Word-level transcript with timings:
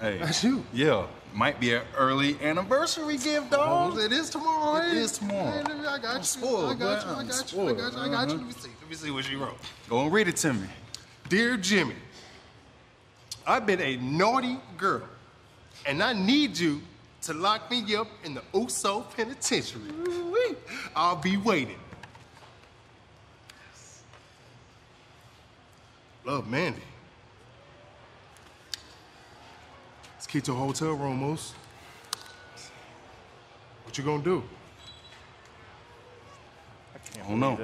Hey, 0.00 0.18
That's 0.18 0.44
you. 0.44 0.62
yeah, 0.74 1.06
might 1.32 1.58
be 1.58 1.74
an 1.74 1.82
early 1.96 2.38
anniversary 2.42 3.16
gift, 3.16 3.50
dog. 3.50 3.94
Oh, 3.94 3.98
it 3.98 4.12
is 4.12 4.28
tomorrow. 4.28 4.82
It 4.86 4.94
is 4.94 5.12
tomorrow. 5.12 5.62
I 5.88 5.98
got 5.98 6.18
you. 6.18 6.24
spoiled, 6.24 6.70
I 6.70 6.74
got 6.74 7.06
you. 7.06 7.12
I 7.12 7.24
got 7.24 7.52
you. 7.52 7.62
I 7.62 7.72
got 7.72 7.92
you. 7.92 7.98
I 8.00 8.08
got 8.08 8.28
you. 8.28 8.36
Let 8.36 8.46
me 8.46 8.52
see. 8.52 8.70
Let 8.80 8.90
me 8.90 8.96
see 8.96 9.10
what 9.10 9.24
she 9.24 9.36
wrote. 9.36 9.56
Go 9.88 10.02
and 10.02 10.12
read 10.12 10.28
it 10.28 10.36
to 10.36 10.52
me. 10.52 10.66
Dear 11.30 11.56
Jimmy, 11.56 11.94
I've 13.46 13.64
been 13.64 13.80
a 13.80 13.96
naughty 13.96 14.58
girl, 14.76 15.02
and 15.86 16.02
I 16.02 16.12
need 16.12 16.58
you 16.58 16.82
to 17.22 17.32
lock 17.32 17.70
me 17.70 17.96
up 17.96 18.08
in 18.22 18.34
the 18.34 18.42
Uso 18.54 19.00
Penitentiary. 19.16 19.82
I'll 20.94 21.16
be 21.16 21.38
waiting. 21.38 21.78
Love, 26.24 26.48
Mandy. 26.48 26.82
Let's 30.36 30.48
to 30.48 30.52
a 30.52 30.54
hotel 30.54 30.92
room, 30.92 31.16
Moose. 31.16 31.54
What 33.84 33.96
you 33.96 34.04
gonna 34.04 34.22
do? 34.22 34.42
I 36.94 37.26
don't 37.26 37.40
know. 37.40 37.58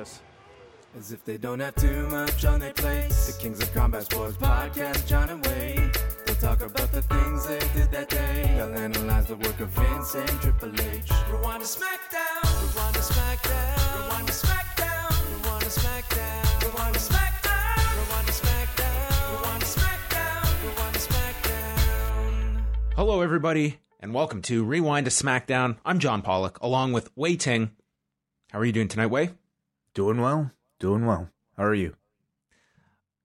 As 0.96 1.12
if 1.12 1.22
they 1.22 1.36
don't 1.36 1.60
have 1.60 1.74
too 1.74 2.08
much 2.08 2.46
on 2.46 2.60
their 2.60 2.72
plate. 2.72 3.10
The 3.10 3.36
Kings 3.38 3.60
of 3.60 3.70
Combat 3.74 4.04
Sports 4.04 4.38
podcast, 4.38 5.06
John 5.06 5.28
and 5.28 5.46
Wade. 5.48 5.98
They'll 6.24 6.34
talk 6.36 6.62
about 6.62 6.90
the 6.92 7.02
things 7.02 7.46
they 7.46 7.58
did 7.78 7.90
that 7.92 8.08
day. 8.08 8.54
They'll 8.56 8.74
analyze 8.74 9.26
the 9.26 9.36
work 9.36 9.60
of 9.60 9.68
Vince 9.68 10.14
and 10.14 10.40
Triple 10.40 10.72
H. 10.80 11.10
Rewind 11.30 11.62
to 11.62 11.68
SmackDown. 11.68 12.42
Rewind 12.62 12.94
to 12.94 13.00
SmackDown. 13.02 14.06
Rewind 14.06 14.26
to 14.28 14.32
SmackDown. 14.32 15.44
Rewind 15.44 15.64
to 15.64 15.70
SmackDown. 15.70 16.62
Rewind 16.62 16.94
to 16.94 17.00
SmackDown. 17.00 17.31
Hello, 23.04 23.20
everybody, 23.20 23.80
and 23.98 24.14
welcome 24.14 24.42
to 24.42 24.62
Rewind 24.62 25.06
to 25.06 25.10
SmackDown. 25.10 25.76
I'm 25.84 25.98
John 25.98 26.22
Pollock, 26.22 26.60
along 26.60 26.92
with 26.92 27.10
Wai 27.16 27.34
Ting. 27.34 27.72
How 28.52 28.60
are 28.60 28.64
you 28.64 28.70
doing 28.70 28.86
tonight, 28.86 29.06
Wai? 29.08 29.30
Doing 29.92 30.20
well. 30.20 30.52
Doing 30.78 31.04
well. 31.04 31.28
How 31.56 31.64
are 31.64 31.74
you? 31.74 31.96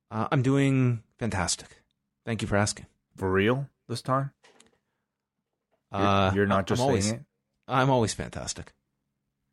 Uh, 0.09 0.27
I'm 0.31 0.41
doing 0.41 1.03
fantastic. 1.19 1.83
Thank 2.25 2.41
you 2.41 2.47
for 2.47 2.55
asking. 2.57 2.87
For 3.17 3.31
real 3.31 3.69
this 3.87 4.01
time? 4.01 4.31
You're, 5.93 6.01
Uh, 6.01 6.33
you're 6.33 6.47
not 6.47 6.59
I'm 6.61 6.65
just 6.65 6.81
always, 6.81 7.09
saying 7.09 7.25
I'm 7.67 7.91
always 7.91 8.15
fantastic. 8.15 8.73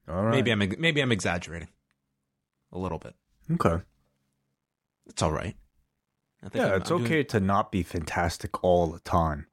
All 0.08 0.22
right. 0.22 0.30
Maybe 0.30 0.50
I'm 0.50 0.62
maybe 0.78 1.02
I'm 1.02 1.12
exaggerating 1.12 1.68
a 2.72 2.78
little 2.78 2.98
bit. 2.98 3.14
Okay. 3.52 3.84
It's 5.04 5.20
all 5.20 5.32
right. 5.32 5.54
I 6.42 6.48
think 6.48 6.54
Yeah, 6.64 6.70
I'm- 6.70 6.80
it's 6.80 6.90
I'm 6.90 6.96
doing- 7.00 7.12
okay 7.12 7.24
to 7.24 7.40
not 7.40 7.70
be 7.70 7.82
fantastic 7.82 8.64
all 8.64 8.86
the 8.86 9.00
time. 9.00 9.48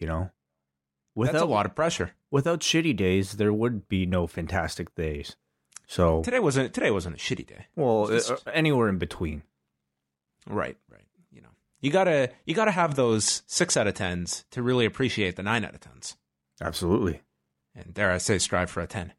You 0.00 0.06
know? 0.06 0.30
That's 1.16 1.40
a 1.40 1.44
lot 1.46 1.66
of 1.66 1.74
pressure. 1.76 2.12
Without 2.30 2.60
shitty 2.60 2.96
days, 2.96 3.32
there 3.32 3.52
would 3.52 3.88
be 3.88 4.04
no 4.06 4.26
fantastic 4.26 4.94
days. 4.96 5.36
So, 5.86 6.22
Today 6.22 6.40
wasn't 6.40 6.72
today 6.74 6.90
wasn't 6.90 7.16
a 7.16 7.18
shitty 7.18 7.46
day. 7.46 7.66
well, 7.76 8.04
uh, 8.06 8.10
just- 8.18 8.42
anywhere 8.52 8.88
in 8.88 8.98
between. 8.98 9.42
Right, 10.46 10.76
right. 10.90 11.04
You 11.30 11.42
know, 11.42 11.50
you 11.80 11.90
gotta 11.90 12.30
you 12.46 12.54
gotta 12.54 12.70
have 12.72 12.94
those 12.96 13.42
six 13.46 13.76
out 13.76 13.86
of 13.86 13.94
tens 13.94 14.44
to 14.50 14.62
really 14.62 14.86
appreciate 14.86 15.36
the 15.36 15.42
nine 15.42 15.64
out 15.64 15.74
of 15.74 15.80
tens. 15.80 16.16
Absolutely. 16.60 17.20
and 17.76 17.92
dare 17.92 18.10
I 18.12 18.18
say, 18.18 18.38
strive 18.38 18.70
for 18.70 18.80
a 18.80 18.86
10. 18.86 19.12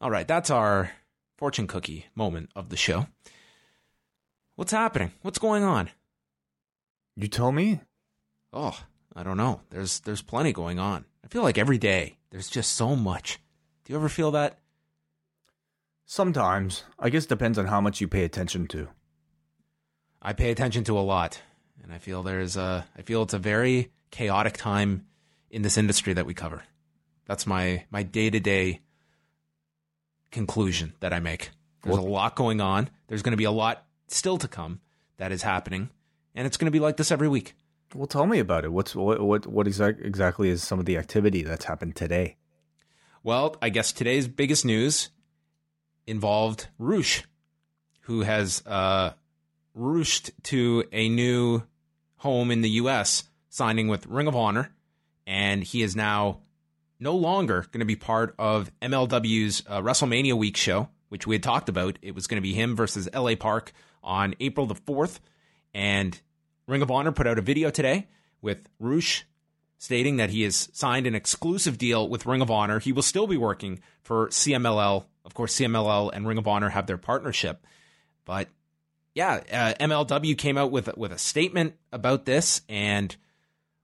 All 0.00 0.10
right, 0.10 0.28
that's 0.28 0.50
our 0.50 0.92
fortune 1.38 1.66
cookie 1.66 2.06
moment 2.14 2.50
of 2.54 2.68
the 2.68 2.76
show. 2.76 3.06
What's 4.56 4.72
happening? 4.72 5.12
What's 5.22 5.38
going 5.38 5.64
on? 5.64 5.88
You 7.16 7.26
tell 7.28 7.50
me. 7.52 7.80
Oh, 8.52 8.78
I 9.18 9.24
don't 9.24 9.36
know. 9.36 9.62
There's 9.70 9.98
there's 10.00 10.22
plenty 10.22 10.52
going 10.52 10.78
on. 10.78 11.04
I 11.24 11.26
feel 11.26 11.42
like 11.42 11.58
every 11.58 11.76
day 11.76 12.18
there's 12.30 12.48
just 12.48 12.76
so 12.76 12.94
much. 12.94 13.40
Do 13.84 13.92
you 13.92 13.98
ever 13.98 14.08
feel 14.08 14.30
that? 14.30 14.60
Sometimes. 16.06 16.84
I 17.00 17.10
guess 17.10 17.26
depends 17.26 17.58
on 17.58 17.66
how 17.66 17.80
much 17.80 18.00
you 18.00 18.06
pay 18.06 18.22
attention 18.22 18.68
to. 18.68 18.86
I 20.22 20.34
pay 20.34 20.52
attention 20.52 20.84
to 20.84 20.96
a 20.96 21.00
lot, 21.00 21.42
and 21.82 21.92
I 21.92 21.98
feel 21.98 22.22
there's 22.22 22.56
a 22.56 22.86
I 22.96 23.02
feel 23.02 23.22
it's 23.22 23.34
a 23.34 23.40
very 23.40 23.90
chaotic 24.12 24.56
time 24.56 25.06
in 25.50 25.62
this 25.62 25.76
industry 25.76 26.12
that 26.12 26.24
we 26.24 26.32
cover. 26.32 26.62
That's 27.26 27.44
my 27.44 27.86
my 27.90 28.04
day 28.04 28.30
to 28.30 28.38
day 28.38 28.82
conclusion 30.30 30.92
that 31.00 31.12
I 31.12 31.18
make. 31.18 31.50
There's 31.82 31.96
a 31.96 32.02
lot 32.02 32.36
going 32.36 32.60
on. 32.60 32.88
There's 33.08 33.22
going 33.22 33.32
to 33.32 33.36
be 33.36 33.42
a 33.42 33.50
lot 33.50 33.84
still 34.06 34.38
to 34.38 34.46
come 34.46 34.78
that 35.16 35.32
is 35.32 35.42
happening, 35.42 35.90
and 36.36 36.46
it's 36.46 36.56
going 36.56 36.66
to 36.66 36.70
be 36.70 36.78
like 36.78 36.98
this 36.98 37.10
every 37.10 37.26
week. 37.26 37.56
Well, 37.94 38.06
tell 38.06 38.26
me 38.26 38.38
about 38.38 38.64
it. 38.64 38.72
What's 38.72 38.94
what 38.94 39.20
what 39.20 39.46
what 39.46 39.66
exact, 39.66 40.00
exactly 40.00 40.50
is 40.50 40.62
some 40.62 40.78
of 40.78 40.84
the 40.84 40.98
activity 40.98 41.42
that's 41.42 41.64
happened 41.64 41.96
today? 41.96 42.36
Well, 43.22 43.56
I 43.62 43.70
guess 43.70 43.92
today's 43.92 44.28
biggest 44.28 44.64
news 44.64 45.10
involved 46.06 46.68
Rush, 46.78 47.24
who 48.02 48.22
has 48.22 48.62
uh, 48.66 49.12
rooshed 49.74 50.30
to 50.44 50.84
a 50.92 51.08
new 51.08 51.62
home 52.16 52.50
in 52.50 52.62
the 52.62 52.70
U.S., 52.70 53.24
signing 53.48 53.88
with 53.88 54.06
Ring 54.06 54.26
of 54.26 54.36
Honor, 54.36 54.70
and 55.26 55.62
he 55.62 55.82
is 55.82 55.96
now 55.96 56.40
no 57.00 57.14
longer 57.14 57.66
going 57.70 57.80
to 57.80 57.86
be 57.86 57.96
part 57.96 58.34
of 58.38 58.70
MLW's 58.80 59.62
uh, 59.66 59.80
WrestleMania 59.80 60.34
Week 60.34 60.56
show, 60.56 60.88
which 61.08 61.26
we 61.26 61.34
had 61.36 61.42
talked 61.42 61.68
about. 61.68 61.98
It 62.02 62.14
was 62.14 62.26
going 62.26 62.42
to 62.42 62.46
be 62.46 62.54
him 62.54 62.76
versus 62.76 63.08
LA 63.14 63.34
Park 63.34 63.72
on 64.02 64.34
April 64.40 64.66
the 64.66 64.74
4th. 64.74 65.20
And 65.74 66.20
Ring 66.68 66.82
of 66.82 66.90
Honor 66.90 67.12
put 67.12 67.26
out 67.26 67.38
a 67.38 67.42
video 67.42 67.70
today 67.70 68.06
with 68.42 68.68
Rush 68.78 69.26
stating 69.78 70.18
that 70.18 70.30
he 70.30 70.42
has 70.42 70.68
signed 70.72 71.06
an 71.06 71.14
exclusive 71.14 71.78
deal 71.78 72.08
with 72.08 72.26
Ring 72.26 72.42
of 72.42 72.50
Honor. 72.50 72.78
He 72.78 72.92
will 72.92 73.02
still 73.02 73.26
be 73.26 73.38
working 73.38 73.80
for 74.02 74.28
CMLL. 74.28 75.06
Of 75.24 75.34
course, 75.34 75.58
CMLL 75.58 76.10
and 76.12 76.28
Ring 76.28 76.36
of 76.36 76.46
Honor 76.46 76.68
have 76.68 76.86
their 76.86 76.98
partnership. 76.98 77.66
But 78.26 78.48
yeah, 79.14 79.40
uh, 79.50 79.74
MLW 79.82 80.36
came 80.36 80.58
out 80.58 80.70
with 80.70 80.94
with 80.96 81.10
a 81.10 81.18
statement 81.18 81.74
about 81.90 82.26
this, 82.26 82.60
and 82.68 83.16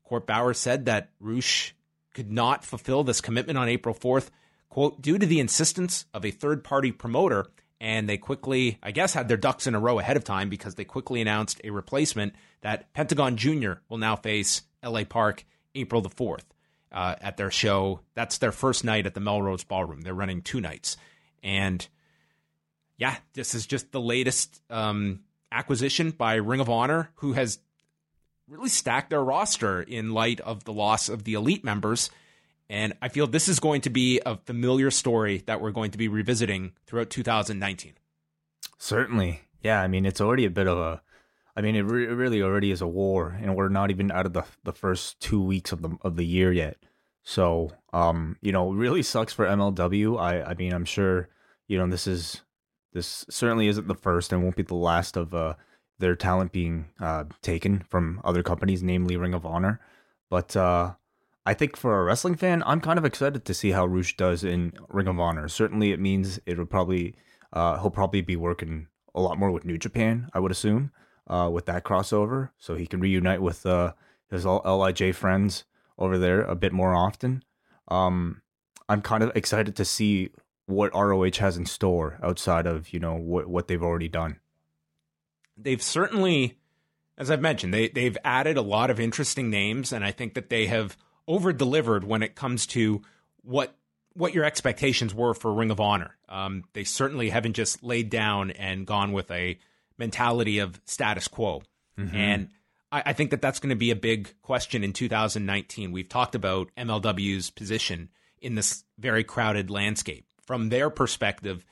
Court 0.04 0.26
Bauer 0.26 0.52
said 0.52 0.84
that 0.84 1.10
Rush 1.18 1.74
could 2.12 2.30
not 2.30 2.64
fulfill 2.66 3.02
this 3.02 3.22
commitment 3.22 3.58
on 3.58 3.68
April 3.68 3.94
4th, 3.94 4.28
quote, 4.68 5.00
due 5.00 5.18
to 5.18 5.26
the 5.26 5.40
insistence 5.40 6.04
of 6.12 6.24
a 6.24 6.30
third 6.30 6.62
party 6.62 6.92
promoter. 6.92 7.46
And 7.80 8.08
they 8.08 8.16
quickly, 8.16 8.78
I 8.82 8.92
guess, 8.92 9.14
had 9.14 9.28
their 9.28 9.36
ducks 9.36 9.66
in 9.66 9.74
a 9.74 9.80
row 9.80 9.98
ahead 9.98 10.16
of 10.16 10.24
time 10.24 10.48
because 10.48 10.76
they 10.76 10.84
quickly 10.84 11.20
announced 11.20 11.60
a 11.64 11.70
replacement 11.70 12.34
that 12.62 12.92
Pentagon 12.94 13.36
Jr. 13.36 13.72
will 13.88 13.98
now 13.98 14.16
face 14.16 14.62
LA 14.82 15.04
Park 15.04 15.44
April 15.74 16.00
the 16.00 16.08
4th 16.08 16.44
uh, 16.92 17.16
at 17.20 17.36
their 17.36 17.50
show. 17.50 18.00
That's 18.14 18.38
their 18.38 18.52
first 18.52 18.84
night 18.84 19.06
at 19.06 19.14
the 19.14 19.20
Melrose 19.20 19.64
Ballroom. 19.64 20.02
They're 20.02 20.14
running 20.14 20.40
two 20.40 20.60
nights. 20.60 20.96
And 21.42 21.86
yeah, 22.96 23.16
this 23.34 23.54
is 23.54 23.66
just 23.66 23.90
the 23.92 24.00
latest 24.00 24.62
um, 24.70 25.20
acquisition 25.50 26.10
by 26.12 26.36
Ring 26.36 26.60
of 26.60 26.70
Honor, 26.70 27.10
who 27.16 27.32
has 27.32 27.58
really 28.48 28.68
stacked 28.68 29.10
their 29.10 29.24
roster 29.24 29.82
in 29.82 30.12
light 30.12 30.40
of 30.40 30.64
the 30.64 30.72
loss 30.72 31.08
of 31.08 31.24
the 31.24 31.34
elite 31.34 31.64
members. 31.64 32.10
And 32.68 32.94
I 33.02 33.08
feel 33.08 33.26
this 33.26 33.48
is 33.48 33.60
going 33.60 33.82
to 33.82 33.90
be 33.90 34.20
a 34.24 34.36
familiar 34.36 34.90
story 34.90 35.42
that 35.46 35.60
we're 35.60 35.70
going 35.70 35.90
to 35.90 35.98
be 35.98 36.08
revisiting 36.08 36.72
throughout 36.86 37.10
2019. 37.10 37.92
Certainly. 38.78 39.42
Yeah, 39.62 39.80
I 39.80 39.88
mean, 39.88 40.06
it's 40.06 40.20
already 40.20 40.44
a 40.44 40.50
bit 40.50 40.66
of 40.66 40.78
a 40.78 41.02
I 41.56 41.60
mean, 41.60 41.76
it, 41.76 41.82
re- 41.82 42.06
really 42.06 42.42
already 42.42 42.72
is 42.72 42.80
a 42.80 42.86
war 42.86 43.38
and 43.40 43.54
we're 43.54 43.68
not 43.68 43.90
even 43.90 44.10
out 44.10 44.26
of 44.26 44.32
the 44.32 44.44
the 44.64 44.72
first 44.72 45.20
2 45.20 45.42
weeks 45.42 45.72
of 45.72 45.82
the 45.82 45.96
of 46.02 46.16
the 46.16 46.26
year 46.26 46.52
yet. 46.52 46.76
So, 47.22 47.70
um, 47.92 48.36
you 48.42 48.52
know, 48.52 48.70
really 48.70 49.02
sucks 49.02 49.32
for 49.32 49.46
MLW. 49.46 50.18
I 50.18 50.42
I 50.42 50.54
mean, 50.54 50.72
I'm 50.72 50.84
sure, 50.84 51.28
you 51.68 51.78
know, 51.78 51.86
this 51.86 52.06
is 52.06 52.42
this 52.92 53.24
certainly 53.28 53.68
isn't 53.68 53.88
the 53.88 53.94
first 53.94 54.32
and 54.32 54.42
won't 54.42 54.56
be 54.56 54.62
the 54.62 54.74
last 54.74 55.16
of 55.16 55.34
uh 55.34 55.54
their 55.98 56.16
talent 56.16 56.52
being 56.52 56.86
uh 57.00 57.24
taken 57.42 57.80
from 57.88 58.20
other 58.24 58.42
companies, 58.42 58.82
namely 58.82 59.16
Ring 59.16 59.34
of 59.34 59.46
Honor. 59.46 59.80
But 60.30 60.56
uh 60.56 60.94
I 61.46 61.54
think 61.54 61.76
for 61.76 62.00
a 62.00 62.04
wrestling 62.04 62.36
fan, 62.36 62.62
I'm 62.64 62.80
kind 62.80 62.98
of 62.98 63.04
excited 63.04 63.44
to 63.44 63.54
see 63.54 63.72
how 63.72 63.86
Rush 63.86 64.16
does 64.16 64.44
in 64.44 64.72
Ring 64.88 65.08
of 65.08 65.20
Honor. 65.20 65.48
Certainly, 65.48 65.92
it 65.92 66.00
means 66.00 66.40
it 66.46 66.56
would 66.56 66.70
probably 66.70 67.14
uh, 67.52 67.78
he'll 67.80 67.90
probably 67.90 68.22
be 68.22 68.36
working 68.36 68.88
a 69.14 69.20
lot 69.20 69.38
more 69.38 69.50
with 69.50 69.64
New 69.64 69.78
Japan, 69.78 70.28
I 70.32 70.40
would 70.40 70.50
assume, 70.50 70.90
uh, 71.28 71.48
with 71.52 71.66
that 71.66 71.84
crossover, 71.84 72.50
so 72.58 72.74
he 72.74 72.86
can 72.86 73.00
reunite 73.00 73.40
with 73.40 73.64
uh, 73.64 73.92
his 74.30 74.44
LIJ 74.44 75.14
friends 75.14 75.64
over 75.98 76.18
there 76.18 76.42
a 76.42 76.56
bit 76.56 76.72
more 76.72 76.94
often. 76.94 77.44
Um, 77.88 78.42
I'm 78.88 79.02
kind 79.02 79.22
of 79.22 79.30
excited 79.34 79.76
to 79.76 79.84
see 79.84 80.30
what 80.66 80.94
ROH 80.94 81.38
has 81.38 81.56
in 81.56 81.66
store 81.66 82.18
outside 82.22 82.66
of 82.66 82.92
you 82.92 82.98
know 82.98 83.14
what 83.14 83.46
what 83.46 83.68
they've 83.68 83.82
already 83.82 84.08
done. 84.08 84.40
They've 85.56 85.82
certainly, 85.82 86.58
as 87.16 87.30
I've 87.30 87.40
mentioned, 87.40 87.72
they 87.72 87.88
they've 87.88 88.18
added 88.24 88.56
a 88.56 88.62
lot 88.62 88.90
of 88.90 88.98
interesting 88.98 89.50
names, 89.50 89.92
and 89.92 90.04
I 90.04 90.10
think 90.10 90.34
that 90.34 90.50
they 90.50 90.66
have 90.66 90.96
over 91.26 91.52
delivered 91.52 92.04
when 92.04 92.22
it 92.22 92.34
comes 92.34 92.66
to 92.68 93.02
what 93.42 93.76
what 94.14 94.32
your 94.32 94.44
expectations 94.44 95.12
were 95.12 95.34
for 95.34 95.52
Ring 95.52 95.72
of 95.72 95.80
Honor. 95.80 96.16
Um, 96.28 96.64
they 96.72 96.84
certainly 96.84 97.30
haven't 97.30 97.54
just 97.54 97.82
laid 97.82 98.10
down 98.10 98.52
and 98.52 98.86
gone 98.86 99.12
with 99.12 99.28
a 99.30 99.58
mentality 99.98 100.60
of 100.60 100.80
status 100.84 101.26
quo, 101.28 101.62
mm-hmm. 101.98 102.14
and 102.14 102.48
I, 102.92 103.02
I 103.06 103.12
think 103.12 103.30
that 103.30 103.42
that's 103.42 103.58
going 103.58 103.70
to 103.70 103.76
be 103.76 103.90
a 103.90 103.96
big 103.96 104.32
question 104.42 104.84
in 104.84 104.92
2019. 104.92 105.92
We've 105.92 106.08
talked 106.08 106.34
about 106.34 106.70
MLW's 106.76 107.50
position 107.50 108.08
in 108.40 108.54
this 108.54 108.84
very 108.98 109.24
crowded 109.24 109.70
landscape. 109.70 110.26
From 110.46 110.68
their 110.68 110.90
perspective, 110.90 111.64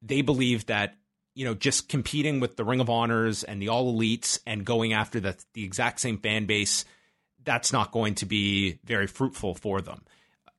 they 0.00 0.22
believe 0.22 0.66
that 0.66 0.94
you 1.34 1.44
know 1.44 1.54
just 1.54 1.88
competing 1.88 2.40
with 2.40 2.56
the 2.56 2.64
Ring 2.64 2.80
of 2.80 2.90
Honors 2.90 3.42
and 3.42 3.60
the 3.60 3.68
All 3.68 3.92
Elites 3.92 4.38
and 4.46 4.64
going 4.64 4.92
after 4.92 5.18
the 5.18 5.36
the 5.54 5.64
exact 5.64 6.00
same 6.00 6.18
fan 6.18 6.46
base, 6.46 6.84
that's 7.44 7.72
not 7.72 7.92
going 7.92 8.14
to 8.16 8.26
be 8.26 8.78
very 8.84 9.06
fruitful 9.06 9.54
for 9.54 9.80
them. 9.80 10.02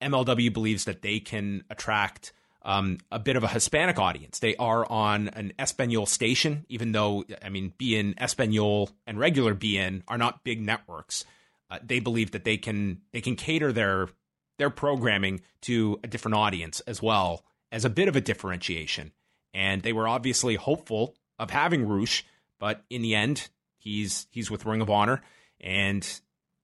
MLW 0.01 0.51
believes 0.53 0.85
that 0.85 1.01
they 1.01 1.19
can 1.19 1.63
attract 1.69 2.33
um, 2.63 2.97
a 3.11 3.19
bit 3.19 3.35
of 3.35 3.43
a 3.43 3.47
Hispanic 3.47 3.99
audience. 3.99 4.39
They 4.39 4.55
are 4.55 4.89
on 4.89 5.29
an 5.29 5.53
Espanol 5.59 6.05
station, 6.05 6.65
even 6.69 6.91
though 6.91 7.25
I 7.41 7.49
mean, 7.49 7.73
beIN 7.79 8.15
Espanol 8.19 8.89
and 9.05 9.19
regular 9.19 9.53
beIN 9.53 10.03
are 10.07 10.17
not 10.17 10.43
big 10.43 10.61
networks. 10.61 11.25
Uh, 11.69 11.79
they 11.83 11.99
believe 11.99 12.31
that 12.31 12.43
they 12.43 12.57
can 12.57 13.01
they 13.11 13.21
can 13.21 13.35
cater 13.35 13.71
their 13.71 14.09
their 14.57 14.69
programming 14.69 15.41
to 15.61 15.99
a 16.03 16.07
different 16.07 16.35
audience 16.35 16.79
as 16.81 17.01
well 17.01 17.43
as 17.71 17.83
a 17.83 17.89
bit 17.89 18.07
of 18.07 18.15
a 18.15 18.21
differentiation. 18.21 19.11
And 19.53 19.81
they 19.81 19.93
were 19.93 20.07
obviously 20.07 20.55
hopeful 20.55 21.15
of 21.39 21.49
having 21.49 21.87
Rush, 21.87 22.25
but 22.59 22.83
in 22.89 23.01
the 23.01 23.15
end, 23.15 23.49
he's 23.77 24.27
he's 24.31 24.49
with 24.49 24.65
Ring 24.65 24.81
of 24.81 24.89
Honor, 24.89 25.21
and 25.59 26.07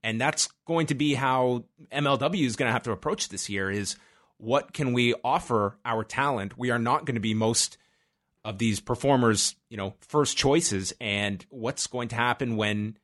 and 0.03 0.19
that's 0.19 0.49
going 0.65 0.87
to 0.87 0.95
be 0.95 1.13
how 1.13 1.65
MLW 1.91 2.45
is 2.45 2.55
going 2.55 2.69
to 2.69 2.73
have 2.73 2.83
to 2.83 2.91
approach 2.91 3.29
this 3.29 3.49
year. 3.49 3.69
Is 3.69 3.95
what 4.37 4.73
can 4.73 4.93
we 4.93 5.13
offer 5.23 5.77
our 5.83 6.03
talent? 6.03 6.57
We 6.57 6.71
are 6.71 6.79
not 6.79 7.05
going 7.05 7.15
to 7.15 7.21
be 7.21 7.33
most 7.33 7.77
of 8.45 8.57
these 8.57 8.79
performers, 8.79 9.55
you 9.69 9.77
know, 9.77 9.95
first 10.01 10.37
choices, 10.37 10.93
and 11.01 11.45
what's 11.49 11.87
going 11.87 12.07
to 12.09 12.15
happen 12.15 12.55
when 12.55 12.97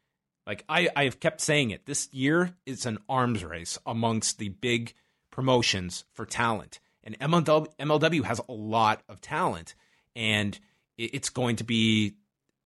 like 0.48 0.64
I, 0.70 0.90
I 0.96 1.04
have 1.06 1.20
kept 1.20 1.42
saying 1.42 1.72
it. 1.72 1.86
This 1.86 2.08
year 2.14 2.56
is 2.66 2.86
an 2.86 3.00
arms 3.10 3.44
race 3.44 3.78
amongst 3.86 4.38
the 4.38 4.50
big 4.50 4.94
promotions 5.32 6.06
for 6.14 6.26
talent. 6.26 6.80
And 7.04 7.20
MLW, 7.20 7.68
MLW 7.78 8.24
has 8.24 8.42
a 8.48 8.54
lot 8.54 9.02
of 9.10 9.22
talent. 9.22 9.76
And 10.16 10.58
it's 10.98 11.30
going 11.30 11.58
to 11.58 11.64
be 11.64 12.16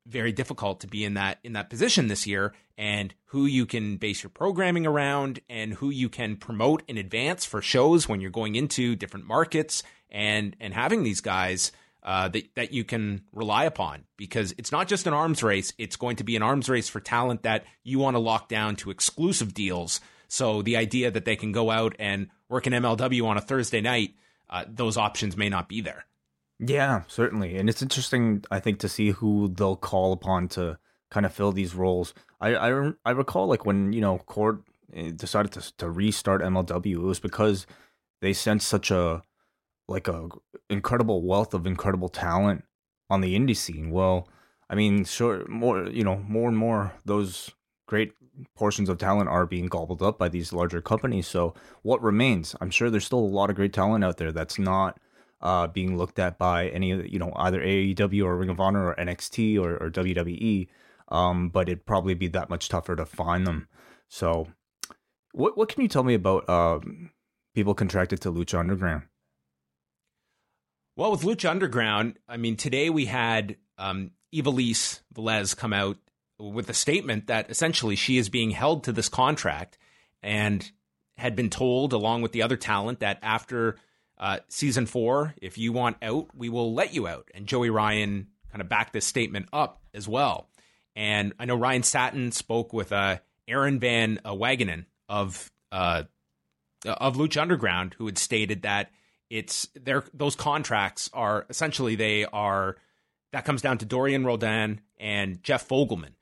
very 0.09 0.31
difficult 0.31 0.81
to 0.81 0.87
be 0.87 1.05
in 1.05 1.13
that 1.13 1.39
in 1.43 1.53
that 1.53 1.69
position 1.69 2.07
this 2.07 2.25
year 2.27 2.53
and 2.77 3.13
who 3.25 3.45
you 3.45 3.65
can 3.65 3.97
base 3.97 4.23
your 4.23 4.29
programming 4.29 4.87
around 4.87 5.39
and 5.49 5.73
who 5.73 5.89
you 5.89 6.09
can 6.09 6.35
promote 6.35 6.81
in 6.87 6.97
advance 6.97 7.45
for 7.45 7.61
shows 7.61 8.09
when 8.09 8.19
you're 8.19 8.31
going 8.31 8.55
into 8.55 8.95
different 8.95 9.25
markets 9.25 9.83
and 10.09 10.55
and 10.59 10.73
having 10.73 11.03
these 11.03 11.21
guys 11.21 11.71
uh, 12.03 12.27
that 12.29 12.43
that 12.55 12.73
you 12.73 12.83
can 12.83 13.21
rely 13.33 13.65
upon 13.65 14.05
because 14.17 14.53
it's 14.57 14.71
not 14.71 14.87
just 14.87 15.05
an 15.07 15.13
arms 15.13 15.43
race; 15.43 15.73
it's 15.77 15.95
going 15.95 16.15
to 16.15 16.23
be 16.23 16.35
an 16.35 16.41
arms 16.41 16.69
race 16.69 16.89
for 16.89 16.99
talent 16.99 17.43
that 17.43 17.65
you 17.83 17.99
want 17.99 18.15
to 18.15 18.19
lock 18.19 18.47
down 18.47 18.75
to 18.77 18.89
exclusive 18.89 19.53
deals. 19.53 19.99
So 20.27 20.61
the 20.61 20.77
idea 20.77 21.11
that 21.11 21.25
they 21.25 21.35
can 21.35 21.51
go 21.51 21.71
out 21.71 21.95
and 21.99 22.29
work 22.47 22.67
in 22.67 22.73
MLW 22.73 23.25
on 23.25 23.37
a 23.37 23.41
Thursday 23.41 23.81
night, 23.81 24.15
uh, 24.49 24.63
those 24.67 24.95
options 24.95 25.35
may 25.35 25.49
not 25.49 25.67
be 25.67 25.81
there. 25.81 26.05
Yeah, 26.59 27.03
certainly, 27.07 27.55
and 27.57 27.69
it's 27.69 27.81
interesting. 27.81 28.43
I 28.51 28.59
think 28.59 28.79
to 28.79 28.89
see 28.89 29.11
who 29.11 29.47
they'll 29.47 29.77
call 29.77 30.11
upon 30.11 30.49
to 30.49 30.77
kind 31.09 31.25
of 31.25 31.33
fill 31.33 31.51
these 31.53 31.73
roles. 31.73 32.13
I 32.41 32.55
I, 32.55 32.91
I 33.05 33.11
recall 33.11 33.47
like 33.47 33.65
when 33.65 33.93
you 33.93 34.01
know 34.01 34.17
Court 34.19 34.61
eh, 34.93 35.11
decided 35.15 35.53
to 35.53 35.73
to 35.77 35.89
restart 35.89 36.41
MLW, 36.41 36.95
it 36.95 36.99
was 36.99 37.19
because 37.19 37.65
they 38.21 38.33
sent 38.33 38.61
such 38.61 38.91
a 38.91 39.23
like 39.87 40.07
a 40.07 40.29
incredible 40.69 41.23
wealth 41.23 41.53
of 41.53 41.67
incredible 41.67 42.09
talent 42.09 42.65
on 43.09 43.21
the 43.21 43.35
indie 43.37 43.57
scene. 43.57 43.91
Well, 43.91 44.29
I 44.69 44.75
mean, 44.75 45.05
sure, 45.05 45.45
more 45.47 45.87
you 45.89 46.03
know, 46.03 46.17
more 46.27 46.49
and 46.49 46.57
more 46.57 46.93
those 47.05 47.51
great 47.87 48.13
portions 48.55 48.89
of 48.89 48.97
talent 48.97 49.29
are 49.29 49.45
being 49.45 49.67
gobbled 49.67 50.01
up 50.03 50.17
by 50.19 50.29
these 50.29 50.53
larger 50.53 50.81
companies. 50.81 51.27
So 51.27 51.53
what 51.83 52.01
remains? 52.03 52.55
I'm 52.61 52.69
sure 52.71 52.89
there's 52.89 53.05
still 53.05 53.19
a 53.19 53.35
lot 53.37 53.49
of 53.49 53.55
great 53.55 53.73
talent 53.73 54.03
out 54.03 54.17
there 54.17 54.31
that's 54.31 54.59
not 54.59 54.99
uh, 55.41 55.67
being 55.67 55.97
looked 55.97 56.19
at 56.19 56.37
by 56.37 56.67
any 56.69 56.89
you 57.07 57.19
know 57.19 57.31
either 57.35 57.61
AEW 57.61 58.25
or 58.25 58.37
Ring 58.37 58.49
of 58.49 58.59
Honor 58.59 58.87
or 58.87 58.95
NXT 58.95 59.59
or, 59.59 59.77
or 59.77 59.89
WWE. 59.89 60.67
Um, 61.09 61.49
but 61.49 61.67
it'd 61.67 61.85
probably 61.85 62.13
be 62.13 62.27
that 62.29 62.49
much 62.49 62.69
tougher 62.69 62.95
to 62.95 63.05
find 63.05 63.47
them. 63.47 63.67
So, 64.07 64.47
what 65.31 65.57
what 65.57 65.69
can 65.69 65.81
you 65.81 65.87
tell 65.87 66.03
me 66.03 66.13
about 66.13 66.47
uh, 66.47 66.79
people 67.55 67.73
contracted 67.73 68.21
to 68.21 68.31
Lucha 68.31 68.59
Underground? 68.59 69.03
Well, 70.95 71.11
with 71.11 71.21
Lucha 71.21 71.49
Underground, 71.49 72.19
I 72.27 72.37
mean, 72.37 72.57
today 72.57 72.89
we 72.89 73.05
had 73.05 73.55
um, 73.77 74.11
Ivelisse 74.35 74.99
Velez 75.13 75.55
come 75.55 75.73
out 75.73 75.97
with 76.37 76.69
a 76.69 76.73
statement 76.73 77.27
that 77.27 77.49
essentially 77.49 77.95
she 77.95 78.17
is 78.17 78.29
being 78.29 78.51
held 78.51 78.83
to 78.83 78.91
this 78.91 79.09
contract 79.09 79.77
and 80.21 80.69
had 81.17 81.35
been 81.35 81.49
told, 81.49 81.93
along 81.93 82.21
with 82.21 82.31
the 82.31 82.43
other 82.43 82.57
talent, 82.57 82.99
that 82.99 83.19
after 83.21 83.77
uh, 84.19 84.39
season 84.49 84.85
four, 84.85 85.33
if 85.41 85.57
you 85.57 85.71
want 85.71 85.97
out, 86.01 86.27
we 86.35 86.49
will 86.49 86.73
let 86.73 86.93
you 86.93 87.07
out. 87.07 87.29
And 87.33 87.47
Joey 87.47 87.69
Ryan 87.69 88.27
kind 88.51 88.61
of 88.61 88.69
backed 88.69 88.93
this 88.93 89.05
statement 89.05 89.47
up 89.53 89.81
as 89.93 90.07
well. 90.07 90.49
And 90.95 91.33
I 91.39 91.45
know 91.45 91.55
Ryan 91.55 91.83
Satin 91.83 92.31
spoke 92.31 92.73
with 92.73 92.91
uh, 92.91 93.17
Aaron 93.47 93.79
Van 93.79 94.19
Wagenen 94.25 94.85
of 95.07 95.49
uh, 95.71 96.03
of 96.85 97.15
Lucha 97.15 97.41
Underground, 97.41 97.95
who 97.97 98.05
had 98.05 98.17
stated 98.17 98.63
that 98.63 98.91
it's 99.29 99.67
their 99.75 100.03
those 100.13 100.35
contracts 100.35 101.09
are 101.13 101.45
essentially 101.49 101.95
they 101.95 102.25
are 102.25 102.77
that 103.31 103.45
comes 103.45 103.61
down 103.61 103.77
to 103.77 103.85
Dorian 103.85 104.25
Roldan 104.25 104.81
and 104.97 105.41
Jeff 105.43 105.67
Fogelman, 105.67 106.13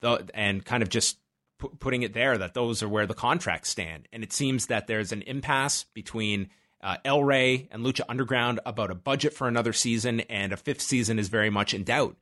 the, 0.00 0.28
and 0.34 0.64
kind 0.64 0.82
of 0.82 0.88
just 0.88 1.18
p- 1.60 1.68
putting 1.78 2.02
it 2.02 2.12
there 2.12 2.36
that 2.36 2.54
those 2.54 2.82
are 2.82 2.88
where 2.88 3.06
the 3.06 3.14
contracts 3.14 3.70
stand. 3.70 4.08
And 4.12 4.22
it 4.22 4.32
seems 4.32 4.66
that 4.66 4.86
there's 4.86 5.12
an 5.12 5.22
impasse 5.22 5.84
between 5.94 6.50
uh, 6.82 6.96
El 7.04 7.24
Rey 7.24 7.68
and 7.70 7.84
Lucha 7.84 8.02
Underground 8.08 8.60
about 8.66 8.90
a 8.90 8.94
budget 8.94 9.32
for 9.32 9.48
another 9.48 9.72
season, 9.72 10.20
and 10.20 10.52
a 10.52 10.56
fifth 10.56 10.82
season 10.82 11.18
is 11.18 11.28
very 11.28 11.50
much 11.50 11.74
in 11.74 11.84
doubt. 11.84 12.16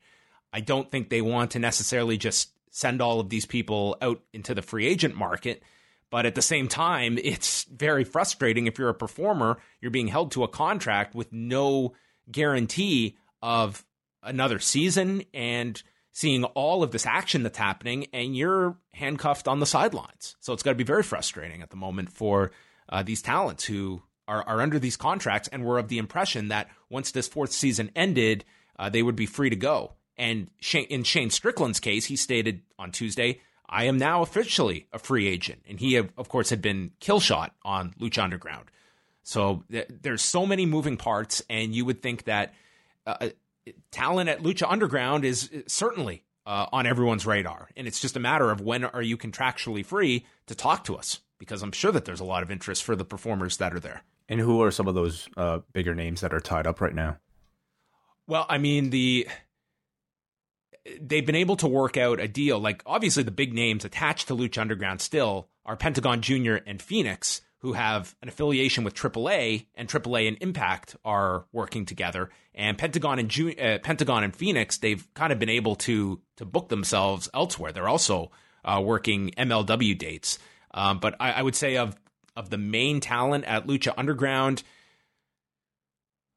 I 0.51 0.61
don't 0.61 0.89
think 0.89 1.09
they 1.09 1.21
want 1.21 1.51
to 1.51 1.59
necessarily 1.59 2.17
just 2.17 2.51
send 2.71 3.01
all 3.01 3.19
of 3.19 3.29
these 3.29 3.45
people 3.45 3.97
out 4.01 4.21
into 4.33 4.53
the 4.53 4.61
free 4.61 4.85
agent 4.85 5.15
market 5.15 5.61
but 6.09 6.25
at 6.25 6.35
the 6.35 6.41
same 6.41 6.67
time, 6.67 7.17
it's 7.23 7.65
very 7.65 8.03
frustrating 8.03 8.67
if 8.67 8.77
you're 8.77 8.89
a 8.89 8.93
performer, 8.93 9.57
you're 9.81 9.91
being 9.91 10.07
held 10.07 10.31
to 10.31 10.43
a 10.43 10.47
contract 10.47 11.15
with 11.15 11.31
no 11.33 11.93
guarantee 12.31 13.17
of 13.41 13.85
another 14.23 14.59
season 14.59 15.23
and 15.33 15.81
seeing 16.11 16.45
all 16.45 16.81
of 16.81 16.91
this 16.91 17.05
action 17.05 17.43
that's 17.43 17.57
happening, 17.57 18.07
and 18.13 18.37
you're 18.37 18.77
handcuffed 18.93 19.49
on 19.49 19.59
the 19.59 19.65
sidelines. 19.65 20.37
So 20.39 20.53
it's 20.53 20.63
got 20.63 20.71
to 20.71 20.75
be 20.75 20.85
very 20.85 21.03
frustrating 21.03 21.61
at 21.61 21.69
the 21.69 21.75
moment 21.75 22.09
for 22.13 22.51
uh, 22.87 23.03
these 23.03 23.21
talents 23.21 23.65
who 23.65 24.01
are, 24.27 24.43
are 24.47 24.61
under 24.61 24.79
these 24.79 24.97
contracts 24.97 25.47
and 25.49 25.63
were 25.63 25.77
of 25.77 25.87
the 25.87 25.97
impression 25.97 26.49
that 26.49 26.69
once 26.89 27.11
this 27.11 27.27
fourth 27.27 27.51
season 27.51 27.91
ended, 27.95 28.45
uh, 28.77 28.89
they 28.89 29.03
would 29.03 29.15
be 29.15 29.25
free 29.25 29.49
to 29.49 29.55
go. 29.55 29.93
And 30.17 30.49
Shane, 30.59 30.85
in 30.85 31.03
Shane 31.03 31.29
Strickland's 31.29 31.79
case, 31.79 32.05
he 32.05 32.15
stated 32.15 32.61
on 32.79 32.91
Tuesday 32.91 33.41
I 33.67 33.85
am 33.85 33.97
now 33.97 34.21
officially 34.21 34.87
a 34.93 34.99
free 34.99 35.27
agent. 35.27 35.63
And 35.67 35.79
he, 35.79 35.95
of 35.95 36.29
course, 36.29 36.49
had 36.49 36.61
been 36.61 36.91
kill 36.99 37.19
shot 37.19 37.55
on 37.63 37.93
Lucha 37.99 38.23
Underground. 38.23 38.65
So 39.23 39.63
th- 39.71 39.87
there's 40.01 40.21
so 40.21 40.45
many 40.45 40.65
moving 40.67 40.97
parts, 40.97 41.41
and 41.49 41.73
you 41.73 41.83
would 41.85 42.01
think 42.01 42.25
that 42.25 42.53
uh, 43.07 43.15
uh 43.19 43.29
talent 43.89 44.29
at 44.29 44.43
Lucha 44.43 44.71
Underground 44.71 45.25
is 45.25 45.49
certainly 45.65 46.23
uh, 46.45 46.67
on 46.71 46.85
everyone's 46.85 47.25
radar. 47.25 47.69
And 47.75 47.87
it's 47.87 47.99
just 47.99 48.15
a 48.15 48.19
matter 48.19 48.51
of 48.51 48.61
when 48.61 48.83
are 48.83 49.01
you 49.01 49.17
contractually 49.17 49.83
free 49.83 50.25
to 50.45 50.55
talk 50.55 50.83
to 50.85 50.95
us? 50.95 51.21
Because 51.39 51.63
I'm 51.63 51.71
sure 51.71 51.91
that 51.91 52.05
there's 52.05 52.19
a 52.19 52.25
lot 52.25 52.43
of 52.43 52.51
interest 52.51 52.83
for 52.83 52.95
the 52.95 53.03
performers 53.03 53.57
that 53.57 53.73
are 53.73 53.79
there. 53.79 54.03
And 54.27 54.39
who 54.39 54.61
are 54.63 54.71
some 54.71 54.87
of 54.87 54.95
those 54.95 55.27
uh, 55.37 55.59
bigger 55.71 55.93
names 55.93 56.21
that 56.21 56.33
are 56.33 56.39
tied 56.39 56.67
up 56.67 56.81
right 56.81 56.95
now? 56.95 57.17
Well, 58.27 58.45
I 58.49 58.57
mean, 58.57 58.89
the 58.89 59.27
they've 61.01 61.25
been 61.25 61.35
able 61.35 61.55
to 61.57 61.67
work 61.67 61.97
out 61.97 62.19
a 62.19 62.27
deal. 62.27 62.59
Like 62.59 62.83
obviously 62.85 63.23
the 63.23 63.31
big 63.31 63.53
names 63.53 63.85
attached 63.85 64.27
to 64.27 64.35
Lucha 64.35 64.59
Underground 64.59 65.01
still 65.01 65.49
are 65.65 65.75
Pentagon 65.75 66.21
Junior 66.21 66.61
and 66.65 66.81
Fenix, 66.81 67.41
who 67.59 67.73
have 67.73 68.15
an 68.21 68.29
affiliation 68.29 68.83
with 68.83 68.93
AAA, 68.93 69.65
and 69.73 69.89
AAA 69.89 70.27
and 70.27 70.37
Impact 70.41 70.95
are 71.03 71.45
working 71.51 71.85
together. 71.85 72.29
And 72.53 72.77
Pentagon 72.77 73.17
and 73.17 73.29
Ju- 73.29 73.55
uh, 73.59 73.79
Pentagon 73.79 74.23
and 74.23 74.35
Fenix, 74.35 74.77
they've 74.77 75.11
kind 75.15 75.33
of 75.33 75.39
been 75.39 75.49
able 75.49 75.75
to 75.77 76.21
to 76.37 76.45
book 76.45 76.69
themselves 76.69 77.29
elsewhere. 77.33 77.71
They're 77.71 77.87
also 77.87 78.31
uh, 78.63 78.81
working 78.83 79.31
MLW 79.37 79.97
dates. 79.97 80.37
Um, 80.73 80.99
but 80.99 81.15
I, 81.19 81.33
I, 81.33 81.41
would 81.41 81.55
say 81.55 81.77
of 81.77 81.95
of 82.35 82.49
the 82.49 82.57
main 82.57 82.99
talent 82.99 83.45
at 83.45 83.67
Lucha 83.67 83.93
Underground, 83.97 84.63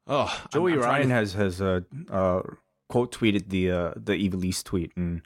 oh, 0.07 0.43
Joey 0.51 0.73
I'm, 0.73 0.79
I'm 0.79 0.85
Ryan 0.85 1.07
to... 1.09 1.13
has 1.13 1.33
has 1.33 1.61
uh, 1.61 1.81
uh, 2.09 2.41
quote 2.87 3.13
tweeted 3.13 3.49
the 3.49 3.71
uh, 3.71 3.93
the 3.95 4.13
Ivelisse 4.13 4.63
tweet 4.63 4.91
and 4.95 5.21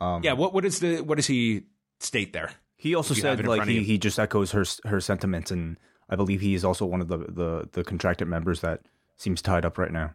um, 0.00 0.22
yeah, 0.22 0.32
what 0.32 0.54
what 0.54 0.64
is 0.64 0.80
the 0.80 1.00
what 1.00 1.16
does 1.16 1.26
he 1.26 1.64
state 1.98 2.32
there? 2.32 2.52
He 2.76 2.94
also 2.94 3.12
said 3.12 3.46
like 3.46 3.68
he, 3.68 3.82
he 3.82 3.98
just 3.98 4.18
echoes 4.18 4.52
her 4.52 4.64
her 4.86 5.00
sentiments, 5.00 5.50
and 5.50 5.78
I 6.08 6.16
believe 6.16 6.40
he 6.40 6.54
is 6.54 6.64
also 6.64 6.86
one 6.86 7.02
of 7.02 7.08
the, 7.08 7.18
the 7.18 7.68
the 7.72 7.84
contracted 7.84 8.26
members 8.26 8.62
that 8.62 8.80
seems 9.16 9.42
tied 9.42 9.66
up 9.66 9.76
right 9.76 9.92
now. 9.92 10.14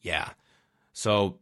Yeah, 0.00 0.30
so 0.94 1.38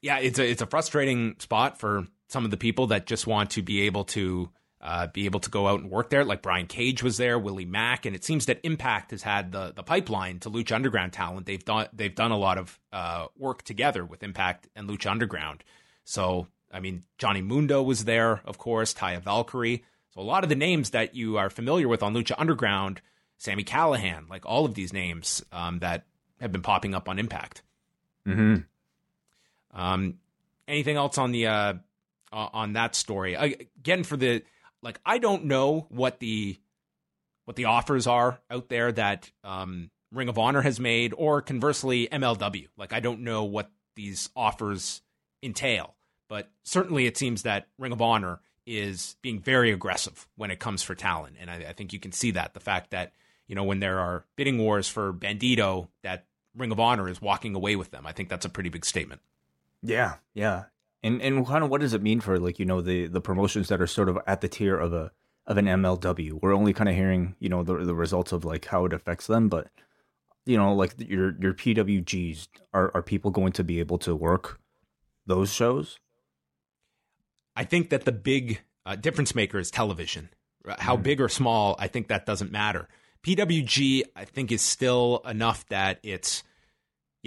yeah, 0.00 0.18
it's 0.18 0.38
a 0.38 0.50
it's 0.50 0.62
a 0.62 0.66
frustrating 0.66 1.36
spot 1.38 1.78
for 1.78 2.06
some 2.28 2.46
of 2.46 2.50
the 2.50 2.56
people 2.56 2.88
that 2.88 3.06
just 3.06 3.26
want 3.26 3.50
to 3.50 3.62
be 3.62 3.82
able 3.82 4.04
to 4.04 4.48
uh, 4.80 5.08
be 5.08 5.24
able 5.24 5.40
to 5.40 5.50
go 5.50 5.66
out 5.66 5.80
and 5.80 5.90
work 5.90 6.10
there. 6.10 6.24
Like 6.24 6.42
Brian 6.42 6.66
Cage 6.66 7.02
was 7.02 7.16
there, 7.16 7.38
Willie 7.38 7.64
Mack, 7.64 8.06
and 8.06 8.14
it 8.14 8.24
seems 8.24 8.46
that 8.46 8.60
Impact 8.62 9.10
has 9.10 9.22
had 9.22 9.50
the 9.52 9.72
the 9.74 9.82
pipeline 9.82 10.38
to 10.40 10.50
Lucha 10.50 10.72
Underground 10.72 11.12
talent. 11.12 11.46
They've 11.46 11.64
done 11.64 11.88
they've 11.92 12.14
done 12.14 12.30
a 12.30 12.38
lot 12.38 12.58
of 12.58 12.78
uh, 12.92 13.26
work 13.36 13.62
together 13.62 14.04
with 14.04 14.22
Impact 14.22 14.68
and 14.76 14.88
Lucha 14.88 15.10
Underground. 15.10 15.64
So 16.04 16.46
I 16.72 16.80
mean, 16.80 17.04
Johnny 17.18 17.42
Mundo 17.42 17.82
was 17.82 18.04
there, 18.04 18.40
of 18.44 18.58
course, 18.58 18.94
Taya 18.94 19.20
Valkyrie. 19.20 19.84
So 20.14 20.20
a 20.20 20.22
lot 20.22 20.44
of 20.44 20.48
the 20.48 20.56
names 20.56 20.90
that 20.90 21.14
you 21.14 21.38
are 21.38 21.50
familiar 21.50 21.88
with 21.88 22.02
on 22.02 22.14
Lucha 22.14 22.34
Underground, 22.38 23.00
Sami 23.36 23.64
Callihan, 23.64 24.28
like 24.28 24.46
all 24.46 24.64
of 24.64 24.74
these 24.74 24.92
names 24.92 25.44
um, 25.52 25.80
that 25.80 26.04
have 26.40 26.52
been 26.52 26.62
popping 26.62 26.94
up 26.94 27.08
on 27.08 27.18
Impact. 27.18 27.62
Hmm. 28.24 28.56
Um. 29.74 30.18
Anything 30.68 30.96
else 30.96 31.16
on 31.16 31.32
the 31.32 31.46
uh, 31.46 31.74
on 32.30 32.74
that 32.74 32.94
story? 32.94 33.34
Again, 33.34 34.04
for 34.04 34.18
the 34.18 34.42
like, 34.82 35.00
I 35.04 35.18
don't 35.18 35.44
know 35.44 35.86
what 35.90 36.18
the 36.20 36.58
what 37.44 37.56
the 37.56 37.64
offers 37.64 38.06
are 38.06 38.38
out 38.50 38.68
there 38.68 38.92
that 38.92 39.30
um, 39.42 39.90
Ring 40.12 40.28
of 40.28 40.38
Honor 40.38 40.60
has 40.60 40.78
made, 40.78 41.14
or 41.16 41.40
conversely, 41.40 42.06
MLW. 42.12 42.68
Like, 42.76 42.92
I 42.92 43.00
don't 43.00 43.20
know 43.20 43.44
what 43.44 43.70
these 43.96 44.28
offers 44.36 45.00
entail. 45.42 45.94
But 46.28 46.50
certainly 46.62 47.06
it 47.06 47.16
seems 47.16 47.42
that 47.42 47.68
Ring 47.78 47.92
of 47.92 48.02
Honor 48.02 48.40
is 48.66 49.16
being 49.22 49.40
very 49.40 49.72
aggressive 49.72 50.28
when 50.36 50.50
it 50.50 50.58
comes 50.58 50.82
for 50.82 50.94
talent. 50.94 51.36
And 51.40 51.50
I, 51.50 51.68
I, 51.70 51.72
think 51.72 51.94
you 51.94 51.98
can 51.98 52.12
see 52.12 52.32
that. 52.32 52.52
The 52.52 52.60
fact 52.60 52.90
that, 52.90 53.12
you 53.46 53.54
know, 53.54 53.64
when 53.64 53.80
there 53.80 53.98
are 53.98 54.24
bidding 54.36 54.58
wars 54.58 54.86
for 54.88 55.12
Bandito, 55.12 55.88
that 56.02 56.26
Ring 56.54 56.70
of 56.70 56.78
Honor 56.78 57.08
is 57.08 57.22
walking 57.22 57.54
away 57.54 57.76
with 57.76 57.90
them. 57.90 58.06
I 58.06 58.12
think 58.12 58.28
that's 58.28 58.44
a 58.44 58.50
pretty 58.50 58.68
big 58.68 58.84
statement. 58.84 59.22
Yeah, 59.82 60.16
yeah. 60.34 60.64
And 61.02 61.22
and 61.22 61.46
kind 61.46 61.62
of 61.62 61.70
what 61.70 61.80
does 61.80 61.94
it 61.94 62.02
mean 62.02 62.20
for 62.20 62.38
like, 62.38 62.58
you 62.58 62.64
know, 62.64 62.80
the 62.80 63.06
the 63.06 63.20
promotions 63.20 63.68
that 63.68 63.80
are 63.80 63.86
sort 63.86 64.08
of 64.08 64.18
at 64.26 64.40
the 64.40 64.48
tier 64.48 64.76
of 64.76 64.92
a 64.92 65.12
of 65.46 65.56
an 65.56 65.66
MLW? 65.66 66.40
We're 66.42 66.54
only 66.54 66.72
kind 66.72 66.88
of 66.88 66.96
hearing, 66.96 67.36
you 67.38 67.48
know, 67.48 67.62
the 67.62 67.84
the 67.84 67.94
results 67.94 68.32
of 68.32 68.44
like 68.44 68.66
how 68.66 68.84
it 68.84 68.92
affects 68.92 69.26
them, 69.26 69.48
but 69.48 69.68
you 70.44 70.56
know, 70.56 70.74
like 70.74 70.94
your 70.98 71.34
your 71.40 71.54
PWGs 71.54 72.48
are 72.72 72.90
are 72.94 73.02
people 73.02 73.30
going 73.30 73.52
to 73.52 73.64
be 73.64 73.80
able 73.80 73.98
to 73.98 74.16
work 74.16 74.60
those 75.26 75.52
shows? 75.52 75.98
I 77.54 77.64
think 77.64 77.90
that 77.90 78.04
the 78.04 78.12
big 78.12 78.60
uh, 78.86 78.96
difference 78.96 79.34
maker 79.34 79.58
is 79.58 79.70
television. 79.70 80.30
How 80.78 80.96
mm. 80.96 81.02
big 81.02 81.20
or 81.20 81.28
small, 81.28 81.76
I 81.78 81.88
think 81.88 82.08
that 82.08 82.26
doesn't 82.26 82.52
matter. 82.52 82.88
PWG, 83.22 84.02
I 84.14 84.24
think, 84.24 84.52
is 84.52 84.62
still 84.62 85.22
enough 85.26 85.66
that 85.68 85.98
it's 86.02 86.42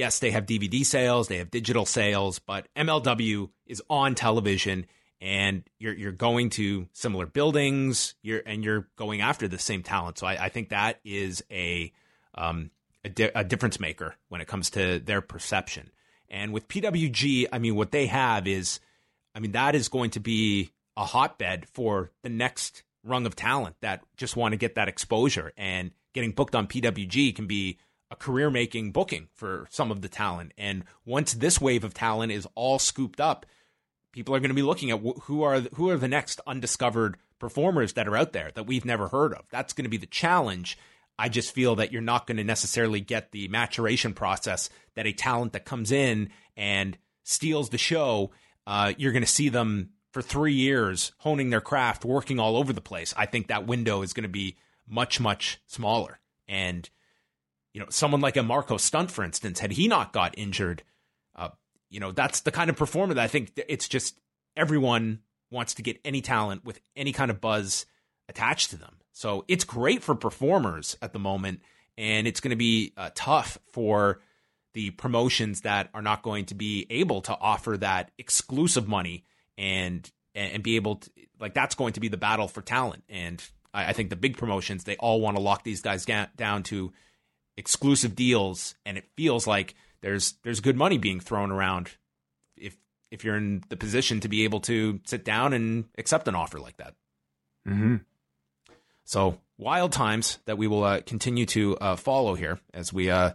yes, 0.02 0.18
they 0.18 0.32
have 0.32 0.48
DVD 0.48 0.84
sales, 0.84 1.28
they 1.28 1.38
have 1.38 1.52
digital 1.52 1.86
sales, 1.86 2.40
but 2.40 2.68
MLW 2.76 3.52
is 3.68 3.84
on 3.88 4.16
television 4.16 4.88
and 5.22 5.62
you're 5.78 5.94
you're 5.94 6.12
going 6.12 6.50
to 6.50 6.88
similar 6.92 7.28
buildings, 7.28 8.16
you're 8.24 8.42
and 8.44 8.64
you're 8.64 8.88
going 8.96 9.22
after 9.22 9.48
the 9.48 9.60
same 9.60 9.84
talent. 9.84 10.18
So 10.18 10.26
I, 10.26 10.46
I 10.46 10.50
think 10.50 10.70
that 10.70 11.00
is 11.06 11.44
a 11.52 11.94
um, 12.34 12.72
a, 13.06 13.10
di- 13.10 13.30
a 13.36 13.44
difference 13.44 13.80
maker 13.80 14.16
when 14.30 14.42
it 14.42 14.48
comes 14.48 14.72
to 14.72 14.98
their 14.98 15.22
perception. 15.22 15.92
And 16.30 16.52
with 16.52 16.68
PWG, 16.68 17.50
I 17.54 17.60
mean, 17.60 17.76
what 17.76 17.92
they 17.92 18.08
have 18.08 18.48
is 18.48 18.80
I 19.36 19.40
mean, 19.40 19.52
that 19.52 19.76
is 19.76 19.88
going 19.88 20.10
to 20.12 20.20
be 20.20 20.72
a 20.98 21.06
hotbed 21.06 21.68
for 21.74 22.10
the 22.24 22.30
next 22.30 22.82
rung 23.04 23.28
of 23.28 23.36
talent 23.36 23.76
that 23.82 24.02
just 24.18 24.36
want 24.36 24.54
to 24.54 24.58
get 24.58 24.74
that 24.74 24.88
exposure. 24.88 25.54
And 25.56 25.92
getting 26.16 26.32
booked 26.32 26.56
on 26.56 26.66
PWG 26.66 27.36
can 27.36 27.46
be 27.46 27.78
a 28.12 28.16
career 28.16 28.52
making 28.52 28.92
booking 28.92 29.30
for 29.34 29.68
some 29.70 29.90
of 29.90 30.02
the 30.02 30.10
talent. 30.10 30.54
And 30.58 30.84
once 31.06 31.34
this 31.34 31.60
wave 31.60 31.84
of 31.84 31.94
talent 31.94 32.32
is 32.32 32.48
all 32.54 32.78
scooped 32.78 33.20
up, 33.20 33.46
people 34.12 34.36
are 34.36 34.40
going 34.40 34.50
to 34.50 34.56
be 34.56 34.62
looking 34.62 34.92
at 34.92 35.00
who 35.24 35.42
are 35.44 35.62
who 35.62 35.90
are 35.90 35.98
the 35.98 36.08
next 36.08 36.42
undiscovered 36.46 37.18
performers 37.40 37.94
that 37.94 38.08
are 38.08 38.18
out 38.18 38.34
there 38.34 38.52
that 38.54 38.68
we've 38.68 38.86
never 38.86 39.08
heard 39.08 39.34
of. 39.34 39.46
That's 39.50 39.74
going 39.74 39.86
to 39.86 39.90
be 39.90 39.98
the 39.98 40.06
challenge. 40.06 40.78
I 41.18 41.30
just 41.30 41.54
feel 41.54 41.76
that 41.76 41.92
you're 41.92 42.02
not 42.02 42.28
going 42.28 42.38
to 42.38 42.44
necessarily 42.44 43.00
get 43.00 43.32
the 43.32 43.48
maturation 43.48 44.14
process 44.14 44.70
that 44.96 45.08
a 45.08 45.14
talent 45.14 45.54
that 45.54 45.66
comes 45.66 45.92
in 45.92 46.30
and 46.56 46.98
steals 47.24 47.70
the 47.70 47.78
show 47.78 48.32
uh, 48.68 48.94
you're 48.98 49.12
going 49.12 49.24
to 49.24 49.30
see 49.30 49.50
them 49.50 49.90
for 50.12 50.22
three 50.22 50.54
years 50.54 51.14
honing 51.20 51.50
their 51.50 51.62
craft, 51.62 52.06
working 52.06 52.40
all 52.40 52.58
over 52.58 52.74
the 52.74 52.82
place. 52.82 53.14
I 53.18 53.26
think 53.26 53.48
that 53.48 53.68
window 53.68 54.02
is 54.02 54.14
going 54.14 54.24
to 54.24 54.30
be 54.30 54.58
much, 54.88 55.20
much 55.20 55.60
smaller. 55.68 56.20
And, 56.48 56.90
you 57.74 57.80
know, 57.80 57.88
someone 57.90 58.22
like 58.22 58.38
a 58.38 58.44
Marko 58.44 58.78
Stunt, 58.78 59.12
for 59.12 59.24
instance, 59.24 59.60
had 59.60 59.72
he 59.72 59.88
not 59.88 60.14
got 60.14 60.38
injured, 60.38 60.84
uh, 61.36 61.50
you 61.90 62.00
know, 62.00 62.12
that's 62.12 62.42
the 62.42 62.52
kind 62.52 62.70
of 62.70 62.76
performer 62.76 63.14
that 63.14 63.24
I 63.24 63.28
think 63.28 63.54
it's 63.68 63.88
just 63.88 64.20
everyone 64.56 65.20
wants 65.52 65.74
to 65.76 65.82
get 65.82 66.00
any 66.04 66.22
talent 66.22 66.66
with 66.66 66.80
any 66.96 67.14
kind 67.14 67.32
of 67.32 67.42
buzz 67.42 67.86
attached 68.30 68.72
to 68.72 68.78
them. 68.78 68.98
So 69.12 69.46
it's 69.48 69.64
great 69.64 70.02
for 70.02 70.16
performers 70.16 70.98
at 71.02 71.14
the 71.14 71.20
moment. 71.20 71.62
And 71.98 72.28
it's 72.28 72.40
going 72.40 72.52
to 72.52 72.58
be 72.58 72.94
uh, 72.98 73.12
tough 73.14 73.58
for 73.72 74.22
the 74.74 74.92
promotions 74.92 75.62
that 75.62 75.90
are 75.94 76.02
not 76.02 76.24
going 76.24 76.46
to 76.46 76.56
be 76.56 76.88
able 76.90 77.22
to 77.22 77.38
offer 77.38 77.78
that 77.78 78.12
exclusive 78.18 78.88
money 78.88 79.26
and 79.58 80.10
and 80.34 80.64
be 80.64 80.78
able 80.78 80.96
to 80.96 81.10
like 81.42 81.54
that's 81.54 81.76
going 81.76 81.92
to 81.92 82.00
be 82.00 82.08
the 82.08 82.16
battle 82.16 82.48
for 82.48 82.62
talent 82.62 83.04
and 83.10 83.44
I, 83.74 83.90
I 83.90 83.94
think 83.94 84.10
the 84.10 84.16
big 84.16 84.38
promotions 84.38 84.86
they 84.86 84.96
all 84.96 85.20
want 85.20 85.36
to 85.36 85.44
lock 85.44 85.66
these 85.66 85.82
guys 85.82 86.06
down 86.06 86.64
to 86.64 86.94
exclusive 87.58 88.16
deals 88.16 88.76
and 88.86 88.98
it 88.98 89.06
feels 89.16 89.46
like 89.46 89.76
there's 90.02 90.36
there's 90.44 90.60
good 90.60 90.78
money 90.78 90.98
being 90.98 91.20
thrown 91.20 91.52
around 91.52 91.92
if 92.58 92.78
if 93.12 93.24
you're 93.24 93.38
in 93.38 93.64
the 93.70 93.78
position 93.78 94.20
to 94.22 94.28
be 94.28 94.44
able 94.44 94.60
to 94.62 95.00
sit 95.06 95.24
down 95.24 95.54
and 95.54 95.86
accept 95.98 96.28
an 96.28 96.36
offer 96.36 96.60
like 96.60 96.78
that. 96.78 96.96
Mm-hmm. 97.68 97.98
So 99.04 99.40
wild 99.58 99.92
times 99.92 100.40
that 100.46 100.58
we 100.58 100.68
will 100.68 100.84
uh, 100.84 101.02
continue 101.02 101.46
to 101.48 101.78
uh, 101.78 101.96
follow 101.96 102.34
here 102.36 102.60
as 102.74 102.92
we 102.92 103.10
uh, 103.10 103.32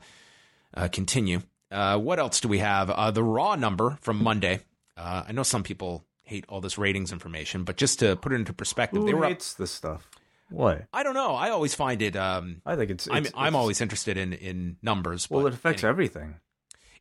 uh, 0.75 0.89
continue. 0.89 1.43
Uh, 1.71 1.99
what 1.99 2.19
else 2.19 2.41
do 2.41 2.49
we 2.49 2.59
have? 2.59 2.91
Uh, 2.91 3.11
the 3.11 3.23
raw 3.23 3.55
number 3.55 3.99
from 4.01 4.23
Monday. 4.23 4.61
Uh, 4.97 5.25
I 5.29 5.33
know 5.33 5.43
some 5.43 5.63
people 5.63 6.05
hate 6.23 6.45
all 6.49 6.61
this 6.61 6.79
ratings 6.79 7.13
information, 7.13 7.65
but 7.65 7.77
just 7.77 7.99
to 8.01 8.17
put 8.17 8.33
it 8.33 8.37
into 8.37 8.53
perspective, 8.53 9.03
Who 9.03 9.07
they 9.07 9.15
were 9.15 9.27
hates 9.27 9.55
up, 9.55 9.59
this 9.59 9.71
stuff. 9.71 10.09
What? 10.51 10.87
I 10.93 11.03
don't 11.03 11.15
know. 11.15 11.35
I 11.35 11.51
always 11.51 11.75
find 11.75 12.01
it. 12.03 12.17
Um, 12.17 12.63
I 12.65 12.77
think 12.77 12.91
it's. 12.91 13.07
it's 13.07 13.15
I'm 13.15 13.25
it's, 13.25 13.35
I'm 13.37 13.57
always 13.57 13.81
interested 13.81 14.17
in 14.17 14.33
in 14.33 14.77
numbers. 14.83 15.29
Well, 15.29 15.47
it 15.47 15.55
affects 15.55 15.83
anyway. 15.83 15.91
everything. 15.91 16.35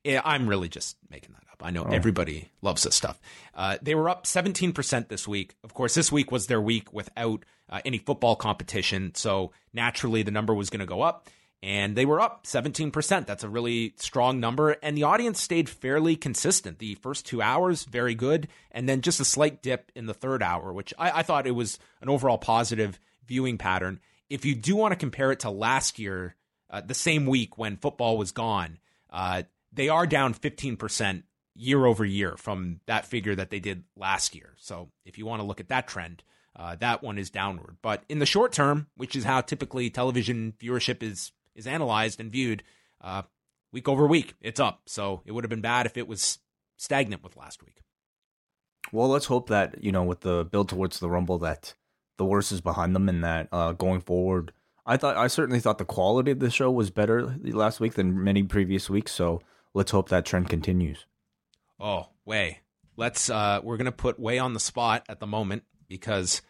Yeah, 0.04 0.22
I'm 0.24 0.48
really 0.48 0.70
just 0.70 0.98
making 1.10 1.34
that 1.34 1.44
up. 1.52 1.64
I 1.66 1.72
know 1.72 1.84
oh. 1.84 1.92
everybody 1.92 2.52
loves 2.62 2.84
this 2.84 2.94
stuff. 2.94 3.20
Uh, 3.56 3.78
they 3.82 3.96
were 3.96 4.08
up 4.08 4.26
17% 4.26 5.08
this 5.08 5.28
week. 5.28 5.56
Of 5.64 5.74
course, 5.74 5.96
this 5.96 6.12
week 6.12 6.32
was 6.32 6.46
their 6.46 6.62
week 6.62 6.94
without 6.94 7.44
uh, 7.70 7.82
any 7.86 7.98
football 7.98 8.36
competition, 8.36 9.16
so 9.16 9.52
naturally 9.74 10.22
the 10.22 10.30
number 10.30 10.54
was 10.54 10.70
going 10.70 10.82
to 10.82 10.86
go 10.86 11.02
up 11.02 11.28
and 11.66 11.96
they 11.96 12.06
were 12.06 12.22
up 12.22 12.46
17%. 12.46 13.26
That's 13.26 13.44
a 13.44 13.50
really 13.50 13.96
strong 13.98 14.40
number. 14.40 14.76
And 14.84 14.96
the 14.96 15.04
audience 15.04 15.42
stayed 15.42 15.68
fairly 15.68 16.16
consistent. 16.16 16.78
The 16.78 16.94
first 16.94 17.26
two 17.26 17.42
hours, 17.42 17.86
very 17.86 18.14
good. 18.14 18.50
And 18.72 18.88
then 18.88 19.02
just 19.02 19.20
a 19.20 19.26
slight 19.26 19.64
dip 19.64 19.92
in 19.96 20.06
the 20.06 20.14
third 20.14 20.44
hour, 20.44 20.72
which 20.72 20.94
I, 21.00 21.20
I 21.20 21.24
thought 21.24 21.48
it 21.48 21.56
was 21.56 21.80
an 22.02 22.10
overall 22.10 22.38
positive 22.38 23.00
viewing 23.28 23.58
pattern. 23.58 24.00
If 24.30 24.46
you 24.46 24.56
do 24.56 24.76
want 24.76 24.92
to 24.92 24.98
compare 24.98 25.32
it 25.32 25.42
to 25.42 25.50
last 25.50 26.00
year, 26.00 26.36
uh, 26.70 26.82
the 26.82 26.94
same 26.94 27.26
week 27.26 27.58
when 27.58 27.78
football 27.78 28.18
was 28.18 28.32
gone, 28.32 28.80
uh, 29.12 29.44
they 29.72 29.90
are 29.90 30.08
down 30.08 30.34
15% 30.34 31.24
year 31.56 31.86
over 31.86 32.04
year 32.04 32.36
from 32.38 32.82
that 32.86 33.06
figure 33.06 33.36
that 33.36 33.50
they 33.50 33.60
did 33.60 33.84
last 33.96 34.36
year. 34.36 34.54
So 34.58 34.90
if 35.06 35.18
you 35.18 35.26
want 35.26 35.42
to 35.42 35.46
look 35.46 35.60
at 35.60 35.70
that 35.70 35.88
trend, 35.88 36.24
uh, 36.56 36.76
that 36.76 37.04
one 37.04 37.18
is 37.18 37.30
downward. 37.30 37.78
But 37.82 38.04
in 38.10 38.20
the 38.20 38.26
short 38.26 38.52
term, 38.52 38.88
which 38.96 39.16
is 39.16 39.24
how 39.24 39.42
typically 39.42 39.90
television 39.90 40.54
viewership 40.60 41.04
is 41.04 41.32
is 41.56 41.68
analyzed 41.68 42.20
and 42.20 42.32
viewed 42.32 42.64
uh, 43.02 43.22
week 43.72 43.88
over 43.88 44.06
week. 44.06 44.36
It's 44.42 44.60
up. 44.60 44.82
So 44.86 45.22
it 45.26 45.32
would 45.32 45.44
have 45.44 45.50
been 45.50 45.62
bad 45.62 45.86
if 45.86 45.98
it 45.98 46.08
was 46.08 46.40
stagnant 46.78 47.24
with 47.24 47.38
last 47.38 47.64
week. 47.64 47.82
Well, 48.92 49.10
let's 49.10 49.26
hope 49.26 49.50
that, 49.50 49.84
you 49.84 49.92
know, 49.92 50.04
with 50.04 50.22
the 50.22 50.46
build 50.46 50.70
towards 50.70 51.00
the 51.00 51.10
Rumble, 51.10 51.40
that 51.40 51.74
the 52.18 52.26
worst 52.26 52.52
is 52.52 52.62
behind 52.62 52.96
them 52.96 53.10
and 53.10 53.24
that 53.24 53.48
uh, 53.52 53.74
going 53.74 54.02
forward, 54.02 54.52
I 54.86 54.98
thought, 54.98 55.18
I 55.18 55.28
certainly 55.28 55.60
thought 55.60 55.78
the 55.78 55.86
quality 55.86 56.32
of 56.32 56.40
the 56.40 56.50
show 56.50 56.70
was 56.70 56.92
better 56.92 57.36
last 57.44 57.80
week 57.80 57.96
than 57.96 58.24
many 58.24 58.44
previous 58.44 58.90
weeks. 58.90 59.12
So 59.12 59.42
let's 59.74 59.92
hope 59.92 60.10
that 60.10 60.26
trend 60.26 60.50
continues. 60.50 61.06
Oh, 61.80 62.10
Wai. 62.24 62.60
let's 62.96 63.30
uh, 63.30 63.60
we're 63.64 63.78
gonna 63.78 63.92
put 63.92 64.20
Wai 64.20 64.40
on 64.40 64.54
the 64.54 64.60
spot 64.60 65.04
at 65.10 65.20
the 65.20 65.28
moment 65.28 65.64
because 65.88 66.42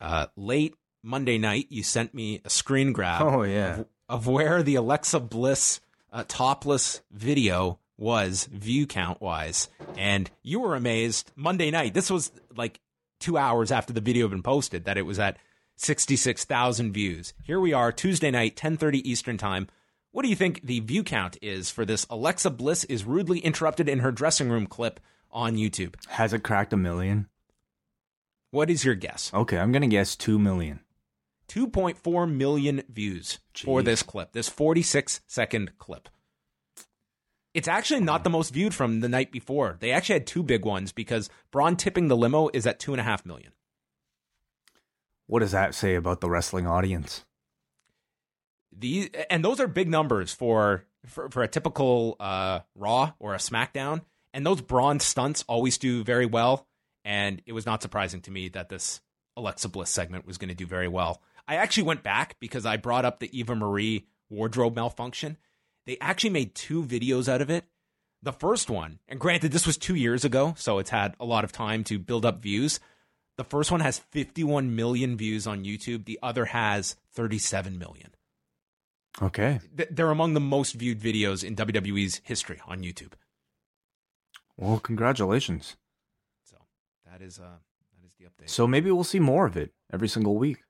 uh, 0.00 0.26
late 0.36 0.74
Monday 1.02 1.38
night 1.38 1.66
you 1.70 1.82
sent 1.82 2.14
me 2.14 2.40
a 2.44 2.50
screen 2.50 2.92
grab. 2.92 3.22
Oh, 3.22 3.42
yeah. 3.42 3.80
of, 3.80 3.86
of 4.08 4.26
where 4.26 4.62
the 4.62 4.76
Alexa 4.76 5.20
Bliss 5.20 5.80
uh, 6.12 6.24
topless 6.28 7.00
video 7.10 7.78
was 7.96 8.46
view 8.50 8.86
count 8.86 9.20
wise, 9.20 9.68
and 9.96 10.30
you 10.42 10.60
were 10.60 10.74
amazed 10.74 11.30
Monday 11.36 11.70
night. 11.70 11.94
This 11.94 12.10
was 12.10 12.32
like 12.56 12.80
two 13.20 13.38
hours 13.38 13.70
after 13.70 13.92
the 13.92 14.00
video 14.00 14.26
had 14.26 14.32
been 14.32 14.42
posted 14.42 14.84
that 14.84 14.98
it 14.98 15.02
was 15.02 15.18
at 15.18 15.36
sixty 15.76 16.16
six 16.16 16.44
thousand 16.44 16.92
views. 16.92 17.32
Here 17.44 17.60
we 17.60 17.72
are 17.72 17.92
Tuesday 17.92 18.30
night, 18.30 18.56
ten 18.56 18.76
thirty 18.76 19.08
Eastern 19.08 19.38
time. 19.38 19.68
What 20.10 20.22
do 20.22 20.28
you 20.28 20.34
think 20.36 20.62
the 20.64 20.80
view 20.80 21.04
count 21.04 21.38
is 21.40 21.70
for 21.70 21.84
this 21.84 22.06
Alexa 22.10 22.50
Bliss 22.50 22.82
is 22.84 23.04
rudely 23.04 23.38
interrupted 23.38 23.88
in 23.88 24.00
her 24.00 24.10
dressing 24.10 24.50
room 24.50 24.66
clip 24.66 24.98
on 25.30 25.56
YouTube? 25.56 25.94
Has 26.08 26.32
it 26.32 26.42
cracked 26.42 26.72
a 26.72 26.76
million? 26.76 27.28
What 28.50 28.70
is 28.70 28.84
your 28.84 28.96
guess? 28.96 29.30
Okay, 29.32 29.58
I'm 29.58 29.70
gonna 29.70 29.86
guess 29.86 30.16
two 30.16 30.38
million. 30.38 30.80
2.4 31.48 32.32
million 32.32 32.82
views 32.88 33.40
for 33.64 33.82
this 33.82 34.04
clip, 34.04 34.32
this 34.32 34.48
46 34.48 35.20
second 35.26 35.76
clip. 35.78 36.08
It's 37.52 37.68
actually 37.68 38.00
not 38.00 38.22
the 38.22 38.30
most 38.30 38.52
viewed 38.52 38.74
from 38.74 39.00
the 39.00 39.08
night 39.08 39.32
before. 39.32 39.76
They 39.80 39.90
actually 39.90 40.14
had 40.14 40.26
two 40.26 40.42
big 40.42 40.64
ones 40.64 40.92
because 40.92 41.28
Braun 41.50 41.76
tipping 41.76 42.08
the 42.08 42.16
limo 42.16 42.48
is 42.52 42.66
at 42.66 42.78
two 42.78 42.92
and 42.92 43.00
a 43.00 43.04
half 43.04 43.26
million. 43.26 43.52
What 45.26 45.40
does 45.40 45.52
that 45.52 45.74
say 45.74 45.94
about 45.94 46.20
the 46.20 46.30
wrestling 46.30 46.66
audience? 46.66 47.24
The 48.72 49.10
and 49.28 49.44
those 49.44 49.60
are 49.60 49.66
big 49.66 49.88
numbers 49.88 50.32
for 50.32 50.84
for, 51.06 51.28
for 51.30 51.42
a 51.42 51.48
typical 51.48 52.16
uh, 52.20 52.60
Raw 52.74 53.12
or 53.18 53.34
a 53.34 53.38
SmackDown. 53.38 54.02
And 54.32 54.46
those 54.46 54.60
Braun 54.60 55.00
stunts 55.00 55.44
always 55.48 55.78
do 55.78 56.04
very 56.04 56.26
well. 56.26 56.66
And 57.04 57.42
it 57.46 57.52
was 57.52 57.66
not 57.66 57.82
surprising 57.82 58.20
to 58.22 58.30
me 58.30 58.48
that 58.50 58.68
this 58.68 59.00
Alexa 59.36 59.68
Bliss 59.68 59.90
segment 59.90 60.26
was 60.26 60.38
going 60.38 60.50
to 60.50 60.54
do 60.54 60.66
very 60.66 60.88
well. 60.88 61.22
I 61.48 61.56
actually 61.56 61.84
went 61.84 62.02
back 62.02 62.36
because 62.38 62.66
I 62.66 62.76
brought 62.76 63.04
up 63.04 63.18
the 63.18 63.36
Eva 63.36 63.56
Marie 63.56 64.06
wardrobe 64.28 64.76
malfunction. 64.76 65.36
They 65.90 65.98
actually 66.00 66.30
made 66.30 66.54
two 66.54 66.84
videos 66.84 67.28
out 67.28 67.42
of 67.42 67.50
it. 67.50 67.64
The 68.22 68.32
first 68.32 68.70
one, 68.70 69.00
and 69.08 69.18
granted, 69.18 69.50
this 69.50 69.66
was 69.66 69.76
two 69.76 69.96
years 69.96 70.24
ago, 70.24 70.54
so 70.56 70.78
it's 70.78 70.90
had 70.90 71.16
a 71.18 71.24
lot 71.24 71.42
of 71.42 71.50
time 71.50 71.82
to 71.82 71.98
build 71.98 72.24
up 72.24 72.40
views. 72.40 72.78
The 73.36 73.42
first 73.42 73.72
one 73.72 73.80
has 73.80 73.98
51 73.98 74.76
million 74.76 75.16
views 75.16 75.48
on 75.48 75.64
YouTube. 75.64 76.04
The 76.04 76.20
other 76.22 76.44
has 76.44 76.94
37 77.14 77.76
million. 77.76 78.10
Okay. 79.20 79.58
They're 79.90 80.12
among 80.12 80.34
the 80.34 80.38
most 80.38 80.74
viewed 80.74 81.00
videos 81.00 81.42
in 81.42 81.56
WWE's 81.56 82.20
history 82.22 82.60
on 82.68 82.82
YouTube. 82.82 83.14
Well, 84.56 84.78
congratulations. 84.78 85.76
So 86.44 86.56
that 87.10 87.20
is 87.20 87.40
uh 87.40 87.58
that 87.98 88.06
is 88.06 88.12
the 88.16 88.26
update. 88.26 88.48
So 88.48 88.68
maybe 88.68 88.92
we'll 88.92 89.02
see 89.02 89.18
more 89.18 89.44
of 89.44 89.56
it 89.56 89.72
every 89.92 90.06
single 90.06 90.36
week. 90.36 90.62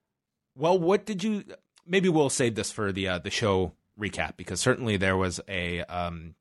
Well, 0.56 0.78
what 0.78 1.04
did 1.04 1.22
you? 1.22 1.44
Maybe 1.86 2.08
we'll 2.08 2.30
save 2.30 2.54
this 2.54 2.72
for 2.72 2.90
the 2.90 3.06
uh, 3.06 3.18
the 3.18 3.28
show 3.28 3.74
recap 4.00 4.36
because 4.36 4.60
certainly 4.60 4.96
there 4.96 5.16
was 5.16 5.40
a 5.48 5.80
um, 5.84 6.34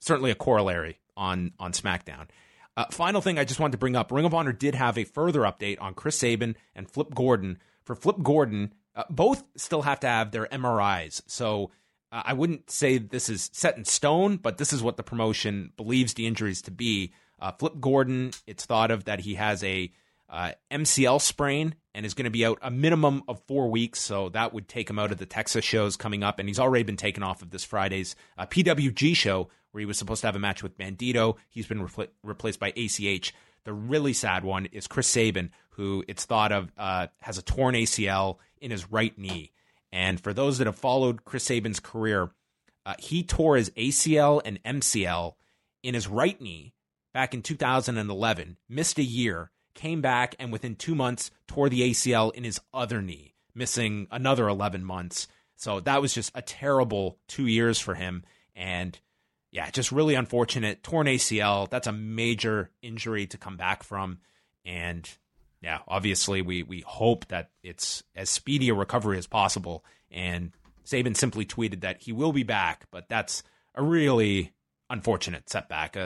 certainly 0.00 0.30
a 0.30 0.34
corollary 0.34 0.98
on 1.16 1.52
on 1.58 1.72
SmackDown. 1.72 2.28
Uh, 2.76 2.86
final 2.90 3.20
thing 3.20 3.38
I 3.38 3.44
just 3.44 3.60
wanted 3.60 3.72
to 3.72 3.78
bring 3.78 3.96
up: 3.96 4.10
Ring 4.10 4.24
of 4.24 4.34
Honor 4.34 4.52
did 4.52 4.74
have 4.74 4.96
a 4.98 5.04
further 5.04 5.40
update 5.40 5.80
on 5.80 5.94
Chris 5.94 6.18
Sabin 6.18 6.56
and 6.74 6.90
Flip 6.90 7.14
Gordon. 7.14 7.58
For 7.84 7.96
Flip 7.96 8.16
Gordon, 8.22 8.74
uh, 8.94 9.04
both 9.10 9.42
still 9.56 9.82
have 9.82 10.00
to 10.00 10.06
have 10.06 10.30
their 10.30 10.46
MRIs, 10.46 11.22
so 11.26 11.70
uh, 12.12 12.22
I 12.26 12.32
wouldn't 12.34 12.70
say 12.70 12.98
this 12.98 13.28
is 13.28 13.50
set 13.52 13.76
in 13.76 13.84
stone, 13.84 14.36
but 14.36 14.58
this 14.58 14.72
is 14.72 14.82
what 14.82 14.96
the 14.96 15.02
promotion 15.02 15.72
believes 15.76 16.14
the 16.14 16.26
injuries 16.26 16.62
to 16.62 16.70
be. 16.70 17.12
Uh, 17.40 17.50
Flip 17.52 17.80
Gordon, 17.80 18.30
it's 18.46 18.64
thought 18.64 18.92
of 18.92 19.04
that 19.04 19.20
he 19.20 19.34
has 19.34 19.64
a 19.64 19.90
uh, 20.28 20.52
MCL 20.70 21.20
sprain 21.20 21.74
and 21.94 22.06
is 22.06 22.14
going 22.14 22.24
to 22.24 22.30
be 22.30 22.44
out 22.44 22.58
a 22.62 22.70
minimum 22.70 23.22
of 23.28 23.42
four 23.46 23.70
weeks. 23.70 24.00
So 24.00 24.28
that 24.30 24.52
would 24.52 24.68
take 24.68 24.88
him 24.88 24.98
out 24.98 25.12
of 25.12 25.18
the 25.18 25.26
Texas 25.26 25.64
shows 25.64 25.96
coming 25.96 26.22
up. 26.22 26.38
And 26.38 26.48
he's 26.48 26.58
already 26.58 26.84
been 26.84 26.96
taken 26.96 27.22
off 27.22 27.42
of 27.42 27.50
this 27.50 27.64
Friday's 27.64 28.16
uh, 28.38 28.46
PWG 28.46 29.14
show 29.14 29.48
where 29.70 29.80
he 29.80 29.86
was 29.86 29.98
supposed 29.98 30.20
to 30.22 30.26
have 30.26 30.36
a 30.36 30.40
match 30.40 30.62
with 30.62 30.78
Bandito. 30.78 31.36
He's 31.48 31.66
been 31.66 31.86
repl- 31.86 32.08
replaced 32.22 32.60
by 32.60 32.72
ACH. 32.76 33.34
The 33.64 33.72
really 33.72 34.12
sad 34.12 34.44
one 34.44 34.66
is 34.66 34.86
Chris 34.86 35.06
Sabin, 35.06 35.50
who 35.70 36.04
it's 36.08 36.24
thought 36.24 36.52
of 36.52 36.72
uh, 36.76 37.08
has 37.20 37.38
a 37.38 37.42
torn 37.42 37.74
ACL 37.74 38.38
in 38.60 38.70
his 38.70 38.90
right 38.90 39.16
knee. 39.18 39.52
And 39.92 40.20
for 40.20 40.32
those 40.32 40.58
that 40.58 40.66
have 40.66 40.76
followed 40.76 41.24
Chris 41.24 41.44
Sabin's 41.44 41.80
career, 41.80 42.30
uh, 42.84 42.94
he 42.98 43.22
tore 43.22 43.56
his 43.56 43.70
ACL 43.70 44.40
and 44.44 44.62
MCL 44.64 45.34
in 45.82 45.94
his 45.94 46.08
right 46.08 46.40
knee 46.40 46.74
back 47.12 47.34
in 47.34 47.42
2011, 47.42 48.56
missed 48.68 48.98
a 48.98 49.02
year, 49.02 49.50
came 49.74 50.00
back, 50.00 50.34
and 50.38 50.52
within 50.52 50.76
two 50.76 50.94
months 50.94 51.30
tore 51.46 51.68
the 51.68 51.90
ACL 51.90 52.32
in 52.34 52.44
his 52.44 52.60
other 52.72 53.02
knee, 53.02 53.34
missing 53.54 54.06
another 54.10 54.48
11 54.48 54.84
months. 54.84 55.28
So 55.56 55.80
that 55.80 56.02
was 56.02 56.12
just 56.12 56.32
a 56.34 56.42
terrible 56.42 57.18
two 57.28 57.46
years 57.46 57.78
for 57.78 57.94
him. 57.94 58.24
And 58.56 58.98
yeah, 59.52 59.70
just 59.70 59.92
really 59.92 60.14
unfortunate. 60.14 60.82
Torn 60.82 61.06
ACL, 61.06 61.68
that's 61.68 61.86
a 61.86 61.92
major 61.92 62.70
injury 62.80 63.26
to 63.28 63.38
come 63.38 63.56
back 63.56 63.82
from. 63.82 64.18
And 64.64 65.08
yeah, 65.60 65.80
obviously 65.86 66.42
we 66.42 66.62
we 66.62 66.80
hope 66.80 67.28
that 67.28 67.50
it's 67.62 68.02
as 68.16 68.30
speedy 68.30 68.70
a 68.70 68.74
recovery 68.74 69.18
as 69.18 69.26
possible. 69.26 69.84
And 70.10 70.52
Sabin 70.84 71.14
simply 71.14 71.44
tweeted 71.44 71.82
that 71.82 72.02
he 72.02 72.12
will 72.12 72.32
be 72.32 72.42
back, 72.42 72.86
but 72.90 73.08
that's 73.08 73.42
a 73.74 73.82
really 73.82 74.52
unfortunate 74.90 75.48
setback 75.48 75.96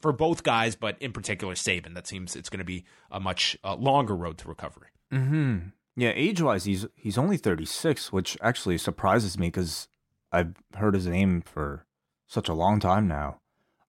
for 0.00 0.12
both 0.12 0.42
guys, 0.42 0.76
but 0.76 1.00
in 1.00 1.12
particular 1.12 1.54
Sabin. 1.54 1.94
That 1.94 2.06
seems 2.06 2.36
it's 2.36 2.48
going 2.48 2.58
to 2.58 2.64
be 2.64 2.84
a 3.10 3.20
much 3.20 3.56
uh, 3.64 3.76
longer 3.76 4.16
road 4.16 4.38
to 4.38 4.48
recovery. 4.48 4.88
Hmm. 5.10 5.58
Yeah, 5.96 6.12
age 6.14 6.42
wise, 6.42 6.64
he's 6.64 6.86
he's 6.94 7.18
only 7.18 7.36
thirty 7.36 7.64
six, 7.64 8.12
which 8.12 8.36
actually 8.42 8.78
surprises 8.78 9.38
me 9.38 9.48
because 9.48 9.88
I've 10.30 10.54
heard 10.74 10.94
his 10.94 11.06
name 11.06 11.40
for 11.40 11.86
such 12.26 12.48
a 12.48 12.54
long 12.54 12.80
time 12.80 13.08
now. 13.08 13.40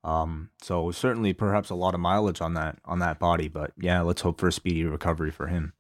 Um, 0.03 0.51
so 0.61 0.91
certainly 0.91 1.33
perhaps 1.33 1.69
a 1.69 1.75
lot 1.75 1.93
of 1.93 1.99
mileage 1.99 2.39
on 2.39 2.53
that 2.53 2.79
on 2.85 2.99
that 2.99 3.19
body, 3.19 3.49
but 3.49 3.73
yeah, 3.77 4.01
let's 4.01 4.21
hope 4.21 4.39
for 4.39 4.47
a 4.47 4.53
speedy 4.53 4.85
recovery 4.85 5.31
for 5.31 5.47
him. 5.47 5.73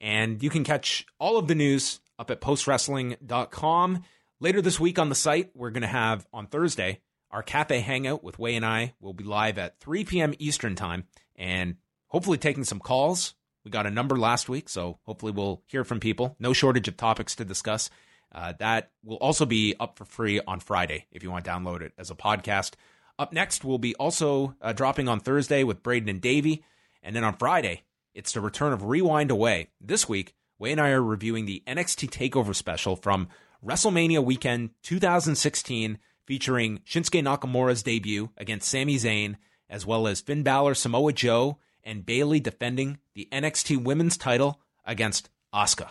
And 0.00 0.42
you 0.42 0.50
can 0.50 0.64
catch 0.64 1.06
all 1.18 1.36
of 1.36 1.48
the 1.48 1.54
news 1.54 2.00
up 2.18 2.30
at 2.30 2.40
postwrestling.com. 2.40 4.02
Later 4.40 4.60
this 4.60 4.80
week 4.80 4.98
on 4.98 5.08
the 5.08 5.14
site, 5.14 5.50
we're 5.54 5.70
going 5.70 5.82
to 5.82 5.88
have 5.88 6.26
on 6.32 6.46
Thursday 6.48 7.00
our 7.32 7.42
cafe 7.42 7.80
hangout 7.80 8.22
with 8.22 8.38
Wai 8.38 8.50
and 8.50 8.64
I. 8.64 8.94
will 9.00 9.14
be 9.14 9.24
live 9.24 9.58
at 9.58 9.80
3 9.80 10.04
p.m. 10.04 10.34
Eastern 10.38 10.74
time 10.74 11.04
and 11.36 11.76
hopefully 12.08 12.38
taking 12.38 12.64
some 12.64 12.80
calls. 12.80 13.34
We 13.64 13.70
got 13.70 13.86
a 13.86 13.90
number 13.90 14.16
last 14.16 14.48
week, 14.48 14.68
so 14.68 14.98
hopefully 15.04 15.32
we'll 15.32 15.62
hear 15.66 15.84
from 15.84 16.00
people. 16.00 16.36
No 16.38 16.52
shortage 16.52 16.88
of 16.88 16.96
topics 16.96 17.34
to 17.36 17.44
discuss. 17.44 17.90
Uh, 18.34 18.54
that 18.58 18.90
will 19.04 19.16
also 19.16 19.46
be 19.46 19.74
up 19.78 19.96
for 19.96 20.04
free 20.04 20.40
on 20.46 20.60
Friday 20.60 21.06
if 21.12 21.22
you 21.22 21.30
want 21.30 21.44
to 21.44 21.50
download 21.50 21.80
it 21.82 21.92
as 21.98 22.10
a 22.10 22.14
podcast. 22.14 22.72
Up 23.18 23.32
next, 23.32 23.64
we'll 23.64 23.78
be 23.78 23.94
also 23.96 24.54
uh, 24.60 24.72
dropping 24.72 25.08
on 25.08 25.20
Thursday 25.20 25.64
with 25.64 25.82
Braden 25.82 26.08
and 26.08 26.20
Davey. 26.20 26.64
And 27.02 27.14
then 27.14 27.24
on 27.24 27.36
Friday, 27.36 27.82
it's 28.14 28.32
the 28.32 28.40
return 28.40 28.72
of 28.72 28.84
Rewind 28.84 29.30
Away. 29.30 29.68
This 29.80 30.08
week, 30.08 30.34
Wai 30.58 30.70
and 30.70 30.80
I 30.80 30.90
are 30.90 31.02
reviewing 31.02 31.44
the 31.44 31.62
NXT 31.66 32.10
TakeOver 32.10 32.54
special 32.54 32.96
from 32.96 33.28
WrestleMania 33.64 34.24
weekend 34.24 34.70
2016, 34.82 35.98
featuring 36.26 36.78
Shinsuke 36.86 37.22
Nakamura's 37.22 37.82
debut 37.82 38.30
against 38.36 38.68
Sami 38.68 38.96
Zayn, 38.96 39.36
as 39.68 39.86
well 39.86 40.06
as 40.06 40.20
Finn 40.20 40.42
Balor, 40.42 40.74
Samoa 40.74 41.12
Joe, 41.12 41.58
and 41.84 42.06
Bayley 42.06 42.40
defending 42.40 42.98
the 43.14 43.28
NXT 43.32 43.82
Women's 43.82 44.16
title 44.16 44.60
against 44.84 45.30
Asuka. 45.54 45.90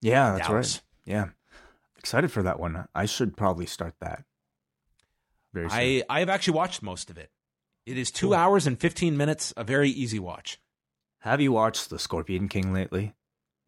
Yeah, 0.00 0.32
that's 0.32 0.48
Dallas. 0.48 0.74
right. 0.74 1.12
Yeah, 1.12 1.26
excited 1.98 2.30
for 2.30 2.42
that 2.42 2.60
one. 2.60 2.86
I 2.94 3.06
should 3.06 3.36
probably 3.36 3.66
start 3.66 3.94
that. 4.00 4.24
Very 5.52 5.70
soon. 5.70 5.78
I, 5.78 6.02
I 6.08 6.20
have 6.20 6.28
actually 6.28 6.56
watched 6.56 6.82
most 6.82 7.10
of 7.10 7.18
it. 7.18 7.30
It 7.86 7.96
is 7.96 8.10
two 8.10 8.34
hours 8.34 8.66
and 8.66 8.78
15 8.78 9.16
minutes, 9.16 9.54
a 9.56 9.62
very 9.64 9.90
easy 9.90 10.18
watch. 10.18 10.60
Have 11.20 11.40
you 11.40 11.52
watched 11.52 11.88
The 11.88 11.98
Scorpion 11.98 12.48
King 12.48 12.72
lately? 12.72 13.14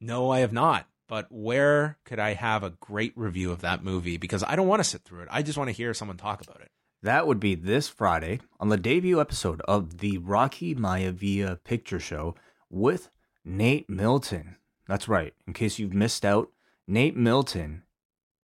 No, 0.00 0.30
I 0.30 0.40
have 0.40 0.52
not. 0.52 0.86
But 1.08 1.26
where 1.30 1.98
could 2.04 2.18
I 2.18 2.34
have 2.34 2.62
a 2.62 2.70
great 2.70 3.12
review 3.16 3.50
of 3.50 3.62
that 3.62 3.82
movie? 3.82 4.18
Because 4.18 4.44
I 4.44 4.56
don't 4.56 4.68
want 4.68 4.80
to 4.80 4.88
sit 4.88 5.02
through 5.02 5.22
it. 5.22 5.28
I 5.30 5.42
just 5.42 5.56
want 5.56 5.68
to 5.68 5.76
hear 5.76 5.94
someone 5.94 6.18
talk 6.18 6.42
about 6.42 6.60
it. 6.60 6.70
That 7.02 7.26
would 7.26 7.40
be 7.40 7.54
this 7.54 7.88
Friday 7.88 8.40
on 8.60 8.68
the 8.68 8.76
debut 8.76 9.20
episode 9.20 9.62
of 9.62 9.98
the 9.98 10.18
Rocky 10.18 10.74
Maivia 10.74 11.62
Picture 11.64 12.00
Show 12.00 12.34
with 12.68 13.08
Nate 13.44 13.88
Milton. 13.88 14.56
That's 14.86 15.08
right. 15.08 15.32
In 15.46 15.52
case 15.52 15.78
you've 15.78 15.94
missed 15.94 16.24
out, 16.24 16.50
Nate 16.86 17.16
Milton 17.16 17.84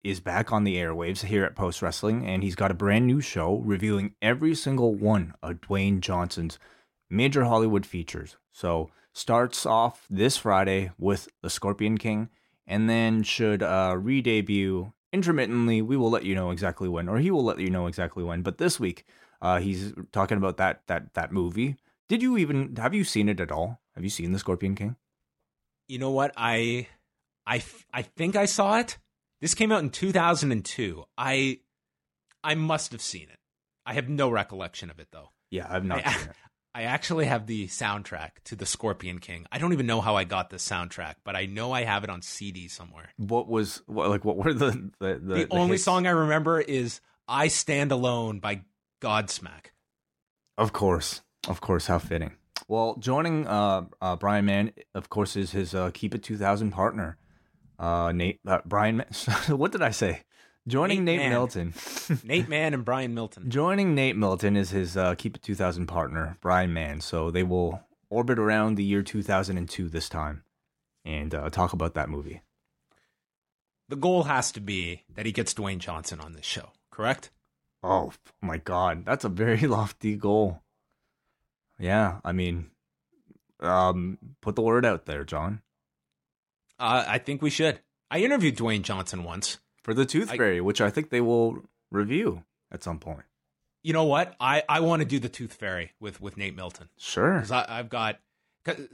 is 0.04 0.20
back 0.20 0.52
on 0.52 0.64
the 0.64 0.76
airwaves 0.76 1.24
here 1.24 1.44
at 1.44 1.56
Post 1.56 1.80
Wrestling, 1.80 2.26
and 2.26 2.42
he's 2.42 2.56
got 2.56 2.70
a 2.70 2.74
brand 2.74 3.06
new 3.06 3.20
show 3.20 3.56
reviewing 3.64 4.14
every 4.20 4.54
single 4.54 4.94
one 4.94 5.34
of 5.42 5.60
Dwayne 5.60 6.00
Johnson's 6.00 6.58
major 7.08 7.44
Hollywood 7.44 7.86
features. 7.86 8.36
So 8.52 8.90
starts 9.12 9.64
off 9.64 10.06
this 10.10 10.36
Friday 10.36 10.90
with 10.98 11.28
The 11.42 11.50
Scorpion 11.50 11.98
King, 11.98 12.28
and 12.72 12.88
then 12.88 13.22
should 13.22 13.62
uh, 13.62 13.94
re-debut 13.98 14.92
intermittently. 15.12 15.82
We 15.82 15.96
will 15.96 16.10
let 16.10 16.24
you 16.24 16.34
know 16.34 16.50
exactly 16.50 16.88
when, 16.88 17.08
or 17.08 17.18
he 17.18 17.30
will 17.30 17.44
let 17.44 17.60
you 17.60 17.70
know 17.70 17.86
exactly 17.86 18.24
when. 18.24 18.42
But 18.42 18.56
this 18.58 18.80
week, 18.80 19.04
Uh, 19.42 19.58
he's 19.58 19.92
talking 20.12 20.38
about 20.38 20.56
that 20.56 20.86
that 20.86 21.02
that 21.18 21.32
movie. 21.32 21.74
Did 22.08 22.22
you 22.22 22.38
even 22.38 22.76
have 22.76 22.94
you 22.94 23.02
seen 23.04 23.28
it 23.28 23.40
at 23.40 23.50
all? 23.50 23.80
Have 23.94 24.04
you 24.04 24.10
seen 24.10 24.30
the 24.32 24.38
Scorpion 24.38 24.76
King? 24.76 24.94
You 25.88 25.98
know 25.98 26.14
what? 26.14 26.30
I, 26.36 26.86
I, 27.44 27.56
I 27.92 28.02
think 28.02 28.36
I 28.36 28.46
saw 28.46 28.78
it. 28.78 28.98
This 29.40 29.54
came 29.54 29.72
out 29.74 29.82
in 29.82 29.90
2002. 29.90 31.04
I, 31.18 31.58
I 32.44 32.54
must 32.54 32.92
have 32.92 33.02
seen 33.02 33.28
it. 33.34 33.40
I 33.84 33.94
have 33.94 34.08
no 34.08 34.30
recollection 34.30 34.90
of 34.90 35.00
it 35.00 35.08
though. 35.10 35.30
Yeah, 35.50 35.66
I've 35.68 35.84
not 35.84 36.06
I, 36.06 36.12
seen 36.12 36.30
it. 36.30 36.36
I 36.74 36.82
actually 36.84 37.26
have 37.26 37.46
the 37.46 37.66
soundtrack 37.68 38.30
to 38.44 38.56
the 38.56 38.64
Scorpion 38.64 39.18
King. 39.18 39.46
I 39.52 39.58
don't 39.58 39.74
even 39.74 39.86
know 39.86 40.00
how 40.00 40.16
I 40.16 40.24
got 40.24 40.48
this 40.48 40.66
soundtrack, 40.66 41.16
but 41.22 41.36
I 41.36 41.44
know 41.44 41.72
I 41.72 41.84
have 41.84 42.02
it 42.02 42.10
on 42.10 42.22
CD 42.22 42.66
somewhere. 42.68 43.10
What 43.18 43.46
was 43.46 43.82
what, 43.86 44.08
like? 44.08 44.24
What 44.24 44.36
were 44.36 44.54
the 44.54 44.90
the 44.98 45.14
the, 45.22 45.34
The, 45.34 45.46
only 45.50 45.72
hits? 45.72 45.84
song 45.84 46.06
I 46.06 46.10
remember 46.10 46.60
is 46.60 47.00
"I 47.28 47.48
Stand 47.48 47.92
Alone" 47.92 48.40
by 48.40 48.62
Godsmack. 49.02 49.66
Of 50.56 50.72
course, 50.72 51.20
of 51.46 51.60
course. 51.60 51.86
How 51.86 51.98
fitting. 51.98 52.32
Well, 52.68 52.96
joining 52.98 53.46
uh, 53.46 53.82
uh, 54.00 54.16
Brian 54.16 54.46
Mann, 54.46 54.72
of 54.94 55.10
course, 55.10 55.36
is 55.36 55.50
his 55.50 55.74
uh, 55.74 55.90
Keep 55.92 56.14
It 56.14 56.22
2000 56.22 56.70
partner, 56.70 57.18
uh, 57.78 58.12
Nate. 58.14 58.40
Uh, 58.46 58.60
Brian, 58.64 58.96
Ma- 58.98 59.34
what 59.54 59.72
did 59.72 59.82
I 59.82 59.90
say? 59.90 60.22
Joining 60.68 61.04
Nate 61.04 61.18
Nate, 61.18 61.30
Milton. 61.30 61.74
Nate 62.24 62.48
Mann 62.48 62.72
and 62.72 62.84
Brian 62.84 63.14
Milton. 63.14 63.50
Joining 63.50 63.94
Nate 63.94 64.16
Milton 64.16 64.56
is 64.56 64.70
his 64.70 64.96
uh, 64.96 65.14
Keep 65.16 65.36
It 65.36 65.42
2000 65.42 65.86
partner, 65.86 66.36
Brian 66.40 66.72
Mann. 66.72 67.00
So 67.00 67.30
they 67.30 67.42
will 67.42 67.82
orbit 68.10 68.38
around 68.38 68.76
the 68.76 68.84
year 68.84 69.02
2002 69.02 69.88
this 69.88 70.08
time 70.08 70.44
and 71.04 71.34
uh, 71.34 71.50
talk 71.50 71.72
about 71.72 71.94
that 71.94 72.08
movie. 72.08 72.42
The 73.88 73.96
goal 73.96 74.24
has 74.24 74.52
to 74.52 74.60
be 74.60 75.02
that 75.14 75.26
he 75.26 75.32
gets 75.32 75.52
Dwayne 75.52 75.78
Johnson 75.78 76.20
on 76.20 76.32
this 76.32 76.46
show, 76.46 76.70
correct? 76.90 77.30
Oh 77.82 78.12
my 78.40 78.58
God, 78.58 79.04
that's 79.04 79.24
a 79.24 79.28
very 79.28 79.58
lofty 79.66 80.14
goal. 80.16 80.62
Yeah, 81.78 82.20
I 82.24 82.30
mean, 82.30 82.70
um, 83.58 84.18
put 84.40 84.54
the 84.54 84.62
word 84.62 84.86
out 84.86 85.06
there, 85.06 85.24
John. 85.24 85.60
Uh, 86.78 87.04
I 87.06 87.18
think 87.18 87.42
we 87.42 87.50
should. 87.50 87.80
I 88.10 88.20
interviewed 88.20 88.56
Dwayne 88.56 88.82
Johnson 88.82 89.24
once. 89.24 89.58
For 89.82 89.94
the 89.94 90.06
Tooth 90.06 90.30
I- 90.30 90.36
Fairy, 90.36 90.60
which 90.60 90.80
I 90.80 90.90
think 90.90 91.10
they 91.10 91.20
will 91.20 91.62
review 91.90 92.44
at 92.70 92.82
some 92.82 92.98
point. 92.98 93.24
You 93.82 93.92
know 93.92 94.04
what? 94.04 94.36
I, 94.38 94.62
I 94.68 94.78
want 94.80 95.02
to 95.02 95.06
do 95.08 95.18
the 95.18 95.28
Tooth 95.28 95.54
Fairy 95.54 95.92
with, 95.98 96.20
with 96.20 96.36
Nate 96.36 96.54
Milton 96.54 96.88
Sure. 96.96 97.34
because 97.40 97.50
I've 97.50 97.88
got 97.88 98.20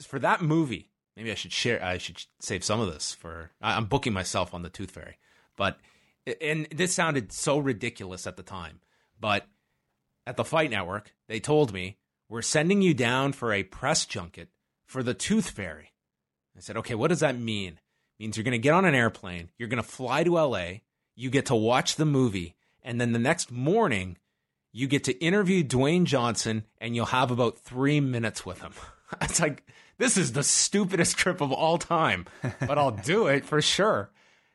for 0.06 0.18
that 0.18 0.40
movie. 0.40 0.88
Maybe 1.14 1.30
I 1.30 1.34
should 1.34 1.52
share. 1.52 1.84
I 1.84 1.98
should 1.98 2.24
save 2.40 2.64
some 2.64 2.80
of 2.80 2.90
this 2.92 3.12
for. 3.12 3.50
I- 3.60 3.76
I'm 3.76 3.84
booking 3.84 4.12
myself 4.14 4.54
on 4.54 4.62
the 4.62 4.70
Tooth 4.70 4.92
Fairy, 4.92 5.18
but 5.56 5.78
and 6.40 6.66
this 6.74 6.94
sounded 6.94 7.32
so 7.32 7.58
ridiculous 7.58 8.26
at 8.26 8.36
the 8.36 8.42
time. 8.42 8.80
But 9.20 9.46
at 10.26 10.36
the 10.36 10.44
Fight 10.44 10.70
Network, 10.70 11.12
they 11.26 11.40
told 11.40 11.72
me 11.72 11.98
we're 12.28 12.40
sending 12.42 12.80
you 12.82 12.94
down 12.94 13.32
for 13.32 13.52
a 13.52 13.64
press 13.64 14.06
junket 14.06 14.48
for 14.86 15.02
the 15.02 15.14
Tooth 15.14 15.50
Fairy. 15.50 15.92
I 16.56 16.60
said, 16.60 16.76
okay, 16.78 16.94
what 16.94 17.08
does 17.08 17.20
that 17.20 17.38
mean? 17.38 17.78
Means 18.18 18.36
you're 18.36 18.44
going 18.44 18.52
to 18.52 18.58
get 18.58 18.74
on 18.74 18.84
an 18.84 18.94
airplane, 18.94 19.50
you're 19.58 19.68
going 19.68 19.82
to 19.82 19.88
fly 19.88 20.24
to 20.24 20.38
LA, 20.38 20.66
you 21.16 21.30
get 21.30 21.46
to 21.46 21.54
watch 21.54 21.96
the 21.96 22.04
movie, 22.04 22.54
and 22.82 23.00
then 23.00 23.12
the 23.12 23.18
next 23.18 23.50
morning, 23.50 24.16
you 24.72 24.86
get 24.86 25.04
to 25.04 25.18
interview 25.18 25.64
Dwayne 25.64 26.04
Johnson, 26.04 26.64
and 26.78 26.94
you'll 26.94 27.06
have 27.06 27.30
about 27.30 27.58
three 27.58 28.00
minutes 28.00 28.44
with 28.44 28.60
him. 28.60 28.72
It's 29.22 29.40
like, 29.40 29.66
this 29.96 30.18
is 30.18 30.34
the 30.34 30.42
stupidest 30.42 31.16
trip 31.16 31.40
of 31.40 31.50
all 31.50 31.78
time, 31.78 32.26
but 32.42 32.76
I'll 32.76 32.90
do 32.90 33.26
it 33.28 33.46
for 33.46 33.62
sure. 33.62 34.10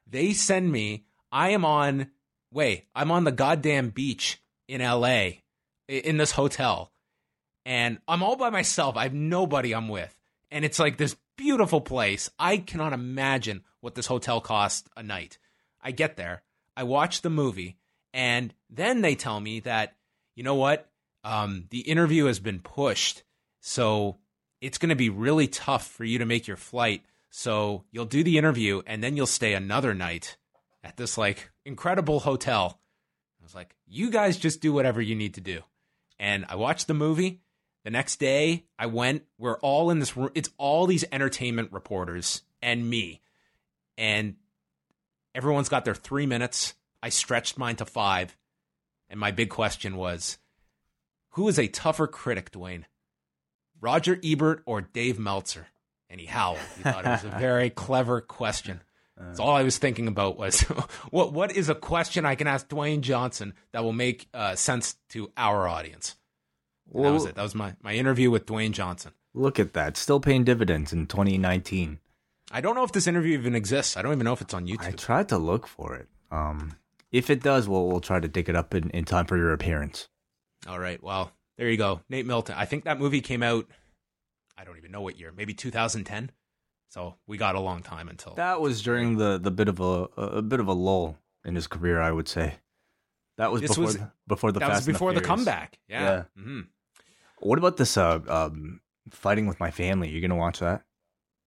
They 0.05 0.33
send 0.33 0.71
me, 0.71 1.05
I 1.31 1.49
am 1.49 1.65
on, 1.65 2.11
wait, 2.51 2.85
I'm 2.93 3.09
on 3.09 3.23
the 3.23 3.31
goddamn 3.31 3.89
beach 3.89 4.39
in 4.67 4.79
LA 4.79 5.29
in 5.87 6.17
this 6.17 6.33
hotel 6.33 6.93
and 7.65 7.99
I'm 8.07 8.23
all 8.23 8.35
by 8.35 8.49
myself. 8.49 8.97
I 8.97 9.03
have 9.03 9.13
nobody 9.13 9.73
I'm 9.73 9.89
with. 9.89 10.13
And 10.51 10.65
it's 10.65 10.79
like 10.79 10.97
this 10.97 11.15
beautiful 11.37 11.81
place. 11.81 12.29
I 12.39 12.57
cannot 12.57 12.93
imagine 12.93 13.63
what 13.81 13.95
this 13.95 14.07
hotel 14.07 14.41
costs 14.41 14.87
a 14.95 15.03
night. 15.03 15.37
I 15.81 15.91
get 15.91 16.17
there, 16.17 16.43
I 16.75 16.83
watch 16.83 17.21
the 17.21 17.29
movie, 17.29 17.77
and 18.13 18.53
then 18.69 19.01
they 19.01 19.15
tell 19.15 19.39
me 19.39 19.59
that, 19.61 19.95
you 20.35 20.43
know 20.43 20.55
what? 20.55 20.89
Um, 21.23 21.65
the 21.69 21.81
interview 21.81 22.25
has 22.25 22.39
been 22.39 22.59
pushed. 22.59 23.23
So 23.59 24.17
it's 24.61 24.77
going 24.77 24.89
to 24.89 24.95
be 24.95 25.09
really 25.09 25.47
tough 25.47 25.87
for 25.87 26.03
you 26.03 26.19
to 26.19 26.25
make 26.25 26.47
your 26.47 26.57
flight. 26.57 27.03
So 27.29 27.85
you'll 27.91 28.05
do 28.05 28.23
the 28.23 28.37
interview 28.37 28.81
and 28.85 29.03
then 29.03 29.17
you'll 29.17 29.25
stay 29.25 29.53
another 29.53 29.93
night 29.93 30.37
at 30.83 30.97
this 30.97 31.17
like 31.17 31.51
incredible 31.65 32.19
hotel. 32.19 32.79
I 33.41 33.43
was 33.43 33.55
like, 33.55 33.75
you 33.87 34.09
guys 34.09 34.37
just 34.37 34.61
do 34.61 34.71
whatever 34.71 35.01
you 35.01 35.15
need 35.15 35.33
to 35.35 35.41
do. 35.41 35.61
And 36.19 36.45
I 36.47 36.55
watched 36.55 36.87
the 36.87 36.93
movie. 36.93 37.41
The 37.83 37.91
next 37.91 38.19
day, 38.19 38.65
I 38.79 38.85
went. 38.85 39.23
We're 39.37 39.57
all 39.59 39.89
in 39.89 39.99
this 39.99 40.15
room. 40.15 40.29
It's 40.35 40.49
all 40.57 40.87
these 40.87 41.03
entertainment 41.11 41.71
reporters 41.71 42.43
and 42.61 42.89
me. 42.89 43.21
And 43.97 44.35
everyone's 45.35 45.69
got 45.69 45.85
their 45.85 45.95
three 45.95 46.25
minutes. 46.25 46.75
I 47.01 47.09
stretched 47.09 47.57
mine 47.57 47.75
to 47.77 47.85
five. 47.85 48.37
And 49.09 49.19
my 49.19 49.31
big 49.31 49.49
question 49.49 49.97
was 49.97 50.37
who 51.31 51.47
is 51.47 51.59
a 51.59 51.67
tougher 51.67 52.07
critic, 52.07 52.51
Dwayne? 52.51 52.85
Roger 53.81 54.19
Ebert 54.23 54.63
or 54.65 54.81
Dave 54.81 55.19
Meltzer? 55.19 55.67
And 56.09 56.21
he 56.21 56.25
howled. 56.25 56.59
He 56.77 56.83
thought 56.83 57.05
it 57.05 57.09
was 57.09 57.23
a 57.25 57.29
very 57.39 57.69
clever 57.69 58.21
question. 58.21 58.81
So 59.33 59.43
all 59.43 59.55
I 59.55 59.63
was 59.63 59.77
thinking 59.77 60.07
about 60.07 60.37
was 60.37 60.61
what 61.11 61.33
what 61.33 61.51
is 61.55 61.69
a 61.69 61.75
question 61.75 62.25
I 62.25 62.35
can 62.35 62.47
ask 62.47 62.67
Dwayne 62.67 63.01
Johnson 63.01 63.53
that 63.71 63.83
will 63.83 63.93
make 63.93 64.27
uh, 64.33 64.55
sense 64.55 64.95
to 65.09 65.31
our 65.37 65.67
audience? 65.67 66.15
And 66.93 67.05
that 67.05 67.11
was 67.11 67.25
it. 67.25 67.35
That 67.35 67.43
was 67.43 67.55
my, 67.55 67.75
my 67.81 67.93
interview 67.93 68.29
with 68.31 68.45
Dwayne 68.45 68.71
Johnson. 68.71 69.13
Look 69.33 69.59
at 69.59 69.73
that. 69.73 69.97
Still 69.97 70.19
paying 70.19 70.43
dividends 70.43 70.93
in 70.93 71.07
2019. 71.07 71.99
I 72.51 72.61
don't 72.61 72.75
know 72.75 72.83
if 72.83 72.91
this 72.91 73.07
interview 73.07 73.37
even 73.37 73.55
exists. 73.55 73.97
I 73.97 74.01
don't 74.03 74.13
even 74.13 74.25
know 74.25 74.33
if 74.33 74.41
it's 74.41 74.53
on 74.53 74.67
YouTube. 74.67 74.85
I 74.87 74.91
tried 74.91 75.29
to 75.29 75.37
look 75.37 75.65
for 75.65 75.95
it. 75.95 76.07
Um, 76.31 76.73
if 77.11 77.29
it 77.29 77.41
does, 77.41 77.67
we'll, 77.67 77.87
we'll 77.87 77.99
try 77.99 78.19
to 78.19 78.27
dig 78.27 78.47
it 78.49 78.55
up 78.55 78.75
in, 78.75 78.89
in 78.91 79.05
time 79.05 79.25
for 79.25 79.37
your 79.37 79.53
appearance. 79.53 80.07
All 80.67 80.77
right. 80.79 81.01
Well, 81.01 81.31
there 81.57 81.69
you 81.69 81.77
go. 81.77 82.01
Nate 82.09 82.25
Milton. 82.27 82.55
I 82.57 82.65
think 82.65 82.83
that 82.83 82.99
movie 82.99 83.21
came 83.21 83.41
out, 83.41 83.65
I 84.57 84.63
don't 84.63 84.77
even 84.77 84.91
know 84.91 85.01
what 85.01 85.19
year, 85.19 85.31
maybe 85.35 85.53
2010. 85.55 86.31
So 86.89 87.15
we 87.25 87.37
got 87.37 87.55
a 87.55 87.59
long 87.59 87.81
time 87.81 88.07
until. 88.07 88.35
That 88.35 88.61
was 88.61 88.83
during 88.83 89.17
the, 89.17 89.39
the 89.39 89.49
bit 89.51 89.67
of 89.67 89.79
a, 89.79 90.03
a 90.15 90.41
bit 90.43 90.59
of 90.59 90.67
a 90.67 90.73
lull 90.73 91.17
in 91.43 91.55
his 91.55 91.65
career, 91.65 91.99
I 91.99 92.11
would 92.11 92.27
say. 92.27 92.55
That 93.37 93.51
was 93.51 93.61
This 93.61 93.71
before 93.71 93.83
was- 93.85 93.97
the, 93.97 94.11
before 94.27 94.51
the 94.51 94.59
that 94.59 94.69
Fast 94.69 94.87
was 94.87 94.93
before 94.93 95.11
the, 95.13 95.21
Furious. 95.21 95.27
comeback. 95.27 95.79
Yeah. 95.87 96.01
Yeah. 96.37 96.41
hmm 96.43 96.61
What 97.43 97.57
about 97.59 97.77
this 97.77 97.97
uh 97.97 98.19
um 98.27 98.79
fighting 99.09 99.47
with 99.47 99.59
my 99.59 99.71
family? 99.71 100.09
You 100.09 100.21
gonna 100.21 100.35
watch 100.35 100.59
that? 100.59 100.83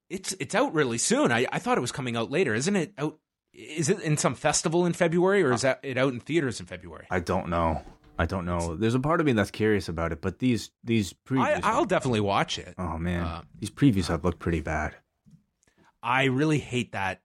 It's 0.08 0.34
it's 0.38 0.54
out 0.54 0.72
really 0.74 0.98
soon. 0.98 1.32
I, 1.32 1.46
I 1.50 1.58
thought 1.58 1.78
it 1.78 1.80
was 1.80 1.92
coming 1.92 2.16
out 2.16 2.30
later. 2.30 2.54
Isn't 2.54 2.76
it 2.76 2.92
out? 2.98 3.18
Is 3.52 3.88
it 3.88 4.00
in 4.00 4.16
some 4.16 4.34
festival 4.34 4.84
in 4.86 4.92
February 4.92 5.42
or 5.42 5.52
is 5.52 5.62
that 5.62 5.80
it 5.82 5.96
out 5.96 6.12
in 6.12 6.20
theaters 6.20 6.60
in 6.60 6.66
February? 6.66 7.06
I 7.10 7.20
don't 7.20 7.48
know. 7.48 7.82
I 8.18 8.26
don't 8.26 8.44
know. 8.46 8.76
There's 8.76 8.94
a 8.94 9.00
part 9.00 9.20
of 9.20 9.26
me 9.26 9.32
that's 9.32 9.50
curious 9.50 9.88
about 9.88 10.12
it, 10.12 10.20
but 10.20 10.38
these 10.38 10.70
these 10.84 11.12
previews. 11.12 11.60
I, 11.62 11.72
I'll 11.72 11.84
definitely 11.84 12.20
watch 12.20 12.58
it. 12.58 12.74
oh 12.78 12.98
man, 12.98 13.22
uh, 13.22 13.42
these 13.58 13.70
previews 13.70 14.06
have 14.08 14.24
looked 14.24 14.38
pretty 14.38 14.60
bad. 14.60 14.94
I 16.02 16.24
really 16.24 16.58
hate 16.58 16.92
that 16.92 17.22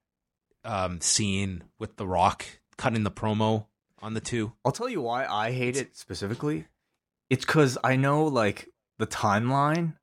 um, 0.64 1.00
scene 1.00 1.64
with 1.78 1.96
The 1.96 2.06
Rock 2.06 2.44
cutting 2.76 3.04
the 3.04 3.10
promo 3.10 3.66
on 4.00 4.14
the 4.14 4.20
two. 4.20 4.52
I'll 4.64 4.72
tell 4.72 4.88
you 4.88 5.00
why 5.00 5.26
I 5.26 5.52
hate 5.52 5.76
it 5.76 5.96
specifically. 5.96 6.66
It's 7.32 7.44
because 7.46 7.78
I 7.82 7.96
know 7.96 8.26
like 8.26 8.68
the 8.98 9.06
timeline 9.06 9.94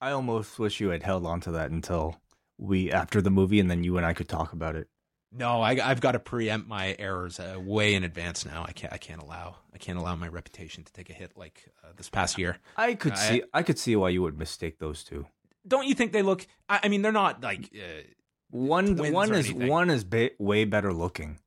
I 0.00 0.12
almost 0.12 0.58
wish 0.58 0.80
you 0.80 0.88
had 0.88 1.02
held 1.02 1.26
on 1.26 1.40
to 1.42 1.52
that 1.52 1.70
until 1.70 2.20
we 2.58 2.90
after 2.90 3.20
the 3.20 3.30
movie, 3.30 3.60
and 3.60 3.70
then 3.70 3.84
you 3.84 3.96
and 3.98 4.06
I 4.06 4.12
could 4.14 4.28
talk 4.28 4.52
about 4.52 4.76
it. 4.76 4.88
No, 5.32 5.60
I, 5.60 5.72
I've 5.82 6.00
got 6.00 6.12
to 6.12 6.18
preempt 6.18 6.68
my 6.68 6.94
errors 6.98 7.38
uh, 7.40 7.56
way 7.60 7.94
in 7.94 8.04
advance 8.04 8.46
now. 8.46 8.64
I 8.66 8.72
can't. 8.72 8.92
I 8.92 8.96
can't 8.98 9.20
allow. 9.20 9.56
I 9.74 9.78
can't 9.78 9.98
allow 9.98 10.14
my 10.16 10.28
reputation 10.28 10.84
to 10.84 10.92
take 10.92 11.10
a 11.10 11.12
hit 11.12 11.32
like 11.36 11.64
uh, 11.84 11.88
this 11.96 12.08
past 12.08 12.38
year. 12.38 12.58
I 12.76 12.94
could 12.94 13.12
I- 13.12 13.16
see. 13.16 13.42
I 13.52 13.62
could 13.62 13.78
see 13.78 13.96
why 13.96 14.10
you 14.10 14.22
would 14.22 14.38
mistake 14.38 14.78
those 14.78 15.02
two. 15.04 15.26
Don't 15.66 15.86
you 15.86 15.94
think 15.94 16.12
they 16.12 16.22
look? 16.22 16.46
I, 16.68 16.80
I 16.84 16.88
mean, 16.88 17.02
they're 17.02 17.12
not 17.12 17.42
like. 17.42 17.70
Uh, 17.74 18.02
One 18.50 18.96
one 19.12 19.34
is 19.34 19.50
anything. 19.50 19.68
one 19.68 19.90
is 19.90 20.04
ba- 20.04 20.30
way 20.38 20.64
better 20.64 20.92
looking, 20.92 21.40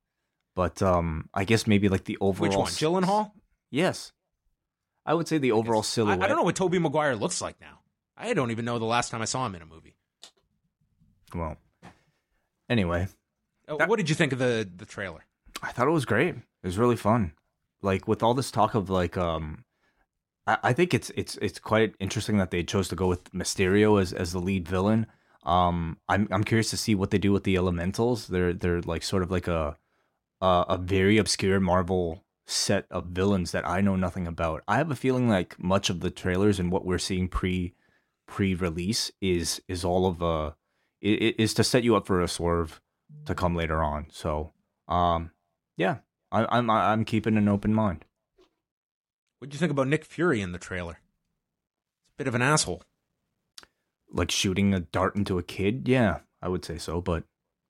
but 0.56 0.82
um, 0.82 1.30
I 1.34 1.44
guess 1.46 1.68
maybe 1.68 1.90
like 1.90 2.06
the 2.06 2.18
overall. 2.22 2.50
which 2.50 2.58
one? 2.58 2.68
Gyllenhaal. 2.68 3.32
Yes, 3.72 4.12
I 5.06 5.14
would 5.14 5.28
say 5.28 5.38
the 5.38 5.52
overall 5.52 5.80
I, 5.80 5.84
silhouette. 5.84 6.22
I 6.24 6.28
don't 6.28 6.38
know 6.38 6.44
what 6.44 6.56
Tobey 6.56 6.80
Maguire 6.80 7.16
looks 7.16 7.42
like 7.42 7.60
now. 7.62 7.80
I 8.18 8.34
don't 8.34 8.52
even 8.52 8.66
know 8.66 8.80
the 8.80 8.86
last 8.86 9.12
time 9.12 9.22
I 9.22 9.26
saw 9.26 9.46
him 9.46 9.56
in 9.56 9.62
a 9.62 9.66
movie. 9.66 9.96
Well, 11.34 11.58
anyway, 12.70 13.08
Uh, 13.68 13.78
That- 13.78 13.88
what 13.90 13.98
did 13.98 14.10
you 14.10 14.16
think 14.16 14.34
of 14.34 14.40
the 14.40 14.68
the 14.76 14.86
trailer? 14.86 15.26
I 15.62 15.72
thought 15.72 15.88
it 15.88 15.92
was 15.92 16.06
great. 16.06 16.36
It 16.36 16.44
was 16.64 16.78
really 16.78 16.96
fun. 16.96 17.34
Like 17.82 18.08
with 18.08 18.24
all 18.24 18.34
this 18.34 18.52
talk 18.52 18.74
of 18.76 18.90
like 18.90 19.16
um 19.18 19.64
I, 20.48 20.58
I 20.64 20.74
think 20.74 20.94
it's 20.94 21.12
it's 21.16 21.38
it's 21.38 21.60
quite 21.60 21.94
interesting 22.00 22.38
that 22.38 22.50
they 22.52 22.64
chose 22.64 22.88
to 22.90 22.96
go 22.96 23.08
with 23.08 23.32
Mysterio 23.32 24.02
as 24.02 24.12
as 24.12 24.32
the 24.34 24.40
lead 24.40 24.68
villain. 24.68 25.06
Um 25.44 25.98
I'm 26.10 26.28
I'm 26.32 26.44
curious 26.44 26.70
to 26.72 26.78
see 26.78 26.96
what 26.96 27.12
they 27.12 27.20
do 27.20 27.32
with 27.32 27.44
the 27.44 27.56
elementals. 27.58 28.28
They're 28.28 28.54
they're 28.54 28.82
like 28.82 29.04
sort 29.04 29.22
of 29.24 29.30
like 29.32 29.48
a 29.48 29.78
a, 30.42 30.66
a 30.70 30.78
very 30.78 31.18
obscure 31.18 31.60
Marvel 31.60 32.24
set 32.48 32.86
of 32.90 33.06
villains 33.08 33.52
that 33.52 33.68
I 33.68 33.82
know 33.82 33.96
nothing 33.96 34.26
about. 34.28 34.64
I 34.68 34.78
have 34.78 34.90
a 34.92 34.96
feeling 34.96 35.30
like 35.30 35.62
much 35.62 35.90
of 35.90 36.00
the 36.00 36.10
trailers 36.10 36.60
and 36.60 36.72
what 36.72 36.86
we're 36.86 36.98
seeing 36.98 37.28
pre 37.28 37.74
pre 38.28 38.54
release 38.56 39.12
is 39.22 39.62
is 39.68 39.84
all 39.86 40.06
of 40.06 40.22
a 40.22 40.56
i- 41.04 41.36
is 41.38 41.54
to 41.56 41.64
set 41.64 41.84
you 41.84 41.96
up 41.96 42.06
for 42.08 42.22
a 42.22 42.28
swerve 42.28 42.82
to 43.26 43.36
come 43.36 43.56
later 43.56 43.84
on. 43.84 44.08
So 44.12 44.54
um 44.88 45.32
yeah, 45.78 45.98
I, 46.32 46.46
I'm 46.58 46.70
I'm 46.70 47.06
keeping 47.06 47.38
an 47.38 47.48
open 47.48 47.74
mind. 47.74 48.06
What 49.40 49.50
do 49.50 49.56
you 49.56 49.60
think 49.60 49.72
about 49.72 49.88
Nick 49.88 50.04
Fury 50.04 50.42
in 50.42 50.52
the 50.52 50.58
trailer? 50.60 51.00
It's 52.04 52.14
a 52.14 52.18
bit 52.18 52.28
of 52.28 52.36
an 52.36 52.42
asshole. 52.42 52.84
Like 54.12 54.32
shooting 54.32 54.74
a 54.74 54.80
dart 54.82 55.16
into 55.16 55.38
a 55.38 55.44
kid, 55.44 55.88
yeah, 55.88 56.20
I 56.42 56.50
would 56.50 56.66
say 56.66 56.78
so. 56.78 57.00
But 57.00 57.24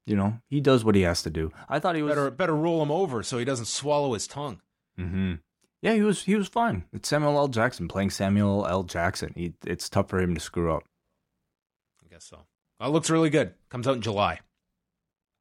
you 0.10 0.16
know, 0.16 0.40
he 0.50 0.60
does 0.60 0.84
what 0.84 0.96
he 0.96 1.02
has 1.04 1.22
to 1.24 1.30
do. 1.30 1.52
I 1.70 1.80
thought 1.80 1.96
he 1.96 2.02
was 2.02 2.12
Better 2.12 2.32
better 2.32 2.56
roll 2.56 2.82
him 2.82 2.92
over 2.92 3.24
so 3.24 3.38
he 3.38 3.46
doesn't 3.46 3.66
swallow 3.66 4.14
his 4.14 4.28
tongue. 4.28 4.62
Mm-hmm. 5.00 5.36
Yeah, 5.82 5.94
he 5.94 6.02
was 6.02 6.24
he 6.24 6.36
was 6.36 6.48
fine. 6.50 6.84
It's 6.92 7.08
Samuel 7.08 7.38
L. 7.38 7.48
Jackson 7.48 7.88
playing 7.88 8.10
Samuel 8.10 8.66
L. 8.68 8.84
Jackson. 8.84 9.32
He, 9.36 9.54
it's 9.66 9.88
tough 9.88 10.10
for 10.10 10.20
him 10.20 10.34
to 10.36 10.42
screw 10.42 10.74
up. 10.74 10.84
I 12.04 12.12
guess 12.14 12.26
so. 12.26 12.40
Well, 12.80 12.90
it 12.90 12.92
looks 12.92 13.10
really 13.10 13.30
good. 13.30 13.54
Comes 13.70 13.88
out 13.88 13.96
in 13.96 14.02
July. 14.02 14.40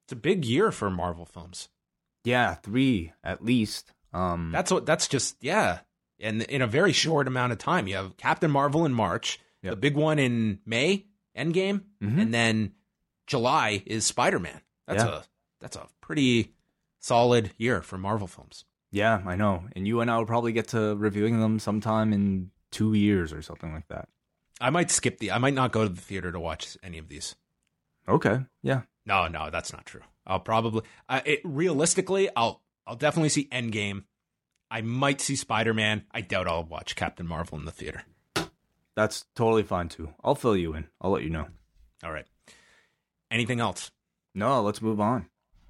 It's 0.07 0.13
a 0.13 0.17
big 0.17 0.45
year 0.45 0.71
for 0.71 0.91
Marvel 0.91 1.25
films. 1.27 1.69
Yeah, 2.25 2.55
three 2.55 3.13
at 3.25 3.45
least. 3.45 3.93
Um, 4.13 4.51
That's 4.53 4.71
what. 4.71 4.87
That's 4.87 5.09
just 5.09 5.37
yeah. 5.41 5.81
And 6.21 6.43
in 6.43 6.63
a 6.63 6.67
very 6.67 6.93
short 6.93 7.27
amount 7.29 7.53
of 7.53 7.59
time, 7.59 7.87
you 7.87 7.97
have 7.97 8.17
Captain 8.17 8.51
Marvel 8.51 8.85
in 8.85 8.93
March, 8.93 9.39
the 9.63 9.77
big 9.77 9.97
one 9.97 10.19
in 10.19 10.59
May, 10.67 11.07
Endgame, 11.37 11.83
Mhm. 12.03 12.21
and 12.23 12.35
then 12.35 12.73
July 13.29 13.83
is 13.87 14.05
Spider 14.05 14.41
Man. 14.41 14.61
That's 14.89 15.05
Yeah. 15.05 15.19
a 15.19 15.23
that's 15.61 15.77
a 15.77 15.87
pretty 16.01 16.55
solid 16.99 17.53
year 17.57 17.83
for 17.83 17.97
Marvel 17.99 18.27
films. 18.27 18.65
yeah, 18.91 19.23
I 19.27 19.37
know. 19.37 19.69
And 19.77 19.87
you 19.87 20.01
and 20.01 20.11
I 20.11 20.17
will 20.19 20.27
probably 20.27 20.53
get 20.53 20.69
to 20.69 20.97
reviewing 20.97 21.41
them 21.41 21.59
sometime 21.61 22.13
in 22.13 22.51
two 22.71 22.95
years 22.95 23.33
or 23.33 23.43
something 23.43 23.73
like 23.73 23.87
that. 23.89 24.09
I 24.61 24.71
might 24.71 24.91
skip 24.91 25.19
the. 25.19 25.31
I 25.31 25.39
might 25.39 25.55
not 25.55 25.71
go 25.73 25.83
to 25.85 25.89
the 25.95 26.01
theater 26.01 26.33
to 26.33 26.41
watch 26.41 26.77
any 26.83 26.99
of 26.99 27.09
these. 27.09 27.37
Okay. 28.09 28.41
Yeah. 28.63 28.83
No, 29.07 29.29
no, 29.29 29.51
that's 29.51 29.73
not 29.73 29.87
true. 29.87 30.01
I'll 30.27 30.41
probably. 30.41 30.83
I 31.09 31.19
it, 31.21 31.41
realistically, 31.45 32.29
I'll 32.35 32.63
I'll 32.87 32.97
definitely 32.97 33.29
see 33.29 33.47
Endgame. 33.53 34.05
I 34.71 34.81
might 34.81 35.21
see 35.21 35.37
Spider 35.37 35.73
Man. 35.75 36.05
I 36.11 36.21
doubt 36.23 36.49
I'll 36.49 36.65
watch 36.65 36.97
Captain 36.97 37.27
Marvel 37.27 37.59
in 37.59 37.65
the 37.67 37.71
theater. 37.73 38.03
That's 38.97 39.27
totally 39.37 39.63
fine 39.63 39.89
too. 39.89 40.13
I'll 40.25 40.35
fill 40.35 40.57
you 40.57 40.75
in. 40.75 40.87
I'll 41.01 41.11
let 41.11 41.23
you 41.23 41.31
know. 41.31 41.47
All 42.03 42.13
right. 42.13 42.27
Anything 43.31 43.61
else? 43.61 43.91
No, 44.35 44.63
let's 44.63 44.81
move 44.83 45.01
on. 45.01 45.27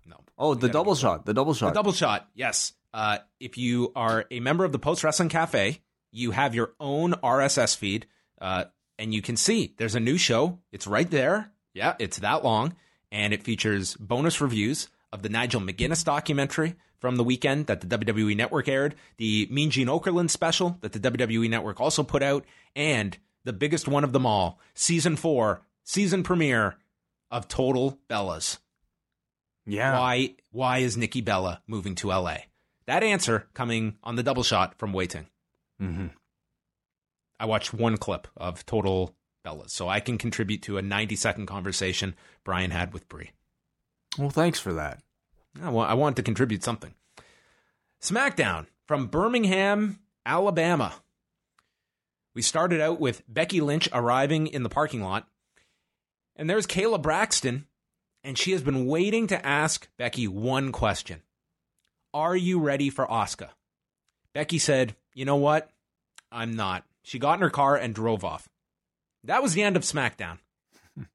No. 0.07 0.17
Oh, 0.37 0.55
the 0.55 0.69
double 0.69 0.95
shot. 0.95 1.27
The 1.27 1.35
double 1.35 1.55
shot. 1.55 1.69
The 1.69 1.75
double 1.75 1.93
shot, 1.93 2.29
yes. 2.35 2.73
Uh, 2.93 3.19
if 3.41 3.59
you 3.59 3.93
are 3.95 4.25
a 4.31 4.41
member 4.41 4.65
of 4.65 4.73
the 4.73 4.79
Post 4.79 5.05
Wrestling 5.05 5.29
Cafe, 5.29 5.81
you 6.11 6.31
have 6.31 6.55
your 6.55 6.73
own 6.81 7.13
RSS 7.15 7.77
feed, 7.77 8.07
uh, 8.41 8.65
and 8.99 9.13
you 9.13 9.23
can 9.23 9.37
see 9.37 9.75
there's 9.77 9.95
a 9.95 10.01
new 10.01 10.17
show. 10.17 10.59
It's 10.73 10.87
right 10.87 11.11
there. 11.11 11.53
Yeah, 11.75 11.95
it's 11.99 12.19
that 12.19 12.45
long, 12.45 12.75
and 13.13 13.33
it 13.33 13.43
features 13.43 13.95
bonus 13.97 14.41
reviews 14.41 14.89
of 15.13 15.23
the 15.23 15.29
Nigel 15.29 15.61
McGuinness 15.61 16.05
documentary 16.05 16.75
from 16.99 17.17
the 17.17 17.25
weekend 17.25 17.67
that 17.67 17.81
the 17.81 17.99
WWE 17.99 18.37
Network 18.37 18.69
aired, 18.69 18.95
the 19.19 19.47
Mean 19.51 19.71
Gene 19.71 19.87
Okerlund 19.87 20.31
special 20.31 20.79
that 20.81 20.93
the 20.93 20.99
WWE 20.99 21.49
Network 21.49 21.81
also 21.81 22.03
put 22.03 22.23
out, 22.23 22.45
and 22.75 23.17
the 23.45 23.53
biggest 23.53 23.87
one 23.87 24.05
of 24.05 24.13
them 24.13 24.27
all, 24.27 24.59
season 24.75 25.15
four, 25.17 25.63
season 25.85 26.23
premiere 26.23 26.77
of 27.31 27.49
Total 27.49 27.99
Bellas 28.09 28.59
yeah. 29.69 29.99
why 29.99 30.35
why 30.51 30.79
is 30.79 30.97
Nikki 30.97 31.21
Bella 31.21 31.63
moving 31.67 31.95
to 31.97 32.09
LA? 32.09 32.39
That 32.87 33.03
answer 33.03 33.47
coming 33.55 33.99
on 34.03 34.17
the 34.17 34.23
double 34.23 34.43
shot 34.43 34.79
from 34.79 34.93
Wai 34.93 35.07
Ting. 35.07 35.27
hmm 35.79 36.07
I 37.39 37.45
watched 37.45 37.73
one 37.73 37.99
clip 37.99 38.27
of 38.37 38.67
Total 38.67 39.15
Bellas, 39.47 39.71
so 39.71 39.89
I 39.89 40.01
can 40.01 40.19
contribute 40.19 40.63
to 40.63 40.79
a 40.79 40.83
90 40.83 41.15
second 41.15 41.47
conversation 41.47 42.17
Bryan 42.43 42.73
had 42.73 42.93
with 42.93 43.09
Brie. 43.09 43.31
Well, 44.19 44.31
thanks 44.31 44.59
for 44.59 44.73
that. 44.73 45.01
I 45.63 45.71
want, 45.71 45.91
I 45.91 45.95
want 45.95 46.17
to 46.17 46.23
contribute 46.23 46.65
something. 46.65 46.95
SmackDown 48.03 48.67
from 48.87 49.07
Birmingham, 49.07 50.01
Alabama. 50.27 50.95
We 52.35 52.43
started 52.43 52.81
out 52.81 52.99
with 53.01 53.23
Becky 53.29 53.61
Lynch 53.61 53.89
arriving 53.93 54.49
in 54.49 54.65
the 54.65 54.69
parking 54.69 55.03
lot, 55.03 55.29
and 56.39 56.49
there's 56.49 56.67
Kayla 56.67 57.03
Braxton, 57.03 57.67
and 58.23 58.39
she 58.39 58.53
has 58.53 58.63
been 58.63 58.87
waiting 58.87 59.27
to 59.27 59.47
ask 59.47 59.89
Becky 59.99 60.29
one 60.29 60.73
question 60.73 61.23
Are 62.15 62.37
you 62.37 62.61
ready 62.61 62.89
for 62.89 63.07
Asuka? 63.07 63.51
Becky 64.33 64.59
said, 64.59 64.95
You 65.13 65.25
know 65.25 65.37
what? 65.37 65.71
I'm 66.31 66.55
not. 66.55 66.85
She 67.03 67.19
got 67.19 67.35
in 67.35 67.41
her 67.41 67.51
car 67.51 67.77
and 67.77 67.95
drove 67.95 68.25
off. 68.25 68.49
That 69.25 69.43
was 69.43 69.55
the 69.55 69.63
end 69.63 69.77
of 69.77 69.83
SmackDown. 69.83 70.39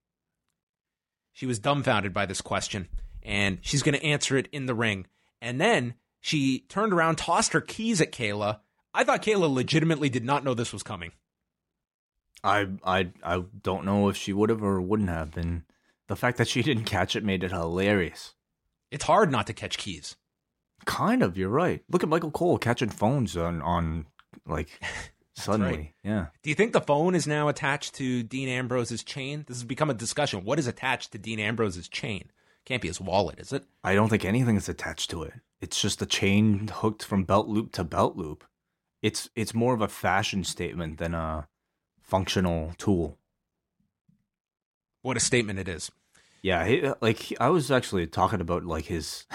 she 1.31 1.45
was 1.45 1.59
dumbfounded 1.59 2.13
by 2.13 2.25
this 2.25 2.41
question, 2.41 2.89
and 3.23 3.59
she's 3.61 3.83
going 3.83 3.97
to 3.97 4.05
answer 4.05 4.37
it 4.37 4.49
in 4.51 4.65
the 4.65 4.75
ring. 4.75 5.07
And 5.41 5.61
then 5.61 5.93
she 6.19 6.65
turned 6.67 6.93
around, 6.93 7.17
tossed 7.17 7.53
her 7.53 7.61
keys 7.61 8.01
at 8.01 8.11
Kayla. 8.11 8.59
I 8.93 9.03
thought 9.03 9.23
Kayla 9.23 9.53
legitimately 9.53 10.09
did 10.09 10.25
not 10.25 10.43
know 10.43 10.53
this 10.53 10.73
was 10.73 10.83
coming. 10.83 11.11
I 12.43 12.67
I 12.83 13.09
I 13.23 13.43
don't 13.61 13.85
know 13.85 14.09
if 14.09 14.17
she 14.17 14.33
would 14.33 14.49
have 14.49 14.63
or 14.63 14.81
wouldn't 14.81 15.09
have 15.09 15.31
been. 15.31 15.63
The 16.07 16.15
fact 16.15 16.37
that 16.37 16.47
she 16.47 16.61
didn't 16.63 16.83
catch 16.85 17.15
it 17.15 17.23
made 17.23 17.43
it 17.43 17.51
hilarious. 17.51 18.33
It's 18.91 19.05
hard 19.05 19.31
not 19.31 19.47
to 19.47 19.53
catch 19.53 19.77
keys. 19.77 20.15
Kind 20.85 21.23
of, 21.23 21.37
you're 21.37 21.49
right. 21.49 21.81
Look 21.89 22.03
at 22.03 22.09
Michael 22.09 22.31
Cole 22.31 22.57
catching 22.57 22.89
phones 22.89 23.37
on 23.37 23.61
on 23.61 24.05
like 24.45 24.67
suddenly. 25.35 25.71
right. 25.77 25.93
Yeah. 26.03 26.25
Do 26.41 26.49
you 26.49 26.55
think 26.55 26.73
the 26.73 26.81
phone 26.81 27.15
is 27.15 27.25
now 27.25 27.47
attached 27.47 27.95
to 27.95 28.23
Dean 28.23 28.49
Ambrose's 28.49 29.03
chain? 29.03 29.45
This 29.47 29.57
has 29.57 29.63
become 29.63 29.89
a 29.89 29.93
discussion. 29.95 30.43
What 30.43 30.59
is 30.59 30.67
attached 30.67 31.11
to 31.13 31.17
Dean 31.17 31.39
Ambrose's 31.39 31.87
chain? 31.87 32.29
Can't 32.65 32.81
be 32.81 32.87
his 32.87 33.01
wallet, 33.01 33.39
is 33.39 33.51
it? 33.51 33.65
I 33.83 33.93
don't 33.95 34.09
think 34.09 34.23
anything 34.23 34.55
is 34.55 34.69
attached 34.69 35.09
to 35.11 35.23
it. 35.23 35.33
It's 35.59 35.81
just 35.81 36.01
a 36.01 36.05
chain 36.05 36.67
hooked 36.67 37.03
from 37.03 37.23
belt 37.23 37.47
loop 37.47 37.71
to 37.73 37.83
belt 37.83 38.15
loop. 38.17 38.43
It's 39.01 39.29
it's 39.35 39.53
more 39.53 39.73
of 39.73 39.81
a 39.81 39.87
fashion 39.87 40.43
statement 40.43 40.97
than 40.97 41.13
a 41.13 41.47
functional 42.13 42.73
tool. 42.77 43.17
What 45.01 45.17
a 45.17 45.19
statement 45.19 45.57
it 45.57 45.67
is. 45.67 45.91
Yeah, 46.43 46.63
he, 46.67 46.87
like 47.01 47.33
I 47.39 47.49
was 47.49 47.71
actually 47.71 48.05
talking 48.05 48.39
about 48.39 48.65
like 48.65 48.85
his 48.85 49.25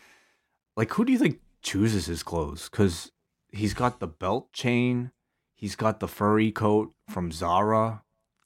like 0.76 0.90
who 0.94 1.04
do 1.04 1.12
you 1.12 1.18
think 1.18 1.40
chooses 1.60 2.06
his 2.06 2.22
clothes? 2.22 2.70
Cuz 2.70 3.12
he's 3.50 3.74
got 3.74 4.00
the 4.00 4.06
belt 4.06 4.54
chain, 4.54 5.12
he's 5.54 5.76
got 5.76 6.00
the 6.00 6.08
furry 6.08 6.50
coat 6.50 6.94
from 7.10 7.30
Zara. 7.30 8.04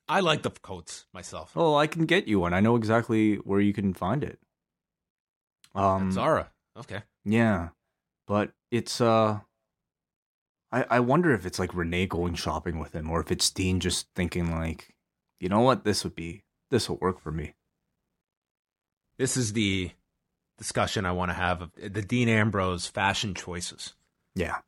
I 0.08 0.18
like 0.18 0.42
the 0.42 0.50
coats 0.50 1.06
myself. 1.12 1.52
Oh, 1.54 1.76
I 1.76 1.86
can 1.86 2.04
get 2.04 2.26
you 2.26 2.40
one. 2.40 2.52
I 2.52 2.58
know 2.58 2.74
exactly 2.74 3.36
where 3.36 3.60
you 3.60 3.72
can 3.72 3.94
find 3.94 4.24
it. 4.24 4.40
Um 5.72 6.10
Zara. 6.10 6.50
Okay. 6.76 7.02
Yeah, 7.24 7.68
but 8.26 8.50
it's 8.72 9.00
uh, 9.00 9.40
I 10.76 10.86
I 10.90 11.00
wonder 11.00 11.32
if 11.32 11.46
it's 11.46 11.58
like 11.58 11.74
Renee 11.74 12.06
going 12.06 12.34
shopping 12.34 12.78
with 12.78 12.94
him, 12.94 13.10
or 13.10 13.20
if 13.20 13.32
it's 13.32 13.50
Dean 13.50 13.80
just 13.80 14.08
thinking 14.14 14.50
like, 14.50 14.94
you 15.40 15.48
know 15.48 15.60
what, 15.60 15.84
this 15.84 16.04
would 16.04 16.14
be 16.14 16.42
this 16.70 16.88
will 16.88 16.98
work 16.98 17.20
for 17.20 17.32
me. 17.32 17.54
This 19.16 19.36
is 19.38 19.54
the 19.54 19.92
discussion 20.58 21.06
I 21.06 21.12
want 21.12 21.30
to 21.30 21.34
have 21.34 21.62
of 21.62 21.72
the 21.76 22.02
Dean 22.02 22.28
Ambrose 22.28 22.86
fashion 22.86 23.34
choices. 23.34 23.94
Yeah, 24.34 24.58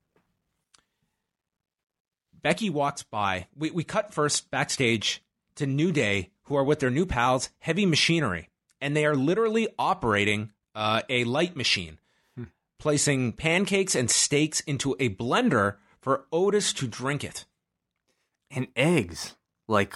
Becky 2.42 2.70
walks 2.70 3.02
by. 3.02 3.48
We, 3.54 3.70
we 3.70 3.84
cut 3.84 4.14
first 4.14 4.50
backstage 4.50 5.22
to 5.56 5.66
New 5.66 5.92
Day, 5.92 6.30
who 6.44 6.56
are 6.56 6.64
with 6.64 6.78
their 6.78 6.90
new 6.90 7.04
pals, 7.04 7.50
Heavy 7.58 7.84
Machinery, 7.84 8.48
and 8.80 8.96
they 8.96 9.04
are 9.04 9.16
literally 9.16 9.68
operating 9.78 10.52
uh, 10.74 11.02
a 11.10 11.24
light 11.24 11.54
machine, 11.54 11.98
placing 12.78 13.32
pancakes 13.32 13.94
and 13.94 14.10
steaks 14.10 14.60
into 14.60 14.96
a 14.98 15.10
blender 15.10 15.76
for 16.00 16.26
Otis 16.32 16.72
to 16.74 16.86
drink 16.86 17.24
it. 17.24 17.44
and 18.50 18.68
eggs 18.76 19.36
like 19.66 19.94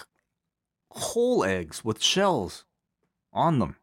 whole 0.91 1.43
eggs 1.43 1.83
with 1.83 2.01
shells 2.03 2.65
on 3.31 3.57
them. 3.59 3.75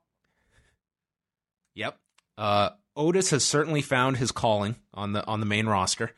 Yep. 1.74 1.98
Uh, 2.38 2.70
Otis 2.96 3.30
has 3.30 3.44
certainly 3.44 3.83
found 3.83 4.16
his 4.16 4.33
calling 4.33 4.76
on 4.94 5.12
the 5.12 5.26
on 5.26 5.40
the 5.40 5.46
main 5.46 5.66
roster. 5.66 6.12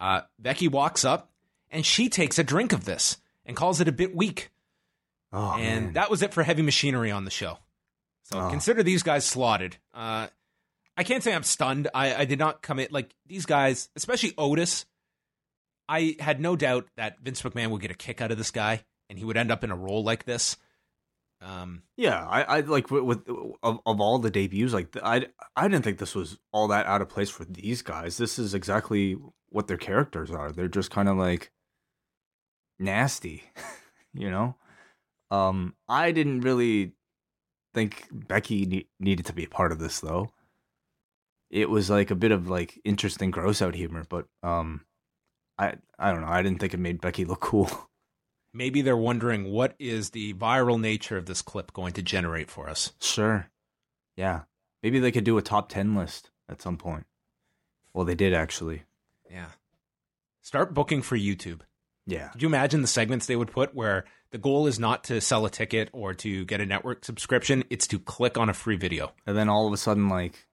Uh, 0.00 0.22
Becky 0.38 0.68
walks 0.68 1.04
up 1.04 1.30
and 1.70 1.84
she 1.86 2.08
takes 2.08 2.38
a 2.38 2.44
drink 2.44 2.72
of 2.72 2.84
this 2.84 3.18
and 3.46 3.56
calls 3.56 3.80
it 3.80 3.88
a 3.88 3.92
bit 3.92 4.14
weak. 4.14 4.50
Oh 5.32 5.54
and 5.58 5.86
man. 5.86 5.92
that 5.94 6.10
was 6.10 6.22
it 6.22 6.34
for 6.34 6.42
heavy 6.42 6.62
machinery 6.62 7.10
on 7.10 7.24
the 7.24 7.30
show. 7.30 7.58
So 8.24 8.38
Oh. 8.40 8.50
consider 8.50 8.82
these 8.82 9.02
guys 9.02 9.24
slotted. 9.24 9.76
Uh, 9.94 10.28
I 10.96 11.04
can't 11.04 11.22
say 11.22 11.34
I'm 11.34 11.42
stunned. 11.42 11.88
I, 11.94 12.14
I 12.14 12.24
did 12.26 12.38
not 12.38 12.62
come 12.62 12.78
in 12.78 12.88
like 12.90 13.14
these 13.26 13.46
guys, 13.46 13.88
especially 13.96 14.34
Otis. 14.36 14.84
I 15.88 16.16
had 16.20 16.40
no 16.40 16.56
doubt 16.56 16.88
that 16.96 17.20
Vince 17.20 17.42
McMahon 17.42 17.70
would 17.70 17.82
get 17.82 17.90
a 17.90 17.94
kick 17.94 18.20
out 18.20 18.30
of 18.30 18.38
this 18.38 18.50
guy 18.50 18.84
and 19.08 19.18
he 19.18 19.24
would 19.24 19.36
end 19.36 19.50
up 19.50 19.62
in 19.64 19.70
a 19.70 19.76
role 19.76 20.02
like 20.02 20.24
this. 20.24 20.56
Um, 21.40 21.82
Yeah, 21.96 22.24
I, 22.26 22.42
I 22.42 22.60
like 22.60 22.90
with, 22.90 23.02
with 23.02 23.28
of, 23.62 23.80
of 23.84 24.00
all 24.00 24.18
the 24.18 24.30
debuts, 24.30 24.72
like 24.72 24.96
I, 25.02 25.26
I 25.56 25.68
didn't 25.68 25.82
think 25.82 25.98
this 25.98 26.14
was 26.14 26.38
all 26.52 26.68
that 26.68 26.86
out 26.86 27.02
of 27.02 27.08
place 27.08 27.30
for 27.30 27.44
these 27.44 27.82
guys. 27.82 28.16
This 28.16 28.38
is 28.38 28.54
exactly 28.54 29.16
what 29.48 29.66
their 29.66 29.76
characters 29.76 30.30
are. 30.30 30.52
They're 30.52 30.68
just 30.68 30.90
kind 30.90 31.08
of 31.08 31.16
like 31.16 31.50
nasty, 32.78 33.42
you 34.14 34.30
know. 34.30 34.56
Um, 35.30 35.74
I 35.88 36.12
didn't 36.12 36.42
really 36.42 36.92
think 37.74 38.06
Becky 38.12 38.66
ne- 38.66 38.88
needed 39.00 39.26
to 39.26 39.32
be 39.32 39.44
a 39.44 39.48
part 39.48 39.72
of 39.72 39.78
this 39.78 40.00
though. 40.00 40.30
It 41.50 41.68
was 41.68 41.90
like 41.90 42.10
a 42.10 42.16
bit 42.16 42.32
of 42.32 42.48
like 42.48 42.80
interesting 42.84 43.30
gross 43.30 43.60
out 43.60 43.74
humor, 43.74 44.04
but 44.08 44.26
um, 44.42 44.82
I 45.58 45.74
I 45.98 46.12
don't 46.12 46.22
know. 46.22 46.28
I 46.28 46.42
didn't 46.42 46.60
think 46.60 46.74
it 46.74 46.80
made 46.80 47.00
Becky 47.00 47.24
look 47.24 47.40
cool. 47.40 47.70
maybe 48.52 48.82
they're 48.82 48.96
wondering 48.96 49.50
what 49.50 49.74
is 49.78 50.10
the 50.10 50.34
viral 50.34 50.80
nature 50.80 51.16
of 51.16 51.26
this 51.26 51.42
clip 51.42 51.72
going 51.72 51.92
to 51.94 52.02
generate 52.02 52.50
for 52.50 52.68
us. 52.68 52.92
Sure. 53.00 53.48
Yeah. 54.16 54.42
Maybe 54.82 54.98
they 54.98 55.12
could 55.12 55.24
do 55.24 55.38
a 55.38 55.42
top 55.42 55.68
10 55.68 55.94
list 55.94 56.30
at 56.48 56.60
some 56.60 56.76
point. 56.76 57.06
Well, 57.94 58.04
they 58.04 58.14
did 58.14 58.34
actually. 58.34 58.82
Yeah. 59.30 59.48
Start 60.42 60.74
booking 60.74 61.02
for 61.02 61.16
YouTube. 61.16 61.60
Yeah. 62.06 62.28
Could 62.28 62.42
you 62.42 62.48
imagine 62.48 62.82
the 62.82 62.88
segments 62.88 63.26
they 63.26 63.36
would 63.36 63.50
put 63.50 63.74
where 63.74 64.04
the 64.32 64.38
goal 64.38 64.66
is 64.66 64.78
not 64.78 65.04
to 65.04 65.20
sell 65.20 65.46
a 65.46 65.50
ticket 65.50 65.88
or 65.92 66.14
to 66.14 66.44
get 66.44 66.60
a 66.60 66.66
network 66.66 67.04
subscription, 67.04 67.64
it's 67.70 67.86
to 67.88 67.98
click 67.98 68.36
on 68.36 68.48
a 68.48 68.54
free 68.54 68.76
video. 68.76 69.12
And 69.26 69.36
then 69.36 69.48
all 69.48 69.66
of 69.66 69.72
a 69.72 69.76
sudden, 69.76 70.08
like, 70.08 70.48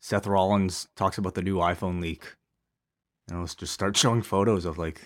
Seth 0.00 0.26
Rollins 0.26 0.88
talks 0.96 1.18
about 1.18 1.34
the 1.34 1.42
new 1.42 1.56
iPhone 1.56 2.00
leak. 2.00 2.36
And 3.28 3.40
let's 3.40 3.54
just 3.54 3.72
start 3.72 3.96
showing 3.96 4.22
photos 4.22 4.64
of, 4.64 4.78
like, 4.78 5.00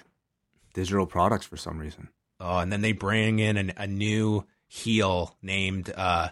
digital 0.74 1.06
products 1.06 1.46
for 1.46 1.56
some 1.56 1.78
reason. 1.78 2.08
Oh, 2.38 2.58
and 2.58 2.72
then 2.72 2.80
they 2.80 2.92
bring 2.92 3.38
in 3.38 3.56
an, 3.56 3.72
a 3.76 3.86
new 3.86 4.46
heel 4.66 5.36
named 5.42 5.92
uh, 5.96 6.28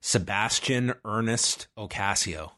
Sebastian 0.00 0.94
Ernest 1.04 1.68
Ocasio. 1.78 2.50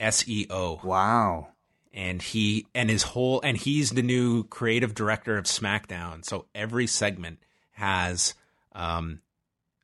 SEO. 0.00 0.84
Wow. 0.84 1.48
and 1.94 2.20
he 2.20 2.66
and 2.74 2.90
his 2.90 3.02
whole 3.02 3.40
and 3.42 3.56
he's 3.56 3.90
the 3.90 4.02
new 4.02 4.44
creative 4.44 4.94
director 4.94 5.38
of 5.38 5.44
SmackDown. 5.46 6.22
So 6.24 6.44
every 6.54 6.86
segment 6.86 7.38
has 7.72 8.34
um, 8.72 9.20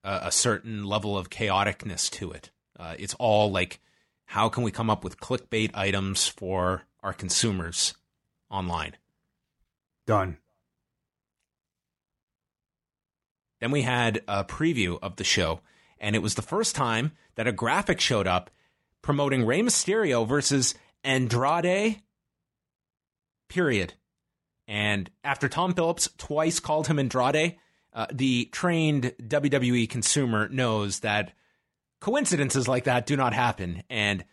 a, 0.05 0.25
a 0.25 0.33
certain 0.33 0.85
level 0.85 1.17
of 1.17 1.31
chaoticness 1.31 2.11
to 2.11 2.31
it. 2.33 2.51
Uh, 2.79 2.95
it's 2.99 3.15
all 3.15 3.51
like, 3.51 3.81
how 4.27 4.51
can 4.51 4.63
we 4.65 4.71
come 4.71 4.91
up 4.91 5.03
with 5.03 5.19
clickbait 5.19 5.71
items 5.75 6.29
for 6.29 6.83
our 7.03 7.13
consumers 7.13 7.95
online? 8.51 8.97
Done. 10.07 10.39
Then 13.61 13.71
we 13.71 13.83
had 13.83 14.23
a 14.27 14.45
preview 14.45 14.99
of 15.01 15.17
the 15.17 15.25
show, 15.25 15.61
and 16.01 16.17
it 16.17 16.23
was 16.23 16.35
the 16.35 16.43
first 16.43 16.75
time 16.75 17.13
that 17.37 17.47
a 17.47 17.53
graphic 17.53 18.01
showed 18.01 18.27
up 18.27 18.51
promoting 19.03 19.47
Rey 19.47 19.61
Mysterio 19.61 20.27
versus 20.27 20.75
Andrade. 21.05 22.03
Period. 23.49 23.95
And 24.67 25.11
after 25.23 25.49
Tom 25.49 25.75
Phillips 25.75 26.09
twice 26.19 26.59
called 26.59 26.87
him 26.87 26.99
Andrade, 26.99 27.57
uh, 27.93 28.07
the 28.13 28.47
trained 28.47 29.15
WWE 29.23 29.89
consumer 29.89 30.49
knows 30.49 31.01
that 31.01 31.33
coincidences 32.01 32.67
like 32.67 32.85
that 32.85 33.07
do 33.07 33.17
not 33.17 33.35
happen. 33.35 33.83
And 33.91 34.25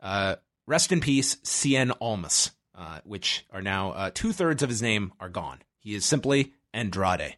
uh, 0.00 0.36
rest 0.66 0.92
in 0.92 1.00
peace, 1.00 1.36
Cien 1.36 1.92
Almas, 2.00 2.52
uh, 2.74 3.00
which 3.04 3.44
are 3.50 3.62
now 3.62 3.92
uh, 3.92 4.10
two 4.12 4.32
thirds 4.32 4.62
of 4.62 4.68
his 4.68 4.82
name 4.82 5.12
are 5.20 5.28
gone. 5.28 5.58
He 5.78 5.94
is 5.94 6.04
simply 6.04 6.52
Andrade. 6.72 7.36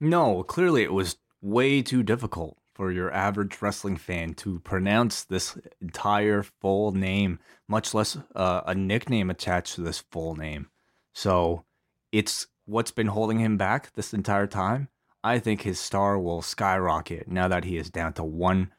No, 0.00 0.42
clearly 0.42 0.82
it 0.82 0.92
was 0.92 1.16
way 1.42 1.82
too 1.82 2.02
difficult 2.02 2.56
for 2.74 2.90
your 2.90 3.12
average 3.12 3.60
wrestling 3.60 3.96
fan 3.96 4.32
to 4.32 4.58
pronounce 4.60 5.24
this 5.24 5.58
entire 5.82 6.42
full 6.42 6.92
name, 6.92 7.38
much 7.68 7.92
less 7.92 8.16
uh, 8.34 8.62
a 8.66 8.74
nickname 8.74 9.28
attached 9.28 9.74
to 9.74 9.82
this 9.82 9.98
full 10.10 10.34
name. 10.34 10.68
So 11.12 11.64
it's 12.12 12.46
what's 12.64 12.90
been 12.90 13.08
holding 13.08 13.38
him 13.38 13.58
back 13.58 13.92
this 13.92 14.14
entire 14.14 14.46
time. 14.46 14.88
I 15.22 15.38
think 15.38 15.60
his 15.60 15.78
star 15.78 16.18
will 16.18 16.40
skyrocket 16.40 17.28
now 17.28 17.48
that 17.48 17.64
he 17.64 17.76
is 17.76 17.90
down 17.90 18.14
to 18.14 18.24
one 18.24 18.72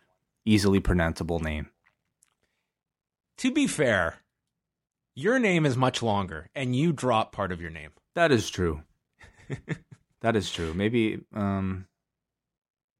easily 0.45 0.79
pronounceable 0.79 1.39
name. 1.39 1.69
To 3.41 3.51
be 3.51 3.65
fair, 3.65 4.17
your 5.15 5.39
name 5.39 5.65
is 5.65 5.75
much 5.75 6.03
longer, 6.03 6.47
and 6.53 6.75
you 6.75 6.93
drop 6.93 7.31
part 7.31 7.51
of 7.51 7.59
your 7.59 7.71
name. 7.71 7.89
That 8.13 8.31
is 8.31 8.47
true. 8.47 8.83
that 10.21 10.35
is 10.35 10.51
true. 10.51 10.75
Maybe 10.75 11.21
um 11.33 11.87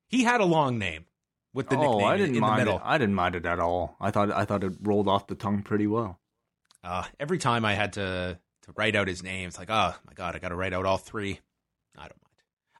He 0.09 0.24
had 0.24 0.41
a 0.41 0.45
long 0.45 0.80
name 0.80 1.05
with 1.53 1.70
the 1.70 1.78
oh, 1.78 1.82
nickname 1.82 2.07
I 2.07 2.13
in- 2.13 2.18
didn't 2.20 2.30
in 2.30 2.41
the 2.41 2.47
mind 2.47 2.57
middle. 2.57 2.78
it. 2.78 2.82
I 2.84 2.97
didn't 2.97 3.13
mind 3.13 3.36
it 3.36 3.45
at 3.45 3.59
all. 3.59 3.95
I 4.01 4.09
thought 4.09 4.32
I 4.32 4.45
thought 4.45 4.63
it 4.63 4.74
rolled 4.82 5.07
off 5.07 5.28
the 5.28 5.36
tongue 5.36 5.61
pretty 5.61 5.86
well. 5.86 6.20
Uh, 6.84 7.03
every 7.20 7.38
time 7.38 7.63
I 7.63 7.76
had 7.76 7.93
to 7.93 8.39
to 8.63 8.74
write 8.76 8.95
out 8.95 9.07
his 9.07 9.22
name, 9.22 9.47
it's 9.47 9.59
like, 9.59 9.70
oh 9.70 9.93
my 10.07 10.13
god, 10.15 10.36
I 10.36 10.39
got 10.39 10.49
to 10.49 10.55
write 10.55 10.74
out 10.74 10.88
all 10.88 10.97
three. 10.97 11.39
I 11.95 12.07
don't 12.07 12.18
mind. 12.24 12.30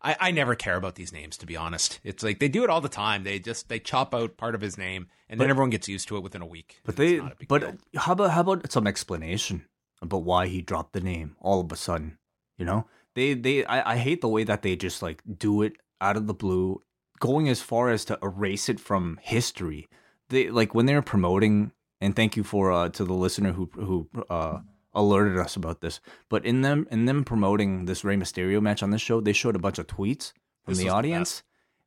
I, 0.04 0.16
I 0.20 0.32
never 0.32 0.56
care 0.56 0.76
about 0.76 0.96
these 0.96 1.14
names, 1.14 1.38
to 1.38 1.46
be 1.46 1.56
honest. 1.56 2.00
It's 2.04 2.24
like 2.24 2.40
they 2.40 2.48
do 2.48 2.64
it 2.64 2.70
all 2.70 2.82
the 2.82 2.90
time. 2.90 3.24
They 3.24 3.40
just 3.40 3.70
they 3.70 3.80
chop 3.80 4.16
out 4.16 4.38
part 4.38 4.56
of 4.56 4.62
his 4.62 4.78
name, 4.78 5.08
and 5.30 5.40
then 5.40 5.50
everyone 5.50 5.70
gets 5.70 5.88
used 5.88 6.08
to 6.08 6.18
it 6.18 6.24
within 6.24 6.42
a 6.42 6.46
week. 6.46 6.82
But 6.84 6.96
they, 6.96 7.18
not 7.18 7.34
a 7.34 7.36
big 7.36 7.48
but 7.48 7.62
deal. 7.62 8.02
how 8.02 8.14
about 8.14 8.32
how 8.32 8.42
about 8.42 8.72
some 8.72 8.88
explanation 8.88 9.66
about 10.02 10.24
why 10.24 10.48
he 10.48 10.62
dropped 10.62 10.94
the 10.94 11.02
name 11.02 11.36
all 11.40 11.62
of 11.62 11.72
a 11.72 11.76
sudden? 11.76 12.18
You 12.58 12.66
know, 12.66 12.88
they 13.16 13.34
they 13.34 13.64
I, 13.66 13.94
I 13.94 13.98
hate 13.98 14.22
the 14.22 14.30
way 14.30 14.44
that 14.44 14.62
they 14.62 14.76
just 14.76 15.02
like 15.02 15.22
do 15.38 15.62
it 15.62 15.74
out 16.00 16.18
of 16.18 16.28
the 16.28 16.34
blue, 16.34 16.82
going 17.20 17.48
as 17.48 17.62
far 17.62 17.90
as 17.90 18.06
to 18.06 18.20
erase 18.24 18.70
it 18.70 18.80
from 18.80 19.20
history. 19.22 19.88
They 20.30 20.50
like 20.50 20.74
when 20.74 20.86
they're 20.88 21.02
promoting, 21.02 21.74
and 22.00 22.16
thank 22.16 22.36
you 22.36 22.44
for 22.44 22.72
uh 22.72 22.90
to 22.90 23.04
the 23.04 23.14
listener 23.14 23.52
who 23.52 23.70
who 23.76 24.10
uh 24.30 24.60
alerted 24.94 25.38
us 25.38 25.56
about 25.56 25.82
this. 25.82 26.00
But 26.30 26.46
in 26.46 26.62
them 26.62 26.88
in 26.92 27.06
them 27.06 27.24
promoting 27.24 27.86
this 27.86 28.04
Rey 28.04 28.16
Mysterio 28.16 28.62
match 28.62 28.84
on 28.84 28.92
this 28.92 29.02
show, 29.02 29.22
they 29.22 29.34
showed 29.34 29.56
a 29.56 29.60
bunch 29.60 29.80
of 29.80 29.88
tweets 29.88 30.34
from 30.64 30.74
This 30.74 30.80
the 30.80 30.84
was 30.86 30.92
the 30.92 30.98
audience. 30.98 31.44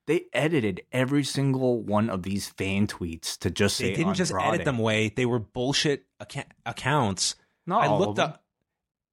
they 0.07 0.25
edited 0.33 0.83
every 0.93 1.25
single 1.25 1.83
one 1.83 2.09
of 2.11 2.23
these 2.23 2.49
fan 2.49 2.87
tweets 2.87 3.39
to 3.39 3.51
just 3.51 3.77
say 3.77 3.91
They 3.91 3.97
didn't 3.97 4.15
just 4.15 4.33
edit 4.35 4.65
them 4.65 4.79
away. 4.79 5.09
They 5.15 5.27
were 5.27 5.39
bullshit 5.39 6.05
acca- 6.21 6.45
accounts. 6.67 7.35
Not 7.67 7.85
I 7.85 7.87
all 7.89 7.99
looked 7.99 8.11
of 8.11 8.17
them. 8.17 8.31
up. 8.31 8.41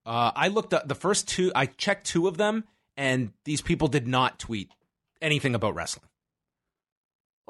Uh, 0.06 0.32
I 0.36 0.48
looked 0.48 0.74
up 0.74 0.88
the 0.88 0.96
first 0.96 1.28
two. 1.28 1.52
I 1.56 1.68
checked 1.68 2.08
two 2.08 2.28
of 2.28 2.36
them, 2.38 2.64
and 2.98 3.32
these 3.46 3.62
people 3.62 3.88
did 3.88 4.08
not 4.08 4.40
tweet 4.40 4.72
anything 5.22 5.54
about 5.54 5.76
wrestling. 5.76 6.08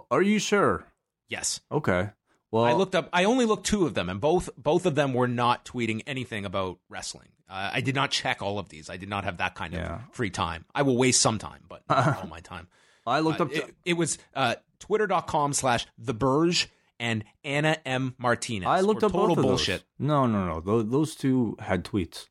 Are 0.10 0.22
you 0.22 0.38
sure? 0.40 0.86
Yes, 1.30 1.62
Okay. 1.72 2.10
Well, 2.52 2.66
I 2.66 2.74
looked 2.74 2.96
up. 2.96 3.08
I 3.14 3.24
only 3.24 3.46
looked 3.46 3.66
two 3.66 3.86
of 3.86 3.94
them, 3.94 4.10
and 4.10 4.20
both 4.20 4.50
both 4.58 4.86
of 4.86 4.96
them 4.96 5.14
were 5.14 5.28
not 5.28 5.64
tweeting 5.66 6.02
anything 6.06 6.44
about 6.46 6.80
wrestling. 6.90 7.30
Uh, 7.50 7.72
I 7.74 7.82
did 7.82 7.96
not 7.96 8.12
check 8.12 8.42
all 8.42 8.60
of 8.60 8.70
these. 8.70 8.90
I 8.90 8.98
did 8.98 9.10
not 9.10 9.24
have 9.24 9.38
that 9.38 9.56
kind 9.56 9.74
of 9.74 9.80
Yeah. 9.80 10.02
free 10.12 10.30
time. 10.30 10.66
I 10.76 10.82
will 10.84 10.98
waste 10.98 11.22
some 11.22 11.38
time, 11.38 11.64
but 11.70 11.84
not 11.90 12.18
all 12.22 12.28
my 12.28 12.40
time. 12.42 12.68
I 13.08 13.20
looked 13.22 13.40
Uh, 13.42 13.46
up. 13.46 13.52
it, 13.52 13.76
it 13.86 13.94
was 13.94 14.18
uh, 14.36 14.56
twitter.com 14.80 15.54
slash 15.54 15.86
the 15.98 16.14
Burge 16.14 16.70
and 17.00 17.24
Anna 17.44 17.78
M. 17.86 18.16
Martinez. 18.18 18.68
I 18.68 18.82
looked 18.82 19.04
up 19.04 19.12
total 19.14 19.36
bullshit. 19.36 19.82
those. 20.00 20.08
No, 20.08 20.28
no, 20.28 20.46
no. 20.46 20.60
Those, 20.62 20.90
those 20.90 21.16
two 21.16 21.56
had 21.60 21.84
tweets. 21.84 22.28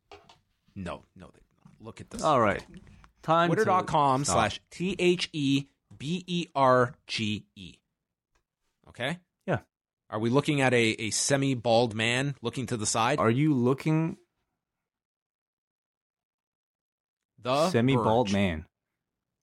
No, 0.76 1.02
no, 1.16 1.26
they 1.26 1.40
did 1.40 1.64
not. 1.64 1.72
Look 1.80 2.00
at 2.00 2.10
this. 2.10 2.22
All 2.22 2.40
right. 2.40 2.64
Time. 3.22 3.48
Twitter.com/slash 3.48 4.60
T 4.70 4.96
H 4.98 5.28
E 5.32 5.64
B 5.96 6.24
E 6.26 6.46
R 6.54 6.94
G 7.06 7.46
E. 7.56 7.74
Okay? 8.88 9.18
Are 10.10 10.18
we 10.18 10.28
looking 10.28 10.60
at 10.60 10.74
a, 10.74 10.96
a 10.98 11.10
semi 11.10 11.54
bald 11.54 11.94
man 11.94 12.34
looking 12.42 12.66
to 12.66 12.76
the 12.76 12.86
side? 12.86 13.20
Are 13.20 13.30
you 13.30 13.54
looking 13.54 14.16
the 17.40 17.70
semi 17.70 17.94
bald 17.94 18.32
man 18.32 18.66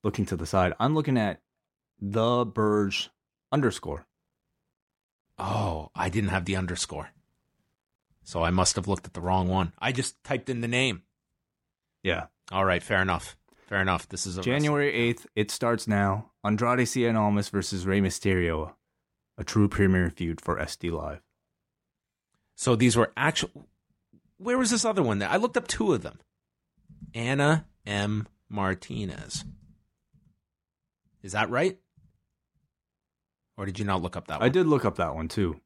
looking 0.04 0.26
to 0.26 0.36
the 0.36 0.46
side? 0.46 0.74
I'm 0.78 0.94
looking 0.94 1.18
at 1.18 1.40
the 2.00 2.46
Burge 2.46 3.10
underscore. 3.52 4.06
Oh, 5.40 5.90
I 5.96 6.10
didn't 6.10 6.30
have 6.30 6.46
the 6.46 6.58
underscore. 6.58 7.10
So 8.24 8.44
I 8.44 8.50
must 8.50 8.76
have 8.76 8.90
looked 8.90 9.06
at 9.06 9.14
the 9.14 9.22
wrong 9.22 9.48
one. 9.48 9.72
I 9.80 9.94
just 9.94 10.22
typed 10.24 10.50
in 10.50 10.60
the 10.60 10.68
name. 10.68 11.04
Yeah. 12.04 12.26
All 12.52 12.66
right, 12.66 12.84
fair 12.84 13.02
enough. 13.02 13.38
Fair 13.68 13.82
enough. 13.82 14.10
This 14.10 14.26
is 14.26 14.38
a 14.38 14.42
January 14.42 14.92
8th. 14.92 15.28
It 15.36 15.50
starts 15.50 15.88
now. 15.88 16.32
Andrade 16.44 16.80
Cien 16.88 17.16
Almas 17.16 17.48
versus 17.50 17.86
Rey 17.86 18.02
Mysterio. 18.02 18.74
A 19.38 19.44
true 19.44 19.68
premiere 19.68 20.10
feud 20.10 20.42
for 20.42 20.58
SD 20.58 20.92
Live. 20.92 21.22
So 22.56 22.76
these 22.76 22.96
were 22.96 23.12
actual. 23.16 23.68
Where 24.38 24.58
was 24.58 24.72
this 24.72 24.86
other 24.86 25.04
one? 25.04 25.22
I 25.22 25.38
looked 25.38 25.58
up 25.58 25.68
two 25.68 25.94
of 25.94 26.02
them. 26.02 26.20
Anna 27.14 27.66
M. 27.86 28.28
Martinez. 28.50 29.46
Is 31.22 31.34
that 31.34 31.50
right? 31.50 31.78
Or 33.58 33.66
did 33.66 33.80
you 33.80 33.86
not 33.86 34.02
look 34.02 34.16
up 34.16 34.28
that 34.28 34.40
one? 34.40 34.46
I 34.46 34.50
did 34.50 34.68
look 34.68 34.86
up 34.86 34.96
that 34.98 35.16
one 35.16 35.28
too. 35.28 35.60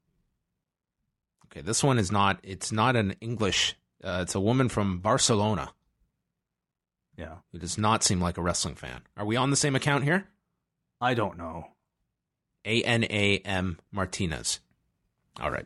Okay, 1.48 1.62
this 1.62 1.84
one 1.84 2.00
is 2.00 2.12
not. 2.12 2.40
It's 2.44 2.72
not 2.72 2.96
an 2.96 3.16
English. 3.22 3.76
Uh, 4.04 4.20
it's 4.22 4.36
a 4.36 4.40
woman 4.40 4.70
from 4.70 5.00
Barcelona 5.00 5.74
Yeah. 7.18 7.38
who 7.52 7.60
does 7.60 7.78
not 7.78 8.04
seem 8.04 8.20
like 8.22 8.38
a 8.38 8.42
wrestling 8.42 8.76
fan. 8.76 9.02
Are 9.18 9.26
we 9.26 9.36
on 9.36 9.50
the 9.50 9.56
same 9.58 9.76
account 9.76 10.04
here? 10.06 10.28
I 11.00 11.14
don't 11.14 11.38
know. 11.38 11.68
A 12.66 12.84
N 12.84 13.04
A 13.06 13.38
M 13.46 13.80
Martinez. 13.92 14.60
All 15.40 15.52
right. 15.52 15.66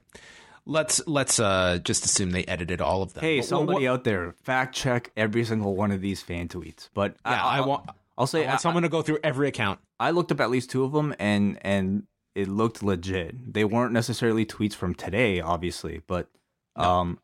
Let's 0.66 1.02
let's 1.08 1.40
uh 1.40 1.80
just 1.84 2.06
assume 2.06 2.32
they 2.32 2.44
edited 2.46 2.82
all 2.82 3.02
of 3.04 3.14
them. 3.14 3.24
Hey, 3.24 3.40
But 3.40 3.46
somebody 3.48 3.86
what- 3.88 3.94
out 3.94 4.04
there, 4.04 4.34
fact 4.44 4.76
check 4.76 5.12
every 5.16 5.44
single 5.46 5.76
one 5.76 5.92
of 5.92 6.02
these 6.02 6.22
fan 6.22 6.48
tweets. 6.48 6.90
But 6.94 7.16
Yeah, 7.26 7.44
I, 7.44 7.58
I'll- 7.58 7.68
want. 7.68 7.90
I'll 8.18 8.28
say 8.28 8.44
I 8.44 8.48
want 8.48 8.54
I- 8.56 8.62
someone 8.62 8.84
to 8.84 8.90
go 8.90 9.02
through 9.02 9.20
every 9.24 9.48
account. 9.48 9.80
I 10.00 10.12
looked 10.12 10.32
up 10.32 10.40
at 10.42 10.50
least 10.50 10.70
two 10.72 10.84
of 10.84 10.92
them, 10.92 11.14
and 11.20 11.60
and 11.62 12.04
it 12.34 12.48
looked 12.48 12.82
legit. 12.82 13.54
They 13.54 13.64
weren't 13.64 13.94
necessarily 13.94 14.46
tweets 14.46 14.74
from 14.74 14.96
today, 14.96 15.40
obviously, 15.42 16.02
but 16.08 16.30
um, 16.76 17.20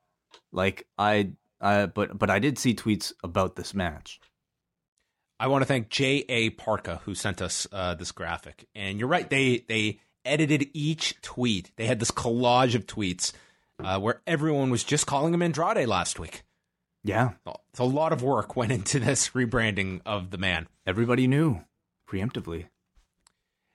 like 0.51 0.85
I 0.97 1.31
I 1.59 1.85
but 1.87 2.17
but 2.17 2.29
I 2.29 2.39
did 2.39 2.59
see 2.59 2.73
tweets 2.75 3.11
about 3.23 3.55
this 3.55 3.73
match. 3.73 4.19
I 5.41 5.47
want 5.47 5.63
to 5.63 5.65
thank 5.65 5.89
J. 5.89 6.23
A. 6.29 6.51
Parka 6.51 7.01
who 7.05 7.15
sent 7.15 7.41
us 7.41 7.65
uh, 7.71 7.95
this 7.95 8.11
graphic. 8.11 8.67
And 8.75 8.99
you're 8.99 9.07
right; 9.07 9.27
they 9.27 9.65
they 9.67 9.99
edited 10.23 10.69
each 10.73 11.19
tweet. 11.21 11.71
They 11.77 11.87
had 11.87 11.99
this 11.99 12.11
collage 12.11 12.75
of 12.75 12.85
tweets 12.85 13.33
uh, 13.83 13.99
where 13.99 14.21
everyone 14.27 14.69
was 14.69 14.83
just 14.83 15.07
calling 15.07 15.33
him 15.33 15.41
Andrade 15.41 15.87
last 15.87 16.19
week. 16.19 16.43
Yeah, 17.03 17.31
So 17.73 17.83
a 17.83 17.85
lot 17.85 18.13
of 18.13 18.21
work 18.21 18.55
went 18.55 18.71
into 18.71 18.99
this 18.99 19.29
rebranding 19.29 20.01
of 20.05 20.29
the 20.29 20.37
man. 20.37 20.67
everybody 20.85 21.25
knew 21.25 21.61
preemptively. 22.07 22.67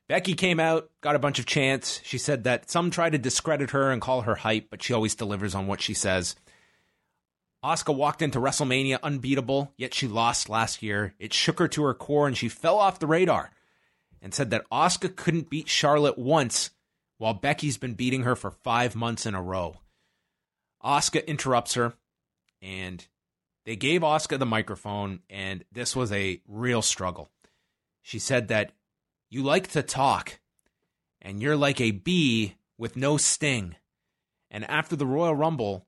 Becky 0.08 0.34
came 0.34 0.60
out, 0.60 0.88
got 1.00 1.16
a 1.16 1.18
bunch 1.18 1.40
of 1.40 1.46
chants. 1.46 2.00
She 2.04 2.18
said 2.18 2.44
that 2.44 2.70
some 2.70 2.92
try 2.92 3.10
to 3.10 3.18
discredit 3.18 3.70
her 3.70 3.90
and 3.90 4.00
call 4.00 4.20
her 4.20 4.36
hype, 4.36 4.68
but 4.70 4.84
she 4.84 4.92
always 4.92 5.16
delivers 5.16 5.56
on 5.56 5.66
what 5.66 5.80
she 5.80 5.94
says. 5.94 6.36
Asuka 7.64 7.94
walked 7.94 8.22
into 8.22 8.38
WrestleMania 8.38 9.00
unbeatable, 9.02 9.72
yet 9.76 9.94
she 9.94 10.06
lost 10.06 10.48
last 10.48 10.82
year. 10.82 11.14
It 11.18 11.32
shook 11.32 11.58
her 11.58 11.68
to 11.68 11.82
her 11.84 11.94
core 11.94 12.26
and 12.26 12.36
she 12.36 12.48
fell 12.48 12.78
off 12.78 12.98
the 12.98 13.06
radar 13.06 13.50
and 14.22 14.32
said 14.32 14.50
that 14.50 14.68
Asuka 14.70 15.14
couldn't 15.14 15.50
beat 15.50 15.68
Charlotte 15.68 16.18
once 16.18 16.70
while 17.18 17.34
Becky's 17.34 17.78
been 17.78 17.94
beating 17.94 18.22
her 18.22 18.36
for 18.36 18.50
five 18.50 18.94
months 18.94 19.26
in 19.26 19.34
a 19.34 19.42
row. 19.42 19.76
Asuka 20.84 21.26
interrupts 21.26 21.74
her 21.74 21.94
and 22.62 23.06
they 23.66 23.74
gave 23.74 24.02
Asuka 24.02 24.38
the 24.38 24.46
microphone, 24.46 25.20
and 25.28 25.64
this 25.72 25.96
was 25.96 26.12
a 26.12 26.40
real 26.46 26.82
struggle. 26.82 27.30
She 28.00 28.20
said 28.20 28.46
that 28.48 28.70
you 29.28 29.42
like 29.42 29.66
to 29.72 29.82
talk, 29.82 30.38
and 31.20 31.42
you're 31.42 31.56
like 31.56 31.80
a 31.80 31.90
bee 31.90 32.54
with 32.78 32.94
no 32.96 33.16
sting. 33.16 33.74
And 34.52 34.64
after 34.70 34.94
the 34.94 35.04
Royal 35.04 35.34
Rumble, 35.34 35.84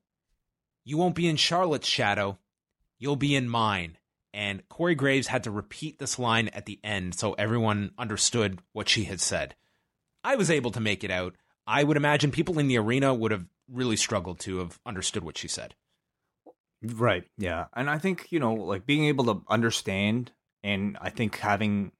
you 0.89 0.97
won't 0.97 1.15
be 1.15 1.27
in 1.27 1.35
Charlotte's 1.35 1.87
shadow, 1.87 2.39
you'll 2.97 3.15
be 3.15 3.35
in 3.35 3.47
mine. 3.47 3.97
And 4.33 4.67
Corey 4.69 4.95
Graves 4.95 5.27
had 5.27 5.43
to 5.43 5.51
repeat 5.51 5.99
this 5.99 6.17
line 6.17 6.47
at 6.49 6.65
the 6.65 6.79
end 6.83 7.13
so 7.15 7.33
everyone 7.33 7.91
understood 7.97 8.59
what 8.73 8.89
she 8.89 9.03
had 9.03 9.21
said. 9.21 9.55
I 10.23 10.35
was 10.35 10.49
able 10.49 10.71
to 10.71 10.79
make 10.79 11.03
it 11.03 11.11
out. 11.11 11.35
I 11.67 11.83
would 11.83 11.97
imagine 11.97 12.31
people 12.31 12.57
in 12.57 12.67
the 12.67 12.77
arena 12.77 13.13
would 13.13 13.31
have 13.31 13.45
really 13.71 13.95
struggled 13.95 14.39
to 14.41 14.57
have 14.59 14.79
understood 14.85 15.23
what 15.23 15.37
she 15.37 15.47
said. 15.47 15.75
Right. 16.81 17.25
Yeah. 17.37 17.65
And 17.75 17.89
I 17.89 17.99
think, 17.99 18.31
you 18.31 18.39
know, 18.39 18.53
like 18.53 18.85
being 18.85 19.05
able 19.05 19.25
to 19.25 19.43
understand 19.47 20.31
and 20.63 20.97
I 20.99 21.11
think 21.11 21.37
having 21.37 21.91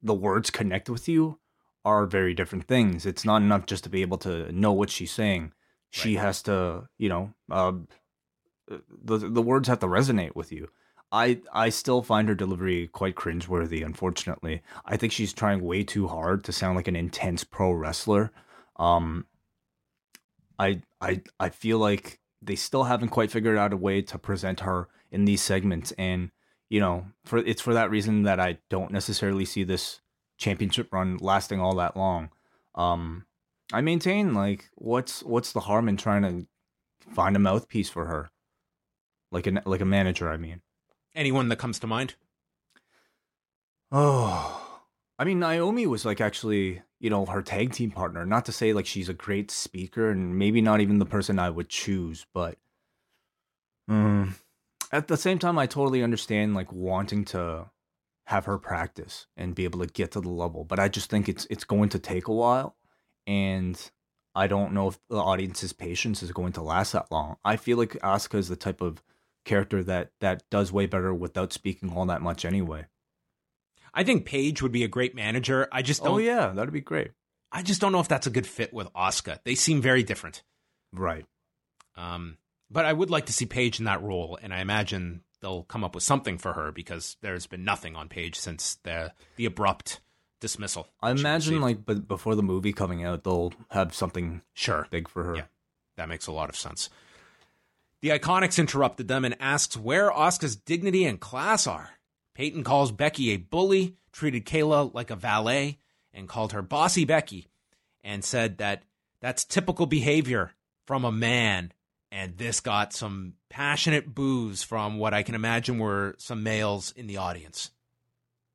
the 0.00 0.14
words 0.14 0.50
connect 0.50 0.88
with 0.88 1.08
you 1.08 1.38
are 1.84 2.06
very 2.06 2.34
different 2.34 2.68
things. 2.68 3.04
It's 3.04 3.24
not 3.24 3.42
enough 3.42 3.66
just 3.66 3.84
to 3.84 3.90
be 3.90 4.02
able 4.02 4.18
to 4.18 4.52
know 4.52 4.72
what 4.72 4.90
she's 4.90 5.12
saying. 5.12 5.52
She 5.90 6.16
has 6.16 6.42
to, 6.42 6.88
you 6.98 7.08
know, 7.08 7.32
um, 7.50 7.88
the 8.68 9.18
the 9.18 9.42
words 9.42 9.68
have 9.68 9.78
to 9.80 9.86
resonate 9.86 10.34
with 10.34 10.52
you. 10.52 10.68
I 11.12 11.40
I 11.52 11.68
still 11.68 12.02
find 12.02 12.28
her 12.28 12.34
delivery 12.34 12.88
quite 12.88 13.14
cringeworthy, 13.14 13.84
unfortunately. 13.84 14.62
I 14.84 14.96
think 14.96 15.12
she's 15.12 15.32
trying 15.32 15.62
way 15.62 15.84
too 15.84 16.08
hard 16.08 16.44
to 16.44 16.52
sound 16.52 16.76
like 16.76 16.88
an 16.88 16.96
intense 16.96 17.44
pro 17.44 17.72
wrestler. 17.72 18.32
Um 18.76 19.26
I 20.58 20.82
I 21.00 21.22
I 21.38 21.48
feel 21.50 21.78
like 21.78 22.20
they 22.42 22.56
still 22.56 22.84
haven't 22.84 23.10
quite 23.10 23.30
figured 23.30 23.56
out 23.58 23.72
a 23.72 23.76
way 23.76 24.02
to 24.02 24.18
present 24.18 24.60
her 24.60 24.88
in 25.10 25.24
these 25.24 25.42
segments 25.42 25.92
and 25.92 26.30
you 26.68 26.80
know 26.80 27.06
for 27.24 27.38
it's 27.38 27.62
for 27.62 27.74
that 27.74 27.90
reason 27.90 28.22
that 28.24 28.40
I 28.40 28.58
don't 28.68 28.90
necessarily 28.90 29.44
see 29.44 29.64
this 29.64 30.00
championship 30.38 30.92
run 30.92 31.16
lasting 31.18 31.60
all 31.60 31.76
that 31.76 31.96
long 31.96 32.30
um 32.74 33.24
I 33.72 33.80
maintain 33.80 34.34
like 34.34 34.70
what's 34.74 35.22
what's 35.22 35.52
the 35.52 35.60
harm 35.60 35.88
in 35.88 35.96
trying 35.96 36.22
to 36.22 36.46
find 37.12 37.36
a 37.36 37.40
mouthpiece 37.40 37.88
for 37.88 38.06
her 38.06 38.30
like 39.32 39.46
a 39.46 39.62
like 39.64 39.80
a 39.80 39.84
manager 39.84 40.28
I 40.28 40.36
mean 40.36 40.62
Anyone 41.16 41.48
that 41.48 41.56
comes 41.56 41.78
to 41.78 41.86
mind? 41.86 42.14
Oh, 43.90 44.62
I 45.18 45.24
mean, 45.24 45.40
Naomi 45.40 45.86
was 45.86 46.04
like 46.04 46.20
actually, 46.20 46.82
you 47.00 47.08
know, 47.08 47.24
her 47.24 47.40
tag 47.40 47.72
team 47.72 47.90
partner. 47.90 48.26
Not 48.26 48.44
to 48.44 48.52
say 48.52 48.74
like 48.74 48.84
she's 48.84 49.08
a 49.08 49.14
great 49.14 49.50
speaker 49.50 50.10
and 50.10 50.38
maybe 50.38 50.60
not 50.60 50.82
even 50.82 50.98
the 50.98 51.06
person 51.06 51.38
I 51.38 51.48
would 51.48 51.70
choose, 51.70 52.26
but 52.34 52.58
um, 53.88 54.36
at 54.92 55.08
the 55.08 55.16
same 55.16 55.38
time, 55.38 55.58
I 55.58 55.66
totally 55.66 56.02
understand 56.02 56.54
like 56.54 56.70
wanting 56.70 57.24
to 57.26 57.70
have 58.24 58.44
her 58.44 58.58
practice 58.58 59.26
and 59.38 59.54
be 59.54 59.64
able 59.64 59.78
to 59.80 59.86
get 59.86 60.10
to 60.10 60.20
the 60.20 60.28
level. 60.28 60.64
But 60.64 60.78
I 60.78 60.88
just 60.88 61.08
think 61.08 61.30
it's 61.30 61.46
it's 61.48 61.64
going 61.64 61.88
to 61.90 61.98
take 61.98 62.28
a 62.28 62.34
while, 62.34 62.76
and 63.26 63.90
I 64.34 64.46
don't 64.46 64.72
know 64.72 64.88
if 64.88 64.98
the 65.08 65.16
audience's 65.16 65.72
patience 65.72 66.22
is 66.22 66.32
going 66.32 66.52
to 66.52 66.62
last 66.62 66.92
that 66.92 67.10
long. 67.10 67.36
I 67.44 67.56
feel 67.56 67.78
like 67.78 67.92
Asuka 67.92 68.38
is 68.38 68.48
the 68.48 68.56
type 68.56 68.80
of 68.80 69.02
character 69.44 69.82
that 69.84 70.10
that 70.20 70.42
does 70.50 70.72
way 70.72 70.86
better 70.86 71.14
without 71.14 71.52
speaking 71.52 71.92
all 71.92 72.06
that 72.06 72.22
much 72.22 72.44
anyway. 72.44 72.86
I 73.94 74.04
think 74.04 74.26
Paige 74.26 74.60
would 74.60 74.72
be 74.72 74.84
a 74.84 74.88
great 74.88 75.14
manager. 75.14 75.68
I 75.72 75.80
just 75.82 76.04
don't. 76.04 76.14
Oh 76.14 76.18
yeah, 76.18 76.48
that'd 76.48 76.72
be 76.72 76.80
great. 76.80 77.12
I 77.50 77.62
just 77.62 77.80
don't 77.80 77.92
know 77.92 78.00
if 78.00 78.08
that's 78.08 78.26
a 78.26 78.30
good 78.30 78.46
fit 78.46 78.74
with 78.74 78.92
Asuka. 78.92 79.38
They 79.44 79.54
seem 79.54 79.80
very 79.80 80.02
different. 80.02 80.42
Right. 80.92 81.24
Um, 81.96 82.36
but 82.70 82.84
I 82.84 82.92
would 82.92 83.10
like 83.10 83.26
to 83.26 83.32
see 83.32 83.46
Paige 83.46 83.78
in 83.78 83.86
that 83.86 84.02
role, 84.02 84.38
and 84.42 84.52
I 84.52 84.60
imagine 84.60 85.22
they'll 85.40 85.62
come 85.62 85.84
up 85.84 85.94
with 85.94 86.04
something 86.04 86.36
for 86.36 86.52
her 86.52 86.72
because 86.72 87.16
there's 87.22 87.46
been 87.46 87.64
nothing 87.64 87.96
on 87.96 88.08
Paige 88.08 88.38
since 88.38 88.76
the 88.82 89.12
the 89.36 89.46
abrupt 89.46 90.00
dismissal. 90.40 90.88
I 91.00 91.10
imagine 91.10 91.60
like 91.60 91.84
but 91.84 92.08
before 92.08 92.34
the 92.34 92.42
movie 92.42 92.72
coming 92.72 93.04
out, 93.04 93.24
they'll 93.24 93.52
have 93.70 93.94
something 93.94 94.42
sure 94.52 94.86
big 94.90 95.08
for 95.08 95.24
her. 95.24 95.36
Yeah, 95.36 95.44
that 95.96 96.08
makes 96.08 96.26
a 96.26 96.32
lot 96.32 96.48
of 96.48 96.56
sense. 96.56 96.90
The 98.02 98.10
Iconics 98.10 98.58
interrupted 98.58 99.08
them 99.08 99.24
and 99.24 99.36
asks 99.40 99.76
where 99.76 100.10
Asuka's 100.10 100.56
dignity 100.56 101.04
and 101.04 101.18
class 101.18 101.66
are. 101.66 101.90
Peyton 102.34 102.62
calls 102.62 102.92
Becky 102.92 103.30
a 103.30 103.38
bully, 103.38 103.96
treated 104.12 104.44
Kayla 104.44 104.92
like 104.94 105.10
a 105.10 105.16
valet, 105.16 105.78
and 106.12 106.28
called 106.28 106.52
her 106.52 106.62
bossy 106.62 107.04
Becky, 107.04 107.48
and 108.04 108.22
said 108.22 108.58
that 108.58 108.82
that's 109.20 109.44
typical 109.44 109.86
behavior 109.86 110.52
from 110.86 111.04
a 111.04 111.12
man. 111.12 111.72
And 112.12 112.36
this 112.36 112.60
got 112.60 112.92
some 112.92 113.34
passionate 113.48 114.14
boos 114.14 114.62
from 114.62 114.98
what 114.98 115.12
I 115.14 115.22
can 115.22 115.34
imagine 115.34 115.78
were 115.78 116.14
some 116.18 116.42
males 116.42 116.92
in 116.92 117.06
the 117.06 117.16
audience 117.16 117.70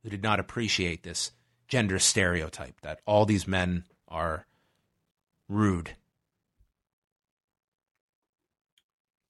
who 0.04 0.10
did 0.10 0.24
not 0.24 0.40
appreciate 0.40 1.04
this 1.04 1.32
gender 1.72 1.98
stereotype 1.98 2.82
that 2.82 3.00
all 3.08 3.26
these 3.26 3.48
men 3.48 3.86
are 4.10 4.46
rude. 5.48 5.92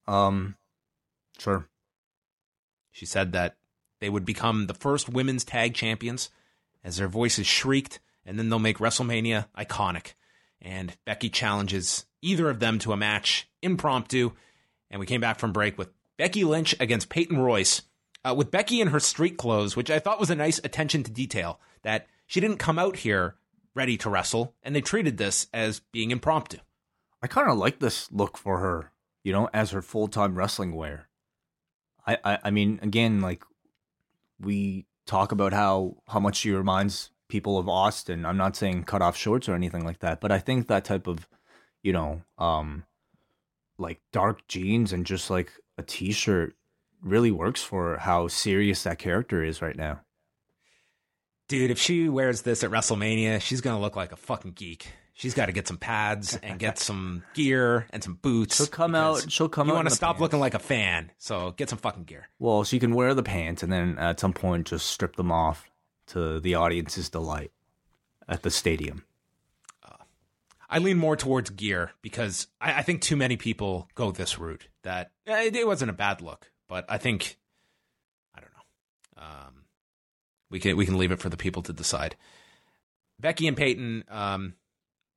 Um, 0.08 0.56
sure. 1.38 1.68
She 2.92 3.06
said 3.06 3.32
that 3.34 3.58
they 4.00 4.10
would 4.10 4.26
become 4.26 4.66
the 4.66 4.74
first 4.74 5.08
women's 5.08 5.44
tag 5.44 5.76
champions 5.76 6.32
as 6.84 6.98
their 6.98 7.08
voices 7.08 7.46
shrieked, 7.46 8.00
and 8.26 8.40
then 8.40 8.50
they'll 8.50 8.58
make 8.58 8.80
WrestleMania 8.80 9.46
iconic. 9.56 10.14
And 10.60 10.98
Becky 11.06 11.30
challenges 11.30 12.06
either 12.24 12.50
of 12.50 12.60
them 12.60 12.80
to 12.80 12.92
a 12.92 12.98
match 12.98 13.48
impromptu. 13.62 14.32
And 14.90 15.00
we 15.00 15.06
came 15.06 15.22
back 15.22 15.40
from 15.40 15.54
break 15.54 15.78
with 15.78 15.90
Becky 16.18 16.44
Lynch 16.44 16.76
against 16.80 17.10
Peyton 17.10 17.38
Royce, 17.38 17.84
uh, 18.26 18.34
with 18.36 18.52
Becky 18.52 18.82
in 18.82 18.88
her 18.88 19.00
street 19.00 19.38
clothes, 19.38 19.76
which 19.76 19.92
I 19.92 20.00
thought 20.00 20.20
was 20.20 20.32
a 20.32 20.36
nice 20.36 20.60
attention 20.64 21.04
to 21.04 21.12
detail 21.12 21.60
that 21.84 22.08
she 22.32 22.40
didn't 22.40 22.60
come 22.60 22.80
out 22.80 22.96
here 22.96 23.36
ready 23.76 23.98
to 23.98 24.10
wrestle, 24.10 24.56
and 24.64 24.74
they 24.74 24.80
treated 24.80 25.18
this 25.18 25.48
as 25.54 25.82
being 25.92 26.12
impromptu. 26.12 26.60
I 27.22 27.28
kind 27.28 27.52
of 27.52 27.58
like 27.58 27.80
this 27.80 28.10
look 28.10 28.38
for 28.38 28.60
her, 28.60 28.94
you 29.22 29.34
know, 29.34 29.50
as 29.54 29.72
her 29.72 29.82
full 29.82 30.08
time 30.08 30.36
wrestling 30.36 30.74
wear. 30.74 31.10
I, 32.08 32.18
I, 32.24 32.40
I 32.46 32.52
mean, 32.52 32.80
again, 32.82 33.20
like 33.20 33.44
we 34.40 34.86
talk 35.06 35.34
about 35.34 35.52
how 35.52 35.98
how 36.08 36.22
much 36.22 36.38
she 36.38 36.52
reminds 36.52 37.12
people 37.28 37.58
of 37.58 37.68
Austin. 37.68 38.26
I'm 38.26 38.38
not 38.38 38.56
saying 38.56 38.86
cut 38.86 39.02
off 39.02 39.18
shorts 39.18 39.50
or 39.50 39.54
anything 39.54 39.84
like 39.84 40.00
that, 40.00 40.22
but 40.22 40.32
I 40.32 40.40
think 40.40 40.68
that 40.68 40.86
type 40.86 41.08
of, 41.08 41.28
you 41.84 41.92
know, 41.92 42.22
um, 42.38 42.86
like 43.78 44.00
dark 44.14 44.48
jeans 44.48 44.94
and 44.94 45.06
just 45.06 45.30
like 45.30 45.52
a 45.78 45.84
t-shirt 45.84 46.56
really 47.02 47.32
works 47.32 47.62
for 47.62 47.98
how 47.98 48.30
serious 48.30 48.84
that 48.84 49.00
character 49.00 49.44
is 49.44 49.62
right 49.62 49.76
now. 49.76 50.00
Dude, 51.52 51.70
if 51.70 51.80
she 51.80 52.08
wears 52.08 52.44
this 52.44 52.64
at 52.64 52.72
WrestleMania, 52.72 53.42
she's 53.42 53.60
gonna 53.60 53.82
look 53.82 53.98
like 53.98 54.14
a 54.14 54.16
fucking 54.16 54.54
geek. 54.54 54.88
She's 55.12 55.34
got 55.34 55.48
to 55.48 55.52
get 55.52 55.68
some 55.68 55.78
pads 55.78 56.40
and 56.42 56.58
get 56.58 56.80
some 56.80 57.24
gear 57.34 57.88
and 57.90 58.02
some 58.02 58.14
boots. 58.14 58.56
She'll 58.56 58.68
come 58.68 58.96
out. 58.96 59.30
She'll 59.30 59.50
come 59.50 59.68
out. 59.68 59.72
You 59.72 59.76
want 59.76 59.90
to 59.90 59.94
stop 59.94 60.12
pants. 60.12 60.22
looking 60.22 60.40
like 60.40 60.54
a 60.54 60.60
fan, 60.60 61.12
so 61.18 61.52
get 61.52 61.68
some 61.68 61.78
fucking 61.78 62.06
gear. 62.06 62.30
Well, 62.40 62.64
she 62.64 62.80
can 62.80 62.96
wear 62.96 63.14
the 63.14 63.22
pants 63.22 63.64
and 63.64 63.72
then 63.72 63.98
at 63.98 64.18
some 64.18 64.32
point 64.32 64.68
just 64.68 64.86
strip 64.86 65.18
them 65.18 65.30
off 65.30 65.70
to 66.08 66.40
the 66.40 66.56
audience's 66.56 67.10
delight 67.10 67.52
at 68.30 68.44
the 68.44 68.50
stadium. 68.50 69.04
I 70.70 70.78
lean 70.78 70.98
more 71.00 71.18
towards 71.18 71.50
gear 71.50 71.92
because 72.02 72.48
I, 72.62 72.76
I 72.76 72.82
think 72.82 73.02
too 73.02 73.18
many 73.18 73.36
people 73.36 73.90
go 73.94 74.12
this 74.12 74.40
route. 74.40 74.70
That 74.84 75.12
eh, 75.28 75.48
it, 75.48 75.56
it 75.58 75.68
wasn't 75.68 75.90
a 75.90 75.94
bad 75.94 76.22
look, 76.22 76.50
but 76.70 76.86
I 76.88 76.98
think 76.98 77.38
I 78.34 78.40
don't 78.40 78.52
know. 78.54 79.22
Um, 79.22 79.61
we 80.52 80.60
can 80.60 80.78
we 80.78 80.86
can 80.86 80.98
leave 80.98 81.12
it 81.12 81.20
for 81.20 81.30
the 81.30 81.38
people 81.38 81.64
to 81.64 81.74
decide. 81.74 82.16
Becky 83.20 83.48
and 83.48 83.58
Peyton, 83.58 84.04
um, 84.10 84.54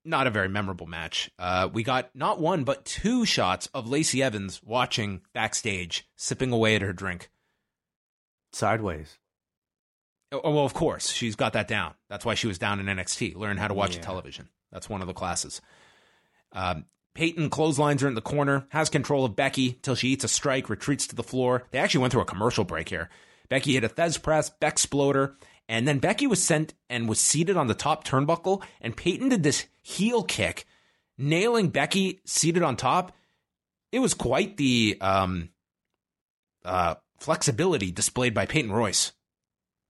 not 0.05 0.26
a 0.26 0.30
very 0.30 0.49
memorable 0.49 0.87
match. 0.87 1.30
Uh, 1.39 1.68
we 1.72 1.82
got 1.82 2.11
not 2.14 2.41
one 2.41 2.64
but 2.64 2.85
two 2.85 3.24
shots 3.26 3.68
of 3.74 3.89
Lacey 3.89 4.22
Evans 4.22 4.62
watching 4.62 5.20
backstage, 5.35 6.07
sipping 6.16 6.53
away 6.53 6.76
at 6.76 6.82
her 6.82 6.93
drink. 6.93 7.30
Sideways. 8.53 9.18
Oh, 10.32 10.51
well, 10.51 10.64
of 10.64 10.74
course, 10.74 11.11
she's 11.11 11.37
got 11.37 11.53
that 11.53 11.68
down. 11.68 11.95
That's 12.09 12.24
why 12.24 12.35
she 12.35 12.47
was 12.47 12.59
down 12.59 12.80
in 12.80 12.87
NXT. 12.87 13.37
Learn 13.37 13.57
how 13.57 13.68
to 13.68 13.74
watch 13.74 13.97
Yeah. 13.97 14.03
television. 14.03 14.49
That's 14.72 14.89
one 14.89 15.01
of 15.01 15.07
the 15.07 15.12
classes. 15.14 15.61
Um, 16.53 16.87
Peyton 17.14 17.51
clotheslines 17.51 18.03
her 18.03 18.09
in 18.09 18.14
the 18.14 18.20
corner, 18.20 18.66
has 18.70 18.91
control 18.91 19.24
of 19.24 19.37
Becky 19.37 19.74
till 19.82 19.95
she 19.95 20.09
eats 20.09 20.24
a 20.24 20.28
strike, 20.28 20.68
retreats 20.68 21.07
to 21.09 21.14
the 21.16 21.22
floor. 21.22 21.66
They 21.70 21.78
actually 21.78 22.01
went 22.03 22.12
through 22.12 22.22
a 22.22 22.26
commercial 22.26 22.64
break 22.64 22.89
here. 22.89 23.09
Becky 23.49 23.75
hit 23.75 23.85
a 23.85 23.89
Thesz 23.89 24.23
press, 24.23 24.51
Bexploder, 24.61 25.35
and 25.69 25.89
then 25.89 25.99
Becky 25.99 26.27
was 26.27 26.43
sent 26.43 26.75
and 26.89 27.09
was 27.09 27.21
seated 27.21 27.57
on 27.57 27.67
the 27.67 27.75
top 27.75 28.05
turnbuckle, 28.05 28.63
and 28.81 28.97
Peyton 28.97 29.29
did 29.29 29.43
this 29.43 29.67
heel 29.83 30.23
kick, 30.23 30.67
nailing 31.17 31.69
Becky 31.69 32.21
seated 32.25 32.63
on 32.63 32.77
top. 32.77 33.13
It 33.93 34.01
was 34.01 34.15
quite 34.15 34.57
the 34.57 34.99
um, 35.01 35.51
uh, 36.65 36.97
flexibility 37.19 37.91
displayed 37.91 38.35
by 38.35 38.47
Peyton 38.47 38.73
Royce 38.73 39.13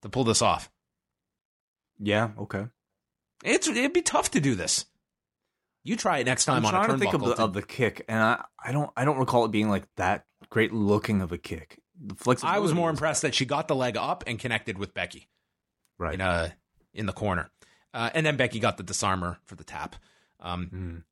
to 0.03 0.09
pull 0.09 0.25
this 0.25 0.43
off. 0.43 0.71
Yeah. 1.99 2.31
Okay. 2.39 2.67
It's 3.45 3.69
it'd 3.69 3.93
be 3.93 4.03
tough 4.03 4.31
to 4.33 4.41
do 4.41 4.55
this. 4.55 4.87
You 5.83 5.97
try 5.97 6.19
it 6.19 6.27
next 6.27 6.47
time 6.47 6.65
I'm 6.65 6.67
on 6.67 6.75
a 6.75 6.87
trying 6.87 6.99
to 6.99 6.99
think 6.99 7.15
of 7.15 7.21
turnbuckle. 7.21 7.37
the, 7.37 7.43
of 7.43 7.53
the 7.53 7.63
kick, 7.63 8.05
and 8.09 8.23
I, 8.23 8.45
I 8.63 8.73
don't 8.73 8.91
I 8.97 9.05
don't 9.05 9.19
recall 9.19 9.45
it 9.45 9.51
being 9.51 9.69
like 9.69 9.85
that 9.97 10.25
great 10.49 10.73
looking 10.73 11.21
of 11.21 11.33
a 11.33 11.39
kick. 11.39 11.79
The 12.01 12.15
flexibility. 12.15 12.57
I 12.57 12.61
was 12.61 12.75
more 12.75 12.91
impressed 12.91 13.23
that 13.23 13.35
she 13.35 13.45
got 13.45 13.69
the 13.69 13.75
leg 13.77 13.97
up 13.97 14.25
and 14.27 14.39
connected 14.39 14.79
with 14.79 14.95
Becky 14.95 15.29
Right. 15.99 16.15
in 16.15 16.21
uh 16.21 16.51
in 16.93 17.07
the 17.07 17.13
corner, 17.13 17.51
uh, 17.93 18.11
and 18.15 18.25
then 18.27 18.37
Becky 18.37 18.59
got 18.61 18.77
the 18.77 18.83
disarmer 18.83 19.39
for 19.45 19.55
the 19.57 19.65
tap. 19.65 19.97
Um, 20.41 20.71
Mm. 20.73 21.03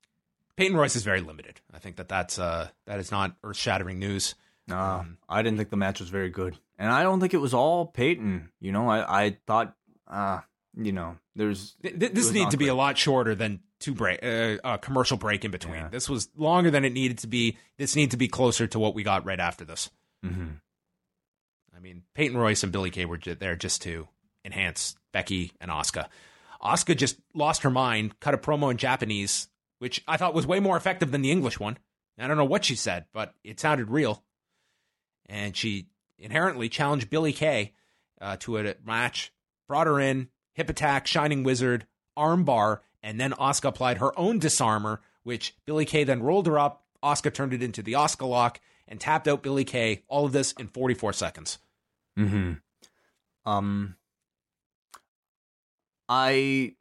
Peyton 0.55 0.77
Royce 0.77 0.95
is 0.95 1.03
very 1.03 1.21
limited. 1.21 1.61
I 1.73 1.79
think 1.79 1.95
that 1.95 2.07
that's 2.09 2.37
uh 2.37 2.69
that 2.85 2.99
is 2.99 3.11
not 3.11 3.35
earth 3.43 3.57
shattering 3.57 3.99
news. 3.99 4.35
Um, 4.71 5.17
I 5.27 5.41
didn't 5.41 5.57
think 5.57 5.69
the 5.71 5.77
match 5.77 5.99
was 5.99 6.09
very 6.09 6.29
good, 6.29 6.57
and 6.77 6.89
I 6.91 7.03
don't 7.03 7.19
think 7.19 7.33
it 7.33 7.37
was 7.41 7.53
all 7.53 7.85
Peyton. 7.87 8.49
You 8.61 8.71
know, 8.71 8.89
I 8.89 9.25
I 9.25 9.37
thought, 9.47 9.75
uh, 10.07 10.39
you 10.77 10.91
know, 10.91 11.17
there's 11.35 11.73
Th- 11.81 11.97
th- 11.99 12.11
this 12.13 12.31
needed 12.31 12.51
to 12.51 12.57
be 12.57 12.67
a 12.67 12.75
lot 12.75 12.97
shorter 12.97 13.35
than 13.35 13.59
two 13.79 13.93
break 13.93 14.19
uh, 14.23 14.57
a 14.63 14.77
commercial 14.77 15.17
break 15.17 15.43
in 15.43 15.51
between. 15.51 15.75
Yeah. 15.81 15.87
This 15.89 16.07
was 16.07 16.29
longer 16.37 16.71
than 16.71 16.85
it 16.85 16.93
needed 16.93 17.17
to 17.19 17.27
be. 17.27 17.57
This 17.77 17.95
needed 17.95 18.11
to 18.11 18.17
be 18.17 18.27
closer 18.29 18.67
to 18.67 18.79
what 18.79 18.95
we 18.95 19.03
got 19.03 19.25
right 19.25 19.39
after 19.39 19.65
this. 19.65 19.89
Mhm. 20.23 20.61
I 21.83 21.85
mean, 21.85 22.03
Peyton 22.13 22.37
Royce 22.37 22.63
and 22.63 22.71
Billie 22.71 22.91
Kay 22.91 23.03
were 23.03 23.17
there 23.17 23.57
just 23.57 23.81
to 23.81 24.07
enhance 24.45 24.95
Becky 25.11 25.51
and 25.59 25.69
Asuka. 25.69 26.07
Asuka 26.63 26.95
just 26.95 27.17
lost 27.35 27.63
her 27.63 27.69
mind, 27.69 28.17
cut 28.21 28.33
a 28.33 28.37
promo 28.37 28.71
in 28.71 28.77
Japanese, 28.77 29.49
which 29.79 30.01
I 30.07 30.15
thought 30.15 30.33
was 30.33 30.47
way 30.47 30.61
more 30.61 30.77
effective 30.77 31.11
than 31.11 31.21
the 31.21 31.31
English 31.31 31.59
one. 31.59 31.77
I 32.17 32.27
don't 32.27 32.37
know 32.37 32.45
what 32.45 32.63
she 32.63 32.75
said, 32.75 33.07
but 33.11 33.33
it 33.43 33.59
sounded 33.59 33.89
real. 33.89 34.23
And 35.25 35.57
she 35.57 35.87
inherently 36.17 36.69
challenged 36.69 37.09
Billie 37.09 37.33
Kay 37.33 37.73
uh, 38.21 38.37
to 38.41 38.59
a 38.59 38.75
match, 38.85 39.33
brought 39.67 39.87
her 39.87 39.99
in, 39.99 40.29
hip 40.53 40.69
attack, 40.69 41.05
Shining 41.05 41.43
Wizard, 41.43 41.85
armbar, 42.17 42.79
and 43.01 43.19
then 43.19 43.33
Asuka 43.33 43.67
applied 43.67 43.97
her 43.97 44.17
own 44.17 44.39
disarmer, 44.39 45.01
which 45.23 45.53
Billie 45.65 45.83
Kay 45.83 46.05
then 46.05 46.23
rolled 46.23 46.47
her 46.47 46.57
up. 46.57 46.85
Asuka 47.03 47.33
turned 47.33 47.51
it 47.51 47.61
into 47.61 47.81
the 47.81 47.93
Asuka 47.93 48.29
lock 48.29 48.61
and 48.87 49.01
tapped 49.01 49.27
out 49.27 49.43
Billie 49.43 49.65
Kay. 49.65 50.03
All 50.07 50.25
of 50.25 50.31
this 50.31 50.53
in 50.53 50.69
44 50.69 51.11
seconds. 51.11 51.57
Mm-hmm. 52.17 52.53
Um, 53.45 53.95
I, 56.07 56.75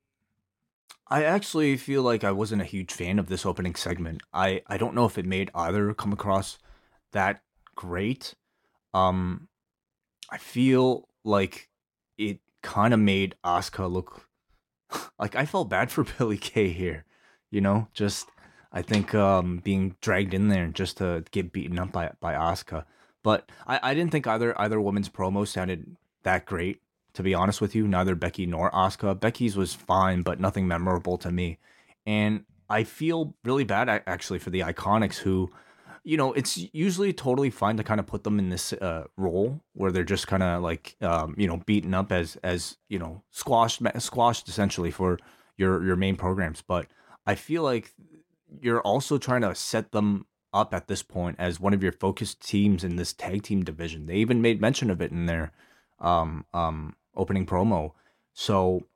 I 1.08 1.24
actually 1.24 1.76
feel 1.76 2.02
like 2.02 2.24
I 2.24 2.32
wasn't 2.32 2.62
a 2.62 2.66
huge 2.66 2.92
fan 2.92 3.18
of 3.18 3.26
this 3.26 3.46
opening 3.46 3.74
segment. 3.74 4.22
I 4.32 4.62
I 4.66 4.76
don't 4.76 4.94
know 4.94 5.04
if 5.04 5.18
it 5.18 5.26
made 5.26 5.50
either 5.54 5.92
come 5.94 6.12
across 6.12 6.58
that 7.12 7.42
great. 7.74 8.34
Um, 8.94 9.48
I 10.30 10.38
feel 10.38 11.08
like 11.24 11.68
it 12.18 12.40
kind 12.62 12.94
of 12.94 13.00
made 13.00 13.34
Asuka 13.44 13.90
look 13.90 14.28
like 15.18 15.36
I 15.36 15.46
felt 15.46 15.68
bad 15.68 15.90
for 15.90 16.04
Billie 16.18 16.38
Kay 16.38 16.68
here. 16.70 17.04
You 17.50 17.60
know, 17.60 17.88
just 17.92 18.30
I 18.72 18.82
think 18.82 19.14
um 19.14 19.58
being 19.58 19.96
dragged 20.00 20.34
in 20.34 20.48
there 20.48 20.68
just 20.68 20.96
to 20.98 21.24
get 21.30 21.52
beaten 21.52 21.78
up 21.78 21.92
by 21.92 22.12
by 22.20 22.34
Asuka. 22.34 22.84
But 23.22 23.50
I, 23.66 23.80
I 23.82 23.94
didn't 23.94 24.12
think 24.12 24.26
either 24.26 24.58
either 24.60 24.80
woman's 24.80 25.08
promo 25.08 25.46
sounded 25.46 25.96
that 26.22 26.46
great. 26.46 26.80
To 27.14 27.22
be 27.22 27.34
honest 27.34 27.60
with 27.60 27.74
you, 27.74 27.86
neither 27.86 28.14
Becky 28.14 28.46
nor 28.46 28.70
Asuka. 28.70 29.20
Becky's 29.20 29.54
was 29.54 29.74
fine, 29.74 30.22
but 30.22 30.40
nothing 30.40 30.66
memorable 30.66 31.18
to 31.18 31.30
me. 31.30 31.58
And 32.06 32.44
I 32.70 32.84
feel 32.84 33.34
really 33.44 33.64
bad 33.64 33.90
actually 34.06 34.38
for 34.38 34.48
the 34.48 34.60
Iconics, 34.60 35.18
who, 35.18 35.50
you 36.04 36.16
know, 36.16 36.32
it's 36.32 36.58
usually 36.72 37.12
totally 37.12 37.50
fine 37.50 37.76
to 37.76 37.84
kind 37.84 38.00
of 38.00 38.06
put 38.06 38.24
them 38.24 38.38
in 38.38 38.48
this 38.48 38.72
uh, 38.72 39.04
role 39.18 39.60
where 39.74 39.92
they're 39.92 40.04
just 40.04 40.26
kind 40.26 40.42
of 40.42 40.62
like, 40.62 40.96
um, 41.02 41.34
you 41.36 41.46
know, 41.46 41.58
beaten 41.66 41.92
up 41.92 42.10
as 42.10 42.36
as 42.42 42.78
you 42.88 42.98
know, 42.98 43.22
squashed 43.30 43.82
squashed 43.98 44.48
essentially 44.48 44.90
for 44.90 45.18
your 45.58 45.84
your 45.84 45.96
main 45.96 46.16
programs. 46.16 46.62
But 46.62 46.86
I 47.26 47.34
feel 47.34 47.62
like 47.62 47.92
you're 48.60 48.80
also 48.80 49.18
trying 49.18 49.42
to 49.42 49.54
set 49.54 49.92
them 49.92 50.24
up 50.52 50.74
at 50.74 50.86
this 50.88 51.02
point 51.02 51.36
as 51.38 51.58
one 51.60 51.74
of 51.74 51.82
your 51.82 51.92
focused 51.92 52.46
teams 52.46 52.84
in 52.84 52.96
this 52.96 53.12
tag 53.12 53.42
team 53.42 53.64
division. 53.64 54.06
They 54.06 54.16
even 54.16 54.42
made 54.42 54.60
mention 54.60 54.90
of 54.90 55.00
it 55.00 55.10
in 55.10 55.26
their 55.26 55.52
um, 55.98 56.44
um, 56.52 56.96
opening 57.16 57.46
promo. 57.46 57.92
So 58.34 58.86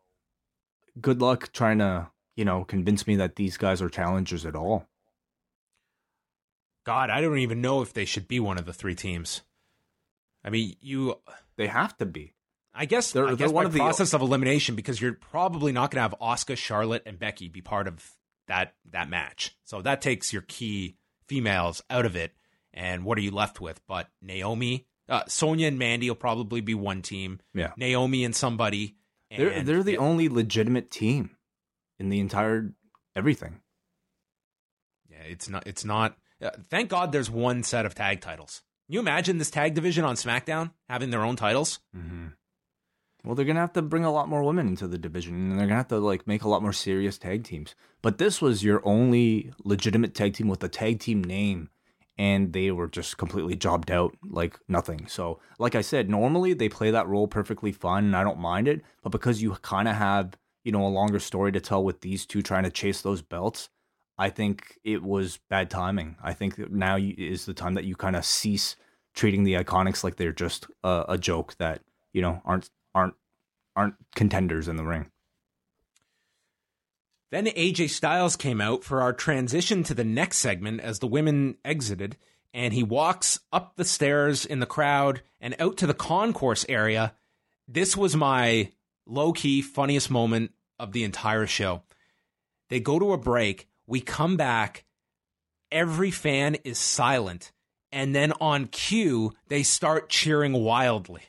good 1.00 1.20
luck 1.20 1.52
trying 1.52 1.78
to, 1.78 2.08
you 2.36 2.44
know, 2.44 2.64
convince 2.64 3.06
me 3.06 3.16
that 3.16 3.36
these 3.36 3.56
guys 3.56 3.80
are 3.80 3.88
challengers 3.88 4.44
at 4.44 4.56
all. 4.56 4.86
God, 6.84 7.10
I 7.10 7.20
don't 7.20 7.38
even 7.38 7.60
know 7.60 7.82
if 7.82 7.92
they 7.92 8.04
should 8.04 8.28
be 8.28 8.38
one 8.38 8.58
of 8.58 8.66
the 8.66 8.72
three 8.72 8.94
teams. 8.94 9.42
I 10.44 10.50
mean, 10.50 10.76
you. 10.80 11.18
They 11.56 11.66
have 11.66 11.96
to 11.98 12.06
be. 12.06 12.34
I 12.72 12.84
guess 12.84 13.10
They're- 13.12 13.28
I 13.28 13.34
they're 13.34 13.50
one 13.50 13.66
of 13.66 13.72
the- 13.72 13.78
process 13.78 14.12
of 14.12 14.20
elimination 14.20 14.76
because 14.76 15.00
you're 15.00 15.14
probably 15.14 15.72
not 15.72 15.90
going 15.90 15.98
to 15.98 16.02
have 16.02 16.14
Asuka, 16.20 16.56
Charlotte, 16.56 17.02
and 17.06 17.18
Becky 17.18 17.48
be 17.48 17.62
part 17.62 17.88
of 17.88 18.12
that 18.46 18.74
that 18.90 19.08
match. 19.08 19.56
So 19.64 19.82
that 19.82 20.00
takes 20.00 20.32
your 20.32 20.42
key 20.42 20.96
females 21.28 21.82
out 21.90 22.06
of 22.06 22.16
it. 22.16 22.32
And 22.72 23.04
what 23.04 23.16
are 23.18 23.22
you 23.22 23.30
left 23.30 23.60
with? 23.60 23.80
But 23.86 24.08
Naomi, 24.20 24.86
uh, 25.08 25.22
Sonya, 25.28 25.68
and 25.68 25.78
Mandy 25.78 26.10
will 26.10 26.16
probably 26.16 26.60
be 26.60 26.74
one 26.74 27.02
team. 27.02 27.40
Yeah. 27.54 27.72
Naomi 27.76 28.24
and 28.24 28.34
somebody. 28.34 28.96
They're 29.34 29.62
they're 29.62 29.82
the 29.82 29.92
yeah, 29.92 29.98
only 29.98 30.28
legitimate 30.28 30.90
team 30.90 31.30
in 31.98 32.10
the 32.10 32.20
entire 32.20 32.72
everything. 33.16 33.60
Yeah, 35.10 35.22
it's 35.26 35.48
not. 35.48 35.66
It's 35.66 35.84
not. 35.84 36.16
Uh, 36.40 36.50
thank 36.68 36.90
God, 36.90 37.12
there's 37.12 37.30
one 37.30 37.62
set 37.62 37.86
of 37.86 37.94
tag 37.94 38.20
titles. 38.20 38.62
Can 38.86 38.94
you 38.94 39.00
imagine 39.00 39.38
this 39.38 39.50
tag 39.50 39.74
division 39.74 40.04
on 40.04 40.14
SmackDown 40.14 40.70
having 40.88 41.10
their 41.10 41.24
own 41.24 41.34
titles? 41.34 41.80
Well, 43.26 43.34
they're 43.34 43.44
gonna 43.44 43.58
have 43.58 43.72
to 43.72 43.82
bring 43.82 44.04
a 44.04 44.12
lot 44.12 44.28
more 44.28 44.44
women 44.44 44.68
into 44.68 44.86
the 44.86 44.96
division, 44.96 45.34
and 45.34 45.58
they're 45.58 45.66
gonna 45.66 45.78
have 45.78 45.88
to 45.88 45.98
like 45.98 46.28
make 46.28 46.44
a 46.44 46.48
lot 46.48 46.62
more 46.62 46.72
serious 46.72 47.18
tag 47.18 47.42
teams. 47.42 47.74
But 48.00 48.18
this 48.18 48.40
was 48.40 48.62
your 48.62 48.80
only 48.84 49.52
legitimate 49.64 50.14
tag 50.14 50.34
team 50.34 50.46
with 50.46 50.62
a 50.62 50.68
tag 50.68 51.00
team 51.00 51.24
name, 51.24 51.68
and 52.16 52.52
they 52.52 52.70
were 52.70 52.86
just 52.86 53.18
completely 53.18 53.56
jobbed 53.56 53.90
out 53.90 54.16
like 54.22 54.60
nothing. 54.68 55.08
So, 55.08 55.40
like 55.58 55.74
I 55.74 55.80
said, 55.80 56.08
normally 56.08 56.54
they 56.54 56.68
play 56.68 56.92
that 56.92 57.08
role 57.08 57.26
perfectly 57.26 57.72
fun, 57.72 58.04
and 58.04 58.16
I 58.16 58.22
don't 58.22 58.38
mind 58.38 58.68
it. 58.68 58.82
But 59.02 59.10
because 59.10 59.42
you 59.42 59.50
kind 59.60 59.88
of 59.88 59.96
have 59.96 60.38
you 60.62 60.70
know 60.70 60.86
a 60.86 60.88
longer 60.88 61.18
story 61.18 61.50
to 61.50 61.60
tell 61.60 61.82
with 61.82 62.02
these 62.02 62.26
two 62.26 62.42
trying 62.42 62.62
to 62.62 62.70
chase 62.70 63.02
those 63.02 63.22
belts, 63.22 63.70
I 64.16 64.30
think 64.30 64.78
it 64.84 65.02
was 65.02 65.40
bad 65.50 65.68
timing. 65.68 66.14
I 66.22 66.32
think 66.32 66.70
now 66.70 66.96
is 66.96 67.44
the 67.44 67.54
time 67.54 67.74
that 67.74 67.84
you 67.84 67.96
kind 67.96 68.14
of 68.14 68.24
cease 68.24 68.76
treating 69.14 69.42
the 69.42 69.54
Iconics 69.54 70.04
like 70.04 70.14
they're 70.14 70.32
just 70.32 70.68
a, 70.84 71.06
a 71.08 71.18
joke 71.18 71.56
that 71.58 71.82
you 72.12 72.22
know 72.22 72.40
aren't 72.44 72.70
aren't 72.96 73.14
aren't 73.76 73.94
contenders 74.14 74.66
in 74.66 74.76
the 74.76 74.84
ring. 74.84 75.10
Then 77.30 77.46
AJ 77.46 77.90
Styles 77.90 78.36
came 78.36 78.60
out 78.60 78.82
for 78.82 79.02
our 79.02 79.12
transition 79.12 79.82
to 79.84 79.94
the 79.94 80.04
next 80.04 80.38
segment 80.38 80.80
as 80.80 80.98
the 80.98 81.06
women 81.06 81.56
exited, 81.64 82.16
and 82.54 82.72
he 82.72 82.82
walks 82.82 83.40
up 83.52 83.76
the 83.76 83.84
stairs 83.84 84.46
in 84.46 84.60
the 84.60 84.66
crowd 84.66 85.22
and 85.40 85.54
out 85.58 85.76
to 85.76 85.86
the 85.86 85.94
concourse 85.94 86.64
area. 86.68 87.14
This 87.68 87.96
was 87.96 88.16
my 88.16 88.72
low 89.06 89.32
key 89.32 89.60
funniest 89.60 90.10
moment 90.10 90.52
of 90.78 90.92
the 90.92 91.04
entire 91.04 91.46
show. 91.46 91.82
They 92.70 92.80
go 92.80 92.98
to 92.98 93.12
a 93.12 93.18
break, 93.18 93.68
we 93.86 94.00
come 94.00 94.36
back, 94.36 94.84
every 95.70 96.10
fan 96.10 96.56
is 96.64 96.78
silent, 96.78 97.52
and 97.92 98.14
then 98.14 98.32
on 98.40 98.66
cue, 98.66 99.32
they 99.48 99.62
start 99.62 100.08
cheering 100.08 100.52
wildly. 100.52 101.22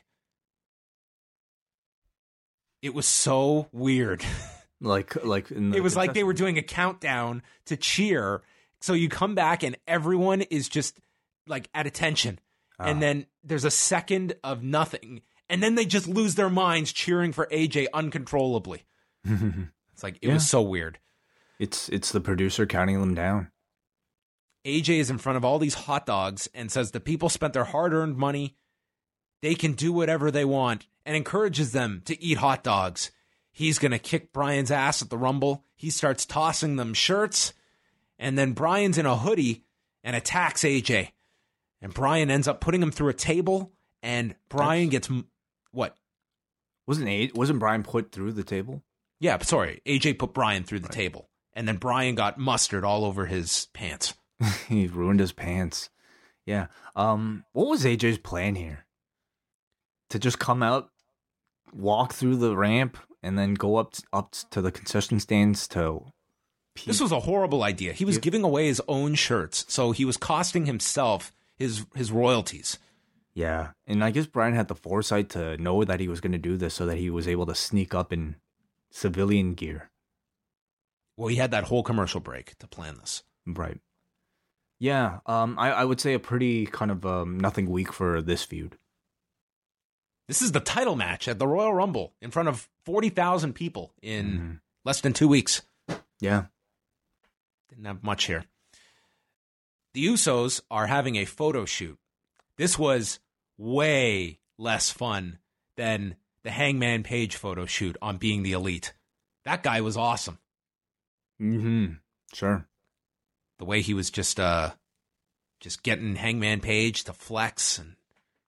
It 2.82 2.94
was 2.94 3.06
so 3.06 3.68
weird. 3.72 4.24
Like 4.80 5.24
like 5.24 5.50
in 5.50 5.70
the 5.70 5.76
it 5.76 5.82
was 5.82 5.96
like 5.96 6.14
they 6.14 6.22
were 6.22 6.32
doing 6.32 6.56
a 6.56 6.62
countdown 6.62 7.42
to 7.66 7.76
cheer. 7.76 8.42
So 8.80 8.92
you 8.92 9.08
come 9.08 9.34
back 9.34 9.64
and 9.64 9.76
everyone 9.88 10.42
is 10.42 10.68
just 10.68 11.00
like 11.48 11.68
at 11.74 11.88
attention. 11.88 12.38
Ah. 12.78 12.84
And 12.84 13.02
then 13.02 13.26
there's 13.42 13.64
a 13.64 13.72
second 13.72 14.34
of 14.44 14.62
nothing. 14.62 15.22
And 15.48 15.60
then 15.60 15.74
they 15.74 15.84
just 15.84 16.06
lose 16.06 16.36
their 16.36 16.48
minds 16.48 16.92
cheering 16.92 17.32
for 17.32 17.46
AJ 17.50 17.88
uncontrollably. 17.92 18.84
it's 19.24 20.04
like, 20.04 20.14
it 20.22 20.28
Yeah. 20.28 20.34
was 20.34 20.48
so 20.48 20.62
weird. 20.62 21.00
It's 21.58 21.88
it's 21.88 22.12
the 22.12 22.20
producer 22.20 22.64
counting 22.64 23.00
them 23.00 23.16
down. 23.16 23.50
AJ 24.64 25.00
is 25.00 25.10
in 25.10 25.18
front 25.18 25.36
of 25.38 25.44
all 25.44 25.58
these 25.58 25.74
hot 25.74 26.06
dogs 26.06 26.48
and 26.54 26.70
says 26.70 26.92
the 26.92 27.00
people 27.00 27.28
spent 27.28 27.52
their 27.52 27.64
hard 27.64 27.92
earned 27.92 28.16
money. 28.16 28.54
They 29.42 29.56
can 29.56 29.72
do 29.72 29.92
whatever 29.92 30.30
they 30.30 30.44
want 30.44 30.86
and 31.08 31.16
encourages 31.16 31.72
them 31.72 32.02
to 32.04 32.22
eat 32.22 32.36
hot 32.36 32.62
dogs. 32.62 33.10
He's 33.50 33.78
going 33.78 33.92
to 33.92 33.98
kick 33.98 34.30
Bryan's 34.30 34.70
ass 34.70 35.00
at 35.00 35.08
the 35.08 35.16
Rumble. 35.16 35.64
He 35.74 35.88
starts 35.88 36.26
tossing 36.26 36.76
them 36.76 36.92
shirts. 36.92 37.54
And 38.18 38.36
then 38.36 38.52
Bryan's 38.52 38.98
in 38.98 39.06
a 39.06 39.16
hoodie 39.16 39.64
and 40.04 40.14
attacks 40.14 40.64
AJ. 40.64 41.12
And 41.80 41.94
Bryan 41.94 42.30
ends 42.30 42.46
up 42.46 42.60
putting 42.60 42.82
him 42.82 42.90
through 42.90 43.08
a 43.08 43.14
table. 43.14 43.72
And 44.02 44.34
Bryan 44.50 44.90
gets 44.90 45.08
what? 45.72 45.96
Wasn't 46.86 47.08
A- 47.08 47.30
wasn't 47.34 47.58
Bryan 47.58 47.84
put 47.84 48.12
through 48.12 48.32
the 48.32 48.44
table? 48.44 48.82
Yeah, 49.18 49.38
sorry. 49.38 49.80
AJ 49.86 50.18
put 50.18 50.34
Bryan 50.34 50.64
through 50.64 50.80
the 50.80 50.88
table. 50.88 51.30
And 51.54 51.66
then 51.66 51.78
Bryan 51.78 52.16
got 52.16 52.36
mustard 52.36 52.84
all 52.84 53.06
over 53.06 53.24
his 53.24 53.68
pants. 53.72 54.12
he 54.68 54.86
ruined 54.88 55.20
his 55.20 55.32
pants. 55.32 55.88
Yeah. 56.44 56.66
Um. 56.94 57.44
What 57.52 57.68
was 57.68 57.86
AJ's 57.86 58.18
plan 58.18 58.56
here? 58.56 58.84
To 60.10 60.18
just 60.18 60.38
come 60.38 60.62
out, 60.62 60.90
walk 61.72 62.12
through 62.14 62.36
the 62.36 62.56
ramp, 62.56 62.96
and 63.22 63.38
then 63.38 63.54
go 63.54 63.76
up 63.76 63.94
up 64.12 64.34
to 64.50 64.60
the 64.62 64.72
concession 64.72 65.20
stands 65.20 65.66
to. 65.68 66.12
This 66.86 67.00
was 67.00 67.10
a 67.10 67.20
horrible 67.20 67.64
idea. 67.64 67.92
He 67.92 68.04
was 68.04 68.16
Yeah. 68.16 68.20
giving 68.20 68.44
away 68.44 68.66
his 68.68 68.80
own 68.86 69.14
shirts, 69.16 69.64
so 69.68 69.90
he 69.92 70.04
was 70.04 70.16
costing 70.16 70.66
himself 70.66 71.32
his 71.56 71.84
his 71.94 72.12
royalties. 72.12 72.78
Yeah, 73.34 73.70
and 73.86 74.02
I 74.02 74.10
guess 74.10 74.26
Bryan 74.26 74.54
had 74.54 74.68
the 74.68 74.74
foresight 74.74 75.28
to 75.30 75.56
know 75.58 75.84
that 75.84 76.00
he 76.00 76.08
was 76.08 76.20
going 76.20 76.32
to 76.32 76.38
do 76.38 76.56
this, 76.56 76.74
so 76.74 76.86
that 76.86 76.98
he 76.98 77.10
was 77.10 77.26
able 77.28 77.46
to 77.46 77.54
sneak 77.54 77.94
up 77.94 78.12
in 78.12 78.36
civilian 78.90 79.54
gear. 79.54 79.90
Well, 81.16 81.28
he 81.28 81.36
had 81.36 81.50
that 81.50 81.64
whole 81.64 81.82
commercial 81.82 82.20
break 82.20 82.56
to 82.58 82.66
plan 82.68 82.96
this. 82.98 83.24
Right. 83.46 83.80
Yeah. 84.78 85.18
Um. 85.26 85.58
I 85.58 85.72
I 85.72 85.84
would 85.84 86.00
say 86.00 86.14
a 86.14 86.20
pretty 86.20 86.66
kind 86.66 86.90
of 86.92 87.04
um 87.04 87.38
nothing 87.40 87.68
week 87.70 87.92
for 87.92 88.22
this 88.22 88.44
feud. 88.44 88.78
This 90.28 90.42
is 90.42 90.52
the 90.52 90.60
title 90.60 90.94
match 90.94 91.26
at 91.26 91.38
the 91.38 91.48
Royal 91.48 91.72
Rumble 91.74 92.14
in 92.20 92.30
front 92.30 92.48
of 92.48 92.68
40,000 92.84 93.54
people 93.54 93.92
in 94.02 94.38
Mhm. 94.38 94.60
less 94.84 95.00
than 95.00 95.12
2 95.14 95.26
weeks. 95.26 95.62
Yeah. 96.20 96.46
Didn't 97.68 97.86
have 97.86 98.02
much 98.04 98.26
here. 98.26 98.44
The 99.94 100.06
Usos 100.06 100.60
are 100.70 100.86
having 100.86 101.16
a 101.16 101.24
photo 101.24 101.64
shoot. 101.64 101.98
This 102.56 102.78
was 102.78 103.20
way 103.56 104.38
less 104.58 104.90
fun 104.90 105.38
than 105.76 106.16
the 106.42 106.50
Hangman 106.50 107.02
Page 107.02 107.34
photo 107.36 107.64
shoot 107.66 107.96
on 108.02 108.18
Being 108.18 108.42
the 108.42 108.52
Elite. 108.52 108.92
That 109.44 109.62
guy 109.62 109.80
was 109.80 109.96
awesome. 109.96 110.38
Mm-hmm. 111.40 111.94
Sure. 112.34 112.68
the 113.58 113.64
way 113.64 113.80
he 113.82 113.92
was 113.94 114.08
just 114.10 114.38
uh 114.38 114.72
just 115.58 115.82
getting 115.82 116.14
Hangman 116.14 116.60
Page 116.60 117.02
to 117.04 117.12
flex 117.12 117.76
and 117.78 117.96